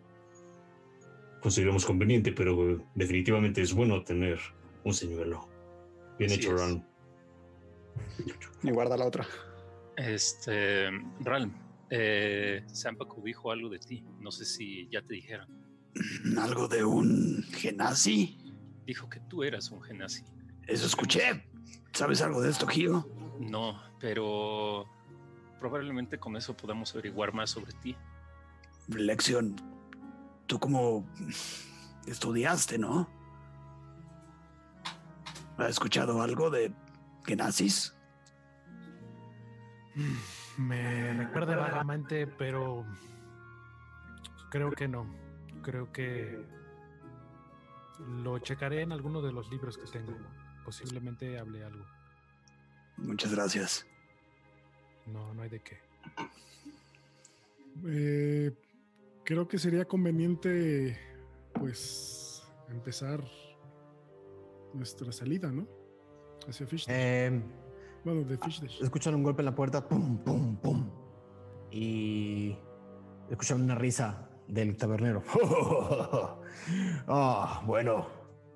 consideremos 1.40 1.84
conveniente, 1.84 2.30
pero 2.30 2.78
definitivamente 2.94 3.60
es 3.60 3.74
bueno 3.74 4.04
tener 4.04 4.38
un 4.84 4.94
señuelo. 4.94 5.48
Bien 6.20 6.30
Así 6.30 6.40
hecho, 6.40 6.54
es. 6.54 6.60
Ran. 6.60 6.86
Y 8.62 8.70
guarda 8.70 8.96
la 8.96 9.06
otra. 9.06 9.26
Este, 9.96 10.90
Ralm, 11.20 11.52
eh, 11.90 12.62
Sampaku 12.66 13.20
dijo 13.20 13.50
algo 13.50 13.68
de 13.68 13.80
ti. 13.80 14.04
No 14.20 14.30
sé 14.30 14.44
si 14.44 14.88
ya 14.90 15.02
te 15.02 15.14
dijeron. 15.14 15.61
¿Algo 16.38 16.68
de 16.68 16.84
un 16.84 17.44
genasi? 17.52 18.38
Dijo 18.86 19.08
que 19.08 19.20
tú 19.20 19.44
eras 19.44 19.70
un 19.70 19.82
genasi. 19.82 20.24
Eso 20.66 20.86
escuché. 20.86 21.44
¿Sabes 21.92 22.22
algo 22.22 22.40
de 22.40 22.50
esto, 22.50 22.66
Gio? 22.66 23.06
No, 23.38 23.80
pero 24.00 24.86
probablemente 25.60 26.18
con 26.18 26.36
eso 26.36 26.56
podamos 26.56 26.92
averiguar 26.92 27.32
más 27.32 27.50
sobre 27.50 27.72
ti. 27.74 27.96
Lección. 28.88 29.56
Tú 30.46 30.58
como 30.58 31.06
estudiaste, 32.06 32.78
¿no? 32.78 33.08
¿Has 35.58 35.70
escuchado 35.70 36.22
algo 36.22 36.50
de 36.50 36.74
genazis? 37.26 37.94
Me 40.56 41.12
recuerda 41.14 41.56
vagamente, 41.56 42.26
pero 42.26 42.84
creo 44.50 44.72
que 44.72 44.88
no. 44.88 45.21
Creo 45.62 45.92
que 45.92 46.44
lo 48.22 48.38
checaré 48.38 48.82
en 48.82 48.92
alguno 48.92 49.22
de 49.22 49.32
los 49.32 49.50
libros 49.50 49.78
que 49.78 49.86
tengo. 49.86 50.16
Posiblemente 50.64 51.38
hable 51.38 51.64
algo. 51.64 51.84
Muchas 52.96 53.32
gracias. 53.34 53.86
No, 55.06 55.34
no 55.34 55.42
hay 55.42 55.48
de 55.48 55.60
qué. 55.60 55.78
Eh, 57.86 58.52
creo 59.24 59.48
que 59.48 59.58
sería 59.58 59.84
conveniente, 59.84 60.98
pues, 61.54 62.42
empezar 62.68 63.24
nuestra 64.74 65.12
salida, 65.12 65.50
¿no? 65.50 65.66
Hacia 66.48 66.66
Fish. 66.66 66.86
Eh, 66.88 67.40
bueno, 68.04 68.22
de 68.22 68.36
Fish 68.38 68.60
Dash. 68.60 68.82
escuchan 68.82 69.14
un 69.14 69.22
golpe 69.22 69.42
en 69.42 69.46
la 69.46 69.54
puerta, 69.54 69.86
pum, 69.88 70.18
pum, 70.18 70.56
pum. 70.56 70.90
Y 71.70 72.56
escuchan 73.30 73.62
una 73.62 73.74
risa 73.74 74.28
del 74.52 74.76
tabernero. 74.76 75.22
Ah, 77.08 77.62
bueno, 77.66 78.06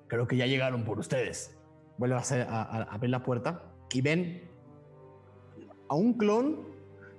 creo 0.07 0.27
que 0.27 0.37
ya 0.37 0.45
llegaron 0.45 0.85
por 0.85 0.97
ustedes. 0.99 1.57
Vuelve 1.97 2.15
a, 2.15 2.19
hacer- 2.19 2.47
abrir 2.49 3.09
la 3.09 3.23
puerta 3.23 3.63
y 3.91 4.01
ven 4.01 4.49
a 5.89 5.95
un 5.95 6.13
clon, 6.13 6.67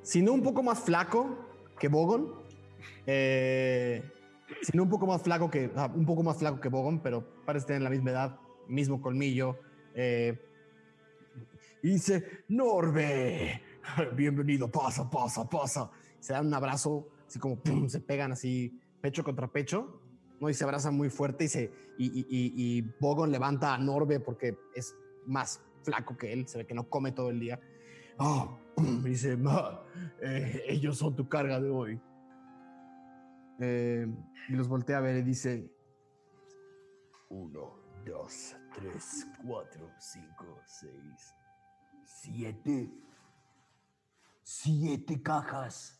sino 0.03 0.33
un 0.33 0.43
poco 0.43 0.63
más 0.63 0.81
flaco 0.81 1.37
que 1.79 1.89
Bogon. 1.89 2.33
Eh, 3.07 4.03
sino 4.63 4.85
un 4.85 4.89
poco 4.89 5.07
más 5.07 5.21
flaco 5.21 5.51
que, 5.51 5.71
ah, 5.77 5.91
un 5.95 6.07
poco 6.07 6.23
más 6.23 6.39
flaco 6.39 6.59
que 6.61 6.69
Bogon, 6.71 7.01
pero 7.01 7.23
parece 7.45 7.67
tener 7.67 7.83
la 7.83 7.91
misma 7.91 8.11
edad, 8.13 8.39
mismo 8.67 9.03
colmillo. 9.03 9.59
eh, 9.95 10.39
y 11.83 11.91
dice, 11.91 12.45
Norbe, 12.49 13.61
bienvenido, 14.15 14.71
pasa, 14.71 15.09
pasa, 15.11 15.49
pasa. 15.49 15.91
Se 16.19 16.33
dan 16.33 16.47
un 16.47 16.55
abrazo, 16.55 17.09
así 17.29 17.39
como 17.39 17.63
pum, 17.63 17.89
se 17.89 18.01
pegan 18.01 18.33
así 18.33 18.81
pecho 19.01 19.23
contra 19.23 19.47
pecho, 19.53 20.01
¿no? 20.41 20.49
Y 20.51 20.55
se 20.55 20.65
abrazan 20.65 20.97
muy 20.97 21.11
fuerte 21.11 21.45
y, 21.45 21.49
se, 21.49 21.73
y, 21.99 22.07
y, 22.07 22.27
y- 22.29 22.83
Bogon 23.01 23.31
levanta 23.31 23.75
a 23.75 23.79
Norbe 23.79 24.19
porque 24.19 24.57
es 24.75 24.95
más 25.27 25.61
flaco 25.85 26.17
que 26.17 26.33
él, 26.33 26.49
se 26.49 26.59
ve 26.59 26.67
que 26.67 26.75
no 26.75 26.89
come 26.89 27.13
todo 27.13 27.31
el 27.31 27.39
día. 27.39 27.61
Pum, 28.75 29.07
y 29.07 29.11
dice, 29.11 29.37
"Ma, 29.37 29.85
eh, 30.23 30.65
ellos 30.69 30.97
son 30.99 31.15
tu 31.15 31.29
carga 31.29 31.61
de 31.61 31.71
hoy. 31.71 32.01
Eh, 33.61 34.07
y 34.49 34.53
los 34.53 34.69
voltea 34.69 34.99
a 34.99 35.01
ver 35.01 35.17
y 35.19 35.23
dice, 35.23 35.71
uno, 37.29 37.75
dos, 38.07 38.57
tres, 38.75 39.27
cuatro, 39.45 39.93
cinco, 39.99 40.63
seis, 40.65 41.35
siete. 42.05 42.91
Siete 44.43 45.21
cajas. 45.23 45.98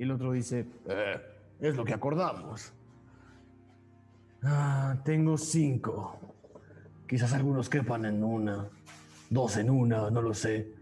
Y 0.00 0.04
el 0.04 0.12
otro 0.12 0.32
dice, 0.32 0.64
"Eh, 0.86 1.20
es 1.60 1.76
lo 1.76 1.84
que 1.84 1.92
acordamos. 1.92 2.72
Ah, 4.42 4.98
tengo 5.04 5.36
cinco. 5.36 6.18
Quizás 7.06 7.34
algunos 7.34 7.68
quepan 7.68 8.06
en 8.06 8.24
una, 8.24 8.66
dos 9.28 9.58
en 9.58 9.68
una, 9.68 10.10
no 10.10 10.22
lo 10.22 10.32
sé. 10.32 10.72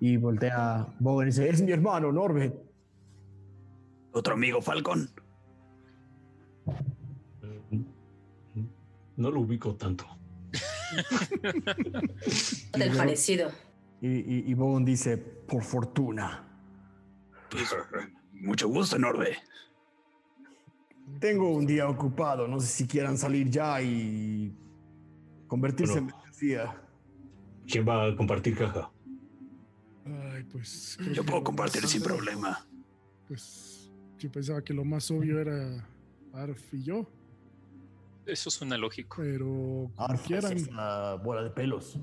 Y 0.00 0.18
voltea 0.18 0.80
a 0.80 0.94
Bogan 1.00 1.28
y 1.28 1.30
dice, 1.30 1.48
es 1.48 1.62
mi 1.62 1.72
hermano, 1.72 2.12
Norbert. 2.12 2.54
¿Otro 4.12 4.34
amigo 4.34 4.60
Falcon? 4.60 5.08
Mm, 7.70 7.84
No 9.16 9.30
lo 9.30 9.40
ubico 9.40 9.76
tanto. 9.76 10.04
Del 12.76 12.94
parecido. 12.94 13.50
Y, 14.02 14.08
y, 14.08 14.44
y 14.46 14.52
Bogan 14.52 14.84
dice, 14.84 15.16
por 15.16 15.62
fortuna. 15.62 16.44
Mucho 18.40 18.68
gusto, 18.68 18.98
Norbe. 18.98 19.36
Tengo 21.20 21.50
un 21.50 21.66
día 21.66 21.88
ocupado, 21.88 22.46
no 22.46 22.60
sé 22.60 22.66
si 22.66 22.86
quieran 22.86 23.16
salir 23.16 23.48
ya 23.50 23.80
y 23.82 24.54
convertirse 25.46 25.94
Bueno. 25.94 26.08
en 26.08 26.14
mercancía. 26.16 26.82
¿Quién 27.66 27.86
va 27.88 28.06
a 28.06 28.16
compartir 28.16 28.56
caja? 28.56 28.90
Ay, 30.04 30.44
pues. 30.44 30.96
Yo 31.12 31.24
puedo 31.24 31.42
compartir 31.42 31.86
sin 31.86 32.02
problema. 32.02 32.64
Pues 33.26 33.90
yo 34.18 34.30
pensaba 34.30 34.62
que 34.62 34.72
lo 34.72 34.84
más 34.84 35.10
obvio 35.10 35.40
era 35.40 35.86
Arf 36.32 36.72
y 36.74 36.82
yo, 36.82 37.06
Eso 38.26 38.50
suena 38.50 38.76
lógico. 38.78 39.16
pero 39.18 39.90
Arf, 39.96 40.26
quieran. 40.26 40.52
es 40.52 40.68
una 40.68 41.14
bola 41.14 41.42
de 41.42 41.50
pelos. 41.50 41.98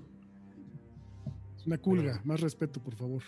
Es 1.57 1.65
una 1.65 1.77
culga, 1.77 2.21
más 2.25 2.41
respeto, 2.41 2.79
por 2.81 2.95
favor. 2.95 3.23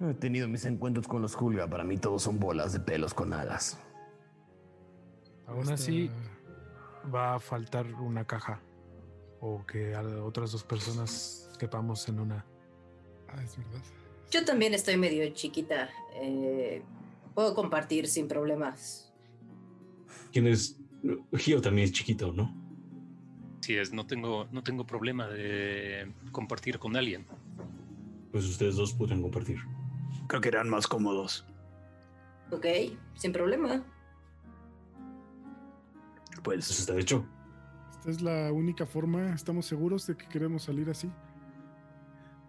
He 0.00 0.14
tenido 0.14 0.46
mis 0.48 0.64
encuentros 0.64 1.08
con 1.08 1.22
los 1.22 1.34
Julga. 1.34 1.68
Para 1.68 1.84
mí 1.84 1.96
todos 1.98 2.22
son 2.22 2.38
bolas 2.38 2.72
de 2.72 2.80
pelos 2.80 3.14
con 3.14 3.32
alas. 3.32 3.78
Aún 5.46 5.60
Hasta- 5.62 5.74
así, 5.74 6.10
va 7.12 7.34
a 7.34 7.40
faltar 7.40 7.92
una 7.94 8.24
caja. 8.26 8.60
O 9.40 9.64
que 9.66 9.94
a 9.94 10.02
otras 10.24 10.52
dos 10.52 10.64
personas 10.64 11.50
quepamos 11.58 12.08
en 12.08 12.20
una. 12.20 12.44
Ah, 13.28 13.42
es 13.42 13.56
verdad. 13.56 13.80
Yo 14.30 14.44
también 14.44 14.74
estoy 14.74 14.96
medio 14.96 15.28
chiquita. 15.32 15.88
eh, 16.20 16.82
puedo 17.34 17.54
compartir 17.54 18.08
sin 18.08 18.26
problemas. 18.26 19.12
¿Quién 20.32 20.48
es? 20.48 20.76
Gio 21.36 21.60
también 21.60 21.84
es 21.84 21.92
chiquito, 21.92 22.32
¿no? 22.32 22.52
Si 23.60 23.76
es, 23.76 23.92
no 23.92 24.04
tengo, 24.06 24.46
no 24.50 24.62
tengo 24.64 24.84
problema 24.84 25.28
de 25.28 26.12
compartir 26.32 26.78
con 26.80 26.96
alguien. 26.96 27.26
Pues 28.32 28.44
ustedes 28.46 28.74
dos 28.74 28.92
podrán 28.92 29.22
compartir. 29.22 29.58
Creo 30.28 30.40
que 30.40 30.48
eran 30.48 30.68
más 30.68 30.86
cómodos. 30.86 31.44
Ok, 32.50 32.66
sin 33.14 33.32
problema. 33.32 33.74
Eso 36.30 36.42
Pues 36.42 36.70
está 36.70 36.96
hecho. 36.98 37.26
Esta 37.90 38.10
es 38.10 38.22
la 38.22 38.52
única 38.52 38.86
forma, 38.86 39.34
estamos 39.34 39.66
seguros 39.66 40.06
de 40.06 40.16
que 40.16 40.28
queremos 40.28 40.62
salir 40.62 40.88
así. 40.88 41.10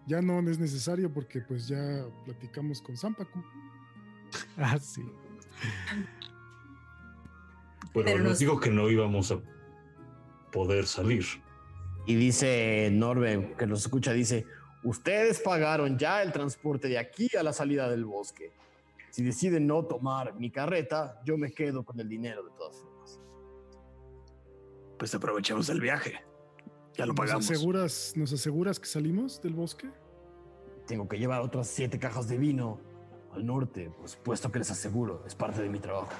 ya 0.06 0.20
no 0.22 0.40
es 0.40 0.58
necesario 0.58 1.12
porque 1.12 1.40
pues 1.40 1.68
ya 1.68 2.04
platicamos 2.24 2.80
con 2.82 2.96
Zampacu. 2.96 3.42
Ah, 4.56 4.78
sí. 4.78 5.02
Pero, 7.92 8.04
Pero 8.04 8.18
nos 8.18 8.28
nos- 8.28 8.38
dijo 8.38 8.60
que 8.60 8.70
no 8.70 8.88
íbamos 8.88 9.32
a 9.32 9.40
poder 10.52 10.86
salir. 10.86 11.24
Y 12.06 12.14
dice 12.14 12.90
Norbe, 12.92 13.54
que 13.58 13.66
nos 13.66 13.80
escucha, 13.80 14.12
dice, 14.12 14.46
ustedes 14.82 15.40
pagaron 15.40 15.98
ya 15.98 16.22
el 16.22 16.32
transporte 16.32 16.88
de 16.88 16.98
aquí 16.98 17.28
a 17.36 17.42
la 17.42 17.52
salida 17.52 17.88
del 17.88 18.04
bosque. 18.04 18.52
Si 19.10 19.22
deciden 19.24 19.66
no 19.66 19.84
tomar 19.84 20.34
mi 20.34 20.50
carreta, 20.50 21.20
yo 21.24 21.36
me 21.36 21.52
quedo 21.52 21.84
con 21.84 21.98
el 22.00 22.08
dinero 22.08 22.44
de 22.44 22.50
todas 22.52 22.76
formas. 22.76 23.20
Pues 24.98 25.14
aprovechemos 25.14 25.68
el 25.68 25.80
viaje. 25.80 26.20
Ya 26.94 27.06
lo 27.06 27.12
¿Nos 27.12 27.16
pagamos. 27.16 27.50
aseguras, 27.50 28.12
¿Nos 28.16 28.32
aseguras 28.32 28.78
que 28.78 28.86
salimos 28.86 29.40
del 29.42 29.54
bosque? 29.54 29.90
Tengo 30.86 31.08
que 31.08 31.18
llevar 31.18 31.40
otras 31.40 31.66
siete 31.68 31.98
cajas 31.98 32.28
de 32.28 32.36
vino 32.36 32.78
al 33.32 33.46
norte, 33.46 33.90
por 33.90 34.08
supuesto 34.08 34.50
que 34.50 34.58
les 34.58 34.70
aseguro, 34.70 35.22
es 35.26 35.34
parte 35.34 35.62
de 35.62 35.68
mi 35.68 35.78
trabajo. 35.78 36.10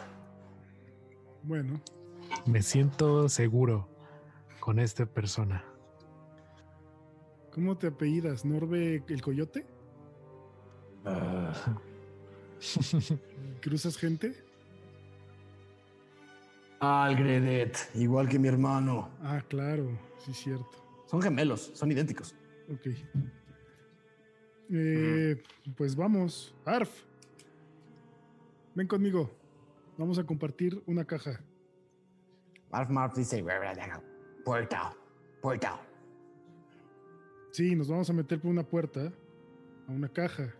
Bueno, 1.43 1.81
Me 2.47 2.63
siento 2.63 3.29
seguro 3.29 3.89
con 4.61 4.79
esta 4.79 5.07
persona. 5.07 5.65
¿Cómo 7.53 7.77
te 7.77 7.89
apellidas? 7.89 8.45
¿Norbe 8.45 9.03
el 9.09 9.23
coyote? 9.23 9.67
Ah, 11.05 11.53
¿Cruzas 13.61 13.97
gente? 13.97 14.35
Algredet, 16.81 17.77
igual 17.95 18.29
que 18.29 18.39
mi 18.39 18.49
hermano. 18.49 19.11
Ah, 19.23 19.43
claro, 19.49 19.91
sí, 20.19 20.33
cierto. 20.33 20.71
Son 21.07 21.21
gemelos, 21.21 21.71
son 21.75 21.91
idénticos. 21.93 22.35
Ok. 22.73 22.87
Eh, 24.73 25.43
Pues 25.77 25.95
vamos, 25.97 26.55
Arf. 26.65 26.91
Ven 28.75 28.87
conmigo. 28.87 29.31
Vamos 29.99 30.19
a 30.19 30.25
compartir 30.25 30.83
una 30.87 31.05
caja. 31.05 31.41
Marf 32.71 32.89
Marf 32.89 33.17
dice, 33.17 33.45
puerta, 34.45 34.97
puerta. 35.43 35.81
Sí, 37.53 37.75
nos 37.75 37.89
vamos 37.89 38.09
a 38.11 38.13
meter 38.13 38.41
por 38.41 38.51
una 38.51 38.63
puerta 38.63 39.13
a 39.89 39.93
una 39.93 40.09
caja. 40.09 40.55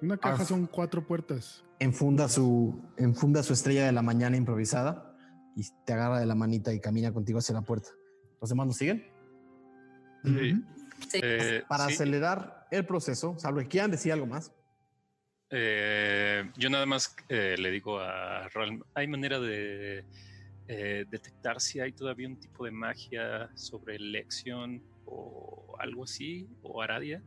Una 0.00 0.16
caja 0.16 0.40
Arf. 0.40 0.48
son 0.48 0.66
cuatro 0.66 1.06
puertas. 1.06 1.64
enfunda 1.78 2.28
su, 2.28 2.80
enfunda 2.96 3.42
su 3.42 3.52
estrella 3.52 3.86
de 3.86 3.92
la 3.92 4.02
mañana 4.02 4.36
improvisada 4.36 5.16
y 5.56 5.62
te 5.84 5.92
agarra 5.92 6.20
de 6.20 6.26
la 6.26 6.34
manita 6.34 6.72
y 6.72 6.80
camina 6.80 7.12
contigo 7.12 7.38
hacia 7.38 7.54
la 7.54 7.62
puerta. 7.62 7.90
¿Los 8.40 8.50
demás 8.50 8.66
nos 8.66 8.76
siguen? 8.76 9.04
Sí. 10.24 11.20
Eh, 11.20 11.62
Para 11.68 11.86
sí, 11.88 11.94
acelerar 11.94 12.66
el 12.70 12.86
proceso, 12.86 13.36
salvo 13.38 13.60
que 13.60 13.68
quieran 13.68 13.90
decir 13.90 14.12
algo 14.12 14.26
más. 14.26 14.52
eh, 15.50 16.50
yo 16.56 16.70
nada 16.70 16.86
más 16.86 17.14
eh, 17.28 17.56
le 17.58 17.70
digo 17.70 17.98
a 17.98 18.48
Ralm, 18.48 18.82
¿hay 18.94 19.06
manera 19.08 19.38
de 19.40 20.04
eh, 20.68 21.04
detectar 21.10 21.60
si 21.60 21.80
hay 21.80 21.92
todavía 21.92 22.28
un 22.28 22.38
tipo 22.38 22.64
de 22.64 22.70
magia 22.70 23.50
sobre 23.54 23.96
elección 23.96 24.82
o 25.06 25.74
algo 25.78 26.04
así, 26.04 26.48
o 26.62 26.82
Aradia? 26.82 27.22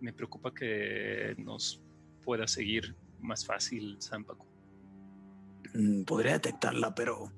Me 0.00 0.12
preocupa 0.12 0.54
que 0.54 1.34
nos 1.38 1.82
pueda 2.24 2.46
seguir 2.46 2.94
más 3.20 3.44
fácil 3.44 3.98
Zampacu. 4.00 4.46
Mm, 5.74 6.04
Podría 6.04 6.32
detectarla, 6.34 6.94
pero 6.94 7.32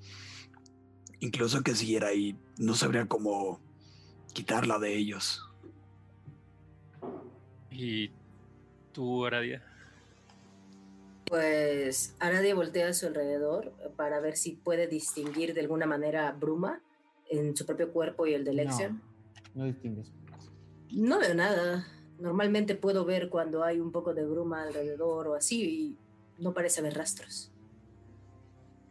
incluso 1.20 1.62
que 1.62 1.74
siguiera 1.74 2.08
ahí, 2.08 2.36
no 2.58 2.74
sabría 2.74 3.06
cómo 3.06 3.60
quitarla 4.32 4.78
de 4.78 4.96
ellos. 4.96 5.46
¿Y 7.70 8.10
tú, 8.92 9.24
Aradia? 9.24 9.62
Pues 11.26 12.16
Aradia 12.18 12.54
voltea 12.54 12.88
a 12.88 12.92
su 12.92 13.06
alrededor 13.06 13.72
para 13.96 14.20
ver 14.20 14.36
si 14.36 14.52
puede 14.52 14.88
distinguir 14.88 15.54
de 15.54 15.60
alguna 15.60 15.86
manera 15.86 16.32
bruma 16.32 16.82
en 17.30 17.56
su 17.56 17.64
propio 17.64 17.92
cuerpo 17.92 18.26
y 18.26 18.34
el 18.34 18.44
de 18.44 18.52
Lexion. 18.52 19.00
No 19.54 19.64
distingues. 19.64 20.12
No. 20.92 21.18
veo 21.18 21.34
nada. 21.34 21.86
Normalmente 22.18 22.74
puedo 22.74 23.04
ver 23.04 23.28
cuando 23.30 23.64
hay 23.64 23.80
un 23.80 23.90
poco 23.92 24.12
de 24.14 24.24
bruma 24.26 24.62
alrededor 24.62 25.28
o 25.28 25.34
así 25.34 25.96
y 26.38 26.42
no 26.42 26.52
parece 26.52 26.80
haber 26.80 26.94
rastros. 26.94 27.50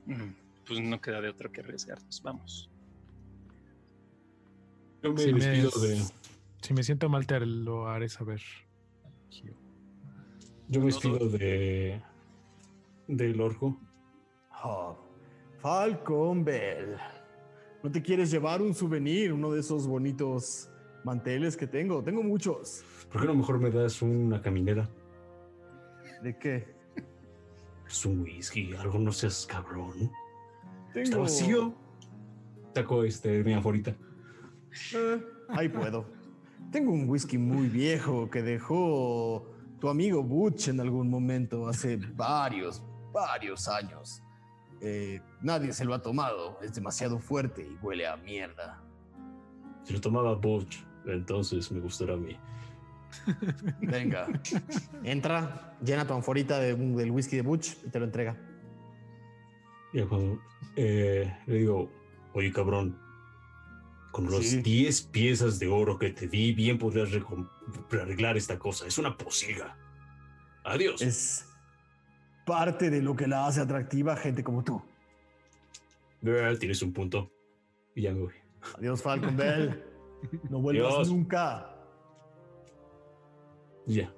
Mm, 0.06 0.34
Pues 0.68 0.80
no 0.82 1.00
queda 1.00 1.22
de 1.22 1.30
otra 1.30 1.50
que 1.52 1.62
arriesgarnos. 1.62 2.22
Vamos. 2.24 2.70
Yo 5.04 5.14
me 5.14 5.20
Si 5.22 5.34
me, 5.34 5.40
despido 5.46 5.82
de. 5.82 6.04
si 6.62 6.74
me 6.74 6.84
siento 6.84 7.08
mal, 7.10 7.26
te 7.28 7.40
lo 7.40 7.88
haré 7.88 8.10
saber. 8.10 8.42
Yo 10.68 10.80
me 10.82 10.88
despido 10.88 11.30
de. 11.30 12.02
Del 13.08 13.42
orco. 13.42 13.76
Oh, 14.64 14.96
Falcon 15.62 16.44
Bell. 16.44 16.98
¿No 17.82 17.90
te 17.92 18.02
quieres 18.02 18.30
llevar 18.30 18.62
un 18.62 18.74
souvenir, 18.74 19.32
uno 19.32 19.52
de 19.52 19.62
esos 19.62 19.88
bonitos 19.88 20.70
manteles 21.06 21.56
que 21.56 21.66
tengo? 21.66 22.04
Tengo 22.04 22.22
muchos. 22.22 22.84
¿Por 23.12 23.22
qué 23.22 23.28
no 23.28 23.36
mejor 23.36 23.60
me 23.60 23.72
das 23.72 24.02
una 24.02 24.42
caminera? 24.42 24.90
¿De 26.22 26.38
qué? 26.38 26.76
Es 27.88 28.06
un 28.06 28.22
whisky, 28.22 28.74
algo 28.76 29.00
no 29.00 29.12
seas 29.12 29.46
cabrón. 29.46 30.12
Tengo... 30.94 31.04
Está 31.04 31.18
vacío. 31.20 31.74
Sacó 32.76 33.04
este, 33.04 33.44
mi 33.44 33.54
aforita. 33.54 33.96
Eh, 34.94 35.22
ahí 35.50 35.70
puedo. 35.70 36.06
Tengo 36.72 36.92
un 36.92 37.10
whisky 37.10 37.38
muy 37.38 37.68
viejo 37.68 38.30
que 38.30 38.44
dejó 38.44 39.50
tu 39.80 39.90
amigo 39.90 40.22
Butch 40.22 40.68
en 40.68 40.80
algún 40.82 41.10
momento, 41.10 41.68
hace 41.68 41.96
varios, 41.96 42.84
varios 43.12 43.68
años. 43.68 44.22
Eh, 44.82 45.22
nadie 45.42 45.74
se 45.74 45.84
lo 45.86 45.94
ha 45.94 46.02
tomado, 46.02 46.58
es 46.62 46.74
demasiado 46.74 47.20
fuerte 47.20 47.64
y 47.64 47.78
huele 47.84 48.08
a 48.08 48.16
mierda. 48.18 48.82
Si 49.84 49.94
lo 49.94 50.00
tomaba 50.02 50.36
Butch, 50.36 50.78
entonces 51.06 51.72
me 51.72 51.80
gustará 51.80 52.14
a 52.14 52.18
mí. 52.18 52.38
Venga, 53.82 54.28
entra, 55.04 55.76
llena 55.84 56.06
tu 56.06 56.14
anforita 56.14 56.60
de- 56.60 56.76
del 56.76 57.12
whisky 57.12 57.36
de 57.38 57.42
Butch 57.42 57.74
y 57.86 57.90
te 57.90 58.00
lo 58.00 58.06
entrega. 58.06 58.38
Y 59.94 60.02
cuando 60.04 60.40
eh, 60.76 61.36
le 61.48 61.56
digo, 61.56 61.90
oye 62.34 62.52
cabrón, 62.54 62.98
con 64.12 64.30
las 64.32 64.46
Sí. 64.46 64.62
10 64.62 65.02
piezas 65.04 65.60
de 65.60 65.68
oro 65.68 65.98
que 65.98 66.12
te 66.12 66.28
di, 66.28 66.54
bien 66.54 66.78
podrías 66.78 67.10
arreglar 67.92 68.38
esta 68.38 68.58
cosa. 68.60 68.86
Es 68.88 68.98
una 68.98 69.18
posiga. 69.18 69.76
Adiós. 70.64 71.02
Es 71.02 71.46
parte 72.50 72.90
de 72.90 73.02
lo 73.02 73.16
que 73.16 73.28
la 73.28 73.46
hace 73.46 73.62
atractiva 73.62 74.14
a 74.14 74.18
gente 74.18 74.44
como 74.44 74.64
tú. 74.64 74.82
Tienes 76.60 76.82
un 76.82 76.92
punto. 76.92 77.32
Y 77.94 78.02
ya 78.02 78.12
me 78.12 78.22
voy. 78.22 78.34
Adiós, 78.78 79.02
Falcon 79.04 79.38
Bell. 79.38 79.84
No 80.50 80.60
vuelvas 80.60 80.94
Adiós. 80.94 81.12
nunca. 81.12 81.76
Ya. 83.86 84.12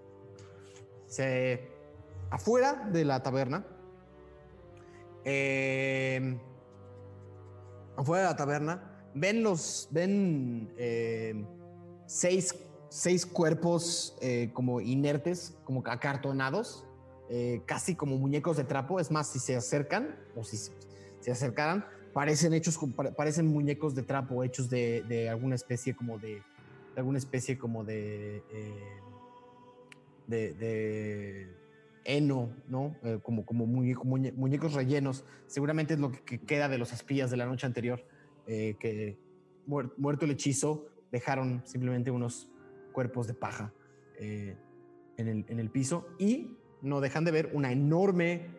Se, 1.08 1.70
afuera 2.30 2.90
de 2.92 3.06
la 3.06 3.22
taberna, 3.22 3.66
eh, 5.26 6.40
afuera 7.98 8.24
de 8.24 8.30
la 8.30 8.36
taberna, 8.38 9.04
ven 9.14 9.44
los, 9.44 9.90
ven 9.92 10.74
eh, 10.78 11.46
seis, 12.08 12.56
seis 12.90 13.26
cuerpos 13.26 14.18
eh, 14.22 14.50
como 14.54 14.80
inertes, 14.80 15.58
como 15.66 15.84
acartonados, 15.86 16.86
eh, 17.34 17.62
casi 17.66 17.96
como 17.96 18.18
muñecos 18.18 18.58
de 18.58 18.66
trapo. 18.66 19.00
Es 19.00 19.10
más, 19.10 19.32
si 19.32 19.40
se 19.40 19.56
acercan 19.56 20.16
o 20.36 20.44
si 20.44 20.58
se, 20.58 20.74
se 21.22 21.32
acercaran, 21.32 21.86
parecen 22.14 22.54
hechos, 22.54 22.78
parecen 23.16 23.48
muñecos 23.48 23.96
de 23.96 24.04
trapo 24.04 24.44
hechos 24.44 24.70
de, 24.70 25.04
de 25.08 25.30
alguna 25.30 25.56
especie 25.56 25.96
como 25.96 26.20
de, 26.20 26.36
de 26.94 26.98
alguna 26.98 27.18
especie 27.18 27.58
como 27.58 27.86
de 27.86 28.44
eh, 28.52 29.00
de, 30.28 30.54
de 30.54 31.48
heno, 32.04 32.50
¿no? 32.68 32.96
Eh, 33.04 33.20
como 33.24 33.46
como 33.46 33.66
muñe- 33.66 33.96
muñe- 33.96 34.34
muñecos 34.34 34.74
rellenos. 34.74 35.24
Seguramente 35.48 35.94
es 35.94 36.00
lo 36.00 36.12
que, 36.12 36.20
que 36.22 36.40
queda 36.40 36.68
de 36.68 36.78
los 36.78 36.92
espías 36.94 37.32
de 37.32 37.38
la 37.38 37.46
noche 37.46 37.66
anterior, 37.66 38.04
eh, 38.48 38.76
que 38.80 39.18
muer- 39.68 39.94
muerto 39.98 40.26
el 40.26 40.32
hechizo, 40.32 40.88
dejaron 41.12 41.62
simplemente 41.66 42.12
unos 42.12 42.50
cuerpos 42.92 43.28
de 43.28 43.34
paja 43.36 43.74
eh, 44.20 44.58
en, 45.18 45.28
el, 45.28 45.46
en 45.48 45.60
el 45.60 45.70
piso 45.70 46.08
y 46.18 46.58
no 46.82 47.02
dejan 47.02 47.26
de 47.26 47.32
ver 47.32 47.52
una 47.54 47.72
enorme, 47.72 48.50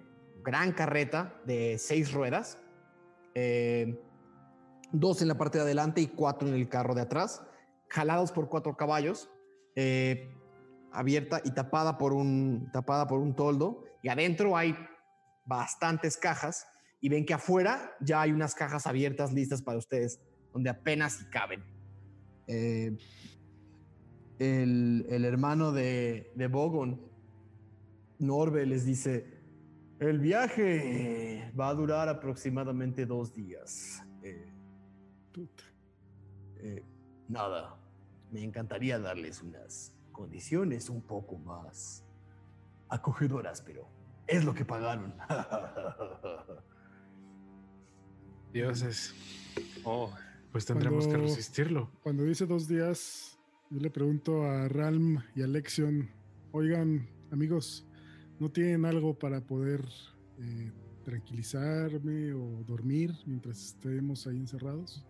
gran 0.45 0.73
carreta 0.73 1.41
de 1.45 1.79
seis 1.79 2.13
ruedas, 2.13 2.59
eh, 3.35 4.01
dos 4.93 5.23
en 5.23 5.29
la 5.29 5.39
parte 5.39 5.59
de 5.59 5.65
adelante 5.65 6.01
y 6.01 6.09
cuatro 6.09 6.49
en 6.49 6.55
el 6.55 6.69
carro 6.69 6.95
de 6.95 7.03
atrás, 7.03 7.43
jalados 7.89 8.33
por 8.33 8.49
cuatro 8.49 8.77
caballos. 8.77 9.29
eh, 9.75 10.29
abierta 10.93 11.41
y 11.45 11.51
tapada 11.53 11.99
por 11.99 12.13
un 12.13 12.69
tapada 12.73 13.07
por 13.07 13.19
un 13.19 13.35
toldo 13.35 13.85
y 14.03 14.09
adentro 14.09 14.57
hay 14.57 14.77
bastantes 15.45 16.17
cajas 16.17 16.67
y 17.01 17.09
ven 17.09 17.25
que 17.25 17.35
afuera 17.35 17.97
ya 18.01 18.21
hay 18.21 18.33
unas 18.33 18.55
cajas 18.55 18.87
abiertas 18.87 19.33
listas 19.33 19.63
para 19.63 19.79
ustedes 19.79 20.21
donde 20.53 20.71
apenas 20.71 21.15
si 21.15 21.25
caben. 21.27 21.65
Eh, 22.47 22.97
el, 24.39 25.07
el 25.09 25.25
hermano 25.25 25.73
de, 25.73 26.31
de 26.35 26.47
Bogon, 26.49 27.01
Norbe, 28.23 28.65
les 28.67 28.85
dice, 28.85 29.27
el 29.99 30.19
viaje 30.19 31.53
va 31.59 31.69
a 31.69 31.75
durar 31.75 32.09
aproximadamente 32.09 33.07
dos 33.07 33.35
días. 33.35 34.03
Eh, 34.23 34.53
eh, 36.59 36.85
nada, 37.29 37.77
me 38.31 38.43
encantaría 38.43 38.99
darles 38.99 39.43
unas 39.43 39.95
condiciones 40.13 40.89
un 40.89 41.03
poco 41.03 41.37
más 41.39 42.05
acogedoras, 42.89 43.63
pero 43.63 43.89
es 44.27 44.45
lo 44.45 44.55
que 44.55 44.65
pagaron. 44.65 45.15
Dioses, 48.53 49.15
Oh, 49.85 50.13
pues 50.51 50.67
tendremos 50.67 51.07
que 51.07 51.17
resistirlo. 51.17 51.91
Cuando 52.03 52.25
dice 52.25 52.47
dos 52.47 52.69
días, 52.69 53.39
yo 53.71 53.81
le 53.81 53.91
pregunto 53.91 54.45
a 54.45 54.69
Ralm 54.69 55.23
y 55.35 55.43
a 55.43 55.47
Lexion, 55.47 56.11
oigan, 56.53 57.09
amigos, 57.31 57.87
¿no 58.43 58.51
tienen 58.51 58.85
algo 58.85 59.17
para 59.17 59.41
poder 59.41 59.85
eh, 60.41 60.73
tranquilizarme 61.05 62.35
o 62.35 62.65
dormir 62.67 63.13
mientras 63.25 63.63
estemos 63.67 64.27
ahí 64.27 64.37
encerrados? 64.37 65.07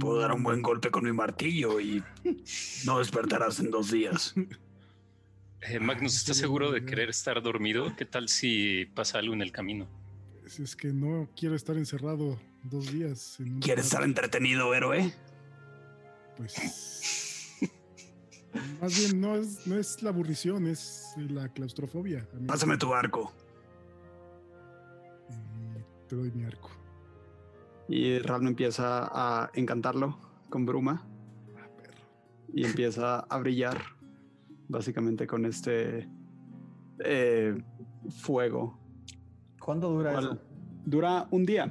Puedo 0.00 0.18
dar 0.18 0.32
un 0.32 0.42
buen 0.42 0.58
Mm, 0.58 0.62
golpe 0.62 0.90
con 0.90 1.04
mi 1.04 1.12
martillo 1.12 1.78
y 1.78 2.02
no 2.84 2.98
despertarás 2.98 3.60
en 3.60 3.70
dos 3.70 3.92
días. 3.92 4.34
eh, 5.60 5.78
Magnus, 5.78 6.16
¿estás 6.16 6.36
seguro 6.36 6.72
de 6.72 6.84
querer 6.84 7.10
estar 7.10 7.40
dormido? 7.40 7.94
¿Qué 7.96 8.04
tal 8.04 8.28
si 8.28 8.86
pasa 8.86 9.20
algo 9.20 9.32
en 9.34 9.42
el 9.42 9.52
camino? 9.52 9.86
Si 10.46 10.64
es 10.64 10.74
que 10.74 10.92
no 10.92 11.28
quiero 11.36 11.54
estar 11.54 11.76
encerrado 11.76 12.40
dos 12.64 12.90
días. 12.92 13.38
en 13.38 13.60
¿Quieres 13.60 13.84
lugar, 13.84 13.84
estar 13.84 14.02
entretenido, 14.02 14.74
héroe? 14.74 15.14
Pues. 16.36 17.33
Más 18.80 18.96
bien, 18.98 19.20
no 19.20 19.34
es, 19.34 19.66
no 19.66 19.76
es 19.76 20.02
la 20.02 20.10
aburrición, 20.10 20.66
es 20.66 21.14
la 21.16 21.48
claustrofobia. 21.48 22.26
amigo. 22.32 22.46
Pásame 22.46 22.76
tu 22.76 22.92
arco. 22.94 23.32
Y 25.30 26.06
te 26.08 26.16
doy 26.16 26.30
mi 26.32 26.44
arco. 26.44 26.70
Y 27.88 28.18
Ralm 28.18 28.46
empieza 28.46 29.08
a 29.12 29.50
encantarlo 29.54 30.18
con 30.48 30.64
bruma 30.66 31.04
Ah, 31.56 31.66
perro. 31.76 31.98
y 32.52 32.64
empieza 32.64 33.20
a 33.20 33.38
brillar, 33.38 33.78
básicamente 34.68 35.26
con 35.26 35.44
este 35.44 36.08
eh, 37.00 37.62
fuego. 38.22 38.78
¿Cuánto 39.60 39.90
dura 39.90 40.12
¿Cuál? 40.12 40.24
eso? 40.24 40.38
Dura 40.86 41.26
un 41.30 41.44
día 41.46 41.70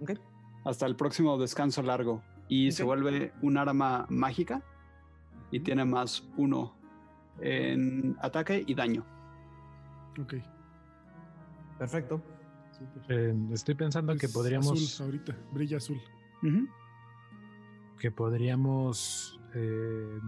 Ok. 0.00 0.12
hasta 0.64 0.86
el 0.86 0.96
próximo 0.96 1.36
descanso 1.38 1.82
largo 1.82 2.22
y 2.48 2.70
se 2.72 2.84
vuelve 2.84 3.32
un 3.42 3.56
arma 3.56 4.06
mágica 4.08 4.62
y 5.52 5.60
tiene 5.60 5.84
más 5.84 6.24
uno 6.36 6.74
en 7.40 8.16
ataque 8.20 8.64
y 8.66 8.74
daño. 8.74 9.04
Ok. 10.20 10.34
Perfecto. 11.78 12.20
súper. 12.76 13.02
Eh, 13.30 13.34
estoy 13.52 13.74
pensando 13.74 14.16
que 14.16 14.26
Es 14.26 14.32
podríamos, 14.32 14.72
Azul 14.72 15.06
ahorita, 15.06 15.36
brilla 15.52 15.76
azul. 15.76 16.00
Que 18.00 18.10
podríamos 18.10 19.38
eh, 19.54 20.18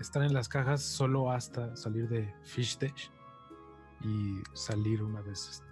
estar 0.00 0.22
en 0.24 0.34
las 0.34 0.48
cajas 0.48 0.82
solo 0.82 1.30
hasta 1.30 1.76
salir 1.76 2.08
de 2.08 2.34
Fish 2.42 2.78
Dash 2.78 3.08
y 4.00 4.40
salir 4.54 5.02
una 5.02 5.20
vez 5.20 5.48
est- 5.48 5.64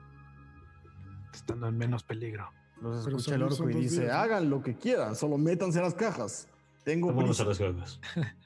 estando 1.35 1.67
en 1.67 1.77
menos 1.77 2.05
peligro. 2.05 2.53
Los 2.81 3.05
Pero 3.05 3.17
escucha 3.17 3.35
el 3.35 3.43
orco 3.43 3.69
y 3.69 3.75
dice, 3.75 4.11
hagan 4.11 4.49
lo 4.49 4.63
que 4.63 4.77
quieran, 4.77 5.15
solo 5.17 5.37
métanse 5.39 5.81
a 5.81 5.83
las 5.83 5.95
cajas. 5.95 6.49
Tengo 6.85 7.09
Vámonos 7.09 7.41
a 7.41 7.45
prisa". 7.45 7.65
las 7.65 7.75
gagas. 7.75 8.01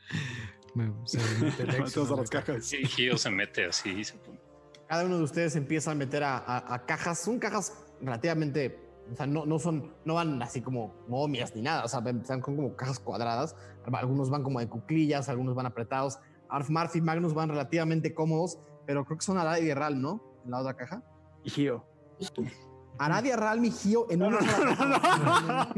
Me- 0.75 0.93
se 1.05 1.19
mete 1.41 1.65
Todos 1.93 2.11
a 2.11 2.15
la 2.15 2.21
las 2.23 2.31
cajas. 2.31 2.65
Sí, 2.65 2.85
Gio 2.85 3.17
se 3.17 3.31
mete 3.31 3.67
así. 3.67 3.91
y 3.91 4.05
se 4.05 4.15
pone- 4.19 4.39
Cada 4.89 5.05
uno 5.07 5.19
de 5.19 5.23
ustedes 5.25 5.57
empieza 5.57 5.93
a 5.93 5.95
meter 5.95 6.23
a, 6.25 6.37
a- 6.39 6.75
a 6.75 6.85
cajas. 6.87 7.19
Son 7.21 7.39
cajas 7.39 7.73
relativamente, 8.01 8.79
o 9.13 9.17
sea, 9.17 9.27
no, 9.27 9.47
no 9.47 9.59
son, 9.59 9.95
no 10.05 10.15
van 10.15 10.43
así 10.43 10.61
como 10.61 10.95
momias 11.09 11.55
ni 11.55 11.63
nada. 11.63 11.85
O 11.85 11.89
sea, 11.89 12.01
están 12.01 12.41
con 12.41 12.57
como 12.57 12.75
cajas 12.77 12.99
cuadradas. 12.99 13.57
Algunos 13.93 14.31
van 14.31 14.43
como 14.43 14.61
de 14.61 14.69
cuclillas, 14.69 15.29
algunos 15.29 15.55
van 15.55 15.67
apretados. 15.67 16.19
Arf, 16.49 16.69
Marf 16.71 16.95
y 16.97 17.01
Magnus 17.01 17.35
van 17.35 17.49
relativamente 17.49 18.13
cómodos, 18.15 18.59
pero 18.87 19.05
creo 19.05 19.19
que 19.19 19.25
son 19.25 19.39
Aradia 19.39 19.65
y 19.71 19.75
Ral, 19.75 20.01
¿no? 20.01 20.23
En 20.45 20.51
la 20.51 20.59
otra 20.61 20.75
caja. 20.75 21.03
Y 21.45 21.51
Gio. 21.51 21.85
Aradia, 22.99 23.37
Ral 23.37 23.65
y 23.65 23.71
Gio 23.71 24.07
en 24.11 24.23
una 24.23 24.39
sola. 24.41 25.69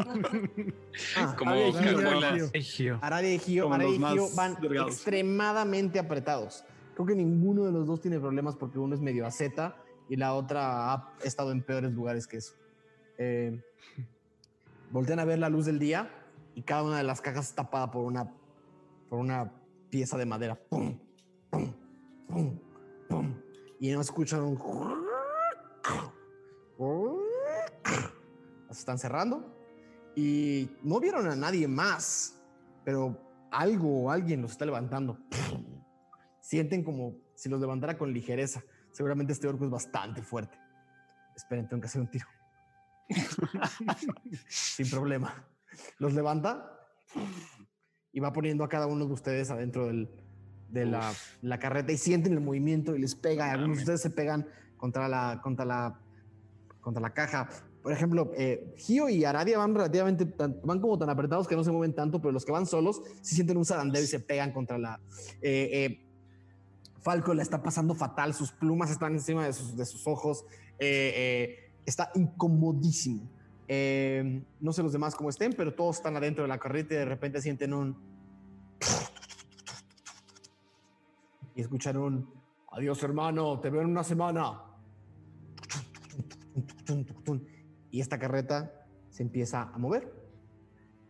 Ah, 1.17 1.37
Como 1.39 1.51
Aradia 1.51 3.35
y 3.35 3.39
Gio. 3.39 3.73
Aradia 3.73 4.21
van 4.35 4.57
delgados. 4.61 4.93
extremadamente 4.95 5.99
apretados. 5.99 6.65
Creo 6.95 7.07
que 7.07 7.15
ninguno 7.15 7.65
de 7.65 7.73
los 7.73 7.87
dos 7.87 8.01
tiene 8.01 8.19
problemas 8.19 8.57
porque 8.57 8.79
uno 8.79 8.95
es 8.95 9.01
medio 9.01 9.27
aceta 9.27 9.77
y 10.09 10.17
la 10.17 10.35
otra 10.35 10.93
ha 10.93 11.13
estado 11.23 11.53
en 11.53 11.63
peores 11.63 11.93
lugares 11.93 12.27
que 12.27 12.39
eso. 12.39 12.55
Eh, 13.19 13.63
voltean 14.91 15.19
a 15.19 15.25
ver 15.25 15.39
la 15.39 15.49
luz 15.49 15.67
del 15.67 15.79
día 15.79 16.11
y 16.55 16.63
cada 16.63 16.83
una 16.83 16.99
de 16.99 17.05
las 17.05 17.21
cajas 17.21 17.49
está 17.49 17.65
tapada 17.65 17.91
por 17.91 18.05
una, 18.05 18.33
por 19.09 19.19
una 19.19 19.53
pieza 19.91 20.17
de 20.19 20.27
madera. 20.27 20.55
¡Pum! 20.55 20.99
¡Pum! 21.51 21.73
¡Pum! 22.29 22.59
¡Pum! 23.09 23.35
Y 23.81 23.91
no 23.91 24.01
escuchan 24.01 24.43
un... 24.43 24.57
Las 28.69 28.79
están 28.79 28.99
cerrando 28.99 29.55
y 30.15 30.71
no 30.83 30.99
vieron 31.01 31.29
a 31.29 31.37
nadie 31.37 31.69
más, 31.69 32.41
pero 32.85 33.21
algo 33.51 34.05
o 34.05 34.11
alguien 34.11 34.43
los 34.43 34.53
está 34.53 34.65
levantando. 34.65 35.19
Sienten 36.41 36.85
como 36.85 37.17
si 37.35 37.49
los 37.49 37.61
levantara 37.61 37.97
con 37.99 38.13
ligereza. 38.13 38.63
Seguramente 38.93 39.33
este 39.33 39.47
orco 39.49 39.65
es 39.65 39.71
bastante 39.71 40.23
fuerte. 40.23 40.59
Esperen, 41.35 41.69
tengo 41.69 41.81
que 41.81 41.87
hacer 41.87 42.01
un 42.01 42.11
tiro. 42.11 42.27
Sin 44.49 44.89
problema. 44.91 45.47
Los 45.99 46.15
levanta 46.15 46.73
y 48.13 48.21
va 48.21 48.33
poniendo 48.33 48.65
a 48.65 48.69
cada 48.69 48.87
uno 48.87 49.07
de 49.07 49.13
ustedes 49.13 49.51
adentro 49.51 49.87
del- 49.87 50.11
de 50.69 50.85
la, 50.85 51.13
la 51.43 51.59
carreta 51.61 51.93
y 51.93 51.97
sienten 51.97 52.33
el 52.33 52.41
movimiento 52.41 52.97
y 52.97 53.01
les 53.01 53.15
pega. 53.15 53.53
Algunos 53.53 53.77
de 53.77 53.83
ustedes 53.83 54.01
se 54.03 54.11
pegan 54.11 54.49
contra 54.77 55.09
la, 55.09 55.41
contra 55.43 55.65
la, 55.65 56.01
contra 56.87 57.03
la 57.03 57.11
caja. 57.11 57.49
Por 57.83 57.91
ejemplo, 57.93 58.31
eh, 58.37 58.73
Gio 58.77 59.09
y 59.09 59.25
Aradia 59.25 59.59
van 59.59 59.75
relativamente, 59.75 60.25
tan- 60.25 60.61
van 60.63 60.81
como 60.81 60.97
tan 60.97 61.11
apretados 61.11 61.49
que 61.49 61.57
no 61.57 61.65
se 61.65 61.73
mueven 61.73 61.93
tanto, 61.97 62.21
pero 62.21 62.31
los 62.31 62.45
que 62.45 62.53
van 62.53 62.65
solos 62.65 63.03
sí 63.23 63.35
sienten 63.35 63.57
un 63.57 63.65
zarandeo 63.65 64.01
y 64.01 64.07
se 64.07 64.21
pegan 64.21 64.53
contra 64.53 64.79
la... 64.79 65.01
eh, 65.43 65.69
eh, 65.73 66.01
Falco 67.01 67.35
la 67.35 67.43
está 67.43 67.61
pasando 67.61 67.97
fatal, 67.97 68.35
sus 68.35 68.53
plumas 68.53 68.93
están 68.93 69.15
encima 69.15 69.45
de 69.47 69.53
sus, 69.53 70.07
ojos, 70.07 70.45
está 70.79 72.11
incomodísimo. 72.15 73.23
No 74.61 74.73
sé 74.73 74.83
los 74.83 74.93
demás 74.93 75.15
cómo 75.17 75.31
estén, 75.31 75.53
pero 75.53 75.73
todos 75.75 75.97
están 75.97 76.17
adentro 76.17 76.43
de 76.43 76.49
la 76.49 76.59
carreta 76.59 76.95
y 76.95 76.99
de 76.99 77.05
repente 77.05 77.41
sienten 77.41 77.75
un... 77.75 77.97
Y 81.55 81.61
escuchan 81.61 81.97
un... 81.97 82.29
Adiós 82.73 83.01
hermano, 83.05 83.61
te 83.61 83.71
veo 83.71 83.83
en 83.83 83.89
una 83.89 84.03
semana. 84.03 84.66
Y 87.91 88.01
esta 88.01 88.19
carreta 88.19 88.73
se 89.11 89.23
empieza 89.23 89.63
a 89.63 89.79
mover. 89.79 90.13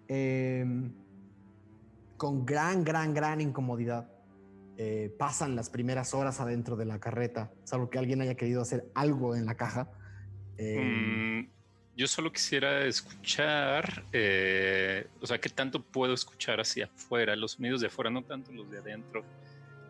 Eh, 0.08 0.64
con 2.16 2.46
gran, 2.46 2.84
gran, 2.84 3.14
gran 3.14 3.40
incomodidad. 3.40 4.08
Eh, 4.78 5.14
pasan 5.18 5.56
las 5.56 5.70
primeras 5.70 6.12
horas 6.12 6.38
adentro 6.40 6.76
de 6.76 6.84
la 6.84 6.98
carreta, 7.00 7.50
salvo 7.64 7.88
que 7.88 7.98
alguien 7.98 8.20
haya 8.20 8.34
querido 8.34 8.60
hacer 8.60 8.90
algo 8.94 9.34
en 9.34 9.46
la 9.46 9.54
caja. 9.54 9.88
Eh, 10.58 11.46
Mm, 11.46 11.48
yo 11.96 12.06
solo 12.06 12.30
quisiera 12.30 12.84
escuchar, 12.84 14.04
eh, 14.12 15.06
o 15.20 15.26
sea, 15.26 15.40
¿qué 15.40 15.48
tanto 15.48 15.82
puedo 15.82 16.12
escuchar 16.12 16.60
hacia 16.60 16.86
afuera? 16.86 17.34
Los 17.36 17.52
sonidos 17.52 17.80
de 17.80 17.86
afuera, 17.86 18.10
no 18.10 18.22
tanto 18.22 18.52
los 18.52 18.70
de 18.70 18.78
adentro. 18.78 19.24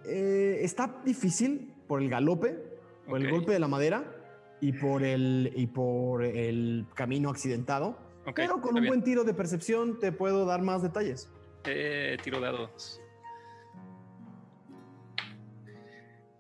eh, 0.09 0.61
está 0.63 1.03
difícil 1.05 1.75
por 1.89 2.01
el 2.01 2.09
galope, 2.09 2.57
por 3.09 3.21
el 3.21 3.29
golpe 3.29 3.51
de 3.51 3.59
la 3.59 3.67
madera 3.67 4.05
y 4.61 4.73
por 4.73 5.03
el, 5.03 5.53
y 5.55 5.67
por 5.67 6.25
el 6.25 6.87
camino 6.95 7.31
accidentado. 7.31 7.99
Pero 8.35 8.61
con 8.61 8.75
un 8.75 8.81
bien. 8.81 8.91
buen 8.91 9.03
tiro 9.03 9.25
de 9.25 9.35
percepción 9.35 9.99
te 10.01 10.11
puedo 10.13 10.45
dar 10.45 10.63
más 10.63 10.83
detalles. 10.83 11.31
Eh, 11.65 12.17
tiro 12.23 12.41
dados. 12.41 13.01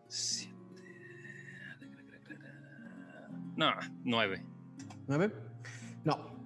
Siete. 0.08 0.54
No, 3.56 3.70
nueve. 4.04 4.44
¿Nueve? 5.06 5.32
No. 6.04 6.42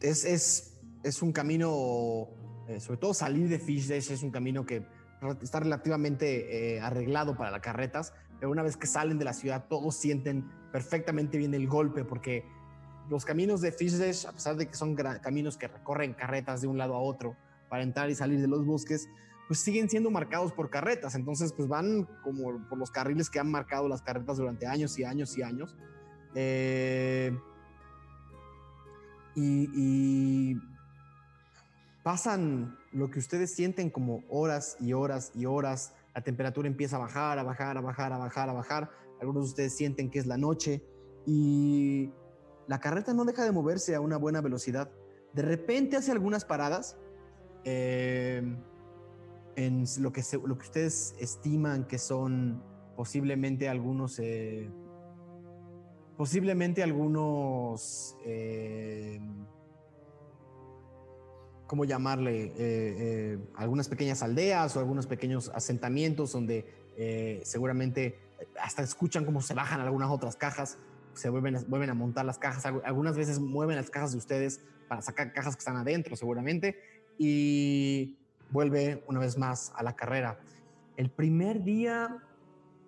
Es, 0.00 0.24
es, 0.24 0.80
es 1.04 1.22
un 1.22 1.32
camino, 1.32 2.28
eh, 2.68 2.80
sobre 2.80 2.98
todo 2.98 3.14
salir 3.14 3.48
de 3.48 3.58
Fish 3.58 3.88
Dash 3.88 4.10
es 4.10 4.22
un 4.22 4.30
camino 4.30 4.66
que 4.66 4.84
está 5.40 5.60
relativamente 5.60 6.74
eh, 6.74 6.80
arreglado 6.80 7.36
para 7.36 7.52
las 7.52 7.60
carretas, 7.60 8.12
pero 8.42 8.50
una 8.50 8.64
vez 8.64 8.76
que 8.76 8.88
salen 8.88 9.20
de 9.20 9.24
la 9.24 9.34
ciudad 9.34 9.66
todos 9.68 9.94
sienten 9.94 10.50
perfectamente 10.72 11.38
bien 11.38 11.54
el 11.54 11.68
golpe 11.68 12.04
porque 12.04 12.44
los 13.08 13.24
caminos 13.24 13.60
de 13.60 13.70
Fish 13.70 13.96
Dash, 13.96 14.26
a 14.26 14.32
pesar 14.32 14.56
de 14.56 14.66
que 14.66 14.74
son 14.74 14.96
caminos 14.96 15.56
que 15.56 15.68
recorren 15.68 16.12
carretas 16.12 16.60
de 16.60 16.66
un 16.66 16.76
lado 16.76 16.96
a 16.96 16.98
otro 16.98 17.36
para 17.68 17.84
entrar 17.84 18.10
y 18.10 18.16
salir 18.16 18.40
de 18.40 18.48
los 18.48 18.66
bosques, 18.66 19.08
pues 19.46 19.60
siguen 19.60 19.88
siendo 19.88 20.10
marcados 20.10 20.52
por 20.52 20.70
carretas. 20.70 21.14
Entonces, 21.14 21.52
pues 21.52 21.68
van 21.68 22.08
como 22.24 22.68
por 22.68 22.78
los 22.78 22.90
carriles 22.90 23.30
que 23.30 23.38
han 23.38 23.48
marcado 23.48 23.88
las 23.88 24.02
carretas 24.02 24.38
durante 24.38 24.66
años 24.66 24.98
y 24.98 25.04
años 25.04 25.38
y 25.38 25.42
años. 25.44 25.76
Eh, 26.34 27.38
y, 29.36 29.68
y 29.72 30.56
pasan 32.02 32.76
lo 32.90 33.08
que 33.08 33.20
ustedes 33.20 33.54
sienten 33.54 33.88
como 33.88 34.24
horas 34.28 34.76
y 34.80 34.94
horas 34.94 35.30
y 35.32 35.46
horas. 35.46 35.94
La 36.14 36.22
temperatura 36.22 36.68
empieza 36.68 36.96
a 36.96 37.00
bajar, 37.00 37.38
a 37.38 37.42
bajar, 37.42 37.76
a 37.78 37.80
bajar, 37.80 38.12
a 38.12 38.18
bajar, 38.18 38.48
a 38.48 38.52
bajar. 38.52 38.90
Algunos 39.20 39.44
de 39.44 39.48
ustedes 39.50 39.74
sienten 39.74 40.10
que 40.10 40.18
es 40.18 40.26
la 40.26 40.36
noche 40.36 40.82
y 41.26 42.10
la 42.66 42.80
carreta 42.80 43.14
no 43.14 43.24
deja 43.24 43.44
de 43.44 43.52
moverse 43.52 43.94
a 43.94 44.00
una 44.00 44.16
buena 44.18 44.40
velocidad. 44.40 44.90
De 45.32 45.42
repente 45.42 45.96
hace 45.96 46.12
algunas 46.12 46.44
paradas 46.44 46.98
eh, 47.64 48.42
en 49.56 49.84
lo 50.00 50.12
que, 50.12 50.22
se- 50.22 50.38
lo 50.38 50.58
que 50.58 50.64
ustedes 50.64 51.14
estiman 51.18 51.86
que 51.86 51.98
son 51.98 52.62
posiblemente 52.96 53.68
algunos, 53.68 54.18
eh, 54.18 54.70
posiblemente 56.16 56.82
algunos, 56.82 58.16
eh, 58.24 59.20
¿cómo 61.72 61.86
llamarle? 61.86 62.48
Eh, 62.48 62.52
eh, 62.58 63.38
algunas 63.54 63.88
pequeñas 63.88 64.22
aldeas 64.22 64.76
o 64.76 64.78
algunos 64.78 65.06
pequeños 65.06 65.50
asentamientos 65.54 66.30
donde 66.30 66.66
eh, 66.98 67.40
seguramente 67.46 68.18
hasta 68.60 68.82
escuchan 68.82 69.24
cómo 69.24 69.40
se 69.40 69.54
bajan 69.54 69.80
algunas 69.80 70.10
otras 70.10 70.36
cajas, 70.36 70.76
se 71.14 71.30
vuelven, 71.30 71.64
vuelven 71.68 71.88
a 71.88 71.94
montar 71.94 72.26
las 72.26 72.36
cajas, 72.36 72.66
Algu- 72.66 72.82
algunas 72.84 73.16
veces 73.16 73.40
mueven 73.40 73.76
las 73.76 73.88
cajas 73.88 74.12
de 74.12 74.18
ustedes 74.18 74.60
para 74.86 75.00
sacar 75.00 75.32
cajas 75.32 75.56
que 75.56 75.60
están 75.60 75.78
adentro 75.78 76.14
seguramente 76.14 76.76
y 77.16 78.18
vuelve 78.50 79.02
una 79.06 79.20
vez 79.20 79.38
más 79.38 79.72
a 79.74 79.82
la 79.82 79.96
carrera. 79.96 80.38
El 80.98 81.08
primer 81.08 81.64
día 81.64 82.18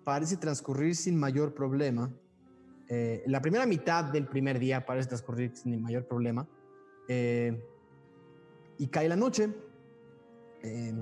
parece 0.03 0.37
transcurrir 0.37 0.95
sin 0.95 1.15
mayor 1.19 1.55
problema. 1.55 2.11
Eh, 2.87 3.23
la 3.25 3.41
primera 3.41 3.65
mitad 3.65 4.03
del 4.03 4.27
primer 4.27 4.59
día 4.59 4.85
parece 4.85 5.07
transcurrir 5.07 5.57
sin 5.57 5.81
mayor 5.81 6.05
problema. 6.05 6.47
Eh, 7.07 7.59
y 8.77 8.87
cae 8.87 9.07
la 9.07 9.15
noche, 9.15 9.49
eh, 10.63 10.93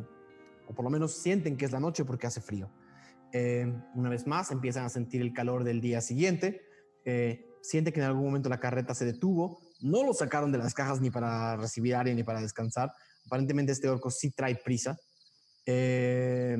o 0.67 0.73
por 0.73 0.85
lo 0.85 0.91
menos 0.91 1.13
sienten 1.13 1.57
que 1.57 1.65
es 1.65 1.71
la 1.71 1.79
noche 1.79 2.05
porque 2.05 2.27
hace 2.27 2.41
frío. 2.41 2.69
Eh, 3.31 3.65
una 3.95 4.09
vez 4.09 4.27
más 4.27 4.51
empiezan 4.51 4.85
a 4.85 4.89
sentir 4.89 5.21
el 5.21 5.33
calor 5.33 5.63
del 5.63 5.81
día 5.81 6.01
siguiente. 6.01 6.61
Eh, 7.05 7.49
siente 7.61 7.91
que 7.91 7.99
en 7.99 8.05
algún 8.05 8.25
momento 8.25 8.49
la 8.49 8.59
carreta 8.59 8.93
se 8.93 9.05
detuvo. 9.05 9.59
No 9.81 10.03
lo 10.03 10.13
sacaron 10.13 10.51
de 10.51 10.59
las 10.59 10.73
cajas 10.73 11.01
ni 11.01 11.09
para 11.09 11.57
recibir 11.57 11.95
aire 11.95 12.13
ni 12.13 12.23
para 12.23 12.41
descansar. 12.41 12.91
Aparentemente 13.25 13.71
este 13.71 13.89
orco 13.89 14.11
sí 14.11 14.31
trae 14.31 14.55
prisa. 14.55 14.97
Eh, 15.65 16.57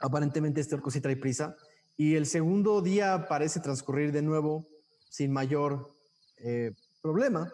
aparentemente 0.00 0.60
este 0.60 0.76
orco 0.76 0.90
sí 0.90 1.00
trae 1.00 1.16
prisa. 1.16 1.56
Y 1.96 2.14
el 2.14 2.26
segundo 2.26 2.80
día 2.80 3.26
parece 3.28 3.60
transcurrir 3.60 4.12
de 4.12 4.22
nuevo 4.22 4.68
sin 5.10 5.32
mayor 5.32 5.94
eh, 6.38 6.72
problema 7.02 7.52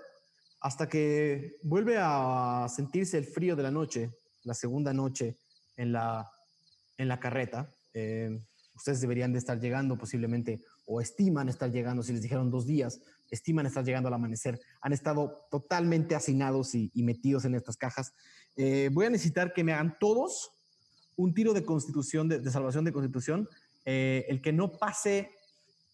hasta 0.60 0.88
que 0.88 1.56
vuelve 1.62 1.96
a 1.98 2.66
sentirse 2.68 3.18
el 3.18 3.24
frío 3.24 3.54
de 3.54 3.62
la 3.62 3.70
noche, 3.70 4.12
la 4.42 4.54
segunda 4.54 4.92
noche 4.92 5.38
en 5.76 5.92
la, 5.92 6.30
en 6.96 7.08
la 7.08 7.20
carreta. 7.20 7.72
Eh, 7.94 8.40
ustedes 8.74 9.00
deberían 9.00 9.32
de 9.32 9.38
estar 9.38 9.58
llegando 9.60 9.96
posiblemente 9.96 10.62
o 10.86 11.00
estiman 11.00 11.48
estar 11.48 11.70
llegando, 11.70 12.02
si 12.02 12.12
les 12.12 12.22
dijeron 12.22 12.50
dos 12.50 12.66
días, 12.66 13.00
estiman 13.30 13.66
estar 13.66 13.84
llegando 13.84 14.08
al 14.08 14.14
amanecer. 14.14 14.60
Han 14.80 14.92
estado 14.92 15.46
totalmente 15.50 16.14
hacinados 16.14 16.74
y, 16.74 16.90
metidos 17.02 17.44
en 17.44 17.54
estas 17.54 17.76
cajas. 17.76 18.12
Eh, 18.56 18.90
voy 18.92 19.06
a 19.06 19.10
necesitar 19.10 19.52
que 19.52 19.64
me 19.64 19.72
hagan 19.72 19.96
todos 20.00 20.52
un 21.16 21.34
tiro 21.34 21.52
de 21.52 21.64
constitución, 21.64 22.28
de, 22.28 22.38
de 22.40 22.50
salvación 22.50 22.84
de 22.84 22.92
constitución. 22.92 23.48
Eh, 23.84 24.26
el 24.28 24.40
que 24.40 24.52
no 24.52 24.72
pase, 24.72 25.30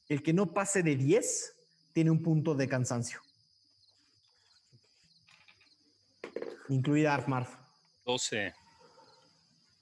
el 0.08 0.22
que 0.22 0.32
no 0.32 0.52
pase 0.52 0.82
de 0.82 0.96
10 0.96 1.54
tiene 1.92 2.10
un 2.10 2.22
punto 2.22 2.54
de 2.54 2.68
cansancio. 2.68 3.20
Incluida 6.68 7.14
Arfmar. 7.14 7.48
12. 8.04 8.52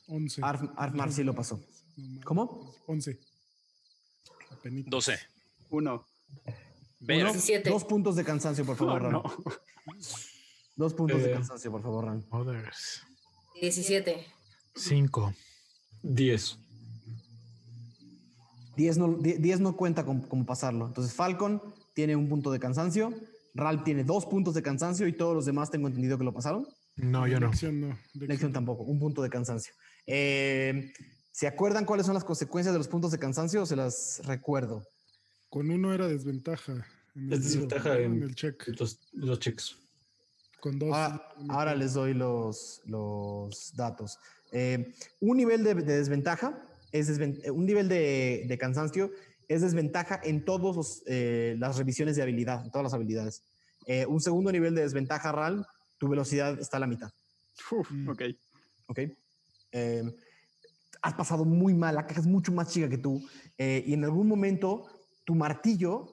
11. 0.08 0.40
Arf, 0.44 0.62
Arfmar 0.76 1.12
sí 1.12 1.22
lo 1.24 1.34
pasó. 1.34 1.60
¿Cómo? 2.24 2.74
11. 2.86 3.18
Apenitas. 4.50 4.90
12. 4.90 5.18
Uno. 5.70 6.06
Ver. 7.00 7.22
Uno, 7.22 7.32
17. 7.32 7.70
dos 7.70 7.84
puntos 7.84 8.16
de 8.16 8.24
cansancio, 8.24 8.64
por 8.64 8.76
favor, 8.76 9.02
No, 9.02 9.08
Ran. 9.10 9.12
no. 9.12 9.22
Dos 10.76 10.94
puntos 10.94 11.22
de 11.22 11.30
Eh. 11.30 11.34
cansancio, 11.34 11.70
por 11.70 11.82
favor, 11.82 12.04
Ran. 12.06 12.24
Others. 12.30 13.02
17. 13.60 14.26
5. 14.74 15.34
10. 16.02 16.58
10 18.76 18.98
no, 18.98 19.08
die- 19.18 19.38
10 19.38 19.60
no 19.60 19.76
cuenta 19.76 20.04
con- 20.04 20.22
como 20.22 20.46
pasarlo. 20.46 20.86
Entonces, 20.86 21.14
Falcon 21.14 21.62
tiene 21.94 22.16
un 22.16 22.28
punto 22.28 22.50
de 22.50 22.58
cansancio. 22.58 23.12
Ralph 23.54 23.84
tiene 23.84 24.04
dos 24.04 24.26
puntos 24.26 24.54
de 24.54 24.62
cansancio 24.62 25.06
y 25.06 25.12
todos 25.12 25.34
los 25.34 25.44
demás 25.46 25.70
tengo 25.70 25.88
entendido 25.88 26.16
que 26.18 26.24
lo 26.24 26.32
pasaron. 26.32 26.66
No, 26.96 27.26
yo 27.26 27.38
no. 27.40 27.48
Lección 27.48 27.80
no. 27.80 27.98
Lección 28.14 28.52
tampoco, 28.52 28.82
un 28.84 28.98
punto 28.98 29.22
de 29.22 29.28
cansancio. 29.30 29.74
Eh, 30.06 30.92
¿Se 31.30 31.46
acuerdan 31.46 31.84
cuáles 31.84 32.04
son 32.06 32.14
las 32.14 32.24
consecuencias 32.24 32.74
de 32.74 32.78
los 32.78 32.88
puntos 32.88 33.10
de 33.10 33.18
cansancio? 33.18 33.64
Se 33.66 33.76
las 33.76 34.20
recuerdo. 34.24 34.82
Con 35.48 35.70
uno 35.70 35.92
era 35.94 36.06
desventaja. 36.08 36.86
en 37.14 37.26
el 37.26 37.32
Es 37.34 37.44
desventaja 37.44 37.98
en- 37.98 38.22
el 38.22 38.34
check. 38.34 38.62
Los, 38.78 38.98
los 39.12 39.38
checks. 39.38 39.76
Con 40.60 40.78
dos. 40.78 40.90
Ahora, 40.94 41.28
uno 41.38 41.52
ahora 41.54 41.74
les 41.74 41.94
doy 41.94 42.14
los, 42.14 42.80
los 42.86 43.72
datos. 43.74 44.18
Eh, 44.52 44.94
un 45.20 45.36
nivel 45.36 45.64
de, 45.64 45.74
de 45.74 45.96
desventaja 45.98 46.62
es 46.92 47.08
desven- 47.10 47.50
un 47.50 47.64
nivel 47.66 47.88
de, 47.88 48.44
de 48.46 48.58
cansancio 48.58 49.10
es 49.52 49.62
desventaja 49.62 50.20
en 50.22 50.44
todas 50.44 51.02
las 51.06 51.76
revisiones 51.76 52.16
de 52.16 52.22
habilidad, 52.22 52.64
en 52.64 52.70
todas 52.70 52.84
las 52.84 52.94
habilidades. 52.94 53.42
Eh, 53.86 54.06
un 54.06 54.20
segundo 54.20 54.52
nivel 54.52 54.74
de 54.74 54.82
desventaja, 54.82 55.32
Ral, 55.32 55.66
tu 55.98 56.08
velocidad 56.08 56.58
está 56.60 56.76
a 56.76 56.80
la 56.80 56.86
mitad. 56.86 57.10
Uf, 57.70 57.90
Mm. 57.90 58.08
Ok. 58.08 58.22
¿ok? 58.88 58.98
Eh, 59.72 60.02
has 61.02 61.14
pasado 61.14 61.44
muy 61.44 61.74
mal, 61.74 61.94
la 61.94 62.06
caja 62.06 62.20
es 62.20 62.26
mucho 62.26 62.52
más 62.52 62.68
chica 62.68 62.88
que 62.88 62.98
tú 62.98 63.26
eh, 63.58 63.82
y 63.86 63.94
en 63.94 64.04
algún 64.04 64.28
momento 64.28 64.86
tu 65.24 65.34
martillo 65.34 66.12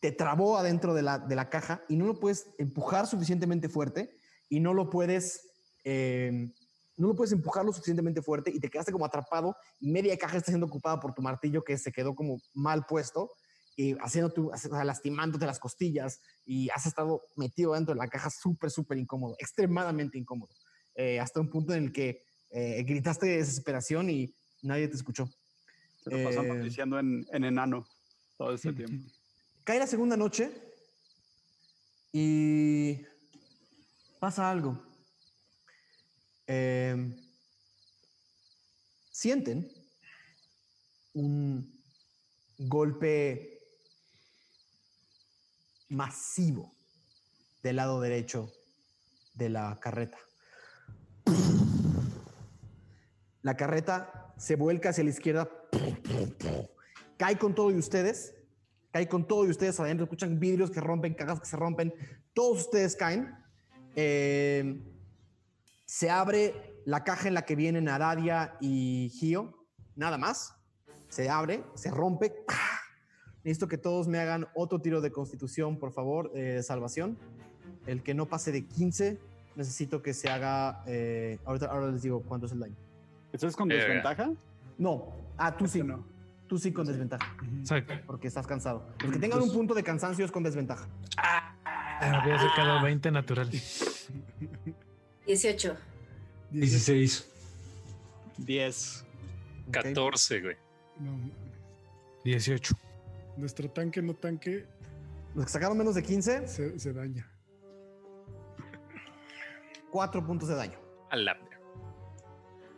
te 0.00 0.12
trabó 0.12 0.56
adentro 0.58 0.94
de 0.94 1.02
la, 1.02 1.18
de 1.18 1.34
la 1.34 1.48
caja 1.48 1.82
y 1.88 1.96
no 1.96 2.06
lo 2.06 2.20
puedes 2.20 2.46
empujar 2.58 3.06
suficientemente 3.06 3.68
fuerte 3.68 4.16
y 4.48 4.60
no 4.60 4.74
lo 4.74 4.90
puedes... 4.90 5.48
eh, 5.84 6.50
no 6.96 7.08
lo 7.08 7.14
puedes 7.14 7.32
empujar 7.32 7.64
lo 7.64 7.72
suficientemente 7.72 8.22
fuerte 8.22 8.50
y 8.50 8.60
te 8.60 8.68
quedaste 8.68 8.92
como 8.92 9.04
atrapado 9.04 9.56
y 9.80 9.90
media 9.90 10.16
caja 10.16 10.36
está 10.36 10.50
siendo 10.52 10.66
ocupada 10.66 11.00
por 11.00 11.14
tu 11.14 11.22
martillo 11.22 11.64
que 11.64 11.76
se 11.76 11.92
quedó 11.92 12.14
como 12.14 12.40
mal 12.52 12.86
puesto 12.86 13.30
y 13.76 13.94
haciendo 13.98 14.30
tu, 14.30 14.52
o 14.52 14.56
sea, 14.56 14.84
lastimándote 14.84 15.46
las 15.46 15.58
costillas 15.58 16.20
y 16.44 16.70
has 16.70 16.86
estado 16.86 17.22
metido 17.36 17.74
dentro 17.74 17.94
de 17.94 17.98
la 17.98 18.08
caja 18.08 18.30
súper, 18.30 18.70
súper 18.70 18.98
incómodo, 18.98 19.34
extremadamente 19.38 20.16
incómodo 20.18 20.52
eh, 20.94 21.18
hasta 21.18 21.40
un 21.40 21.50
punto 21.50 21.74
en 21.74 21.84
el 21.84 21.92
que 21.92 22.22
eh, 22.50 22.84
gritaste 22.84 23.26
de 23.26 23.38
desesperación 23.38 24.10
y 24.10 24.32
nadie 24.62 24.86
te 24.86 24.94
escuchó. 24.94 25.28
Se 26.04 26.10
lo 26.10 26.28
pasan 26.28 26.46
Eh, 26.46 26.62
diciendo 26.62 26.98
en, 26.98 27.26
en 27.32 27.44
enano 27.44 27.86
todo 28.38 28.54
este 28.54 28.72
tiempo. 28.72 29.10
Cae 29.64 29.78
la 29.78 29.86
segunda 29.86 30.16
noche 30.16 30.52
y 32.12 33.00
pasa 34.20 34.50
algo. 34.50 34.93
Eh, 36.46 37.16
sienten 39.10 39.70
un 41.14 41.82
golpe 42.58 43.58
masivo 45.88 46.74
del 47.62 47.76
lado 47.76 48.00
derecho 48.00 48.52
de 49.34 49.48
la 49.48 49.78
carreta. 49.80 50.18
La 53.42 53.56
carreta 53.56 54.34
se 54.38 54.56
vuelca 54.56 54.90
hacia 54.90 55.04
la 55.04 55.10
izquierda, 55.10 55.48
cae 57.16 57.38
con 57.38 57.54
todo 57.54 57.70
y 57.70 57.76
ustedes, 57.76 58.34
cae 58.90 59.08
con 59.08 59.26
todo 59.26 59.46
y 59.46 59.50
ustedes 59.50 59.78
adentro, 59.80 60.04
escuchan 60.04 60.38
vidrios 60.40 60.70
que 60.70 60.80
rompen, 60.80 61.14
cajas 61.14 61.40
que 61.40 61.46
se 61.46 61.56
rompen, 61.56 61.94
todos 62.32 62.62
ustedes 62.62 62.96
caen. 62.96 63.34
Eh, 63.96 64.93
se 65.94 66.10
abre 66.10 66.74
la 66.86 67.04
caja 67.04 67.28
en 67.28 67.34
la 67.34 67.42
que 67.42 67.54
vienen 67.54 67.88
Aradia 67.88 68.56
y 68.60 69.12
Gio, 69.14 69.54
nada 69.94 70.18
más. 70.18 70.56
Se 71.08 71.30
abre, 71.30 71.62
se 71.74 71.88
rompe. 71.92 72.34
Necesito 73.44 73.68
que 73.68 73.78
todos 73.78 74.08
me 74.08 74.18
hagan 74.18 74.48
otro 74.56 74.80
tiro 74.80 75.00
de 75.00 75.12
constitución, 75.12 75.78
por 75.78 75.92
favor, 75.92 76.32
eh, 76.34 76.40
de 76.40 76.62
salvación. 76.64 77.16
El 77.86 78.02
que 78.02 78.12
no 78.12 78.26
pase 78.26 78.50
de 78.50 78.66
15, 78.66 79.20
necesito 79.54 80.02
que 80.02 80.14
se 80.14 80.28
haga. 80.28 80.82
eh, 80.88 81.38
ahorita, 81.44 81.66
ahora 81.66 81.92
les 81.92 82.02
digo 82.02 82.24
cuánto 82.26 82.46
es 82.46 82.52
el 82.52 82.58
daño. 82.58 82.74
¿Eso 83.32 83.46
es 83.46 83.54
con 83.54 83.68
Verga. 83.68 83.84
desventaja? 83.84 84.32
No, 84.76 85.12
ah, 85.38 85.56
tú 85.56 85.68
sí. 85.68 85.78
Este 85.78 85.92
no. 85.92 86.04
Tú 86.48 86.58
sí 86.58 86.72
con 86.72 86.88
desventaja. 86.88 87.36
Exacto. 87.60 87.94
porque 88.04 88.26
estás 88.26 88.48
cansado. 88.48 88.84
Los 89.00 89.12
que 89.12 89.18
tengan 89.20 89.40
un 89.40 89.52
punto 89.52 89.74
de 89.74 89.84
cansancio 89.84 90.24
es 90.24 90.32
con 90.32 90.42
desventaja. 90.42 90.88
Ah, 91.18 91.54
había 92.00 92.36
sacado 92.36 92.82
20 92.82 93.12
natural. 93.12 93.48
18. 95.26 95.76
16. 96.50 97.30
10. 98.38 99.04
Ok. 99.68 99.72
14, 99.72 100.40
güey. 100.40 100.56
No, 101.00 101.18
18. 102.24 102.74
nuestro 103.36 103.68
tanque 103.70 104.00
no 104.00 104.14
tanque 104.14 104.64
Los 105.34 105.46
que 105.46 105.50
sacaron 105.52 105.76
menos 105.76 105.94
de 105.96 106.02
15, 106.02 106.46
se, 106.46 106.78
se 106.78 106.92
daña. 106.92 107.28
4 109.90 110.26
puntos 110.26 110.48
de 110.48 110.54
daño. 110.56 110.78
A 111.10 111.16
la. 111.16 111.36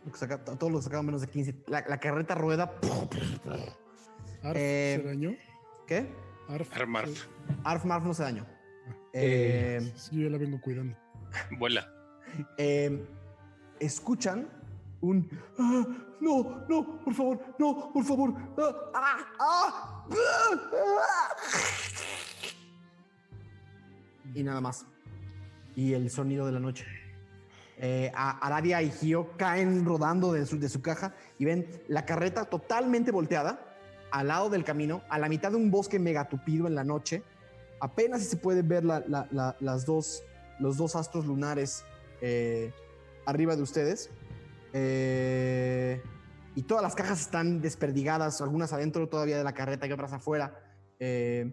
Los 0.05 0.13
que 0.13 0.19
saca- 0.19 0.43
todos 0.45 0.71
los 0.73 0.81
que 0.81 0.85
sacaron 0.85 1.07
menos 1.07 1.21
de 1.23 1.29
15. 1.29 1.55
La, 1.67 1.85
la 1.89 1.99
carreta 1.99 2.35
rueda. 2.35 2.73
Arf 4.43 4.57
Eh, 4.57 4.99
se 5.03 5.09
dañó. 5.09 5.35
¿Qué? 5.87 6.07
Arf. 6.49 6.73
Armarf. 6.75 7.27
Arf 7.65 7.85
Marf 7.85 8.05
no 8.05 8.15
se 8.15 8.23
dañó. 8.23 8.47
Ah. 8.49 8.95
Eh, 9.15 9.93
sí, 9.97 10.21
yo 10.23 10.31
la 10.31 10.39
vengo 10.39 10.61
cuidando. 10.61 10.97
Vuela. 11.59 11.91
Eh, 12.57 13.07
escuchan 13.81 14.49
un 15.01 15.29
"Ah, 15.59 15.85
no, 16.21 16.65
no, 16.69 16.99
por 17.05 17.15
favor, 17.15 17.41
no, 17.59 17.93
por 17.93 18.05
favor. 18.05 18.35
ah, 18.59 18.91
ah, 18.95 19.27
ah, 19.39 20.07
ah". 20.11 21.29
Y 24.35 24.43
nada 24.43 24.61
más. 24.61 24.87
Y 25.75 25.93
el 25.93 26.11
sonido 26.11 26.47
de 26.47 26.53
la 26.53 26.61
noche. 26.61 26.87
Eh, 27.79 28.11
Aradia 28.15 28.81
y 28.83 28.91
Gio 28.91 29.37
caen 29.37 29.85
rodando 29.85 30.33
de 30.33 30.47
su, 30.47 30.59
de 30.59 30.69
su 30.71 30.81
caja 30.81 31.15
y 31.39 31.45
ven 31.45 31.69
la 31.89 32.07
carreta 32.07 32.47
totalmente 32.47 33.13
volteada 33.13 33.61
al 34.11 34.29
lado 34.29 34.49
del 34.49 34.65
camino, 34.65 35.03
a 35.11 35.19
la 35.19 35.29
mitad 35.29 35.51
de 35.51 35.57
un 35.59 35.71
bosque 35.71 35.99
megatupido 35.99 36.67
en 36.67 36.75
la 36.75 36.85
noche. 36.85 37.23
Apenas 37.81 38.23
se 38.23 38.39
pueden 38.39 38.67
ver 38.67 38.85
la- 38.85 39.05
la- 39.07 39.29
la- 39.31 39.57
las 39.61 39.85
dos, 39.85 40.23
los 40.59 40.79
dos 40.79 40.97
astros 40.97 41.27
lunares 41.27 41.85
eh, 42.21 42.73
arriba 43.27 43.57
de 43.57 43.63
ustedes. 43.63 44.11
Eh, 44.73 46.01
y 46.55 46.63
todas 46.63 46.83
las 46.83 46.95
cajas 46.95 47.21
están 47.21 47.61
desperdigadas, 47.61 48.41
algunas 48.41 48.73
adentro 48.73 49.09
todavía 49.09 49.37
de 49.39 49.45
la 49.45 49.53
carreta 49.55 49.87
y 49.87 49.93
otras 49.93 50.13
afuera. 50.13 50.59
Eh, 50.99 51.53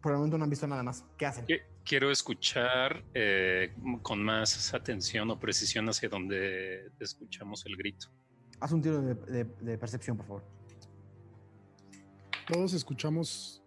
por 0.00 0.12
el 0.12 0.18
momento 0.18 0.38
no 0.38 0.44
han 0.44 0.50
visto 0.50 0.66
nada 0.66 0.82
más. 0.82 1.04
¿Qué 1.16 1.26
hacen? 1.26 1.44
Qui- 1.46 1.62
Quiero 1.84 2.10
escuchar 2.10 3.02
eh, 3.14 3.74
con 4.02 4.22
más 4.22 4.74
atención 4.74 5.30
o 5.30 5.40
precisión 5.40 5.88
hacia 5.88 6.08
donde 6.10 6.90
escuchamos 7.00 7.64
el 7.66 7.76
grito. 7.78 8.08
Haz 8.60 8.72
un 8.72 8.82
tiro 8.82 9.00
de, 9.00 9.14
de- 9.14 9.44
de 9.44 9.78
percepción, 9.78 10.16
por 10.18 10.26
favor. 10.26 10.44
Todos 12.46 12.74
escuchamos 12.74 13.62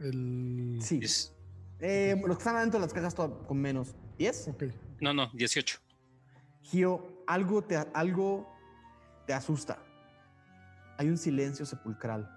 el. 0.00 0.78
Sí. 0.80 1.00
Es- 1.02 1.34
Eh, 1.80 2.16
los 2.26 2.36
que 2.38 2.40
están 2.42 2.56
adentro 2.56 2.80
de 2.80 2.86
las 2.86 2.92
cajas 2.92 3.14
con 3.14 3.56
menos. 3.60 3.94
¿10? 4.18 4.50
Ok. 4.50 4.64
No, 5.00 5.12
no, 5.12 5.30
18. 5.34 5.78
Gio, 6.62 7.22
algo 7.26 7.62
te, 7.62 7.76
algo 7.76 8.52
te 9.26 9.32
asusta. 9.32 9.82
Hay 10.98 11.08
un 11.08 11.16
silencio 11.18 11.64
sepulcral. 11.64 12.34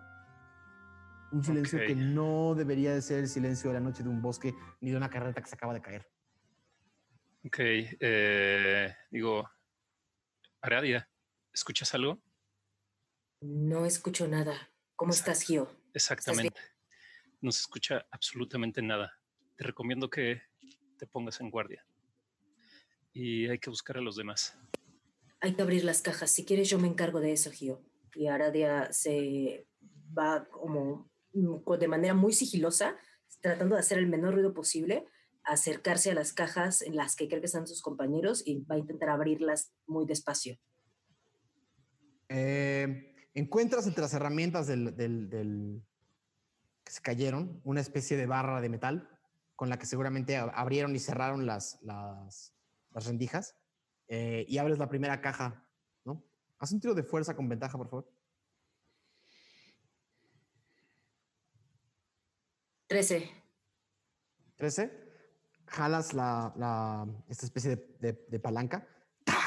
Un 1.31 1.43
silencio 1.43 1.79
que 1.79 1.95
no 1.95 2.55
debería 2.55 2.93
de 2.93 3.01
ser 3.01 3.19
el 3.19 3.27
silencio 3.27 3.69
de 3.69 3.75
la 3.75 3.79
noche 3.79 4.03
de 4.03 4.09
un 4.09 4.21
bosque 4.21 4.53
ni 4.81 4.91
de 4.91 4.97
una 4.97 5.09
carreta 5.09 5.41
que 5.41 5.47
se 5.47 5.55
acaba 5.55 5.73
de 5.73 5.81
caer. 5.81 6.11
Ok, 7.45 7.57
eh, 7.59 8.93
digo, 9.09 9.49
Aradia, 10.61 11.09
¿escuchas 11.53 11.93
algo? 11.95 12.21
No 13.41 13.85
escucho 13.85 14.27
nada. 14.27 14.69
¿Cómo 14.95 15.11
estás, 15.11 15.41
Gio? 15.41 15.71
Exactamente. 15.93 16.61
No 17.41 17.51
se 17.51 17.61
escucha 17.61 18.05
absolutamente 18.11 18.83
nada. 18.83 19.17
Te 19.55 19.63
recomiendo 19.63 20.09
que 20.09 20.43
te 20.97 21.07
pongas 21.07 21.41
en 21.41 21.49
guardia. 21.49 21.83
Y 23.13 23.47
hay 23.49 23.59
que 23.59 23.69
buscar 23.69 23.97
a 23.97 24.01
los 24.01 24.15
demás. 24.15 24.57
Hay 25.41 25.53
que 25.55 25.61
abrir 25.61 25.83
las 25.83 26.01
cajas. 26.01 26.31
Si 26.31 26.45
quieres, 26.45 26.69
yo 26.69 26.79
me 26.79 26.87
encargo 26.87 27.19
de 27.19 27.31
eso, 27.33 27.51
Gio. 27.51 27.81
Y 28.15 28.27
Aradia 28.27 28.91
se 28.93 29.67
va 30.17 30.47
como 30.49 31.09
mm, 31.33 31.57
de 31.79 31.87
manera 31.87 32.13
muy 32.13 32.33
sigilosa, 32.33 32.95
tratando 33.41 33.75
de 33.75 33.81
hacer 33.81 33.97
el 33.97 34.07
menor 34.07 34.35
ruido 34.35 34.53
posible, 34.53 35.05
acercarse 35.43 36.11
a 36.11 36.13
las 36.13 36.33
cajas 36.33 36.81
en 36.81 36.95
las 36.95 37.15
que 37.15 37.27
cree 37.27 37.39
que 37.39 37.47
están 37.47 37.67
sus 37.67 37.81
compañeros 37.81 38.43
y 38.45 38.61
va 38.65 38.75
a 38.75 38.79
intentar 38.79 39.09
abrirlas 39.09 39.73
muy 39.87 40.05
despacio. 40.05 40.57
Eh, 42.29 43.15
encuentras 43.33 43.87
entre 43.87 44.01
las 44.03 44.13
herramientas 44.13 44.67
del, 44.67 44.95
del- 44.95 45.29
del- 45.29 45.81
que 46.83 46.91
se 46.93 47.01
cayeron 47.01 47.59
una 47.63 47.81
especie 47.81 48.15
de 48.17 48.25
barra 48.25 48.61
de 48.61 48.69
metal 48.69 49.09
con 49.55 49.69
la 49.69 49.77
que 49.77 49.85
seguramente 49.85 50.37
ab- 50.37 50.51
abrieron 50.55 50.95
y 50.95 50.99
cerraron 50.99 51.45
las, 51.45 51.79
las, 51.81 52.53
las 52.91 53.05
rendijas 53.05 53.55
eh, 54.07 54.45
y 54.47 54.57
abres 54.57 54.77
la 54.77 54.89
primera 54.89 55.21
caja, 55.21 55.65
¿no? 56.05 56.23
Haz 56.59 56.71
un 56.71 56.79
tiro 56.79 56.93
de 56.93 57.03
fuerza 57.03 57.35
con 57.35 57.47
ventaja, 57.49 57.77
por 57.77 57.89
favor. 57.89 58.11
13. 62.87 63.31
13. 64.57 64.91
Jalas 65.67 66.13
la, 66.13 66.53
la- 66.57 67.07
esta 67.29 67.45
especie 67.45 67.75
de, 67.77 67.95
de- 67.99 68.25
de 68.27 68.39
palanca. 68.39 68.85
¡Ta! 69.23 69.37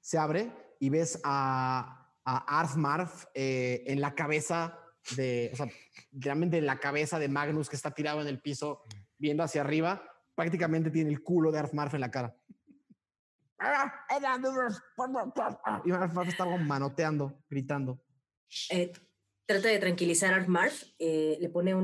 Se 0.00 0.18
abre 0.18 0.52
y 0.80 0.90
ves 0.90 1.20
a, 1.24 2.12
a 2.24 2.60
Arf 2.60 2.76
Marf 2.76 3.24
eh, 3.34 3.82
en 3.86 4.00
la 4.00 4.14
cabeza 4.14 4.78
de, 5.16 5.50
o 5.52 5.56
sea, 5.56 5.68
literalmente 6.12 6.58
en 6.58 6.66
la 6.66 6.78
cabeza 6.78 7.18
de 7.18 7.28
Magnus 7.28 7.70
que 7.70 7.76
está 7.76 7.90
tirado 7.92 8.20
en 8.20 8.28
el 8.28 8.40
piso 8.42 8.82
viendo 9.16 9.42
hacia 9.42 9.62
arriba. 9.62 10.02
Prácticamente 10.34 10.90
tiene 10.90 11.10
el 11.10 11.22
culo 11.22 11.50
de 11.52 11.60
Arf 11.60 11.72
Marf 11.72 11.94
en 11.94 12.00
la 12.00 12.10
cara. 12.10 12.36
Y 15.84 15.90
está 16.28 16.44
como 16.44 16.58
manoteando, 16.58 17.42
gritando. 17.48 18.02
Eh, 18.70 18.92
trata 19.46 19.68
de 19.68 19.78
tranquilizar 19.78 20.34
a 20.34 20.46
Marf, 20.46 20.82
eh, 20.98 21.38
le 21.40 21.48
pone 21.48 21.74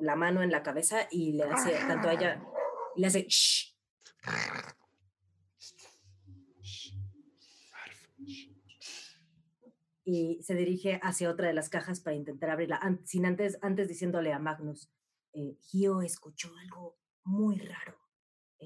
la 0.00 0.16
mano 0.16 0.42
en 0.42 0.50
la 0.50 0.62
cabeza 0.62 1.06
y 1.10 1.32
le 1.32 1.44
hace, 1.44 1.72
tanto 1.86 2.08
a 2.08 2.12
ella, 2.14 2.42
le 2.96 3.06
hace 3.06 3.26
"Shh". 3.28 3.74
Y 10.06 10.42
se 10.42 10.54
dirige 10.54 11.00
hacia 11.02 11.30
otra 11.30 11.48
de 11.48 11.54
las 11.54 11.70
cajas 11.70 12.00
para 12.00 12.16
intentar 12.16 12.50
abrirla, 12.50 12.80
sin 13.04 13.24
antes, 13.24 13.58
antes 13.62 13.88
diciéndole 13.88 14.32
a 14.32 14.38
Magnus, 14.38 14.90
eh, 15.32 15.56
escuchó 16.02 16.52
algo 16.60 16.98
muy 17.24 17.58
raro. 17.58 18.03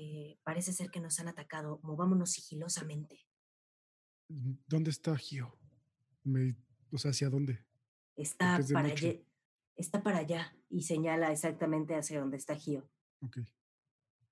Eh, 0.00 0.38
parece 0.44 0.72
ser 0.72 0.90
que 0.90 1.00
nos 1.00 1.18
han 1.18 1.26
atacado. 1.26 1.80
Movámonos 1.82 2.30
sigilosamente. 2.30 3.26
¿Dónde 4.28 4.90
está 4.90 5.16
Gio? 5.16 5.58
Me, 6.22 6.56
o 6.92 6.98
sea, 6.98 7.10
¿hacia 7.10 7.28
dónde? 7.28 7.66
Está 8.14 8.60
para, 8.72 8.88
allá, 8.88 9.14
está 9.74 10.02
para 10.04 10.18
allá 10.18 10.56
y 10.70 10.82
señala 10.82 11.32
exactamente 11.32 11.96
hacia 11.96 12.20
donde 12.20 12.36
está 12.36 12.54
Gio. 12.54 12.88
Ok. 13.22 13.38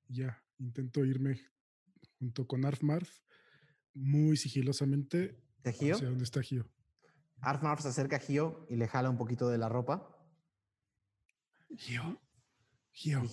Ya, 0.06 0.40
intento 0.58 1.04
irme 1.04 1.40
junto 2.20 2.46
con 2.46 2.64
Arf 2.64 2.82
Marf 2.82 3.18
muy 3.92 4.36
sigilosamente 4.36 5.42
¿De 5.64 5.72
Gio? 5.72 5.96
hacia 5.96 6.08
donde 6.08 6.24
está 6.24 6.42
Gio. 6.42 6.70
Arf 7.40 7.62
Marf 7.62 7.80
se 7.80 7.88
acerca 7.88 8.16
a 8.16 8.20
Gio 8.20 8.68
y 8.70 8.76
le 8.76 8.86
jala 8.86 9.10
un 9.10 9.18
poquito 9.18 9.48
de 9.48 9.58
la 9.58 9.68
ropa. 9.68 10.16
Gio, 11.76 12.22
Gio, 12.92 13.24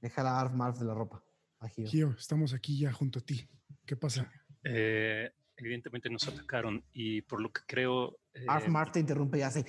Le 0.00 0.10
jala 0.10 0.32
a 0.32 0.40
Arf 0.40 0.52
Marf 0.52 0.80
de 0.80 0.84
la 0.84 0.94
ropa 0.94 1.25
a 1.60 1.68
Gio. 1.68 1.88
Gio, 1.88 2.14
estamos 2.18 2.52
aquí 2.52 2.78
ya 2.78 2.92
junto 2.92 3.18
a 3.18 3.22
ti. 3.22 3.48
¿Qué 3.84 3.96
pasa? 3.96 4.30
Eh, 4.64 5.30
evidentemente 5.56 6.10
nos 6.10 6.26
atacaron 6.28 6.84
y 6.92 7.22
por 7.22 7.40
lo 7.40 7.52
que 7.52 7.62
creo... 7.66 8.18
eh, 8.34 8.44
Arf 8.48 8.68
Marf 8.68 8.92
te 8.92 9.00
interrumpe 9.00 9.38
y 9.38 9.42
hace. 9.42 9.64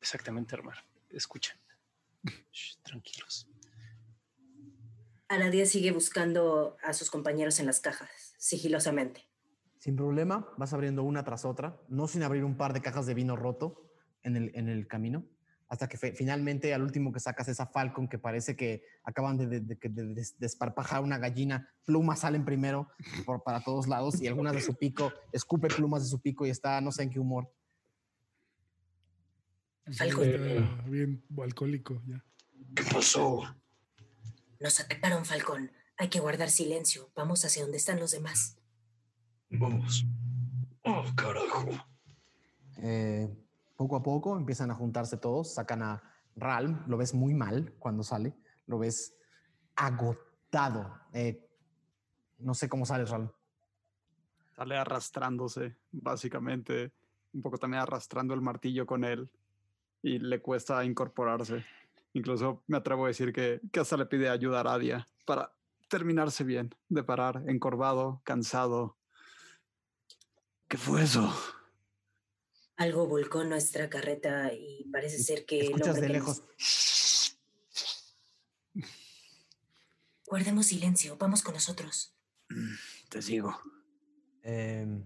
Exactamente, 0.00 0.54
Armar. 0.54 0.78
Escuchen. 1.10 1.56
Shh, 2.50 2.76
tranquilos. 2.82 3.48
Aradia 5.28 5.64
sigue 5.64 5.92
buscando 5.92 6.76
a 6.82 6.92
sus 6.92 7.10
compañeros 7.10 7.58
en 7.58 7.66
las 7.66 7.80
cajas, 7.80 8.34
sigilosamente. 8.38 9.26
Sin 9.78 9.96
problema, 9.96 10.52
vas 10.58 10.72
abriendo 10.74 11.02
una 11.02 11.24
tras 11.24 11.44
otra, 11.44 11.80
no 11.88 12.06
sin 12.06 12.22
abrir 12.22 12.44
un 12.44 12.56
par 12.56 12.72
de 12.72 12.82
cajas 12.82 13.06
de 13.06 13.14
vino 13.14 13.34
roto 13.34 13.90
en 14.22 14.36
el, 14.36 14.52
en 14.54 14.68
el 14.68 14.86
camino, 14.86 15.26
hasta 15.72 15.88
que 15.88 15.96
finalmente 15.96 16.74
al 16.74 16.82
último 16.82 17.12
que 17.14 17.18
sacas 17.18 17.48
esa 17.48 17.64
Falcon 17.64 18.06
que 18.06 18.18
parece 18.18 18.54
que 18.54 18.84
acaban 19.04 19.38
de, 19.38 19.46
de- 19.46 19.60
de- 19.60 19.74
de- 19.76 19.88
de 19.88 20.14
des- 20.14 20.38
desparpajar 20.38 21.02
una 21.02 21.16
gallina, 21.16 21.66
plumas 21.86 22.20
salen 22.20 22.44
primero 22.44 22.90
por, 23.24 23.42
para 23.42 23.62
todos 23.64 23.86
lados 23.88 24.20
y 24.20 24.26
algunas 24.26 24.52
de 24.52 24.60
su 24.60 24.74
pico, 24.74 25.10
escupe 25.32 25.68
plumas 25.68 26.02
de 26.02 26.10
su 26.10 26.20
pico 26.20 26.44
y 26.44 26.50
está 26.50 26.78
no 26.82 26.92
sé 26.92 27.04
en 27.04 27.10
qué 27.10 27.18
humor. 27.18 27.50
Falcon. 29.96 30.24
Está 30.28 30.82
bien 30.90 31.24
alcohólico 31.42 32.02
ya. 32.06 32.22
¿Qué 32.76 32.82
pasó? 32.92 33.42
Nos 34.60 34.78
atacaron, 34.78 35.24
Falcón. 35.24 35.72
Hay 35.96 36.08
que 36.08 36.20
guardar 36.20 36.50
silencio. 36.50 37.10
Vamos 37.16 37.46
hacia 37.46 37.62
donde 37.62 37.78
están 37.78 37.98
los 37.98 38.10
demás. 38.10 38.58
Vamos. 39.48 40.04
Oh, 40.84 41.02
carajo. 41.16 41.70
Eh, 42.82 43.26
poco 43.76 43.96
a 43.96 44.02
poco 44.02 44.36
empiezan 44.36 44.70
a 44.70 44.74
juntarse 44.74 45.16
todos, 45.16 45.54
sacan 45.54 45.82
a 45.82 46.02
Ralm, 46.36 46.84
lo 46.86 46.96
ves 46.96 47.14
muy 47.14 47.34
mal 47.34 47.74
cuando 47.78 48.02
sale, 48.02 48.34
lo 48.66 48.78
ves 48.78 49.14
agotado. 49.76 51.00
Eh, 51.12 51.48
no 52.38 52.54
sé 52.54 52.68
cómo 52.68 52.86
sales, 52.86 53.10
Ral. 53.10 53.32
Sale 54.56 54.76
arrastrándose, 54.76 55.76
básicamente. 55.90 56.92
Un 57.32 57.42
poco 57.42 57.58
también 57.58 57.82
arrastrando 57.82 58.34
el 58.34 58.42
martillo 58.42 58.86
con 58.86 59.04
él. 59.04 59.30
Y 60.02 60.18
le 60.18 60.40
cuesta 60.40 60.84
incorporarse. 60.84 61.64
Incluso 62.12 62.62
me 62.66 62.76
atrevo 62.76 63.04
a 63.04 63.08
decir 63.08 63.32
que, 63.32 63.60
que 63.72 63.80
hasta 63.80 63.96
le 63.96 64.06
pide 64.06 64.28
ayuda 64.28 64.60
a 64.60 64.62
Radia 64.64 65.08
para 65.24 65.52
terminarse 65.88 66.44
bien, 66.44 66.74
de 66.88 67.04
parar, 67.04 67.44
encorvado, 67.46 68.20
cansado. 68.24 68.96
¿Qué 70.68 70.76
fue 70.76 71.02
eso? 71.02 71.32
Algo 72.76 73.06
volcó 73.06 73.44
nuestra 73.44 73.88
carreta 73.90 74.52
y 74.52 74.88
parece 74.92 75.18
ser 75.22 75.44
que... 75.44 75.60
el 75.60 75.64
Escuchas 75.66 75.88
hombre 75.94 76.06
de 76.08 76.12
que 76.14 76.18
nos- 76.18 76.42
lejos. 76.42 77.38
Guardemos 80.26 80.66
silencio, 80.66 81.16
vamos 81.18 81.42
con 81.42 81.54
nosotros. 81.54 82.14
Te 83.10 83.20
sigo. 83.20 83.54
Em, 84.42 85.04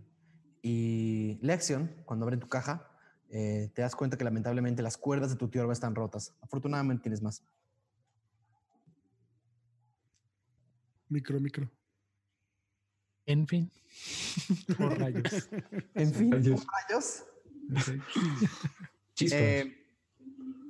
y 0.63 1.39
Lexion, 1.43 1.89
cuando 2.05 2.25
abren 2.25 2.41
tu 2.41 2.49
caja, 2.49 2.89
eh, 3.29 3.71
te 3.75 3.83
das 3.83 3.97
cuenta 3.97 4.17
que 4.17 4.25
lamentablemente 4.25 4.83
las 4.83 4.97
cuerdas 4.97 5.31
de 5.31 5.37
tu 5.37 5.49
tío 5.49 5.71
están 5.73 5.95
rotas. 5.97 6.33
Afortunadamente 6.41 7.03
tienes 7.03 7.23
más. 7.23 7.43
Micro, 11.09 11.41
micro. 11.41 11.71
En 13.27 13.47
fin. 13.49 13.71
Por 14.79 14.99
rayos. 14.99 15.49
En 15.95 16.15
fin, 16.15 16.31
Rayos. 16.33 16.65
rayos. 16.89 17.25
Chispas. 19.15 19.41
Eh, 19.41 19.87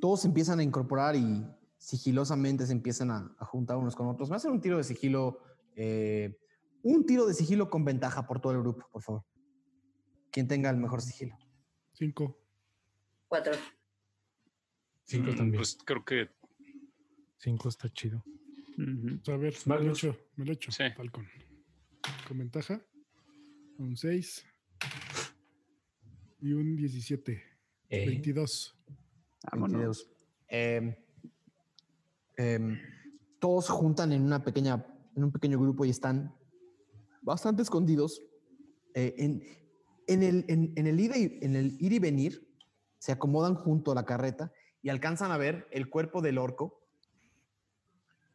todos 0.01 0.23
se 0.23 0.29
empiezan 0.29 0.61
a 0.61 0.63
incorporar 0.63 1.17
y 1.17 1.45
sigilosamente 1.79 2.67
se 2.67 2.73
empiezan 2.73 3.11
a, 3.11 3.35
a 3.39 3.45
juntar 3.45 3.77
unos 3.77 3.97
con 3.97 4.07
otros. 4.09 4.31
Me 4.31 4.37
hacen 4.37 4.53
un 4.53 4.61
tiro 4.61 4.77
de 4.77 4.85
sigilo, 4.85 5.41
eh, 5.75 6.39
un 6.83 7.07
tiro 7.07 7.27
de 7.27 7.35
sigilo 7.35 7.71
con 7.71 7.85
ventaja 7.85 8.27
por 8.27 8.41
todo 8.41 8.53
el 8.53 8.61
grupo, 8.61 8.89
por 8.91 9.03
favor. 9.03 9.25
Quien 10.31 10.49
tenga 10.49 10.71
el 10.71 10.77
mejor 10.77 11.01
sigilo. 11.01 11.37
Cinco. 11.93 12.39
Cuatro. 13.29 13.55
Cinco 15.05 15.33
Mm, 15.33 15.37
también. 15.37 15.57
Pues 15.57 15.79
creo 15.85 16.05
que 16.05 16.31
Cinco 17.39 17.69
está 17.69 17.89
chido. 17.91 18.25
O 18.79 19.25
sea, 19.25 19.35
a 19.35 19.39
ver, 19.39 19.55
me 19.65 19.79
lo 19.81 19.93
echo, 19.93 20.17
me 20.37 20.45
lo 20.45 20.53
echo. 20.53 20.71
Sí. 20.71 20.85
Falcon. 20.95 21.27
Con 22.29 22.39
ventaja. 22.39 22.81
Un 23.79 23.97
6. 23.97 24.45
Y 26.47 26.53
un 26.53 26.77
17. 26.77 27.43
Eh, 27.91 28.07
22. 28.07 28.79
Vámonos. 29.51 29.73
22. 29.73 30.11
Em, 30.49 30.95
em, 32.37 32.79
todos 33.41 33.69
juntan 33.69 34.13
en 34.13 34.23
una 34.23 34.45
pequeña, 34.45 34.87
en 35.17 35.25
un 35.25 35.33
pequeño 35.33 35.59
grupo 35.59 35.85
y 35.85 35.91
están 35.91 36.33
bastante 37.21 37.63
escondidos. 37.63 38.23
Eh, 38.95 39.15
en, 39.19 39.43
en 40.07 40.23
el, 40.23 40.45
en, 40.47 40.73
en 40.77 40.87
el 40.87 41.01
ida 41.01 41.19
y- 41.19 41.39
en 41.43 41.57
el 41.57 41.77
ir 41.83 41.93
y 41.93 41.99
venir, 41.99 42.49
se 42.99 43.11
acomodan 43.11 43.57
junto 43.57 43.91
a 43.91 43.97
la 43.97 44.05
carreta 44.05 44.53
y 44.83 44.89
alcanzan 44.89 45.33
a 45.33 45.37
ver 45.39 45.67
el 45.73 45.91
cuerpo 45.91 46.23
del 46.23 46.39
orco 46.39 46.81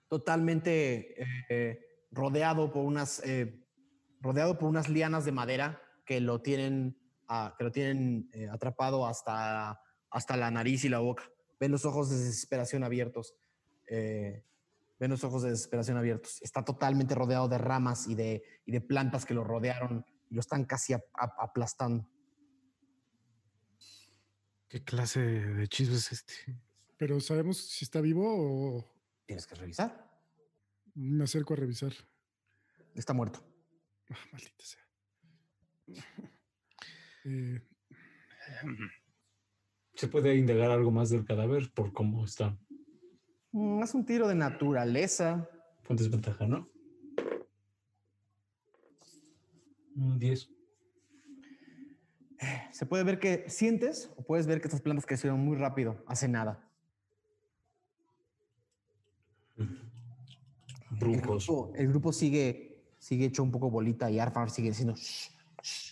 totalmente 0.10 1.16
eh, 1.50 1.80
rodeado 2.12 2.74
por 2.74 2.84
unas 2.86 3.22
eh, 3.26 3.64
rodeado 4.20 4.58
por 4.60 4.68
unas 4.68 4.90
lianas 4.90 5.24
de 5.24 5.32
madera 5.32 5.82
que 6.06 6.20
lo 6.20 6.42
tienen 6.42 6.98
ah, 7.34 7.56
que 7.58 7.64
lo 7.64 7.72
tienen 7.72 8.30
eh, 8.34 8.48
atrapado 8.50 9.06
hasta 9.08 9.80
hasta 10.14 10.36
la 10.36 10.52
nariz 10.52 10.84
y 10.84 10.90
la 10.90 11.00
boca. 11.00 11.24
Ven 11.60 11.72
los 11.72 11.86
ojos 11.86 12.10
de 12.10 12.18
desesperación 12.18 12.84
abiertos. 12.84 13.34
eh, 13.88 14.44
ven 15.00 15.10
los 15.12 15.24
ojos 15.24 15.42
de 15.44 15.50
desesperación 15.52 15.98
abiertos. 15.98 16.42
Está 16.42 16.64
totalmente 16.66 17.16
rodeado 17.16 17.48
de 17.48 17.58
ramas 17.58 18.08
y 18.08 18.14
de, 18.16 18.44
y 18.66 18.72
de 18.72 18.82
plantas 18.82 19.26
que 19.26 19.34
lo 19.34 19.44
rodearon 19.44 20.06
y 20.30 20.36
lo 20.36 20.42
están 20.42 20.66
casi 20.66 20.94
ap- 20.94 21.06
aplastando. 21.40 22.08
¿Qué 24.68 24.84
clase 24.84 25.20
de 25.22 25.64
hechizo 25.64 25.94
es 25.96 26.12
este? 26.12 26.34
Pero 26.98 27.20
sabemos 27.20 27.58
si 27.58 27.86
está 27.86 28.00
vivo 28.02 28.26
o 28.28 28.94
Tienes 29.26 29.48
que 29.48 29.56
revisar. 29.56 30.10
me 30.94 31.24
acerco 31.24 31.54
a 31.54 31.58
revisar. 31.58 31.94
Está 32.94 33.14
muerto. 33.14 33.42
Ah, 34.10 34.18
maldita 34.34 34.64
sea. 34.66 34.82
Eh, 37.26 37.62
¿Se 39.96 40.08
puede 40.08 40.36
indagar 40.36 40.72
algo 40.72 40.92
más 40.92 41.10
del 41.10 41.26
cadáver 41.26 41.72
por 41.74 41.94
cómo 41.94 42.26
está? 42.26 42.58
Mm, 43.52 43.84
Es 43.84 43.94
un 43.94 44.06
tiro 44.06 44.28
de 44.28 44.36
naturaleza. 44.36 45.48
Con 45.86 45.98
desventaja, 45.98 46.48
¿no? 46.48 46.68
Un 49.96 50.18
10. 50.18 50.50
Se 52.72 52.86
puede 52.88 53.04
ver 53.04 53.20
que 53.20 53.48
sientes 53.50 54.12
o 54.16 54.24
puedes 54.24 54.48
ver 54.48 54.62
que 54.62 54.68
estas 54.68 54.82
plantas 54.82 55.06
crecieron 55.06 55.40
muy 55.40 55.58
rápido, 55.58 56.04
hace 56.08 56.28
nada. 56.28 56.68
El 61.00 61.22
grupo, 61.22 61.72
el 61.76 61.88
grupo 61.90 62.12
sigue, 62.14 62.84
sigue 62.98 63.26
hecho 63.26 63.44
un 63.44 63.52
poco 63.52 63.70
bolita 63.70 64.10
y 64.10 64.18
Arfar 64.20 64.50
sigue 64.50 64.70
diciendo 64.70 64.96
"Shh, 64.96 65.30
shh, 65.62 65.62
shh". 65.62 65.91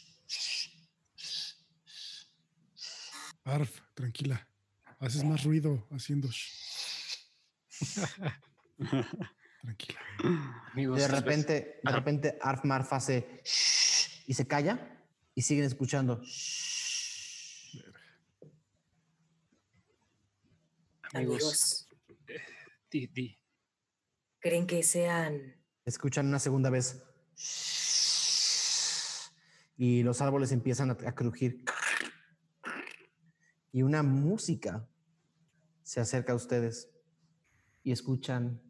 Arf, 3.50 3.82
tranquila. 3.94 4.48
Haces 5.00 5.24
más 5.24 5.44
ruido 5.44 5.88
haciendo. 5.92 6.30
tranquila. 9.62 10.00
amigos, 10.74 11.00
De 11.00 11.08
repente, 11.08 11.80
de 11.84 11.92
repente 11.92 12.38
Arf 12.42 12.64
Marf 12.66 12.92
hace 12.94 13.42
"Shh", 13.44 14.24
y 14.28 14.34
se 14.34 14.48
calla 14.48 15.06
y 15.36 15.42
siguen 15.42 15.66
escuchando. 15.66 16.22
"Shh". 16.24 17.80
amigos, 21.14 21.88
di- 22.92 23.08
di. 23.08 23.36
¿creen 24.40 24.68
que 24.68 24.84
sean 24.84 25.56
Escuchan 25.86 26.28
una 26.28 26.38
segunda 26.40 26.70
vez. 26.70 27.02
Y 29.76 30.04
los 30.04 30.22
árboles 30.22 30.52
empiezan 30.52 30.92
a, 30.92 30.94
a 30.94 31.16
crujir. 31.16 31.64
Y 33.72 33.82
una 33.84 34.04
música 34.04 34.88
se 35.84 36.00
acerca 36.00 36.34
a 36.34 36.36
ustedes. 36.36 36.90
Y 37.84 37.92
escuchan. 37.92 38.62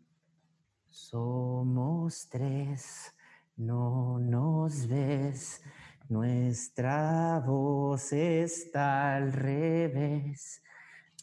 Somos 0.89 2.27
tres, 2.29 3.13
no 3.55 4.19
nos 4.19 4.87
ves. 4.87 5.61
Nuestra 6.09 7.39
voz 7.45 8.13
está 8.13 9.15
al 9.15 9.31
revés. 9.31 10.63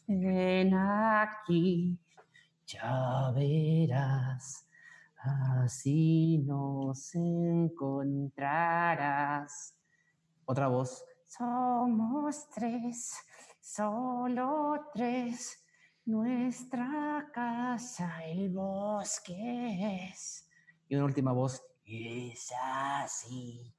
Ven 0.07 0.73
aquí, 0.74 1.98
ya 2.66 3.32
verás. 3.35 4.65
Así 5.16 6.39
nos 6.47 7.12
encontrarás. 7.16 8.36
Otra 10.44 10.69
voz. 10.69 11.05
Somos 11.27 12.48
tres, 12.51 13.16
solo 13.66 14.88
tres. 14.94 15.62
Nuestra 16.05 17.28
casa, 17.34 18.24
el 18.26 18.51
bosque 18.51 20.09
es. 20.12 20.48
Y 20.88 20.94
una 20.94 21.06
última 21.06 21.32
voz. 21.32 21.60
Es 21.84 22.52
así, 22.62 23.74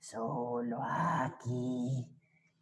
solo 0.00 0.80
aquí, 0.82 2.06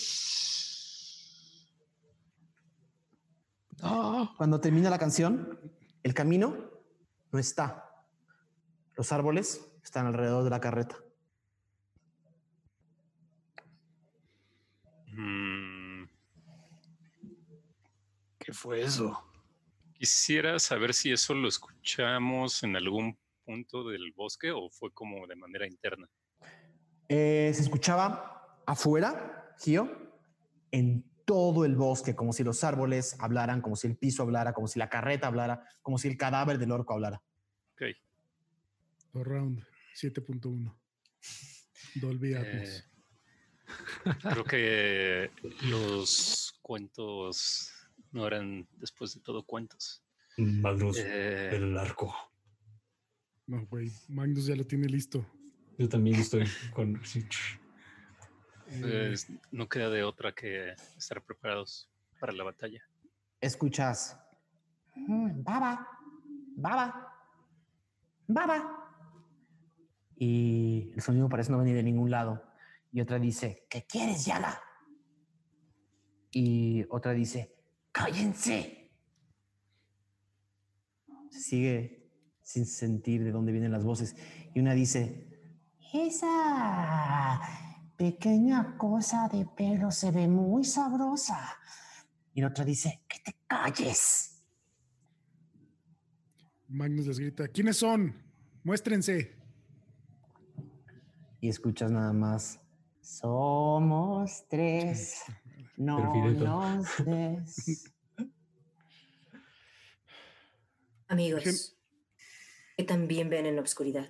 Cuando 4.38 4.60
termina 4.60 4.90
la 4.90 4.98
canción, 4.98 5.60
el 6.08 6.14
camino 6.14 6.72
no 7.32 7.40
está. 7.40 7.92
Los 8.96 9.12
árboles 9.12 9.70
están 9.84 10.08
alrededor 10.08 10.44
de 10.44 10.50
la 10.50 10.60
carreta. 10.60 10.98
Mm, 15.08 16.06
¿Qué 18.40 18.54
fue 18.54 18.82
eso? 18.82 19.28
quisiera 19.98 20.60
saber 20.60 20.94
si 20.94 21.12
eso 21.12 21.34
lo 21.34 21.48
escuchamos 21.48 22.64
en 22.64 22.76
algún 22.76 23.18
punto 23.44 23.84
del 23.90 24.12
bosque 24.12 24.52
o 24.52 24.70
fue 24.70 24.92
como 24.92 25.26
de 25.26 25.36
manera 25.36 25.66
interna. 25.66 26.08
Eh, 27.10 27.52
se 27.54 27.62
escuchaba 27.64 28.62
afuera, 28.66 29.56
Gio, 29.60 29.90
en 30.72 31.04
todo 31.28 31.66
el 31.66 31.76
bosque, 31.76 32.16
como 32.16 32.32
si 32.32 32.42
los 32.46 32.64
árboles 32.64 33.18
hablaran, 33.20 33.62
como 33.62 33.76
si 33.76 33.86
el 33.86 33.98
piso 33.98 34.24
hablara, 34.24 34.54
como 34.54 34.66
si 34.68 34.80
la 34.80 34.88
carreta 34.88 35.28
hablara, 35.28 35.62
como 35.82 35.98
si 35.98 36.08
el 36.08 36.16
cadáver 36.16 36.58
del 36.58 36.72
orco 36.72 36.94
hablara. 36.94 37.22
Ok. 37.74 37.82
Round 39.14 39.62
7.1. 39.94 40.74
Dolby 41.96 42.34
Atmos. 42.34 42.70
Eh, 42.70 42.84
Creo 44.22 44.44
que 44.46 45.32
los 45.70 46.58
cuentos 46.62 47.74
no 48.14 48.26
eran 48.26 48.66
después 48.78 49.14
de 49.14 49.20
todo 49.20 49.44
cuentos. 49.46 50.02
Magnus, 50.38 50.98
Eh, 51.00 51.50
el 51.58 51.78
arco. 51.78 52.16
No, 53.48 53.66
güey. 53.66 53.92
Magnus 54.08 54.46
ya 54.46 54.56
lo 54.56 54.66
tiene 54.66 54.88
listo. 54.88 55.26
Yo 55.78 55.90
también 55.90 56.22
estoy 56.22 56.46
con. 56.74 57.02
Eh, 58.70 58.80
pues, 58.82 59.28
no 59.52 59.68
queda 59.70 59.90
de 59.90 60.04
otra 60.04 60.34
que 60.34 60.74
estar 60.98 61.22
preparados 61.24 61.90
para 62.20 62.34
la 62.34 62.44
batalla. 62.44 62.82
Escuchas. 63.40 64.20
"Mm, 64.96 65.44
Baba, 65.44 65.88
baba, 66.56 67.14
baba. 68.28 68.74
Y 70.16 70.92
el 70.96 71.02
sonido 71.02 71.30
parece 71.30 71.52
no 71.52 71.60
venir 71.60 71.76
de 71.76 71.84
ningún 71.84 72.10
lado. 72.10 72.44
Y 72.92 73.02
otra 73.02 73.20
dice, 73.20 73.68
¿qué 73.70 73.86
quieres, 73.86 74.26
Yala? 74.26 74.60
Y 76.32 76.86
otra 76.90 77.12
dice, 77.14 77.56
cállense. 77.92 78.92
Se 81.30 81.40
sigue 81.40 82.12
sin 82.42 82.66
sentir 82.66 83.24
de 83.24 83.32
dónde 83.32 83.52
vienen 83.52 83.72
las 83.72 83.84
voces. 83.84 84.16
Y 84.56 84.60
una 84.60 84.74
dice, 84.74 85.30
esa 85.94 87.40
pequeña 87.98 88.78
cosa 88.78 89.28
de 89.28 89.46
pelo 89.46 89.92
se 89.92 90.12
ve 90.12 90.28
muy 90.28 90.64
sabrosa. 90.64 91.58
Y 92.34 92.42
la 92.42 92.48
otra 92.48 92.64
dice, 92.64 93.02
que 93.08 93.20
te 93.20 93.36
calles. 93.48 94.44
Magnus 96.68 97.08
les 97.08 97.20
grita, 97.20 97.48
¿quiénes 97.48 97.78
son? 97.78 98.14
Muéstrense. 98.64 99.36
Y 101.40 101.50
escuchas 101.50 101.92
nada 101.92 102.14
más, 102.14 102.60
somos 103.02 104.48
tres, 104.50 105.24
no 105.78 106.14
nos 106.14 107.06
des. 107.06 107.94
Amigos, 111.08 111.78
que 112.76 112.84
también 112.84 113.30
ven 113.30 113.46
en 113.46 113.56
la 113.56 113.62
oscuridad. 113.62 114.10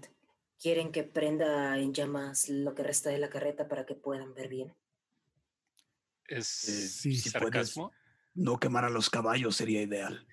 ¿Quieren 0.60 0.92
que 0.92 1.04
prenda 1.04 1.78
en 1.78 1.94
llamas 1.94 2.50
lo 2.50 2.74
que 2.74 2.84
resta 2.84 3.10
de 3.10 3.20
la 3.20 3.30
carreta 3.30 3.68
para 3.68 3.86
que 3.86 3.96
puedan 3.96 4.34
ver 4.34 4.50
bien? 4.50 4.76
Es 6.26 6.48
sí, 6.48 7.16
si 7.16 7.30
sarcasmo. 7.30 7.92
No 8.34 8.60
quemar 8.60 8.86
a 8.86 8.90
los 8.90 9.10
caballos 9.10 9.56
sería 9.56 9.82
ideal. 9.82 10.28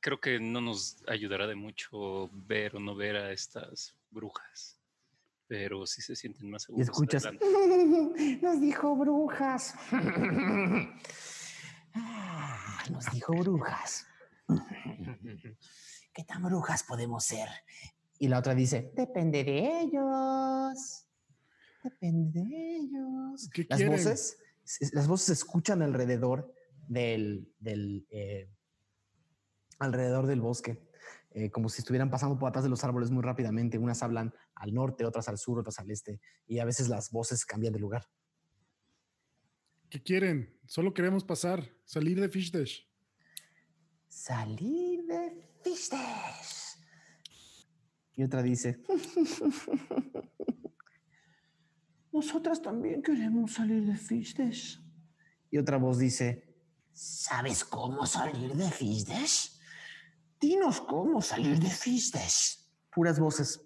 Creo 0.00 0.20
que 0.20 0.38
no 0.38 0.60
nos 0.60 1.02
ayudará 1.08 1.46
de 1.46 1.54
mucho 1.54 2.28
ver 2.32 2.76
o 2.76 2.80
no 2.80 2.94
ver 2.94 3.16
a 3.16 3.32
estas 3.32 3.96
brujas. 4.10 4.78
Pero 5.46 5.86
si 5.86 6.02
se 6.02 6.16
sienten 6.16 6.50
más 6.50 6.62
Y 6.62 6.66
seguros. 6.66 6.88
escuchas, 6.88 7.24
adelante. 7.24 8.38
nos 8.42 8.60
dijo 8.60 8.96
brujas. 8.96 9.74
Ah, 11.94 12.82
nos 12.90 13.10
dijo 13.12 13.32
brujas. 13.34 14.06
¿Qué 16.14 16.24
tan 16.24 16.42
brujas 16.42 16.82
podemos 16.82 17.24
ser? 17.24 17.48
Y 18.24 18.28
la 18.28 18.38
otra 18.38 18.54
dice, 18.54 18.90
depende 18.96 19.44
de 19.44 19.82
ellos. 19.82 21.06
Depende 21.82 22.40
de 22.42 22.76
ellos. 22.76 23.50
¿Qué 23.52 23.66
Las 23.68 23.76
quieren? 23.76 23.96
voces, 23.98 24.38
las 24.94 25.06
voces 25.06 25.26
se 25.26 25.32
escuchan 25.34 25.82
alrededor 25.82 26.50
del, 26.88 27.52
del 27.58 28.06
eh, 28.08 28.48
alrededor 29.78 30.26
del 30.26 30.40
bosque, 30.40 30.88
eh, 31.32 31.50
como 31.50 31.68
si 31.68 31.82
estuvieran 31.82 32.10
pasando 32.10 32.38
por 32.38 32.48
atrás 32.48 32.64
de 32.64 32.70
los 32.70 32.82
árboles 32.82 33.10
muy 33.10 33.22
rápidamente. 33.22 33.76
Unas 33.76 34.02
hablan 34.02 34.32
al 34.54 34.72
norte, 34.72 35.04
otras 35.04 35.28
al 35.28 35.36
sur, 35.36 35.58
otras 35.58 35.78
al 35.78 35.90
este, 35.90 36.18
y 36.46 36.60
a 36.60 36.64
veces 36.64 36.88
las 36.88 37.10
voces 37.10 37.44
cambian 37.44 37.74
de 37.74 37.78
lugar. 37.78 38.06
¿Qué 39.90 40.02
quieren? 40.02 40.58
Solo 40.66 40.94
queremos 40.94 41.24
pasar, 41.24 41.76
salir 41.84 42.18
de 42.18 42.30
Fish 42.30 42.50
Dash. 42.50 42.84
Salir 44.08 45.04
de 45.04 45.46
Fishdash. 45.62 46.63
Y 48.16 48.22
otra 48.22 48.42
dice, 48.42 48.80
nosotras 52.12 52.62
también 52.62 53.02
queremos 53.02 53.52
salir 53.52 53.84
de 53.84 53.96
Fishdash. 53.96 54.78
Y 55.50 55.58
otra 55.58 55.78
voz 55.78 55.98
dice, 55.98 56.54
¿sabes 56.92 57.64
cómo 57.64 58.06
salir 58.06 58.54
de 58.54 58.70
Fishdash? 58.70 59.48
Dinos 60.40 60.80
cómo 60.80 61.20
salir 61.20 61.58
de 61.58 61.70
Fishdash. 61.70 62.58
Puras 62.94 63.18
voces. 63.18 63.60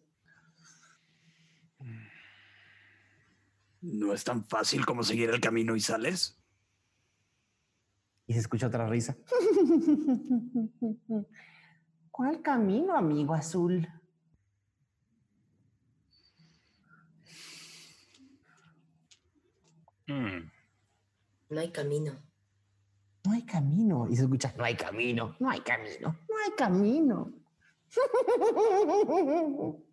No 3.80 4.12
es 4.12 4.24
tan 4.24 4.44
fácil 4.44 4.84
como 4.86 5.02
seguir 5.02 5.30
el 5.30 5.40
camino 5.40 5.76
y 5.76 5.80
sales. 5.80 6.38
Y 8.26 8.32
se 8.32 8.40
escucha 8.40 8.66
otra 8.66 8.88
risa. 8.88 9.16
¿Cuál 12.10 12.42
camino, 12.42 12.96
amigo 12.96 13.34
azul? 13.34 13.86
Mm, 20.08 20.50
No 21.50 21.60
hay 21.60 21.70
camino. 21.70 22.20
No 23.24 23.32
hay 23.32 23.42
camino. 23.44 24.06
Y 24.10 24.16
se 24.16 24.22
escucha, 24.22 24.52
no 24.56 24.64
hay 24.64 24.74
camino, 24.74 25.36
no 25.38 25.50
hay 25.50 25.60
camino, 25.60 26.16
no 26.28 26.34
hay 26.44 26.52
camino. 26.56 27.32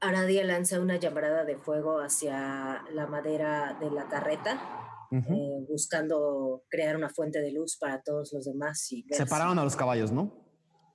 Aradia 0.00 0.44
lanza 0.44 0.80
una 0.80 0.96
llamarada 0.98 1.44
de 1.44 1.56
fuego 1.56 1.98
hacia 2.00 2.84
la 2.92 3.06
madera 3.06 3.78
de 3.80 3.90
la 3.90 4.06
carreta, 4.08 5.06
eh, 5.10 5.64
buscando 5.68 6.64
crear 6.68 6.96
una 6.96 7.08
fuente 7.08 7.40
de 7.40 7.52
luz 7.52 7.78
para 7.78 8.02
todos 8.02 8.32
los 8.34 8.44
demás. 8.44 8.92
Y 8.92 9.06
Separaron 9.10 9.58
a 9.58 9.64
los 9.64 9.76
caballos, 9.76 10.12
¿no? 10.12 10.44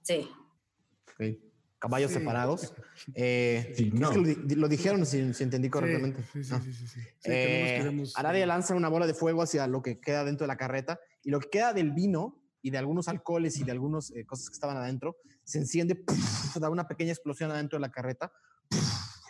Sí, 0.03 0.29
Ok. 1.07 1.48
Caballos 1.79 2.11
Sí. 2.11 2.17
separados. 2.19 2.73
Eh, 3.15 3.73
Sí, 3.75 3.91
es 3.93 3.99
no. 3.99 4.11
que 4.11 4.17
lo, 4.17 4.23
di- 4.23 4.55
lo 4.55 4.67
dijeron 4.67 5.05
si, 5.05 5.33
si 5.33 5.43
entendí 5.43 5.69
correctamente. 5.69 6.21
Sí, 6.33 6.43
sí, 6.43 6.51
Ah. 6.53 6.61
sí, 6.63 6.73
sí, 6.73 6.99
Eh, 7.23 7.75
queremos- 7.79 8.17
Aradia 8.17 8.45
lanza 8.45 8.75
una 8.75 8.89
bola 8.89 9.07
de 9.07 9.13
fuego 9.13 9.41
hacia 9.41 9.65
lo 9.67 9.81
que 9.81 9.99
queda 9.99 10.23
dentro 10.25 10.43
de 10.43 10.49
la 10.49 10.57
carreta 10.57 10.99
y 11.23 11.29
lo 11.31 11.39
que 11.39 11.49
queda 11.49 11.73
del 11.73 11.91
vino 11.91 12.37
y 12.61 12.71
de 12.71 12.77
algunos 12.77 13.07
alcoholes 13.07 13.57
y 13.59 13.63
de 13.63 13.71
algunas 13.71 14.11
eh, 14.11 14.25
cosas 14.25 14.49
que 14.49 14.53
estaban 14.53 14.75
adentro 14.77 15.15
se 15.45 15.59
enciende, 15.59 16.03
da 16.59 16.69
una 16.69 16.87
pequeña 16.87 17.11
explosión 17.13 17.49
adentro 17.51 17.77
de 17.77 17.81
la 17.81 17.91
carreta 17.91 18.31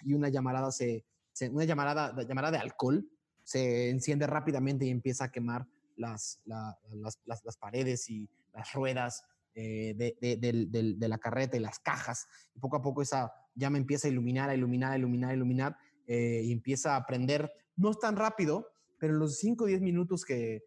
y 0.04 0.14
una 0.14 0.30
llamarada 0.30 0.72
se, 0.72 1.06
se- 1.32 1.50
una 1.50 1.66
llamarada, 1.66 2.12
la 2.16 2.24
llamarada 2.24 2.58
de 2.58 2.64
alcohol 2.64 3.08
se 3.44 3.90
enciende 3.92 4.26
rápidamente 4.28 4.86
y 4.86 4.90
empieza 4.90 5.26
a 5.26 5.32
quemar 5.32 5.68
las, 5.96 6.40
la- 6.46 6.78
las, 6.94 7.20
las- 7.26 7.46
las 7.46 7.58
paredes 7.58 8.10
y 8.10 8.28
las 8.54 8.74
ruedas 8.74 9.24
eh, 9.56 9.96
de, 9.98 11.08
la 11.08 11.18
carreta 11.18 11.58
y 11.58 11.60
las 11.60 11.80
cajas. 11.80 12.28
Y 12.56 12.60
poco 12.60 12.78
a 12.78 12.82
poco 12.82 13.02
esa 13.02 13.34
llama 13.56 13.78
empieza 13.78 14.08
a 14.08 14.12
iluminar, 14.12 14.50
a 14.50 14.56
iluminar, 14.56 14.94
a 14.94 14.98
iluminar, 14.98 15.32
a 15.32 15.34
iluminar 15.34 15.78
eh, 16.08 16.44
y 16.46 16.52
empieza 16.52 16.96
a 16.96 17.06
prender, 17.06 17.52
no 17.76 17.92
es 17.92 18.00
tan 18.00 18.16
rápido, 18.16 18.68
pero 18.98 19.14
en 19.14 19.20
los 19.20 19.38
5 19.38 19.64
o 19.64 19.68
10 19.68 19.82
minutos 19.82 20.24
que, 20.24 20.64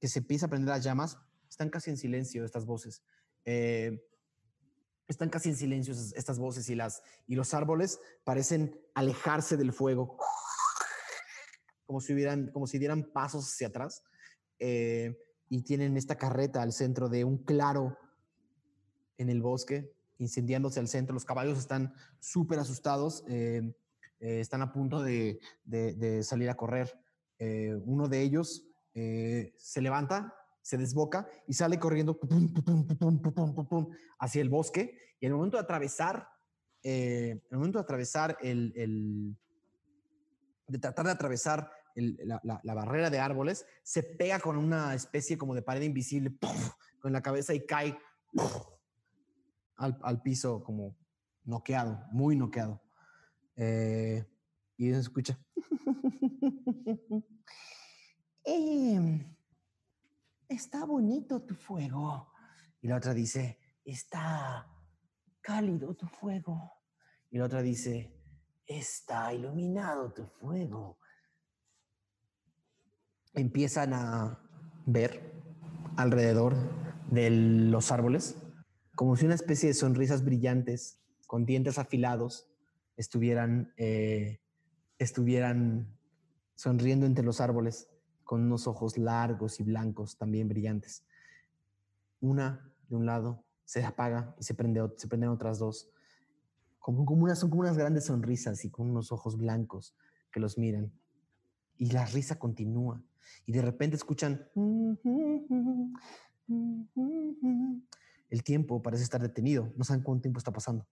que 0.00 0.08
se 0.08 0.18
empieza 0.18 0.46
a 0.46 0.48
prender 0.48 0.70
las 0.70 0.84
llamas, 0.84 1.18
están 1.48 1.70
casi 1.70 1.90
en 1.90 1.96
silencio 1.96 2.44
estas 2.44 2.66
voces. 2.66 3.02
Eh, 3.44 4.04
están 5.06 5.28
casi 5.28 5.50
en 5.50 5.56
silencio 5.56 5.94
estas 6.16 6.38
voces 6.38 6.68
y, 6.70 6.74
las, 6.74 7.02
y 7.26 7.36
los 7.36 7.54
árboles 7.54 8.00
parecen 8.24 8.80
alejarse 8.94 9.56
del 9.56 9.72
fuego, 9.72 10.18
como 11.86 12.00
si, 12.00 12.14
hubieran, 12.14 12.50
como 12.50 12.66
si 12.66 12.78
dieran 12.78 13.04
pasos 13.12 13.46
hacia 13.46 13.68
atrás. 13.68 14.02
y 14.58 15.62
tienen 15.62 15.96
esta 15.96 16.16
carreta 16.16 16.62
al 16.62 16.72
centro 16.72 17.08
de 17.08 17.24
un 17.24 17.38
claro 17.38 17.98
en 19.18 19.28
el 19.30 19.42
bosque, 19.42 19.92
incendiándose 20.18 20.80
al 20.80 20.88
centro. 20.88 21.14
Los 21.14 21.24
caballos 21.24 21.58
están 21.58 21.94
súper 22.20 22.58
asustados, 22.58 23.24
eh, 23.28 23.74
eh, 24.20 24.40
están 24.40 24.62
a 24.62 24.72
punto 24.72 25.02
de, 25.02 25.40
de, 25.64 25.94
de 25.94 26.22
salir 26.22 26.50
a 26.50 26.56
correr. 26.56 26.98
Eh, 27.38 27.74
uno 27.84 28.08
de 28.08 28.22
ellos 28.22 28.64
eh, 28.94 29.54
se 29.58 29.80
levanta, 29.80 30.34
se 30.62 30.78
desboca 30.78 31.28
y 31.46 31.54
sale 31.54 31.78
corriendo 31.78 32.18
hacia 34.18 34.40
el 34.42 34.48
bosque. 34.48 34.96
Y 35.20 35.26
en 35.26 35.32
el 35.32 35.36
momento 35.36 35.56
de 35.56 35.62
atravesar, 35.62 36.28
eh, 36.82 37.30
en 37.30 37.42
el 37.50 37.58
momento 37.58 37.78
de 37.78 37.82
atravesar 37.82 38.38
el, 38.40 38.72
el 38.76 39.36
de 40.68 40.78
tratar 40.78 41.06
de 41.06 41.12
atravesar 41.12 41.70
el, 41.94 42.18
la, 42.24 42.40
la, 42.44 42.60
la, 42.62 42.74
barrera 42.74 43.10
de 43.10 43.18
árboles, 43.18 43.66
se 43.82 44.02
pega 44.02 44.40
con 44.40 44.56
una 44.56 44.94
especie 44.94 45.36
como 45.36 45.54
de 45.54 45.62
pared 45.62 45.82
invisible 45.82 46.30
¡puff! 46.30 46.72
con 47.00 47.12
la 47.12 47.20
cabeza 47.20 47.52
y 47.52 47.66
cae 47.66 47.98
¡puff! 48.32 48.73
Al, 49.76 49.98
al 50.02 50.22
piso 50.22 50.62
como 50.62 50.96
noqueado, 51.44 52.06
muy 52.12 52.36
noqueado. 52.36 52.82
Eh, 53.56 54.24
y 54.76 54.90
se 54.90 54.98
escucha. 54.98 55.38
"Em, 58.44 59.36
está 60.48 60.84
bonito 60.84 61.42
tu 61.42 61.54
fuego. 61.54 62.32
Y 62.80 62.88
la 62.88 62.96
otra 62.96 63.14
dice, 63.14 63.58
está 63.84 64.68
cálido 65.40 65.94
tu 65.94 66.06
fuego. 66.06 66.72
Y 67.30 67.38
la 67.38 67.46
otra 67.46 67.62
dice, 67.62 68.14
Está 68.66 69.32
iluminado 69.34 70.12
tu 70.14 70.24
fuego. 70.24 70.98
Empiezan 73.34 73.92
a 73.92 74.38
ver 74.86 75.34
alrededor 75.96 76.54
de 77.10 77.30
los 77.30 77.92
árboles 77.92 78.36
como 78.94 79.16
si 79.16 79.26
una 79.26 79.34
especie 79.34 79.68
de 79.68 79.74
sonrisas 79.74 80.24
brillantes 80.24 80.98
con 81.26 81.44
dientes 81.44 81.78
afilados 81.78 82.46
estuvieran, 82.96 83.72
eh, 83.76 84.40
estuvieran 84.98 85.88
sonriendo 86.54 87.06
entre 87.06 87.24
los 87.24 87.40
árboles 87.40 87.88
con 88.22 88.42
unos 88.42 88.66
ojos 88.66 88.96
largos 88.96 89.60
y 89.60 89.64
blancos 89.64 90.16
también 90.16 90.48
brillantes. 90.48 91.04
Una 92.20 92.72
de 92.88 92.96
un 92.96 93.06
lado 93.06 93.44
se 93.64 93.84
apaga 93.84 94.34
y 94.38 94.44
se, 94.44 94.54
prende, 94.54 94.80
se 94.96 95.08
prenden 95.08 95.30
otras 95.30 95.58
dos. 95.58 95.90
Como, 96.78 97.04
como 97.04 97.24
unas, 97.24 97.38
son 97.38 97.50
como 97.50 97.62
unas 97.62 97.76
grandes 97.76 98.04
sonrisas 98.04 98.64
y 98.64 98.70
con 98.70 98.90
unos 98.90 99.10
ojos 99.10 99.36
blancos 99.36 99.96
que 100.30 100.40
los 100.40 100.58
miran. 100.58 100.92
Y 101.76 101.90
la 101.90 102.06
risa 102.06 102.38
continúa. 102.38 103.02
Y 103.46 103.52
de 103.52 103.62
repente 103.62 103.96
escuchan... 103.96 104.48
El 108.34 108.42
tiempo 108.42 108.82
parece 108.82 109.04
estar 109.04 109.22
detenido. 109.22 109.72
No 109.76 109.84
saben 109.84 110.02
cuánto 110.02 110.22
tiempo 110.22 110.38
está 110.38 110.50
pasando. 110.50 110.88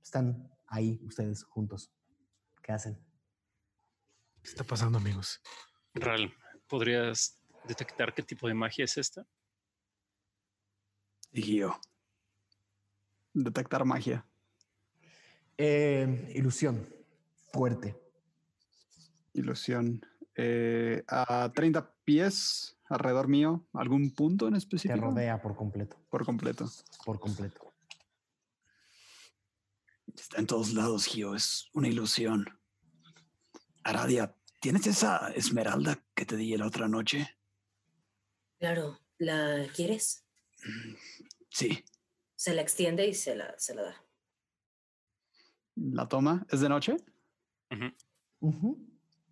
Están 0.00 0.48
ahí 0.68 1.00
ustedes 1.04 1.42
juntos. 1.42 1.90
¿Qué 2.62 2.70
hacen? 2.70 2.96
¿Qué 4.40 4.50
está 4.50 4.62
pasando, 4.62 4.98
amigos? 4.98 5.42
Ral, 5.94 6.32
¿podrías 6.68 7.42
detectar 7.66 8.14
qué 8.14 8.22
tipo 8.22 8.46
de 8.46 8.54
magia 8.54 8.84
es 8.84 8.96
esta? 8.96 9.26
Y 11.32 11.56
yo. 11.56 11.76
Detectar 13.32 13.84
magia. 13.84 14.24
Eh, 15.58 16.30
ilusión. 16.36 16.88
Fuerte. 17.52 18.00
Ilusión. 19.32 20.06
Eh, 20.36 21.02
a 21.08 21.50
30 21.52 21.96
pies 22.04 22.78
alrededor 22.94 23.28
mío, 23.28 23.66
¿algún 23.72 24.10
punto 24.14 24.46
en 24.46 24.52
Te 24.52 24.58
específico? 24.58 25.00
rodea 25.00 25.40
por 25.40 25.56
completo. 25.56 25.96
Por 26.08 26.24
completo. 26.24 26.70
Por 27.04 27.18
completo. 27.20 27.72
Está 30.14 30.38
en 30.38 30.46
todos 30.46 30.72
lados, 30.72 31.06
Gio. 31.06 31.34
Es 31.34 31.70
una 31.74 31.88
ilusión. 31.88 32.46
Aradia, 33.82 34.34
¿tienes 34.60 34.86
esa 34.86 35.28
esmeralda 35.34 36.02
que 36.14 36.24
te 36.24 36.36
di 36.36 36.56
la 36.56 36.66
otra 36.66 36.88
noche? 36.88 37.36
Claro, 38.58 38.98
¿la 39.18 39.66
quieres? 39.74 40.24
Sí. 41.50 41.84
Se 42.36 42.54
la 42.54 42.62
extiende 42.62 43.06
y 43.06 43.14
se 43.14 43.34
la, 43.36 43.58
se 43.58 43.74
la 43.74 43.82
da. 43.82 44.04
¿La 45.76 46.08
toma? 46.08 46.46
¿Es 46.50 46.60
de 46.60 46.68
noche? 46.68 46.96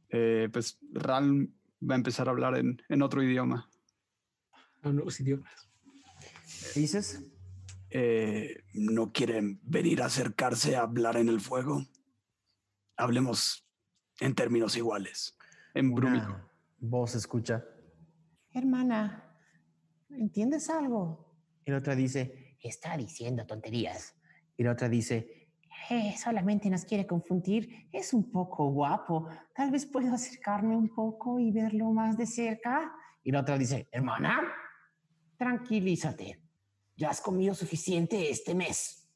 Eh, 0.08 0.48
pues 0.52 0.78
Ral 0.92 1.48
va 1.88 1.94
a 1.94 1.98
empezar 1.98 2.28
a 2.28 2.30
hablar 2.30 2.56
en, 2.56 2.80
en 2.88 3.02
otro 3.02 3.22
idioma. 3.22 3.68
Ah, 4.82 4.92
nuevos 4.92 5.20
idiomas. 5.20 5.70
¿Dices? 6.74 7.22
Eh, 7.90 8.62
¿No 8.74 9.12
quieren 9.12 9.60
venir 9.62 10.02
a 10.02 10.06
acercarse 10.06 10.76
a 10.76 10.82
hablar 10.82 11.16
en 11.16 11.28
el 11.28 11.40
fuego? 11.40 11.84
Hablemos 12.96 13.68
en 14.20 14.34
términos 14.34 14.76
iguales. 14.76 15.36
En 15.74 15.94
brúmico. 15.94 16.40
Voz 16.78 17.14
escucha. 17.14 17.64
Hermana, 18.50 19.38
¿entiendes 20.10 20.68
algo? 20.68 21.32
Y 21.64 21.70
la 21.70 21.78
otra 21.78 21.94
dice, 21.94 22.56
está 22.60 22.96
diciendo 22.96 23.46
tonterías. 23.46 24.14
Y 24.56 24.64
la 24.64 24.72
otra 24.72 24.88
dice, 24.88 25.41
"Eh, 25.90 26.14
solamente 26.16 26.70
nos 26.70 26.84
quiere 26.84 27.06
confundir. 27.06 27.88
Es 27.92 28.12
un 28.12 28.30
poco 28.30 28.70
guapo. 28.70 29.28
Tal 29.54 29.70
vez 29.70 29.86
puedo 29.86 30.12
acercarme 30.14 30.76
un 30.76 30.94
poco 30.94 31.38
y 31.38 31.50
verlo 31.50 31.90
más 31.92 32.16
de 32.16 32.26
cerca. 32.26 32.92
Y 33.22 33.30
la 33.32 33.40
otra 33.40 33.58
dice, 33.58 33.88
hermana, 33.90 34.40
tranquilízate. 35.36 36.40
Ya 36.96 37.10
has 37.10 37.20
comido 37.20 37.54
suficiente 37.54 38.30
este 38.30 38.54
mes. 38.54 39.08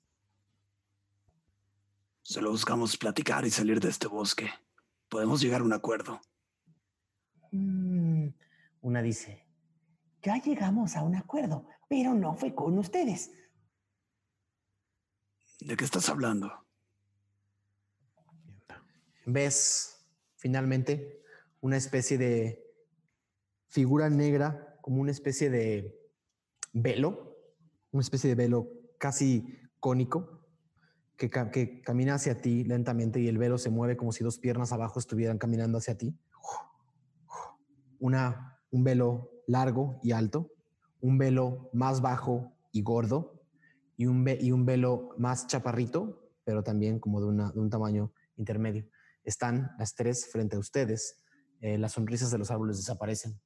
Solo 2.22 2.50
buscamos 2.50 2.96
platicar 2.96 3.44
y 3.44 3.50
salir 3.50 3.78
de 3.78 3.88
este 3.88 4.08
bosque. 4.08 4.48
Podemos 5.08 5.40
llegar 5.40 5.60
a 5.60 5.64
un 5.64 5.72
acuerdo. 5.72 6.20
Mm, 7.52 8.28
Una 8.80 9.02
dice, 9.02 9.46
ya 10.22 10.36
llegamos 10.40 10.96
a 10.96 11.02
un 11.02 11.14
acuerdo, 11.16 11.66
pero 11.88 12.14
no 12.14 12.34
fue 12.34 12.54
con 12.54 12.78
ustedes. 12.78 13.32
¿De 15.60 15.76
qué 15.76 15.84
estás 15.84 16.08
hablando? 16.08 16.52
Ves 19.24 20.06
finalmente 20.36 21.22
una 21.60 21.76
especie 21.76 22.18
de 22.18 22.62
figura 23.68 24.08
negra, 24.10 24.78
como 24.82 25.00
una 25.00 25.10
especie 25.10 25.50
de 25.50 25.98
velo, 26.72 27.36
una 27.90 28.02
especie 28.02 28.28
de 28.28 28.36
velo 28.36 28.68
casi 28.98 29.58
cónico, 29.80 30.46
que, 31.16 31.30
ca- 31.30 31.50
que 31.50 31.80
camina 31.80 32.14
hacia 32.14 32.40
ti 32.40 32.62
lentamente 32.64 33.18
y 33.20 33.28
el 33.28 33.38
velo 33.38 33.58
se 33.58 33.70
mueve 33.70 33.96
como 33.96 34.12
si 34.12 34.22
dos 34.22 34.38
piernas 34.38 34.72
abajo 34.72 34.98
estuvieran 35.00 35.38
caminando 35.38 35.78
hacia 35.78 35.96
ti. 35.96 36.14
Una, 37.98 38.60
un 38.70 38.84
velo 38.84 39.30
largo 39.46 39.98
y 40.02 40.12
alto, 40.12 40.52
un 41.00 41.16
velo 41.18 41.70
más 41.72 42.02
bajo 42.02 42.52
y 42.72 42.82
gordo, 42.82 43.35
y 43.96 44.06
un, 44.06 44.66
velo 44.66 45.10
más 45.18 45.46
chaparrito, 45.46 46.30
pero 46.44 46.62
también 46.62 47.00
como 47.00 47.20
de, 47.20 47.26
un 47.26 47.70
tamaño 47.70 48.12
intermedio. 48.36 48.86
Están 49.24 49.72
las 49.78 49.94
tres 49.94 50.28
frente 50.30 50.56
a 50.56 50.58
ustedes. 50.58 51.22
eh, 51.62 51.78
las 51.78 51.92
sonrisas 51.92 52.30
de 52.30 52.38
los 52.38 52.50
árboles 52.50 52.76
desaparecen. 52.76 53.40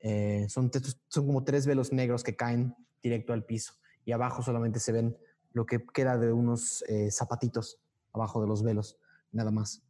Eh, 0.00 0.46
son, 0.48 0.70
como 1.14 1.44
tres 1.44 1.66
velos 1.66 1.92
negros 1.92 2.24
que 2.24 2.36
caen 2.36 2.74
directo 3.02 3.32
al 3.32 3.44
piso 3.44 3.74
y 4.04 4.12
abajo 4.12 4.42
solamente 4.42 4.80
se 4.80 4.92
ven 4.92 5.16
lo 5.52 5.66
que 5.66 5.84
queda 5.92 6.16
de 6.16 6.32
unos 6.32 6.82
eh, 6.88 7.10
zapatitos 7.10 7.80
abajo 8.12 8.40
de 8.40 8.48
los 8.48 8.62
velos, 8.62 8.98
nada 9.32 9.50
más. 9.50 9.82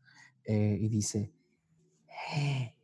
Y 0.46 0.88
dice, 0.88 1.32
"Eh, 2.36 2.74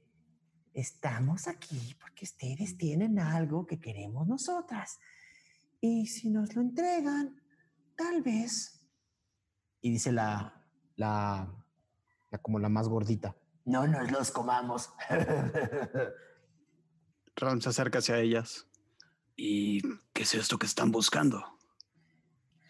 estamos 0.73 1.47
aquí 1.47 1.95
porque 2.01 2.25
ustedes 2.25 2.79
tienen 2.79 3.19
algo 3.19 3.67
que 3.67 3.79
queremos 3.79 4.27
nosotras. 4.27 4.99
Y 5.81 6.07
si 6.07 6.31
nos 6.31 6.55
lo 6.55 6.63
entregan, 6.63 7.41
tal 7.97 8.23
vez. 8.23 8.87
Y 9.81 9.91
dice 9.91 10.13
la, 10.13 10.63
la, 10.97 11.53
la 12.31 12.39
como 12.39 12.59
la 12.59 12.69
más 12.69 12.89
gordita, 12.89 13.35
no 13.65 13.87
nos 13.87 14.11
los 14.11 14.31
comamos. 14.31 14.91
Ral 17.37 17.63
se 17.63 17.69
acerca 17.69 18.01
hacia 18.01 18.19
ellas. 18.19 18.67
¿Y 19.37 19.81
qué 20.13 20.23
es 20.23 20.35
esto 20.35 20.59
que 20.59 20.67
están 20.67 20.91
buscando? 20.91 21.43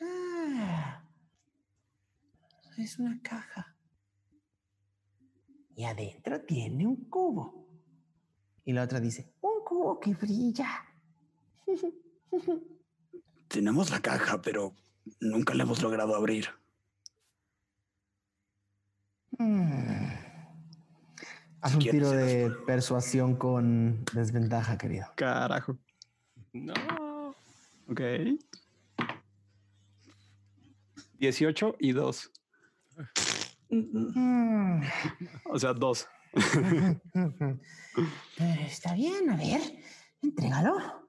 Ah, 0.00 1.02
es 2.76 2.98
una 2.98 3.20
caja. 3.22 3.76
Y 5.74 5.84
adentro 5.84 6.42
tiene 6.42 6.86
un 6.86 7.08
cubo. 7.08 7.66
Y 8.64 8.72
la 8.72 8.82
otra 8.82 9.00
dice, 9.00 9.34
un 9.40 9.64
cubo 9.64 9.98
que 9.98 10.14
brilla. 10.14 10.68
Tenemos 13.50 13.90
la 13.90 14.00
caja, 14.00 14.40
pero 14.40 14.72
nunca 15.18 15.54
la 15.54 15.64
hemos 15.64 15.82
logrado 15.82 16.14
abrir. 16.14 16.46
Mm. 19.38 20.12
Haz 21.60 21.74
un 21.74 21.80
¿Quieres 21.80 22.00
tiro 22.00 22.10
de 22.12 22.50
persuasión 22.64 23.34
con 23.34 24.04
desventaja, 24.14 24.78
querido. 24.78 25.08
Carajo. 25.16 25.76
No. 26.52 27.34
Ok. 27.88 28.00
18 31.18 31.76
y 31.80 31.90
2. 31.90 32.32
Mm. 33.68 34.80
O 35.46 35.58
sea, 35.58 35.72
2. 35.74 36.08
Eh, 38.38 38.66
Está 38.66 38.94
bien, 38.94 39.28
a 39.28 39.36
ver, 39.36 39.60
entrégalo. 40.22 40.99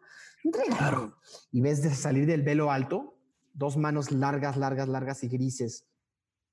Claro. 0.51 1.17
Y 1.51 1.61
ves 1.61 1.81
de 1.83 1.93
salir 1.93 2.25
del 2.25 2.41
velo 2.41 2.71
alto, 2.71 3.17
dos 3.53 3.77
manos 3.77 4.11
largas, 4.11 4.57
largas, 4.57 4.87
largas 4.87 5.23
y 5.23 5.27
grises, 5.27 5.85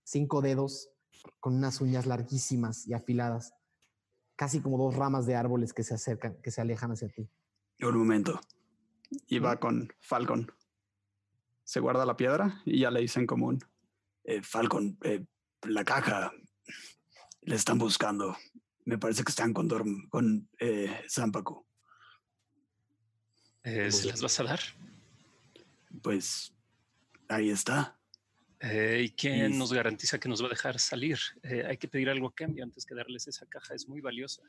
cinco 0.05 0.41
dedos 0.43 0.91
con 1.41 1.55
unas 1.55 1.81
uñas 1.81 2.07
larguísimas 2.07 2.87
y 2.87 2.93
afiladas, 2.95 3.55
casi 4.37 4.61
como 4.61 4.79
dos 4.79 4.95
ramas 4.95 5.27
de 5.27 5.35
árboles 5.37 5.73
que 5.73 5.83
se 5.85 5.95
acercan, 5.95 6.37
que 6.43 6.51
se 6.51 6.61
alejan 6.61 6.93
hacia 6.93 7.09
ti. 7.09 7.29
Un 7.81 7.97
momento. 7.97 8.41
Y 9.27 9.39
va 9.39 9.59
con 9.59 9.89
Falcon. 10.01 10.53
Se 11.65 11.81
guarda 11.81 12.05
la 12.07 12.17
piedra 12.17 12.61
y 12.65 12.81
ya 12.81 12.91
le 12.91 13.01
dice 13.01 13.21
en 13.21 13.27
común. 13.27 13.59
Eh, 14.25 14.43
Falcon, 14.43 14.99
eh, 15.03 15.25
la 15.63 15.85
caja. 15.85 16.33
Le 17.43 17.55
están 17.55 17.79
buscando. 17.79 18.37
Me 18.85 18.99
parece 18.99 19.23
que 19.25 19.31
están 19.31 19.53
con, 19.53 19.69
Dorm- 19.69 20.09
con 20.09 20.49
eh, 20.59 21.03
Zampacu. 21.09 21.65
Eh, 23.69 23.93
¿Se 23.93 24.07
las 24.09 24.23
vas 24.23 24.41
a 24.41 24.45
dar? 24.45 24.61
Pues 26.03 26.53
ahí 27.29 27.51
está. 27.51 27.97
Eh, 28.61 29.03
¿Y 29.05 29.11
quién 29.11 29.59
nos 29.59 29.73
garantiza 29.73 30.19
que 30.19 30.29
nos 30.29 30.43
va 30.43 30.47
a 30.47 30.51
dejar 30.51 30.79
salir? 30.79 31.19
Eh, 31.43 31.65
hay 31.69 31.77
que 31.77 31.89
pedir 31.89 32.09
algo 32.09 32.29
a 32.29 32.35
cambio 32.35 32.65
antes 32.65 32.87
que 32.87 32.95
darles 32.95 33.27
esa 33.29 33.47
caja. 33.47 33.75
Es 33.75 33.89
muy 33.89 34.01
valiosa. 34.01 34.43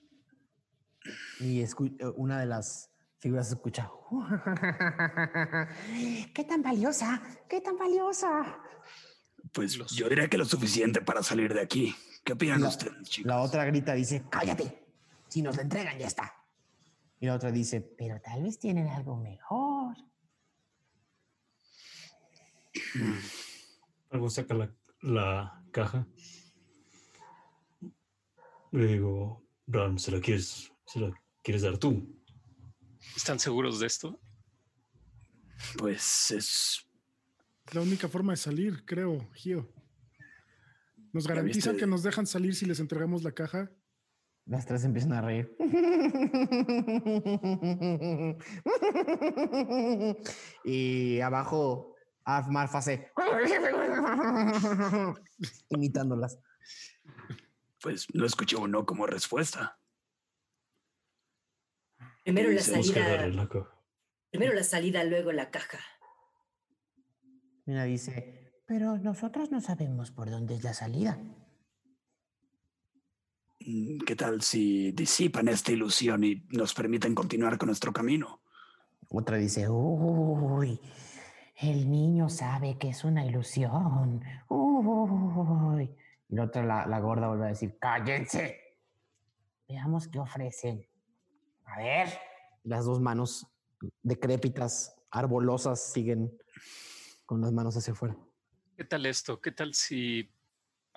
Y 1.39 1.61
escu- 1.61 2.13
una 2.15 2.39
de 2.39 2.45
las 2.45 2.89
figuras 3.19 3.47
se 3.49 3.55
escucha. 3.55 3.89
¿Qué 6.33 6.43
tan 6.47 6.61
valiosa? 6.61 7.21
¿Qué 7.49 7.61
tan 7.61 7.77
valiosa? 7.77 8.57
Pues 9.51 9.77
Los- 9.77 9.91
yo 9.95 10.07
diría 10.09 10.27
que 10.29 10.37
lo 10.37 10.45
suficiente 10.45 11.01
para 11.01 11.23
salir 11.23 11.53
de 11.53 11.61
aquí. 11.61 11.95
¿Qué 12.23 12.33
opinan 12.33 12.61
La- 12.61 12.69
ustedes, 12.69 13.09
chicos? 13.09 13.27
La 13.29 13.41
otra 13.41 13.65
grita, 13.65 13.93
dice, 13.93 14.23
cállate. 14.29 14.85
Si 15.27 15.41
nos 15.41 15.55
la 15.55 15.61
entregan, 15.63 15.97
ya 15.99 16.07
está. 16.07 16.33
Y 17.19 17.25
la 17.25 17.35
otra 17.35 17.51
dice, 17.51 17.81
pero 17.81 18.21
tal 18.21 18.43
vez 18.43 18.59
tienen 18.59 18.87
algo 18.87 19.17
mejor. 19.17 19.95
Algo 24.09 24.29
saca 24.29 24.53
la, 24.53 24.73
la 25.01 25.63
caja. 25.71 26.07
Le 28.71 28.85
digo, 28.85 29.45
Bram, 29.65 29.97
¿se 29.97 30.11
la 30.11 30.21
quieres, 30.21 30.71
se 30.85 30.99
la 30.99 31.11
quieres 31.43 31.63
dar 31.63 31.77
tú? 31.77 32.19
¿Están 33.15 33.39
seguros 33.39 33.79
de 33.79 33.87
esto? 33.87 34.19
Pues 35.77 36.31
es 36.31 36.87
la 37.73 37.81
única 37.81 38.07
forma 38.07 38.33
de 38.33 38.37
salir, 38.37 38.85
creo, 38.85 39.29
Gio. 39.33 39.71
¿Nos 41.11 41.27
garantizan 41.27 41.75
que 41.75 41.87
nos 41.87 42.03
dejan 42.03 42.27
salir 42.27 42.55
si 42.55 42.65
les 42.65 42.79
entregamos 42.79 43.23
la 43.23 43.31
caja? 43.31 43.71
Las 44.49 44.65
tres 44.65 44.84
empiezan 44.84 45.13
a 45.13 45.21
reír. 45.21 45.55
y 50.63 51.21
abajo, 51.21 51.93
Arf 52.23 52.47
Marf 52.47 52.73
hace 52.73 53.11
imitándolas. 55.69 56.39
Pues 57.80 58.07
no 58.15 58.26
escuché 58.26 58.55
un 58.55 58.71
no 58.71 58.88
como 58.88 59.05
respuesta. 59.05 59.77
Primero 62.23 62.49
la 62.49 62.61
salida, 62.61 63.30
primero 64.31 64.53
la 64.53 64.63
salida, 64.63 65.03
luego 65.03 65.31
la 65.31 65.51
caja. 65.51 65.77
Una 67.67 67.84
dice, 67.84 68.51
pero 68.65 68.97
nosotros 68.97 69.51
no 69.51 69.61
sabemos 69.61 70.09
por 70.09 70.31
dónde 70.31 70.55
es 70.55 70.63
la 70.63 70.73
salida. 70.73 71.19
Mm, 73.69 73.99
¿Qué 73.99 74.15
tal 74.15 74.41
si 74.41 74.91
disipan 74.93 75.47
esta 75.47 75.71
ilusión 75.71 76.23
y 76.23 76.43
nos 76.49 76.73
permiten 76.73 77.13
continuar 77.13 77.59
con 77.59 77.67
nuestro 77.67 77.93
camino? 77.93 78.41
Otra 79.09 79.37
dice, 79.37 79.69
uy, 79.69 80.79
el 81.55 81.89
niño 81.89 82.29
sabe 82.29 82.79
que 82.79 82.89
es 82.89 83.03
una 83.03 83.23
ilusión. 83.23 84.23
Uy. 84.47 85.95
Y 86.29 86.35
la 86.35 86.45
otra, 86.45 86.63
la, 86.63 86.87
la 86.87 86.99
gorda, 86.99 87.27
vuelve 87.27 87.45
a 87.45 87.49
decir, 87.49 87.77
cállense. 87.79 88.59
Veamos 89.67 90.07
qué 90.07 90.17
ofrecen. 90.17 90.87
A 91.65 91.77
ver. 91.77 92.09
Las 92.63 92.85
dos 92.85 92.99
manos 92.99 93.45
decrépitas, 94.01 94.95
arbolosas, 95.11 95.91
siguen 95.91 96.35
con 97.27 97.41
las 97.41 97.51
manos 97.51 97.77
hacia 97.77 97.93
afuera. 97.93 98.17
¿Qué 98.75 98.85
tal 98.85 99.05
esto? 99.05 99.39
¿Qué 99.39 99.51
tal 99.51 99.75
si, 99.75 100.31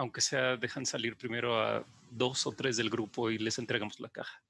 aunque 0.03 0.21
sea, 0.21 0.57
dejan 0.57 0.85
salir 0.85 1.17
primero 1.17 1.61
a 1.61 1.87
dos 2.11 2.47
o 2.47 2.53
tres 2.53 2.77
del 2.77 2.91
grupo 2.91 3.31
y 3.31 3.39
les 3.39 3.59
entregamos 3.59 4.01
la 4.01 4.09
caja? 4.09 4.43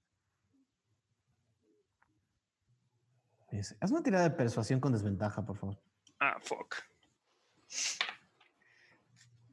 Haz 3.81 3.91
una 3.91 4.03
tirada 4.03 4.25
de 4.31 4.35
persuasión 4.35 4.81
con 4.81 4.93
desventaja, 4.93 5.45
por 5.45 5.59
favor. 5.59 5.79
Ah, 6.19 6.39
fuck. 6.41 6.77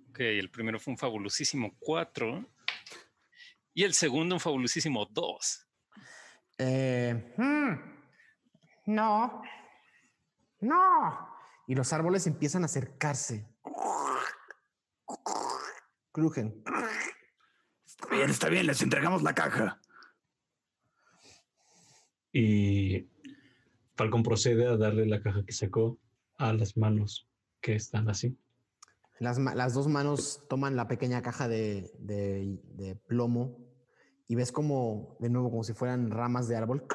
Ok, 0.09 0.19
el 0.21 0.49
primero 0.49 0.79
fue 0.79 0.93
un 0.93 0.97
fabulosísimo 0.97 1.75
4 1.79 2.45
y 3.73 3.83
el 3.83 3.93
segundo 3.93 4.35
un 4.35 4.39
fabulosísimo 4.39 5.05
2. 5.05 5.67
Eh, 6.59 7.33
hmm, 7.35 8.93
no. 8.93 9.41
No. 10.61 11.29
Y 11.67 11.75
los 11.75 11.91
árboles 11.91 12.25
empiezan 12.25 12.63
a 12.63 12.67
acercarse. 12.67 13.45
Crujen. 16.11 16.63
Está 17.85 18.07
bien, 18.09 18.29
está 18.29 18.49
bien, 18.49 18.65
les 18.67 18.81
entregamos 18.81 19.23
la 19.23 19.33
caja. 19.33 19.79
Y 22.31 23.07
Falcon 23.95 24.23
procede 24.23 24.67
a 24.67 24.77
darle 24.77 25.05
la 25.05 25.21
caja 25.21 25.43
que 25.45 25.51
sacó 25.53 25.97
a 26.37 26.53
las 26.53 26.77
manos 26.77 27.27
que 27.61 27.75
están 27.75 28.09
así. 28.09 28.37
Las, 29.19 29.37
las 29.37 29.73
dos 29.73 29.87
manos 29.87 30.43
toman 30.47 30.75
la 30.75 30.87
pequeña 30.87 31.21
caja 31.21 31.47
de, 31.47 31.91
de- 31.99 32.59
de 32.75 32.95
plomo 32.95 33.57
y 34.27 34.35
ves 34.35 34.51
como, 34.51 35.17
de 35.19 35.29
nuevo, 35.29 35.49
como 35.49 35.63
si 35.63 35.73
fueran 35.73 36.11
ramas 36.11 36.47
de 36.47 36.55
árbol, 36.55 36.85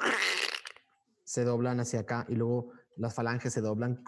se 1.24 1.44
doblan 1.44 1.80
hacia 1.80 2.00
acá 2.00 2.24
y 2.28 2.36
luego 2.36 2.72
las 2.96 3.14
falanges 3.14 3.52
se 3.52 3.60
doblan. 3.60 4.02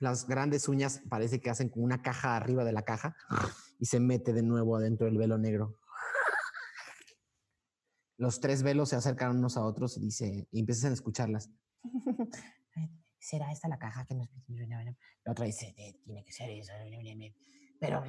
Las 0.00 0.26
grandes 0.26 0.68
uñas 0.68 1.00
parece 1.08 1.40
que 1.40 1.48
hacen 1.48 1.68
como 1.70 1.84
una 1.84 2.02
caja 2.02 2.36
arriba 2.36 2.64
de 2.64 2.72
la 2.72 2.82
caja 2.82 3.16
y 3.82 3.86
se 3.86 3.98
mete 3.98 4.32
de 4.32 4.44
nuevo 4.44 4.76
adentro 4.76 5.06
del 5.06 5.18
velo 5.18 5.38
negro. 5.38 5.80
Los 8.16 8.38
tres 8.38 8.62
velos 8.62 8.90
se 8.90 8.94
acercan 8.94 9.36
unos 9.36 9.56
a 9.56 9.64
otros 9.64 9.96
y 9.96 10.00
dice, 10.02 10.46
y 10.52 10.60
empiezan 10.60 10.92
a 10.92 10.94
escucharlas. 10.94 11.50
¿Será 13.18 13.50
esta 13.50 13.66
la 13.66 13.80
caja 13.80 14.06
que 14.06 14.14
nos... 14.14 14.28
La 15.24 15.32
otra 15.32 15.46
dice, 15.46 15.74
"Eh, 15.76 16.00
tiene 16.04 16.24
que 16.24 16.30
ser 16.30 16.50
eso. 16.50 16.72
Pero... 17.80 18.04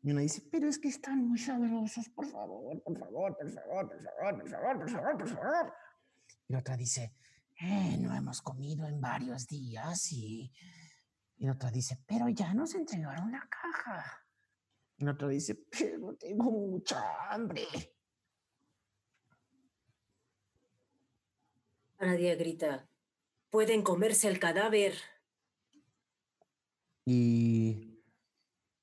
Y 0.00 0.10
uno 0.10 0.20
dice, 0.22 0.42
pero 0.50 0.70
es 0.70 0.78
que 0.78 0.88
están 0.88 1.28
muy 1.28 1.38
sabrosos, 1.38 2.08
por 2.08 2.24
favor, 2.26 2.82
por 2.82 2.98
favor, 2.98 3.36
por 3.36 3.50
favor, 3.52 3.90
por 3.90 4.00
favor, 4.00 4.38
por 4.40 4.48
favor, 4.48 4.78
por 4.78 4.90
favor, 4.90 5.18
por 5.18 5.28
favor. 5.28 5.74
Y 6.48 6.52
la 6.54 6.60
otra 6.60 6.78
dice, 6.78 7.14
"Eh, 7.60 7.98
no 7.98 8.16
hemos 8.16 8.40
comido 8.40 8.86
en 8.86 9.02
varios 9.02 9.46
días 9.46 10.10
y... 10.12 10.50
Y 11.36 11.44
la 11.44 11.52
otra 11.52 11.70
dice, 11.70 12.02
pero 12.06 12.26
ya 12.30 12.54
nos 12.54 12.74
entregaron 12.74 13.30
la 13.32 13.46
caja. 13.50 14.16
Y 15.00 15.04
la 15.04 15.12
otra 15.12 15.28
dice, 15.28 15.54
pero 15.70 16.14
tengo 16.14 16.50
mucha 16.50 17.02
hambre. 17.32 17.66
Nadia 21.98 22.34
grita, 22.34 22.86
pueden 23.50 23.82
comerse 23.82 24.28
el 24.28 24.38
cadáver. 24.38 24.94
Y 27.06 28.02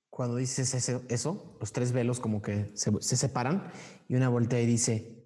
cuando 0.09 0.35
dices 0.37 0.73
ese- 0.73 1.05
eso, 1.09 1.55
los 1.59 1.71
tres 1.71 1.91
velos 1.91 2.19
como 2.19 2.41
que 2.41 2.71
se, 2.75 2.91
se 2.99 3.15
separan 3.15 3.71
y 4.07 4.15
una 4.15 4.29
voltea 4.29 4.59
y 4.59 4.65
dice, 4.65 5.23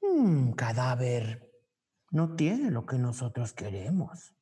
"Mm, 0.00 0.52
cadáver 0.54 1.48
no 2.10 2.34
tiene 2.34 2.72
lo 2.72 2.84
que 2.86 2.98
nosotros 2.98 3.52
queremos. 3.52 4.34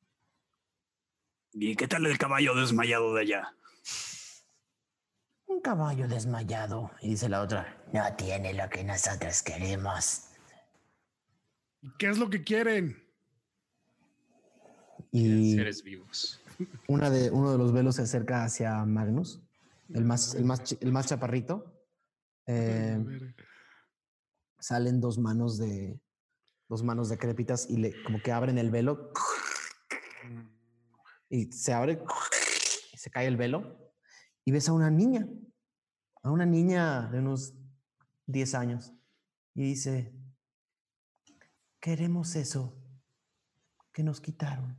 ¿Y 1.53 1.75
qué 1.75 1.87
tal 1.87 2.05
el 2.07 2.17
caballo 2.17 2.55
desmayado 2.55 3.13
de 3.13 3.21
allá? 3.21 3.55
Un 5.51 5.59
caballo 5.59 6.07
desmayado. 6.07 6.91
Y 7.01 7.09
dice 7.09 7.27
la 7.27 7.41
otra, 7.41 7.83
no 7.91 8.01
tiene 8.15 8.53
lo 8.53 8.69
que 8.69 8.85
nosotros 8.85 9.43
queremos. 9.43 10.27
¿Qué 11.99 12.09
es 12.09 12.17
lo 12.17 12.29
que 12.29 12.41
quieren? 12.41 12.97
Y 15.11 15.55
Seres 15.55 15.83
vivos. 15.83 16.39
una 16.87 17.09
de, 17.09 17.29
uno 17.31 17.51
de 17.51 17.57
los 17.57 17.73
velos 17.73 17.97
se 17.97 18.03
acerca 18.03 18.45
hacia 18.45 18.85
Magnus, 18.85 19.41
el 19.93 20.05
más, 20.05 20.35
el 20.35 20.45
más, 20.45 20.77
el 20.79 20.91
más 20.93 21.07
chaparrito. 21.07 21.65
Eh, 22.45 22.97
salen 24.57 25.01
dos 25.01 25.17
manos 25.17 25.57
de 25.57 25.99
dos 26.69 26.81
manos 26.83 27.09
decrépitas 27.09 27.69
y 27.69 27.75
le 27.75 28.03
como 28.03 28.21
que 28.21 28.31
abren 28.31 28.57
el 28.57 28.71
velo 28.71 29.11
y 31.29 31.51
se 31.51 31.73
abre 31.73 32.01
y 32.93 32.97
se 32.97 33.11
cae 33.11 33.27
el 33.27 33.35
velo 33.35 33.80
y 34.45 34.51
ves 34.51 34.69
a 34.69 34.73
una 34.73 34.89
niña, 34.89 35.27
a 36.23 36.31
una 36.31 36.45
niña 36.45 37.07
de 37.11 37.19
unos 37.19 37.53
10 38.27 38.55
años 38.55 38.93
y 39.53 39.63
dice, 39.63 40.13
queremos 41.79 42.35
eso 42.35 42.77
que 43.91 44.03
nos 44.03 44.21
quitaron. 44.21 44.77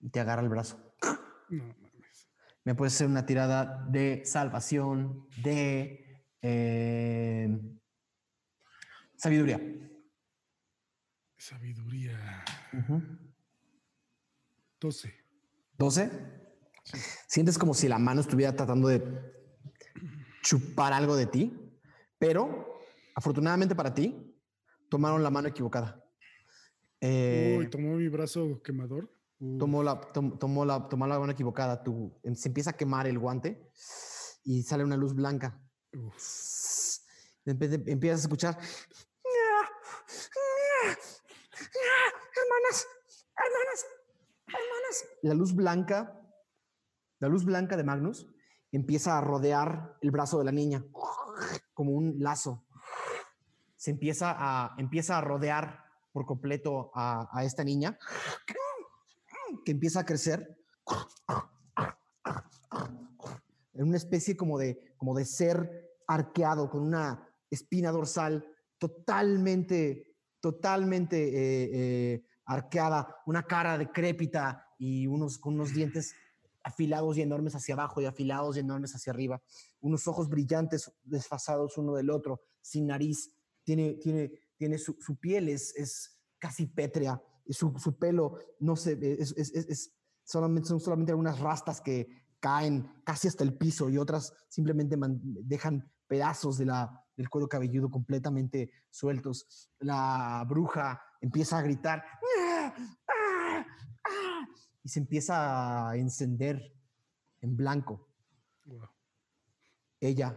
Y 0.00 0.10
te 0.10 0.20
agarra 0.20 0.42
el 0.42 0.48
brazo. 0.48 0.94
no 1.48 1.64
mames. 1.80 2.28
Me 2.64 2.74
puede 2.74 2.90
ser 2.90 3.06
una 3.06 3.24
tirada 3.24 3.86
de 3.88 4.24
salvación, 4.24 5.28
de 5.42 6.22
eh, 6.42 7.48
sabiduría. 9.16 9.60
Sabiduría. 11.38 12.44
Ujú. 12.72 13.02
12. 14.80 15.14
12. 15.78 16.45
Sientes 17.26 17.58
como 17.58 17.74
si 17.74 17.88
la 17.88 17.98
mano 17.98 18.20
estuviera 18.20 18.54
tratando 18.54 18.88
de 18.88 19.02
chupar 20.42 20.92
algo 20.92 21.16
de 21.16 21.26
ti, 21.26 21.72
pero 22.18 22.78
afortunadamente 23.14 23.74
para 23.74 23.92
ti, 23.94 24.34
tomaron 24.88 25.22
la 25.22 25.30
mano 25.30 25.48
equivocada. 25.48 26.02
Eh, 27.00 27.56
Uy, 27.58 27.68
tomó 27.70 27.96
mi 27.96 28.08
brazo 28.08 28.62
quemador. 28.62 29.10
Tomó 29.58 29.82
la, 29.82 30.00
tom- 30.00 30.38
tomó 30.38 30.64
la, 30.64 30.88
tomó 30.88 31.06
la 31.06 31.18
mano 31.18 31.32
equivocada. 31.32 31.82
Tu, 31.82 32.18
em- 32.22 32.34
se 32.34 32.48
empieza 32.48 32.70
a 32.70 32.72
quemar 32.76 33.06
el 33.06 33.18
guante 33.18 33.70
y 34.44 34.62
sale 34.62 34.82
una 34.84 34.96
luz 34.96 35.14
blanca. 35.14 35.60
uf. 35.92 36.16
Empiezas 37.44 38.20
a 38.20 38.22
escuchar. 38.24 38.58
Hermanas, 42.36 42.86
hermanas, 43.36 43.86
hermanas. 44.48 45.04
La 45.22 45.34
luz 45.34 45.54
blanca, 45.54 46.20
la 47.26 47.32
luz 47.32 47.44
blanca 47.44 47.76
de 47.76 47.82
Magnus 47.82 48.28
empieza 48.70 49.18
a 49.18 49.20
rodear 49.20 49.96
el 50.00 50.12
brazo 50.12 50.38
de 50.38 50.44
la 50.44 50.52
niña 50.52 50.84
como 51.74 51.90
un 51.90 52.20
lazo. 52.20 52.64
Se 53.74 53.90
empieza 53.90 54.32
a, 54.38 54.76
empieza 54.78 55.18
a 55.18 55.22
rodear 55.22 55.84
por 56.12 56.24
completo 56.24 56.92
a, 56.94 57.42
esta 57.42 57.64
niña 57.64 57.98
que 59.64 59.72
empieza 59.72 60.00
a 60.00 60.06
crecer 60.06 60.56
en 63.74 63.88
una 63.88 63.96
especie 63.96 64.36
como 64.36 64.56
de, 64.56 64.94
como 64.96 65.12
de 65.16 65.24
ser 65.24 65.98
arqueado 66.06 66.70
con 66.70 66.82
una 66.82 67.28
espina 67.50 67.90
dorsal 67.90 68.46
totalmente, 68.78 70.14
totalmente 70.38 71.16
eh, 71.26 71.70
eh, 71.72 72.26
arqueada, 72.44 73.16
una 73.26 73.42
cara 73.42 73.76
decrépita 73.76 74.64
y 74.78 75.08
unos, 75.08 75.38
con 75.38 75.54
unos 75.54 75.74
dientes 75.74 76.14
afilados 76.66 77.16
y 77.16 77.22
enormes 77.22 77.54
hacia 77.54 77.74
abajo 77.74 78.00
y 78.00 78.06
afilados 78.06 78.56
y 78.56 78.60
enormes 78.60 78.92
hacia 78.94 79.12
arriba, 79.12 79.40
unos 79.80 80.08
ojos 80.08 80.28
brillantes 80.28 80.90
desfasados 81.04 81.78
uno 81.78 81.94
del 81.94 82.10
otro, 82.10 82.40
sin 82.60 82.86
nariz, 82.88 83.32
tiene, 83.64 83.94
tiene, 83.94 84.32
tiene 84.56 84.76
su, 84.78 84.96
piel 85.20 85.48
es, 85.48 85.74
es 85.76 86.18
casi 86.38 86.66
pétrea, 86.66 87.22
su, 87.48 87.72
su 87.78 87.96
pelo 87.96 88.38
no 88.58 88.74
se 88.74 88.92
es, 89.22 89.32
es, 89.36 89.52
es- 89.54 89.92
solamente, 90.24 90.68
son 90.68 90.80
solamente 90.80 91.12
algunas 91.12 91.38
rastas 91.38 91.80
que 91.80 92.08
caen 92.40 92.90
casi 93.04 93.28
hasta 93.28 93.44
el 93.44 93.56
piso 93.56 93.88
y 93.88 93.96
otras 93.96 94.32
simplemente 94.48 94.96
dejan 95.44 95.88
pedazos 96.08 96.58
de 96.58 96.66
la, 96.66 97.00
del 97.16 97.28
cuero 97.28 97.48
cabelludo 97.48 97.88
completamente 97.90 98.70
sueltos. 98.90 99.70
La 99.78 100.44
bruja 100.48 101.00
empieza 101.20 101.58
a 101.58 101.62
gritar 101.62 101.98
"¡Ah! 102.00 102.40
¡Ah! 102.40 102.45
¡Ah!", 104.86 104.88
y 104.88 104.88
se 104.88 105.00
empieza 105.00 105.90
a 105.90 105.96
encender 105.96 106.72
en 107.40 107.56
blanco 107.56 108.08
Wow. 108.64 108.88
ella 110.00 110.36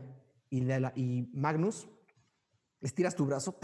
y, 0.50 0.62
la- 0.62 0.92
y 0.96 1.30
Magnus, 1.34 1.88
estiras 2.82 3.16
tu 3.16 3.26
brazo 3.26 3.60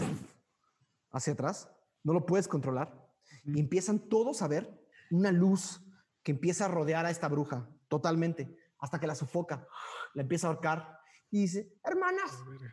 hacia 1.12 1.32
atrás, 1.32 1.68
no 2.04 2.12
lo 2.12 2.24
puedes 2.26 2.46
controlar, 2.48 3.04
y 3.44 3.58
empiezan 3.60 4.08
todos 4.08 4.42
a 4.42 4.48
ver 4.48 4.80
una 5.10 5.30
luz 5.32 5.82
que 6.22 6.32
empieza 6.32 6.64
a 6.66 6.68
rodear 6.68 7.06
a 7.06 7.10
esta 7.10 7.28
bruja 7.28 7.68
totalmente, 7.88 8.56
hasta 8.78 8.98
que 9.00 9.06
la 9.06 9.14
sofoca, 9.14 9.66
la 10.14 10.22
empieza 10.22 10.46
a 10.46 10.50
ahorcar 10.50 10.98
y 11.30 11.42
dice, 11.42 11.72
hermanas, 11.84 12.32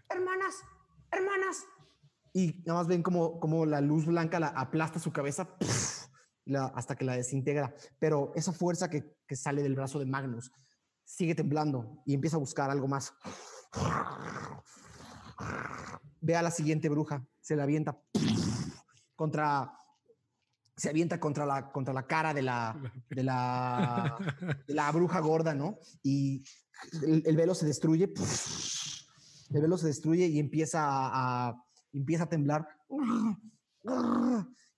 hermanas, 0.09 0.55
hermanas. 1.11 1.65
Y 2.33 2.63
nada 2.65 2.79
más 2.79 2.87
ven 2.87 3.03
como, 3.03 3.39
como 3.39 3.65
la 3.67 3.81
luz 3.81 4.05
blanca 4.07 4.39
la 4.39 4.47
aplasta 4.47 4.99
su 4.99 5.11
cabeza 5.11 5.55
la- 6.45 6.67
hasta 6.75 6.95
que 6.95 7.05
la 7.05 7.15
desintegra. 7.15 7.73
Pero 7.99 8.31
esa 8.35 8.51
fuerza 8.53 8.89
que, 8.89 9.15
que 9.27 9.35
sale 9.35 9.61
del 9.63 9.75
brazo 9.75 9.99
de 9.99 10.05
Magnus 10.05 10.51
sigue 11.05 11.35
temblando 11.35 12.01
y 12.05 12.13
empieza 12.13 12.37
a 12.37 12.39
buscar 12.39 12.69
algo 12.69 12.87
más. 12.87 13.13
Ve 16.21 16.35
a 16.35 16.41
la 16.41 16.51
siguiente 16.51 16.87
bruja, 16.89 17.25
se 17.41 17.55
la 17.55 17.63
avienta 17.63 17.99
contra, 19.15 19.73
se 20.77 20.89
avienta 20.89 21.19
contra 21.19 21.45
la, 21.45 21.71
contra 21.71 21.93
la 21.93 22.07
cara 22.07 22.33
de 22.33 22.41
la, 22.41 22.79
de 23.09 23.23
la, 23.23 24.17
de 24.67 24.73
la 24.73 24.91
bruja 24.91 25.19
gorda, 25.19 25.53
¿no? 25.53 25.79
Y 26.01 26.43
el, 27.05 27.23
el 27.25 27.35
velo 27.35 27.53
se 27.55 27.65
destruye, 27.65 28.05
el 29.53 29.61
velo 29.61 29.77
se 29.77 29.87
destruye 29.87 30.27
y 30.27 30.39
empieza 30.39 30.81
a, 30.85 31.49
a- 31.49 31.63
empieza 31.91 32.23
a 32.23 32.29
temblar. 32.29 32.67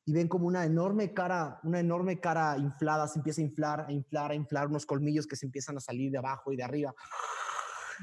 Y 0.05 0.13
ven 0.13 0.27
como 0.27 0.45
una 0.45 0.65
enorme 0.65 1.13
cara, 1.13 1.59
una 1.63 1.79
enorme 1.79 2.19
cara 2.19 2.57
inflada, 2.57 3.07
se 3.07 3.19
empieza 3.19 3.41
a 3.41 3.43
inflar, 3.45 3.85
a 3.87 3.91
inflar, 3.91 4.31
a 4.31 4.35
inflar, 4.35 4.67
unos 4.67 4.85
colmillos 4.85 5.25
que 5.25 5.35
se 5.35 5.45
empiezan 5.47 5.77
a 5.77 5.79
salir 5.79 6.11
de 6.11 6.19
abajo 6.19 6.51
y 6.51 6.55
de 6.55 6.63
arriba, 6.63 6.93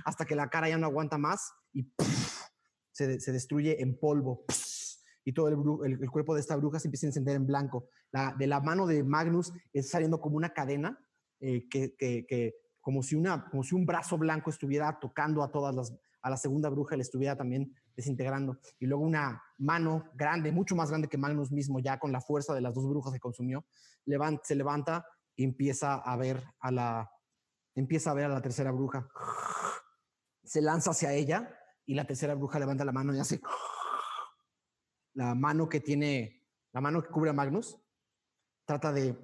hasta 0.05 0.25
que 0.25 0.35
la 0.35 0.49
cara 0.49 0.69
ya 0.69 0.79
no 0.79 0.87
aguanta 0.87 1.17
más 1.19 1.53
y 1.73 1.87
se, 2.91 3.07
de- 3.07 3.21
se 3.21 3.31
destruye 3.33 3.81
en 3.81 3.99
polvo. 3.99 4.45
Y 5.25 5.33
todo 5.33 5.49
el, 5.85 6.11
cuerpo 6.11 6.35
de 6.35 6.41
esta 6.41 6.57
bruja 6.57 6.81
se 6.81 6.89
empieza 6.89 7.07
a 7.07 7.11
encender 7.11 7.37
en 7.37 7.47
blanco. 7.47 7.89
La, 8.11 8.35
de 8.37 8.49
la 8.49 8.61
mano 8.61 8.87
de 8.89 9.05
Magnus 9.05 9.53
es 9.73 9.89
saliendo 9.89 10.21
como 10.21 10.37
una 10.37 10.53
cadena 10.53 10.99
eh, 11.41 11.69
que, 11.69 11.95
que- 11.97 12.55
como 12.81 13.01
si 13.05 13.15
una 13.15 13.49
como 13.49 13.63
si 13.63 13.77
un 13.77 13.87
brazo 13.87 14.19
blanco 14.19 14.51
estuviera 14.51 14.99
tocando 15.01 15.45
a 15.45 15.53
todas 15.53 15.73
las 15.73 15.95
a 16.21 16.31
la 16.31 16.37
segunda 16.37 16.69
bruja 16.69 16.97
le 16.97 17.03
estuviera 17.03 17.37
también 17.37 17.73
desintegrando. 17.97 18.59
Y 18.79 18.87
luego 18.87 19.05
una 19.05 19.43
mano 19.59 20.11
grande 20.15 20.53
mucho 20.53 20.75
más 20.77 20.89
grande 20.91 21.09
que 21.09 21.19
Magnus 21.19 21.51
mismo 21.53 21.79
ya 21.81 21.99
con 21.99 22.13
la 22.13 22.21
fuerza 22.21 22.55
de 22.55 22.61
las 22.61 22.75
dos 22.75 22.89
brujas 22.89 23.13
que 23.13 23.21
consumió 23.21 23.65
levan- 24.07 24.41
se 24.43 24.55
levanta 24.55 25.07
y 25.37 25.45
empieza 25.45 25.95
a 25.95 26.17
ver 26.17 26.43
a 26.61 26.71
la 26.71 27.11
empieza 27.75 28.11
a 28.11 28.15
ver 28.15 28.27
a 28.27 28.29
la 28.29 28.43
tercera 28.43 28.71
bruja. 28.71 29.09
Se 30.45 30.61
lanza 30.61 30.91
hacia 30.91 31.13
ella 31.13 31.59
y 31.87 31.95
la 31.95 32.05
tercera 32.05 32.35
bruja 32.35 32.59
levanta 32.59 32.85
la 32.85 32.93
mano 32.93 33.15
y 33.15 33.19
hace 33.19 33.41
la 35.15 35.35
mano 35.35 35.69
que 35.69 35.81
tiene 35.81 36.43
la 36.73 36.81
mano 36.81 37.03
que 37.03 37.09
cubre 37.11 37.31
a 37.31 37.35
Magnus 37.35 37.79
trata 38.65 38.93
de 38.93 39.17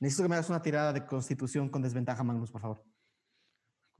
necesito 0.00 0.22
que 0.24 0.28
me 0.28 0.34
hagas 0.36 0.48
una 0.48 0.62
tirada 0.62 0.92
de 0.92 1.06
constitución 1.06 1.68
con 1.68 1.82
desventaja 1.82 2.22
Magnus 2.24 2.50
por 2.50 2.60
favor 2.60 2.84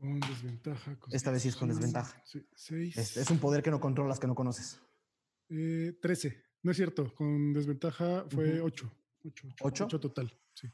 Con 0.02 0.18
desventaja. 0.18 0.98
Esta 1.12 1.30
vez 1.30 1.42
sí 1.42 1.48
es 1.48 1.54
con 1.56 1.68
desventaja. 1.68 2.20
sí, 2.24 2.44
seis. 2.56 2.96
es, 2.96 3.16
es 3.16 3.30
un 3.30 3.38
poder 3.38 3.62
que 3.62 3.70
no 3.70 3.78
controlas 3.78 4.18
que 4.18 4.26
no 4.26 4.34
conoces 4.34 4.80
Eh, 5.48 5.96
13. 6.02 6.42
No 6.64 6.72
es 6.72 6.76
cierto. 6.76 7.14
Con 7.14 7.52
desventaja 7.52 8.24
fue 8.28 8.56
Ujú. 8.58 8.66
8. 8.66 8.92
8, 9.24 9.48
¿Ocho? 9.60 10.00
total. 10.00 10.36
Sí. 10.54 10.66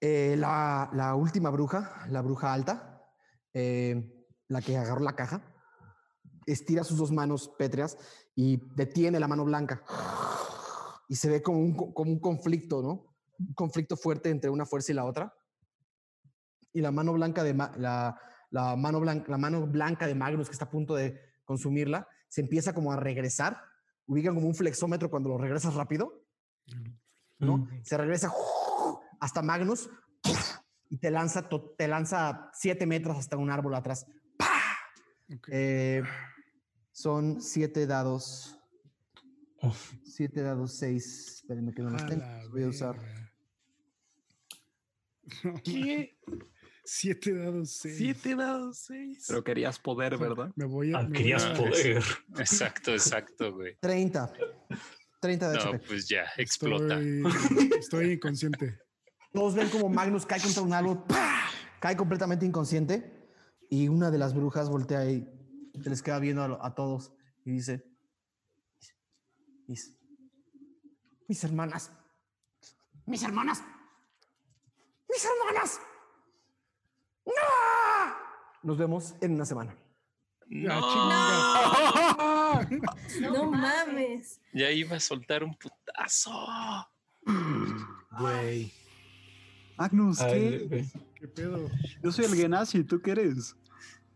Eh, 0.00 0.36
la, 0.38 0.88
la 0.92 1.16
última 1.16 1.50
bruja, 1.50 2.06
la 2.08 2.22
bruja 2.22 2.52
alta, 2.54 3.02
eh, 3.52 4.24
la 4.46 4.62
que 4.62 4.76
agarró 4.76 5.00
la 5.00 5.16
caja, 5.16 5.42
estira 6.46 6.84
sus 6.84 6.98
dos 6.98 7.10
manos 7.10 7.48
pétreas 7.58 7.98
y 8.36 8.60
detiene 8.76 9.18
la 9.18 9.26
mano 9.26 9.44
blanca. 9.44 9.82
Y 11.08 11.16
se 11.16 11.28
ve 11.28 11.42
como 11.42 11.58
un, 11.58 11.74
co- 11.76 11.92
como 11.92 12.12
un 12.12 12.20
conflicto, 12.20 12.80
¿no? 12.80 13.16
Un 13.40 13.54
conflicto 13.54 13.96
fuerte 13.96 14.30
entre 14.30 14.50
una 14.50 14.64
fuerza 14.66 14.92
y 14.92 14.94
la 14.94 15.04
otra. 15.04 15.34
Y 16.72 16.80
la 16.80 16.92
mano 16.92 17.12
blanca 17.14 17.42
de 17.42 17.54
Ma- 17.54 17.72
la, 17.76 18.16
la 18.50 18.76
mano 18.76 19.00
blanca, 19.00 19.30
la 19.30 19.38
mano 19.38 19.66
blanca 19.66 20.06
de 20.06 20.14
Magnus 20.14 20.48
que 20.48 20.52
está 20.52 20.66
a 20.66 20.70
punto 20.70 20.94
de 20.94 21.20
consumirla, 21.44 22.08
se 22.28 22.40
empieza 22.40 22.74
como 22.74 22.92
a 22.92 22.96
regresar. 22.96 23.62
Ubican 24.06 24.34
como 24.34 24.46
un 24.46 24.54
flexómetro 24.54 25.10
cuando 25.10 25.28
lo 25.28 25.38
regresas 25.38 25.74
rápido. 25.74 26.24
¿no? 27.38 27.58
Mm. 27.58 27.84
Se 27.84 27.96
regresa 27.96 28.32
hasta 29.20 29.42
Magnus 29.42 29.90
y 30.90 30.98
te 30.98 31.10
lanza, 31.10 31.48
te 31.76 31.88
lanza 31.88 32.50
siete 32.52 32.86
metros 32.86 33.18
hasta 33.18 33.36
un 33.36 33.50
árbol 33.50 33.74
atrás. 33.74 34.06
Eh, 35.48 36.02
son 36.92 37.40
siete 37.40 37.86
dados. 37.86 38.58
Oh. 39.60 39.74
Siete 40.04 40.42
dados, 40.42 40.78
seis. 40.78 41.36
Espérenme 41.36 41.74
que 41.74 41.82
no 41.82 41.90
los 41.90 42.06
tengo. 42.06 42.24
Voy 42.50 42.62
a 42.62 42.68
usar. 42.68 42.96
¿Qué? 45.64 46.18
Siete 46.90 47.34
dados, 47.34 47.70
seis. 47.70 47.96
Siete 47.98 48.34
dados, 48.34 48.78
seis. 48.78 49.24
Pero 49.28 49.44
querías 49.44 49.78
poder, 49.78 50.16
¿verdad? 50.16 50.50
Me 50.56 50.64
voy 50.64 50.94
a. 50.94 50.98
Ah, 50.98 51.02
me 51.02 51.08
voy 51.08 51.16
querías 51.18 51.44
a- 51.44 51.52
poder. 51.52 52.02
Exacto, 52.38 52.92
exacto, 52.92 53.52
güey. 53.52 53.76
30. 53.78 54.32
30 55.20 55.50
de 55.50 55.56
No, 55.56 55.62
HP. 55.64 55.78
pues 55.86 56.08
ya, 56.08 56.24
explota. 56.38 56.98
Estoy, 56.98 57.70
estoy 57.78 58.12
inconsciente. 58.12 58.78
Todos 59.34 59.54
ven 59.54 59.68
como 59.68 59.90
Magnus 59.90 60.24
cae 60.24 60.40
contra 60.40 60.62
un 60.62 60.72
árbol, 60.72 61.04
¡pah! 61.06 61.42
cae 61.78 61.94
completamente 61.94 62.46
inconsciente 62.46 63.28
y 63.68 63.88
una 63.88 64.10
de 64.10 64.16
las 64.16 64.32
brujas 64.34 64.70
voltea 64.70 65.04
y 65.10 65.28
se 65.82 65.90
les 65.90 66.00
queda 66.02 66.18
viendo 66.18 66.64
a 66.64 66.74
todos 66.74 67.12
y 67.44 67.50
dice, 67.50 67.84
mis, 69.66 69.94
mis 71.28 71.44
hermanas, 71.44 71.92
mis 73.04 73.22
hermanas, 73.22 73.62
mis 75.10 75.22
hermanas. 75.26 75.80
¡No! 77.28 78.14
Nos 78.62 78.78
vemos 78.78 79.14
en 79.20 79.34
una 79.34 79.44
semana. 79.44 79.74
Ah, 80.70 82.08
No, 82.68 82.68
chinga. 82.68 83.30
No 83.30 83.50
mames. 83.50 84.40
ya 84.52 84.70
iba 84.70 84.96
a 84.96 85.00
soltar 85.00 85.44
un 85.44 85.54
putazo. 85.54 86.32
Güey. 88.18 88.72
Magnus, 89.76 90.20
Ay, 90.20 90.32
¿qué? 90.32 90.58
güey. 90.68 90.84
¿Qué 91.14 91.28
pedo? 91.28 91.70
Yo 92.02 92.12
soy 92.12 92.24
el 92.24 92.34
Genasi, 92.34 92.84
¿tú 92.84 93.00
qué 93.00 93.10
eres? 93.12 93.56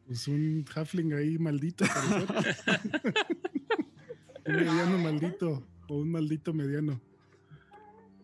Pues 0.07 0.27
un 0.29 0.65
halfling 0.75 1.13
ahí 1.15 1.39
maldito. 1.39 1.85
un 4.47 4.57
mediano 4.57 4.99
maldito. 4.99 5.67
O 5.89 5.97
un 5.99 6.11
maldito 6.11 6.53
mediano. 6.53 7.01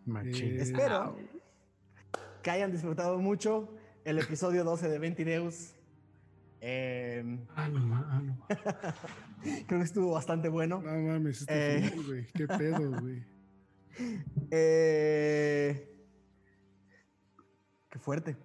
Machín. 0.07 0.59
Eh, 0.59 0.63
Espero 0.63 1.17
que 2.43 2.51
hayan 2.51 2.73
disfrutado 2.73 3.19
mucho 3.19 3.69
el 4.09 4.19
episodio 4.19 4.65
12 4.65 4.89
de 4.89 4.99
Ventideus. 4.99 5.75
Eh, 6.61 7.39
Ah, 7.55 7.69
no, 7.69 7.95
ah, 7.95 8.21
no. 8.25 8.47
creo 9.67 9.79
que 9.81 9.85
estuvo 9.85 10.13
bastante 10.13 10.49
bueno. 10.49 10.81
No 10.83 10.91
mames, 10.93 11.45
Eh. 11.49 11.93
güey. 12.07 12.27
Qué 12.35 12.47
pedo, 12.49 13.01
güey. 13.01 13.23
Eh, 14.51 15.95
qué 17.91 17.99
fuerte. 17.99 18.37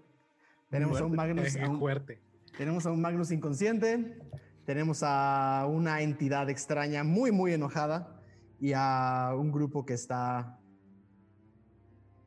Tenemos 0.70 1.00
a 1.00 1.06
un 1.06 1.16
Magnus, 1.16 1.56
a 1.58 1.70
un- 1.70 1.80
fuerte. 1.80 2.20
tenemos 2.58 2.86
a 2.86 2.92
un 2.92 3.02
Magnus 3.02 3.32
inconsciente, 3.32 4.20
tenemos 4.66 5.02
a 5.04 5.66
una 5.70 6.02
entidad 6.02 6.50
extraña 6.50 7.04
muy 7.04 7.32
muy 7.32 7.54
enojada 7.54 8.20
y 8.60 8.74
a 8.76 9.32
un 9.38 9.52
grupo 9.52 9.86
que 9.86 9.94
está 9.94 10.60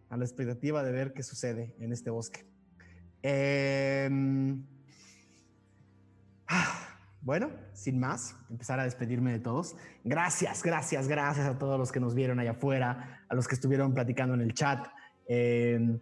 a 0.09 0.17
la 0.17 0.25
expectativa 0.25 0.83
de 0.85 0.93
ver 0.93 1.13
qué 1.13 1.23
sucede 1.25 1.75
en 1.81 1.93
este 1.93 2.11
bosque. 2.11 2.47
Em, 3.29 4.65
ah, 6.47 6.97
bueno, 7.23 7.51
sin 7.73 7.99
más, 7.99 8.37
empezar 8.49 8.79
a 8.79 8.85
despedirme 8.85 9.33
de 9.33 9.41
todos. 9.41 9.75
Gracias, 10.05 10.63
gracias, 10.63 11.09
gracias 11.09 11.45
a 11.45 11.59
todos 11.59 11.77
los 11.77 11.91
que 11.91 11.99
nos 11.99 12.15
vieron 12.15 12.39
allá 12.39 12.53
afuera, 12.53 13.25
a 13.29 13.35
los 13.35 13.49
que 13.49 13.57
estuvieron 13.57 13.95
platicando 13.95 14.35
en 14.35 14.43
el 14.43 14.55
chat. 14.55 14.87
Em, 15.27 15.99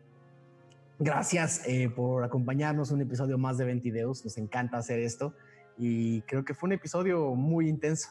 gracias 0.99 1.67
eh, 1.67 1.89
por 1.89 2.25
acompañarnos 2.25 2.91
un 2.91 3.01
episodio 3.01 3.39
más 3.39 3.57
de 3.57 3.65
Ventideus. 3.65 4.23
Nos 4.23 4.37
encanta 4.37 4.77
hacer 4.77 5.01
esto 5.01 5.33
y 5.79 6.21
creo 6.23 6.45
que 6.45 6.53
fue 6.53 6.67
un 6.67 6.75
episodio 6.75 7.35
muy 7.35 7.71
intenso. 7.71 8.11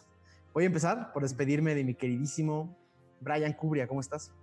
Voy 0.55 0.63
a 0.63 0.67
empezar 0.67 1.13
por 1.13 1.21
despedirme 1.21 1.75
de 1.75 1.83
mi 1.83 1.93
queridísimo 1.93 2.75
Brian 3.21 3.53
Cubria. 3.53 3.87
¿Cómo 3.87 4.01
estás? 4.01 4.33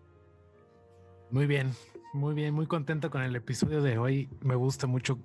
Muy 1.29 1.47
bien, 1.47 1.73
muy 2.13 2.35
bien, 2.35 2.55
muy 2.55 2.67
contento 2.67 3.11
con 3.11 3.23
el 3.23 3.35
episodio 3.37 3.83
de 3.83 3.99
hoy. 3.99 4.29
Me 4.43 4.55
gusta 4.55 4.87
mucho 4.87 5.19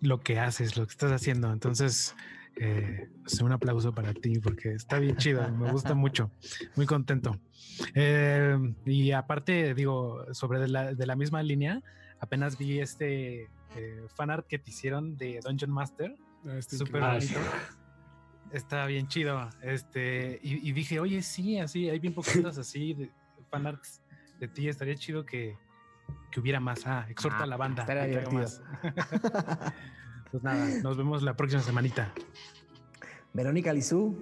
lo 0.00 0.20
que 0.20 0.38
haces, 0.38 0.76
lo 0.76 0.86
que 0.86 0.92
estás 0.92 1.12
haciendo. 1.12 1.52
Entonces, 1.52 2.14
eh, 2.56 3.08
pues, 3.22 3.40
un 3.40 3.52
aplauso 3.52 3.94
para 3.94 4.14
ti 4.14 4.38
porque 4.38 4.72
está 4.72 4.98
bien 4.98 5.16
chido, 5.16 5.48
me 5.52 5.70
gusta 5.70 5.94
mucho, 5.94 6.30
muy 6.76 6.86
contento. 6.86 7.38
Eh, 7.94 8.56
y 8.86 9.10
aparte, 9.12 9.74
digo, 9.74 10.24
sobre 10.32 10.60
de 10.60 10.68
la, 10.68 10.94
de 10.94 11.06
la 11.06 11.16
misma 11.16 11.42
línea, 11.42 11.82
apenas 12.20 12.56
vi 12.56 12.80
este 12.80 13.50
eh, 13.76 14.06
fanart 14.14 14.46
que 14.46 14.58
te 14.58 14.70
hicieron 14.70 15.16
de 15.16 15.40
Dungeon 15.44 15.70
Master, 15.70 16.14
Ah, 16.46 16.58
está 16.58 16.76
súper 16.76 17.02
increíble. 17.02 17.38
bonito. 17.38 17.56
Está 18.52 18.84
bien 18.86 19.08
chido. 19.08 19.48
Este, 19.62 20.38
y, 20.42 20.68
y 20.68 20.72
dije, 20.72 21.00
oye, 21.00 21.22
sí, 21.22 21.58
así, 21.58 21.88
hay 21.88 21.98
bien 21.98 22.12
poquitos 22.12 22.58
así 22.58 22.92
de 22.92 23.10
fanarts 23.50 24.02
de 24.38 24.48
ti. 24.48 24.68
Estaría 24.68 24.94
chido 24.94 25.24
que, 25.24 25.56
que 26.30 26.40
hubiera 26.40 26.60
más. 26.60 26.86
Ah, 26.86 27.06
exhorta 27.08 27.40
Ah, 27.40 27.42
a 27.44 27.46
la 27.46 27.56
banda. 27.56 27.82
estaría 27.82 28.24
que 28.24 28.30
más. 28.34 28.60
pues 30.30 30.42
nada, 30.42 30.66
nos 30.82 30.96
vemos 30.96 31.22
la 31.22 31.36
próxima 31.36 31.62
semanita. 31.62 32.12
Verónica 33.32 33.72
Lizú. 33.72 34.16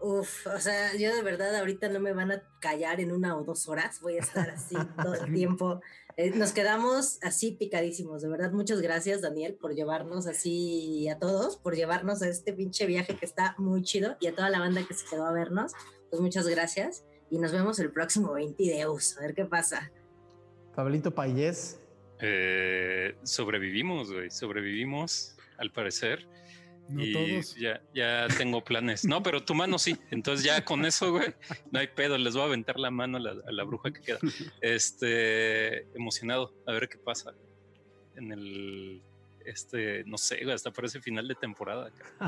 Uf, 0.00 0.46
o 0.48 0.60
sea, 0.60 0.94
yo 0.96 1.14
de 1.14 1.22
verdad 1.22 1.56
ahorita 1.56 1.88
no 1.88 1.98
me 1.98 2.12
van 2.12 2.30
a 2.30 2.42
callar 2.60 3.00
en 3.00 3.10
una 3.10 3.36
o 3.36 3.42
dos 3.44 3.68
horas, 3.68 4.00
voy 4.02 4.16
a 4.18 4.20
estar 4.20 4.50
así 4.50 4.76
todo 5.02 5.14
el 5.14 5.32
tiempo. 5.32 5.80
Eh, 6.16 6.30
nos 6.36 6.52
quedamos 6.52 7.18
así 7.22 7.52
picadísimos, 7.52 8.20
de 8.22 8.28
verdad. 8.28 8.52
Muchas 8.52 8.80
gracias, 8.82 9.22
Daniel, 9.22 9.54
por 9.54 9.74
llevarnos 9.74 10.26
así 10.26 11.08
a 11.08 11.18
todos, 11.18 11.56
por 11.56 11.74
llevarnos 11.74 12.22
a 12.22 12.28
este 12.28 12.52
pinche 12.52 12.86
viaje 12.86 13.16
que 13.16 13.24
está 13.24 13.54
muy 13.56 13.82
chido 13.82 14.16
y 14.20 14.26
a 14.26 14.34
toda 14.34 14.50
la 14.50 14.58
banda 14.60 14.86
que 14.86 14.94
se 14.94 15.06
quedó 15.06 15.26
a 15.26 15.32
vernos. 15.32 15.72
Pues 16.10 16.20
muchas 16.20 16.46
gracias 16.46 17.04
y 17.30 17.38
nos 17.38 17.50
vemos 17.52 17.78
el 17.78 17.90
próximo 17.90 18.34
20 18.34 18.62
de 18.62 18.80
Eus, 18.82 19.16
a 19.16 19.22
ver 19.22 19.34
qué 19.34 19.46
pasa. 19.46 19.90
Pablito 20.74 21.14
Payés. 21.14 21.80
Eh, 22.20 23.14
sobrevivimos, 23.22 24.12
güey. 24.12 24.30
Sobrevivimos, 24.30 25.36
al 25.58 25.70
parecer. 25.70 26.26
No 26.88 27.02
y 27.02 27.12
todos. 27.12 27.56
ya, 27.56 27.80
ya 27.94 28.26
tengo 28.36 28.62
planes. 28.62 29.06
No, 29.06 29.22
pero 29.22 29.42
tu 29.42 29.54
mano 29.54 29.78
sí. 29.78 29.96
Entonces 30.10 30.44
ya 30.44 30.64
con 30.64 30.84
eso, 30.84 31.12
güey, 31.12 31.34
no 31.70 31.78
hay 31.78 31.88
pedo. 31.88 32.18
Les 32.18 32.34
voy 32.34 32.42
a 32.42 32.46
aventar 32.46 32.78
la 32.78 32.90
mano 32.90 33.16
a 33.16 33.20
la, 33.20 33.30
a 33.30 33.52
la 33.52 33.64
bruja 33.64 33.90
que 33.90 34.00
queda. 34.00 34.18
Este, 34.60 35.82
emocionado 35.96 36.52
a 36.66 36.72
ver 36.72 36.88
qué 36.88 36.98
pasa 36.98 37.32
en 38.16 38.32
el, 38.32 39.02
este, 39.44 40.04
no 40.04 40.18
sé, 40.18 40.42
güey, 40.42 40.54
hasta 40.54 40.72
parece 40.72 41.00
final 41.00 41.28
de 41.28 41.34
temporada. 41.34 41.90
¿No 42.20 42.26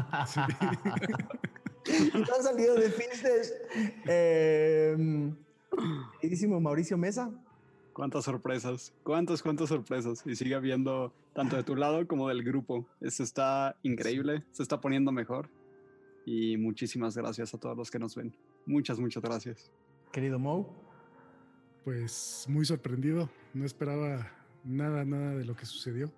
han 2.35 2.43
salido 2.43 2.75
de? 2.75 2.93
Eh, 4.07 4.97
queridísimo 6.21 6.61
Mauricio 6.61 6.99
Mesa. 6.99 7.31
Cuántas 7.97 8.27
sorpresas, 8.27 8.93
cuántas, 9.05 9.43
cuántas 9.43 9.71
sorpresas. 9.71 10.23
Y 10.27 10.37
sigue 10.37 10.55
habiendo 10.55 11.15
tanto 11.33 11.57
de 11.57 11.63
tu 11.63 11.75
lado 11.75 12.07
como 12.07 12.29
del 12.29 12.43
grupo. 12.43 12.87
Esto 13.01 13.23
está 13.23 13.79
increíble, 13.83 14.45
se 14.53 14.63
está 14.63 14.83
poniendo 14.83 15.13
mejor. 15.13 15.49
Y 16.27 16.59
muchísimas 16.59 17.17
gracias 17.17 17.55
a 17.55 17.59
todos 17.59 17.75
los 17.75 17.91
que 17.91 17.99
nos 17.99 18.15
ven. 18.15 18.37
Muchas, 18.67 19.01
muchas 19.01 19.23
gracias. 19.23 19.73
Querido 20.13 20.39
Mo. 20.39 20.79
Pues 21.85 22.45
muy 22.51 22.67
sorprendido. 22.67 23.31
No 23.55 23.65
esperaba 23.65 24.31
nada, 24.63 25.07
nada 25.07 25.35
de 25.35 25.47
lo 25.47 25.57
que 25.57 25.65
sucedió. 25.65 26.13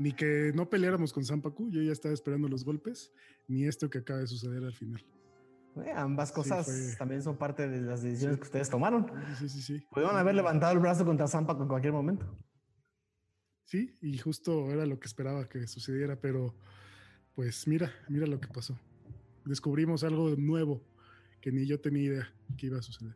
Ni 0.00 0.14
que 0.14 0.50
no 0.56 0.68
peleáramos 0.68 1.12
con 1.12 1.24
Zampacu. 1.24 1.70
Yo 1.70 1.82
ya 1.82 1.92
estaba 1.92 2.14
esperando 2.14 2.48
los 2.48 2.64
golpes. 2.64 3.12
Ni 3.46 3.66
esto 3.66 3.88
que 3.88 3.98
acaba 3.98 4.18
de 4.18 4.26
suceder 4.26 4.64
al 4.64 4.74
final. 4.74 5.04
Eh, 5.76 5.92
ambas 5.94 6.32
cosas 6.32 6.66
fue- 6.66 6.96
también 6.98 7.22
son 7.22 7.36
parte 7.36 7.68
de 7.68 7.80
las 7.80 8.02
decisiones 8.02 8.36
que 8.38 8.44
ustedes 8.44 8.68
tomaron. 8.68 9.06
Sí, 9.38 9.48
sí, 9.48 9.62
sí. 9.62 9.86
Pudieron 9.90 10.16
haber 10.16 10.34
levantado 10.34 10.72
el 10.72 10.78
brazo 10.80 11.04
contra 11.04 11.26
Zampa 11.26 11.56
en 11.58 11.68
cualquier 11.68 11.92
momento. 11.92 12.26
Sí, 13.64 13.96
y 14.02 14.18
justo 14.18 14.70
era 14.70 14.84
lo 14.84 14.98
que 15.00 15.06
esperaba 15.06 15.48
que 15.48 15.66
sucediera, 15.66 16.16
pero 16.16 16.54
pues 17.34 17.66
mira, 17.66 17.90
mira 18.08 18.26
lo 18.26 18.38
que 18.38 18.48
pasó. 18.48 18.78
Descubrimos 19.46 20.04
algo 20.04 20.34
nuevo 20.36 20.82
que 21.40 21.50
ni 21.50 21.66
yo 21.66 21.80
tenía 21.80 22.02
idea 22.02 22.34
que 22.58 22.66
iba 22.66 22.78
a 22.78 22.82
suceder. 22.82 23.14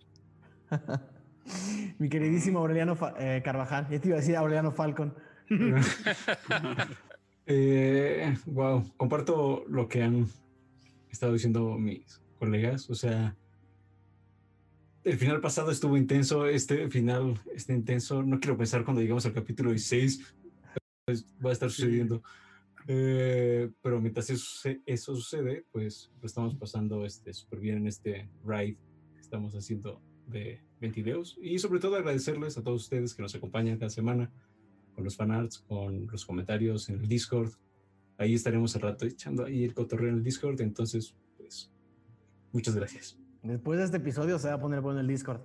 Mi 1.99 2.09
queridísimo 2.09 2.59
Aureliano 2.59 2.97
Fa- 2.97 3.15
eh, 3.18 3.43
Carvajal. 3.44 3.86
Ya 3.91 4.01
te 4.01 4.09
iba 4.09 4.17
a 4.17 4.20
decir 4.20 4.35
Aureliano 4.36 4.73
Falcon. 4.73 5.15
Eh, 7.49 8.36
wow, 8.47 8.83
comparto 8.97 9.65
lo 9.68 9.86
que 9.86 10.02
han 10.02 10.26
estado 11.09 11.33
diciendo 11.35 11.78
mis 11.78 12.20
colegas. 12.36 12.89
O 12.90 12.94
sea, 12.94 13.36
el 15.05 15.18
final 15.18 15.40
pasado 15.40 15.70
estuvo 15.70 15.97
intenso, 15.97 16.47
este 16.47 16.89
final 16.90 17.40
está 17.55 17.73
intenso. 17.73 18.23
No 18.23 18.40
quiero 18.40 18.56
pensar 18.56 18.84
cuando 18.84 19.02
llegamos 19.02 19.26
al 19.26 19.32
capítulo 19.32 19.70
16, 19.70 20.34
pues, 21.05 21.26
va 21.44 21.50
a 21.50 21.52
estar 21.52 21.70
sucediendo. 21.70 22.23
Eh, 22.89 23.70
pero 23.82 24.00
mientras 24.00 24.31
eso, 24.31 24.70
eso 24.84 25.15
sucede, 25.15 25.65
pues 25.73 26.10
lo 26.20 26.26
estamos 26.26 26.55
pasando 26.55 27.05
este, 27.05 27.32
súper 27.32 27.60
bien 27.60 27.78
en 27.78 27.86
este 27.89 28.28
ride 28.44 28.78
que 29.15 29.20
estamos 29.20 29.55
haciendo 29.55 30.00
de 30.26 30.60
Ventideos. 30.81 31.36
Y 31.40 31.58
sobre 31.58 31.81
todo 31.81 31.97
agradecerles 31.97 32.58
a 32.58 32.62
todos 32.62 32.82
ustedes 32.82 33.15
que 33.15 33.23
nos 33.23 33.34
acompañan 33.34 33.78
cada 33.78 33.90
semana 33.90 34.31
con 34.94 35.05
los 35.05 35.16
fanarts, 35.16 35.58
con 35.58 36.06
los 36.06 36.24
comentarios 36.24 36.89
en 36.89 37.00
el 37.00 37.08
Discord. 37.08 37.52
Ahí 38.18 38.34
estaremos 38.34 38.74
al 38.76 38.82
rato 38.82 39.06
echando 39.06 39.44
ahí 39.44 39.65
el 39.65 39.74
cotorreo 39.74 40.08
en 40.08 40.16
el 40.16 40.24
Discord. 40.24 40.60
Entonces, 40.60 41.15
pues, 41.36 41.70
muchas 42.57 42.75
gracias. 42.75 43.17
Después 43.43 43.78
de 43.78 43.85
este 43.85 43.99
episodio 43.99 44.39
se 44.39 44.49
va 44.49 44.55
a 44.55 44.60
poner 44.60 44.81
bueno 44.81 45.01
el 45.01 45.07
Discord. 45.07 45.41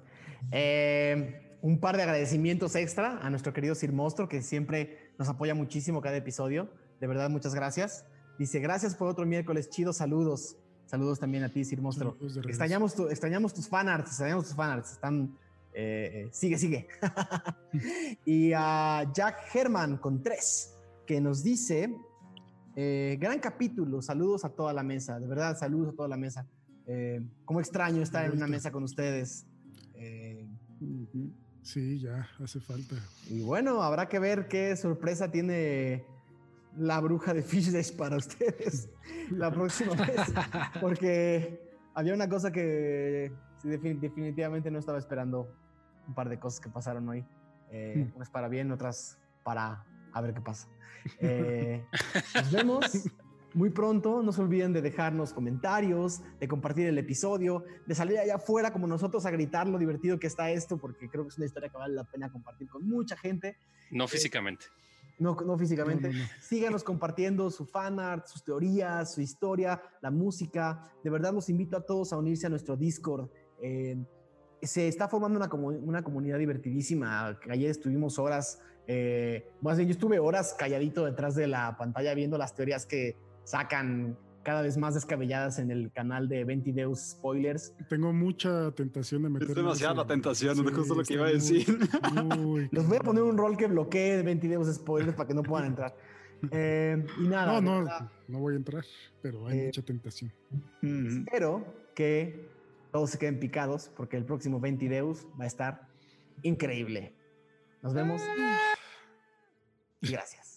Eh, 0.52 1.58
un 1.62 1.80
par 1.80 1.98
de 1.98 2.04
agradecimientos 2.04 2.76
extra 2.76 3.20
a 3.20 3.30
nuestro 3.30 3.54
querido 3.54 3.76
Sir 3.76 3.92
Monstro, 3.92 4.28
que 4.28 4.42
siempre 4.42 5.12
nos 5.20 5.28
apoya 5.30 5.54
muchísimo 5.54 6.02
cada 6.02 6.18
episodio. 6.18 6.70
De 7.00 7.08
verdad, 7.08 7.30
muchas 7.30 7.54
gracias. 7.54 8.06
Dice, 8.40 8.60
gracias 8.60 8.96
por 8.96 9.08
otro 9.08 9.26
miércoles 9.26 9.70
chido, 9.70 9.94
saludos. 9.94 10.58
Saludos 10.86 11.20
también 11.20 11.44
a 11.44 11.50
ti, 11.50 11.64
Sir 11.64 11.80
regreso. 11.80 12.18
Extrañamos, 12.48 12.96
tu- 12.96 13.08
extrañamos 13.10 13.54
tus 13.54 13.68
fanarts, 13.68 14.10
extrañamos 14.10 14.46
tus 14.46 14.56
fanarts. 14.56 14.94
Están, 14.94 15.38
eh, 15.74 16.26
eh, 16.26 16.30
sigue, 16.32 16.58
sigue. 16.58 16.88
y 18.26 18.52
a 18.54 19.10
Jack 19.14 19.54
Herman 19.54 19.98
con 19.98 20.24
tres, 20.24 20.76
que 21.06 21.22
nos 21.22 21.44
dice, 21.44 21.96
eh, 22.76 23.18
gran 23.20 23.40
capítulo, 23.40 24.02
saludos 24.02 24.44
a 24.46 24.50
toda 24.50 24.74
la 24.74 24.84
mesa, 24.84 25.20
de 25.20 25.28
verdad, 25.28 25.58
saludos 25.58 25.94
a 25.94 25.96
toda 25.96 26.08
la 26.08 26.18
mesa. 26.18 26.46
Eh, 26.94 27.22
cómo 27.46 27.62
extraño 27.62 28.02
estar 28.02 28.26
en 28.26 28.34
una 28.34 28.48
mesa 28.48 28.70
con 28.70 28.84
ustedes. 28.84 29.46
Eh. 29.96 30.46
Sí, 31.62 32.00
ya 32.00 32.28
hace 32.44 32.60
falta. 32.60 32.96
y 33.30 33.42
bueno, 33.44 33.82
habrá 33.82 34.10
que 34.10 34.20
ver 34.20 34.48
qué 34.50 34.76
sorpresa 34.76 35.32
tiene 35.32 36.04
la 36.76 37.00
bruja 37.00 37.34
de 37.34 37.44
Fish 37.44 37.72
Dash 37.72 37.96
para 37.96 38.18
ustedes 38.18 38.90
la 39.32 39.52
próxima 39.52 39.94
vez. 39.94 40.34
Porque 40.82 41.62
había 41.94 42.14
una 42.14 42.28
cosa 42.28 42.52
que 42.52 43.32
definitivamente 43.64 44.70
no 44.70 44.80
estaba 44.80 44.98
esperando. 44.98 45.56
Un 46.08 46.14
par 46.16 46.28
de 46.28 46.40
cosas 46.40 46.60
que 46.60 46.70
pasaron 46.70 47.08
hoy. 47.08 47.24
Eh, 47.72 47.94
Hmm. 47.96 48.16
Unas 48.18 48.30
para 48.30 48.50
bien, 48.50 48.70
otras 48.72 49.18
para 49.44 49.86
a 50.12 50.22
ver 50.22 50.34
qué 50.34 50.42
pasa. 50.42 50.68
Eh, 51.20 51.86
nos 52.36 52.52
vemos 52.52 52.86
muy 53.54 53.70
pronto. 53.70 54.22
No 54.24 54.32
se 54.32 54.42
olviden 54.42 54.74
de 54.74 54.82
dejarnos 54.82 55.34
comentarios, 55.34 56.22
de 56.40 56.48
compartir 56.48 56.88
el 56.88 56.98
episodio, 56.98 57.64
de 57.86 57.96
salir 57.96 58.18
allá 58.20 58.36
afuera 58.36 58.72
como 58.72 58.88
nosotros 58.88 59.26
a 59.26 59.32
gritar 59.32 59.68
lo 59.68 59.78
divertido 59.78 60.20
que 60.20 60.28
está 60.28 60.50
esto, 60.52 60.78
porque 60.78 61.10
creo 61.10 61.24
que 61.24 61.30
es 61.30 61.38
una 61.38 61.46
historia 61.46 61.70
que 61.70 61.78
vale 61.78 61.94
la 61.96 62.04
pena 62.04 62.32
compartir 62.32 62.70
con 62.70 62.88
mucha 62.88 63.16
gente. 63.18 63.58
No 63.92 64.08
físicamente. 64.08 64.66
No, 65.20 65.36
no 65.46 65.58
físicamente. 65.58 66.08
No, 66.10 66.14
no, 66.16 66.20
no. 66.24 66.30
Síganos 66.42 66.84
compartiendo 66.84 67.52
su 67.52 67.66
fanart, 67.66 68.26
sus 68.26 68.44
teorías, 68.44 69.14
su 69.14 69.22
historia, 69.22 69.82
la 70.02 70.10
música. 70.10 70.92
De 71.04 71.10
verdad 71.10 71.34
los 71.34 71.48
invito 71.50 71.78
a 71.78 71.82
todos 71.82 72.12
a 72.14 72.18
unirse 72.18 72.48
a 72.48 72.50
nuestro 72.50 72.76
Discord. 72.76 73.30
Eh, 73.62 73.98
se 74.64 74.88
está 74.88 75.08
formando 75.08 75.38
una, 75.38 75.50
comu- 75.50 75.80
una 75.84 76.04
comunidad 76.04 76.40
divertidísima. 76.40 77.38
Ayer 77.50 77.70
estuvimos 77.70 78.18
horas, 78.18 78.60
eh, 78.88 79.52
más 79.62 79.78
bien 79.78 79.90
yo 79.90 79.94
estuve 79.94 80.18
horas 80.20 80.56
calladito 80.58 81.06
detrás 81.06 81.36
de 81.36 81.48
la 81.48 81.76
pantalla 81.78 82.14
viendo 82.16 82.38
las 82.38 82.56
teorías 82.56 82.86
que 82.86 83.16
sacan 83.44 84.18
cada 84.44 84.64
vez 84.64 84.76
más 84.78 84.96
descabelladas 84.96 85.60
en 85.60 85.70
el 85.70 85.92
canal 85.92 86.28
de 86.28 86.44
Ventideus 86.44 87.12
Spoilers. 87.12 87.76
Tengo 87.90 88.12
mucha 88.12 88.72
tentación 88.72 89.22
de 89.24 89.30
meterme. 89.30 89.52
Es 89.52 89.56
demasiada 89.56 90.02
en 90.02 90.08
tentación, 90.08 90.56
sí, 90.56 90.64
es 90.66 90.72
justo 90.74 90.96
lo 90.96 91.04
que 91.04 91.14
iba 91.14 91.24
a 91.26 91.28
muy- 91.28 91.34
decir. 91.36 91.78
muy 92.26 92.70
Les 92.72 92.88
voy 92.88 92.98
a 92.98 93.02
poner 93.02 93.22
un 93.24 93.38
rol 93.38 93.56
que 93.56 93.68
bloquee 93.68 94.22
Ventideus 94.24 94.74
Spoilers 94.74 95.14
para 95.16 95.28
que 95.28 95.34
no 95.36 95.44
puedan 95.44 95.68
entrar. 95.68 95.96
Eh, 96.50 97.06
y 97.20 97.28
nada, 97.28 97.62
No, 97.62 97.62
no, 97.62 97.80
verdad, 97.84 98.10
no 98.28 98.40
voy 98.40 98.56
a 98.56 98.58
entrar, 98.58 98.84
pero 99.22 99.46
hay 99.46 99.60
Eh, 99.60 99.66
mucha 99.68 99.84
tentación. 99.84 100.34
Mm. 100.82 101.20
Espero 101.20 101.64
que 101.94 102.50
todos 102.92 103.12
se 103.12 103.20
queden 103.20 103.40
picados 103.40 103.92
porque 103.96 104.18
el 104.18 104.26
próximo 104.26 104.60
Ventideus 104.60 105.28
va 105.40 105.44
a 105.44 105.48
estar 105.48 105.88
increíble. 106.42 107.14
Nos 107.84 107.94
vemos. 107.94 108.24
Y 110.02 110.12
gracias. 110.14 110.51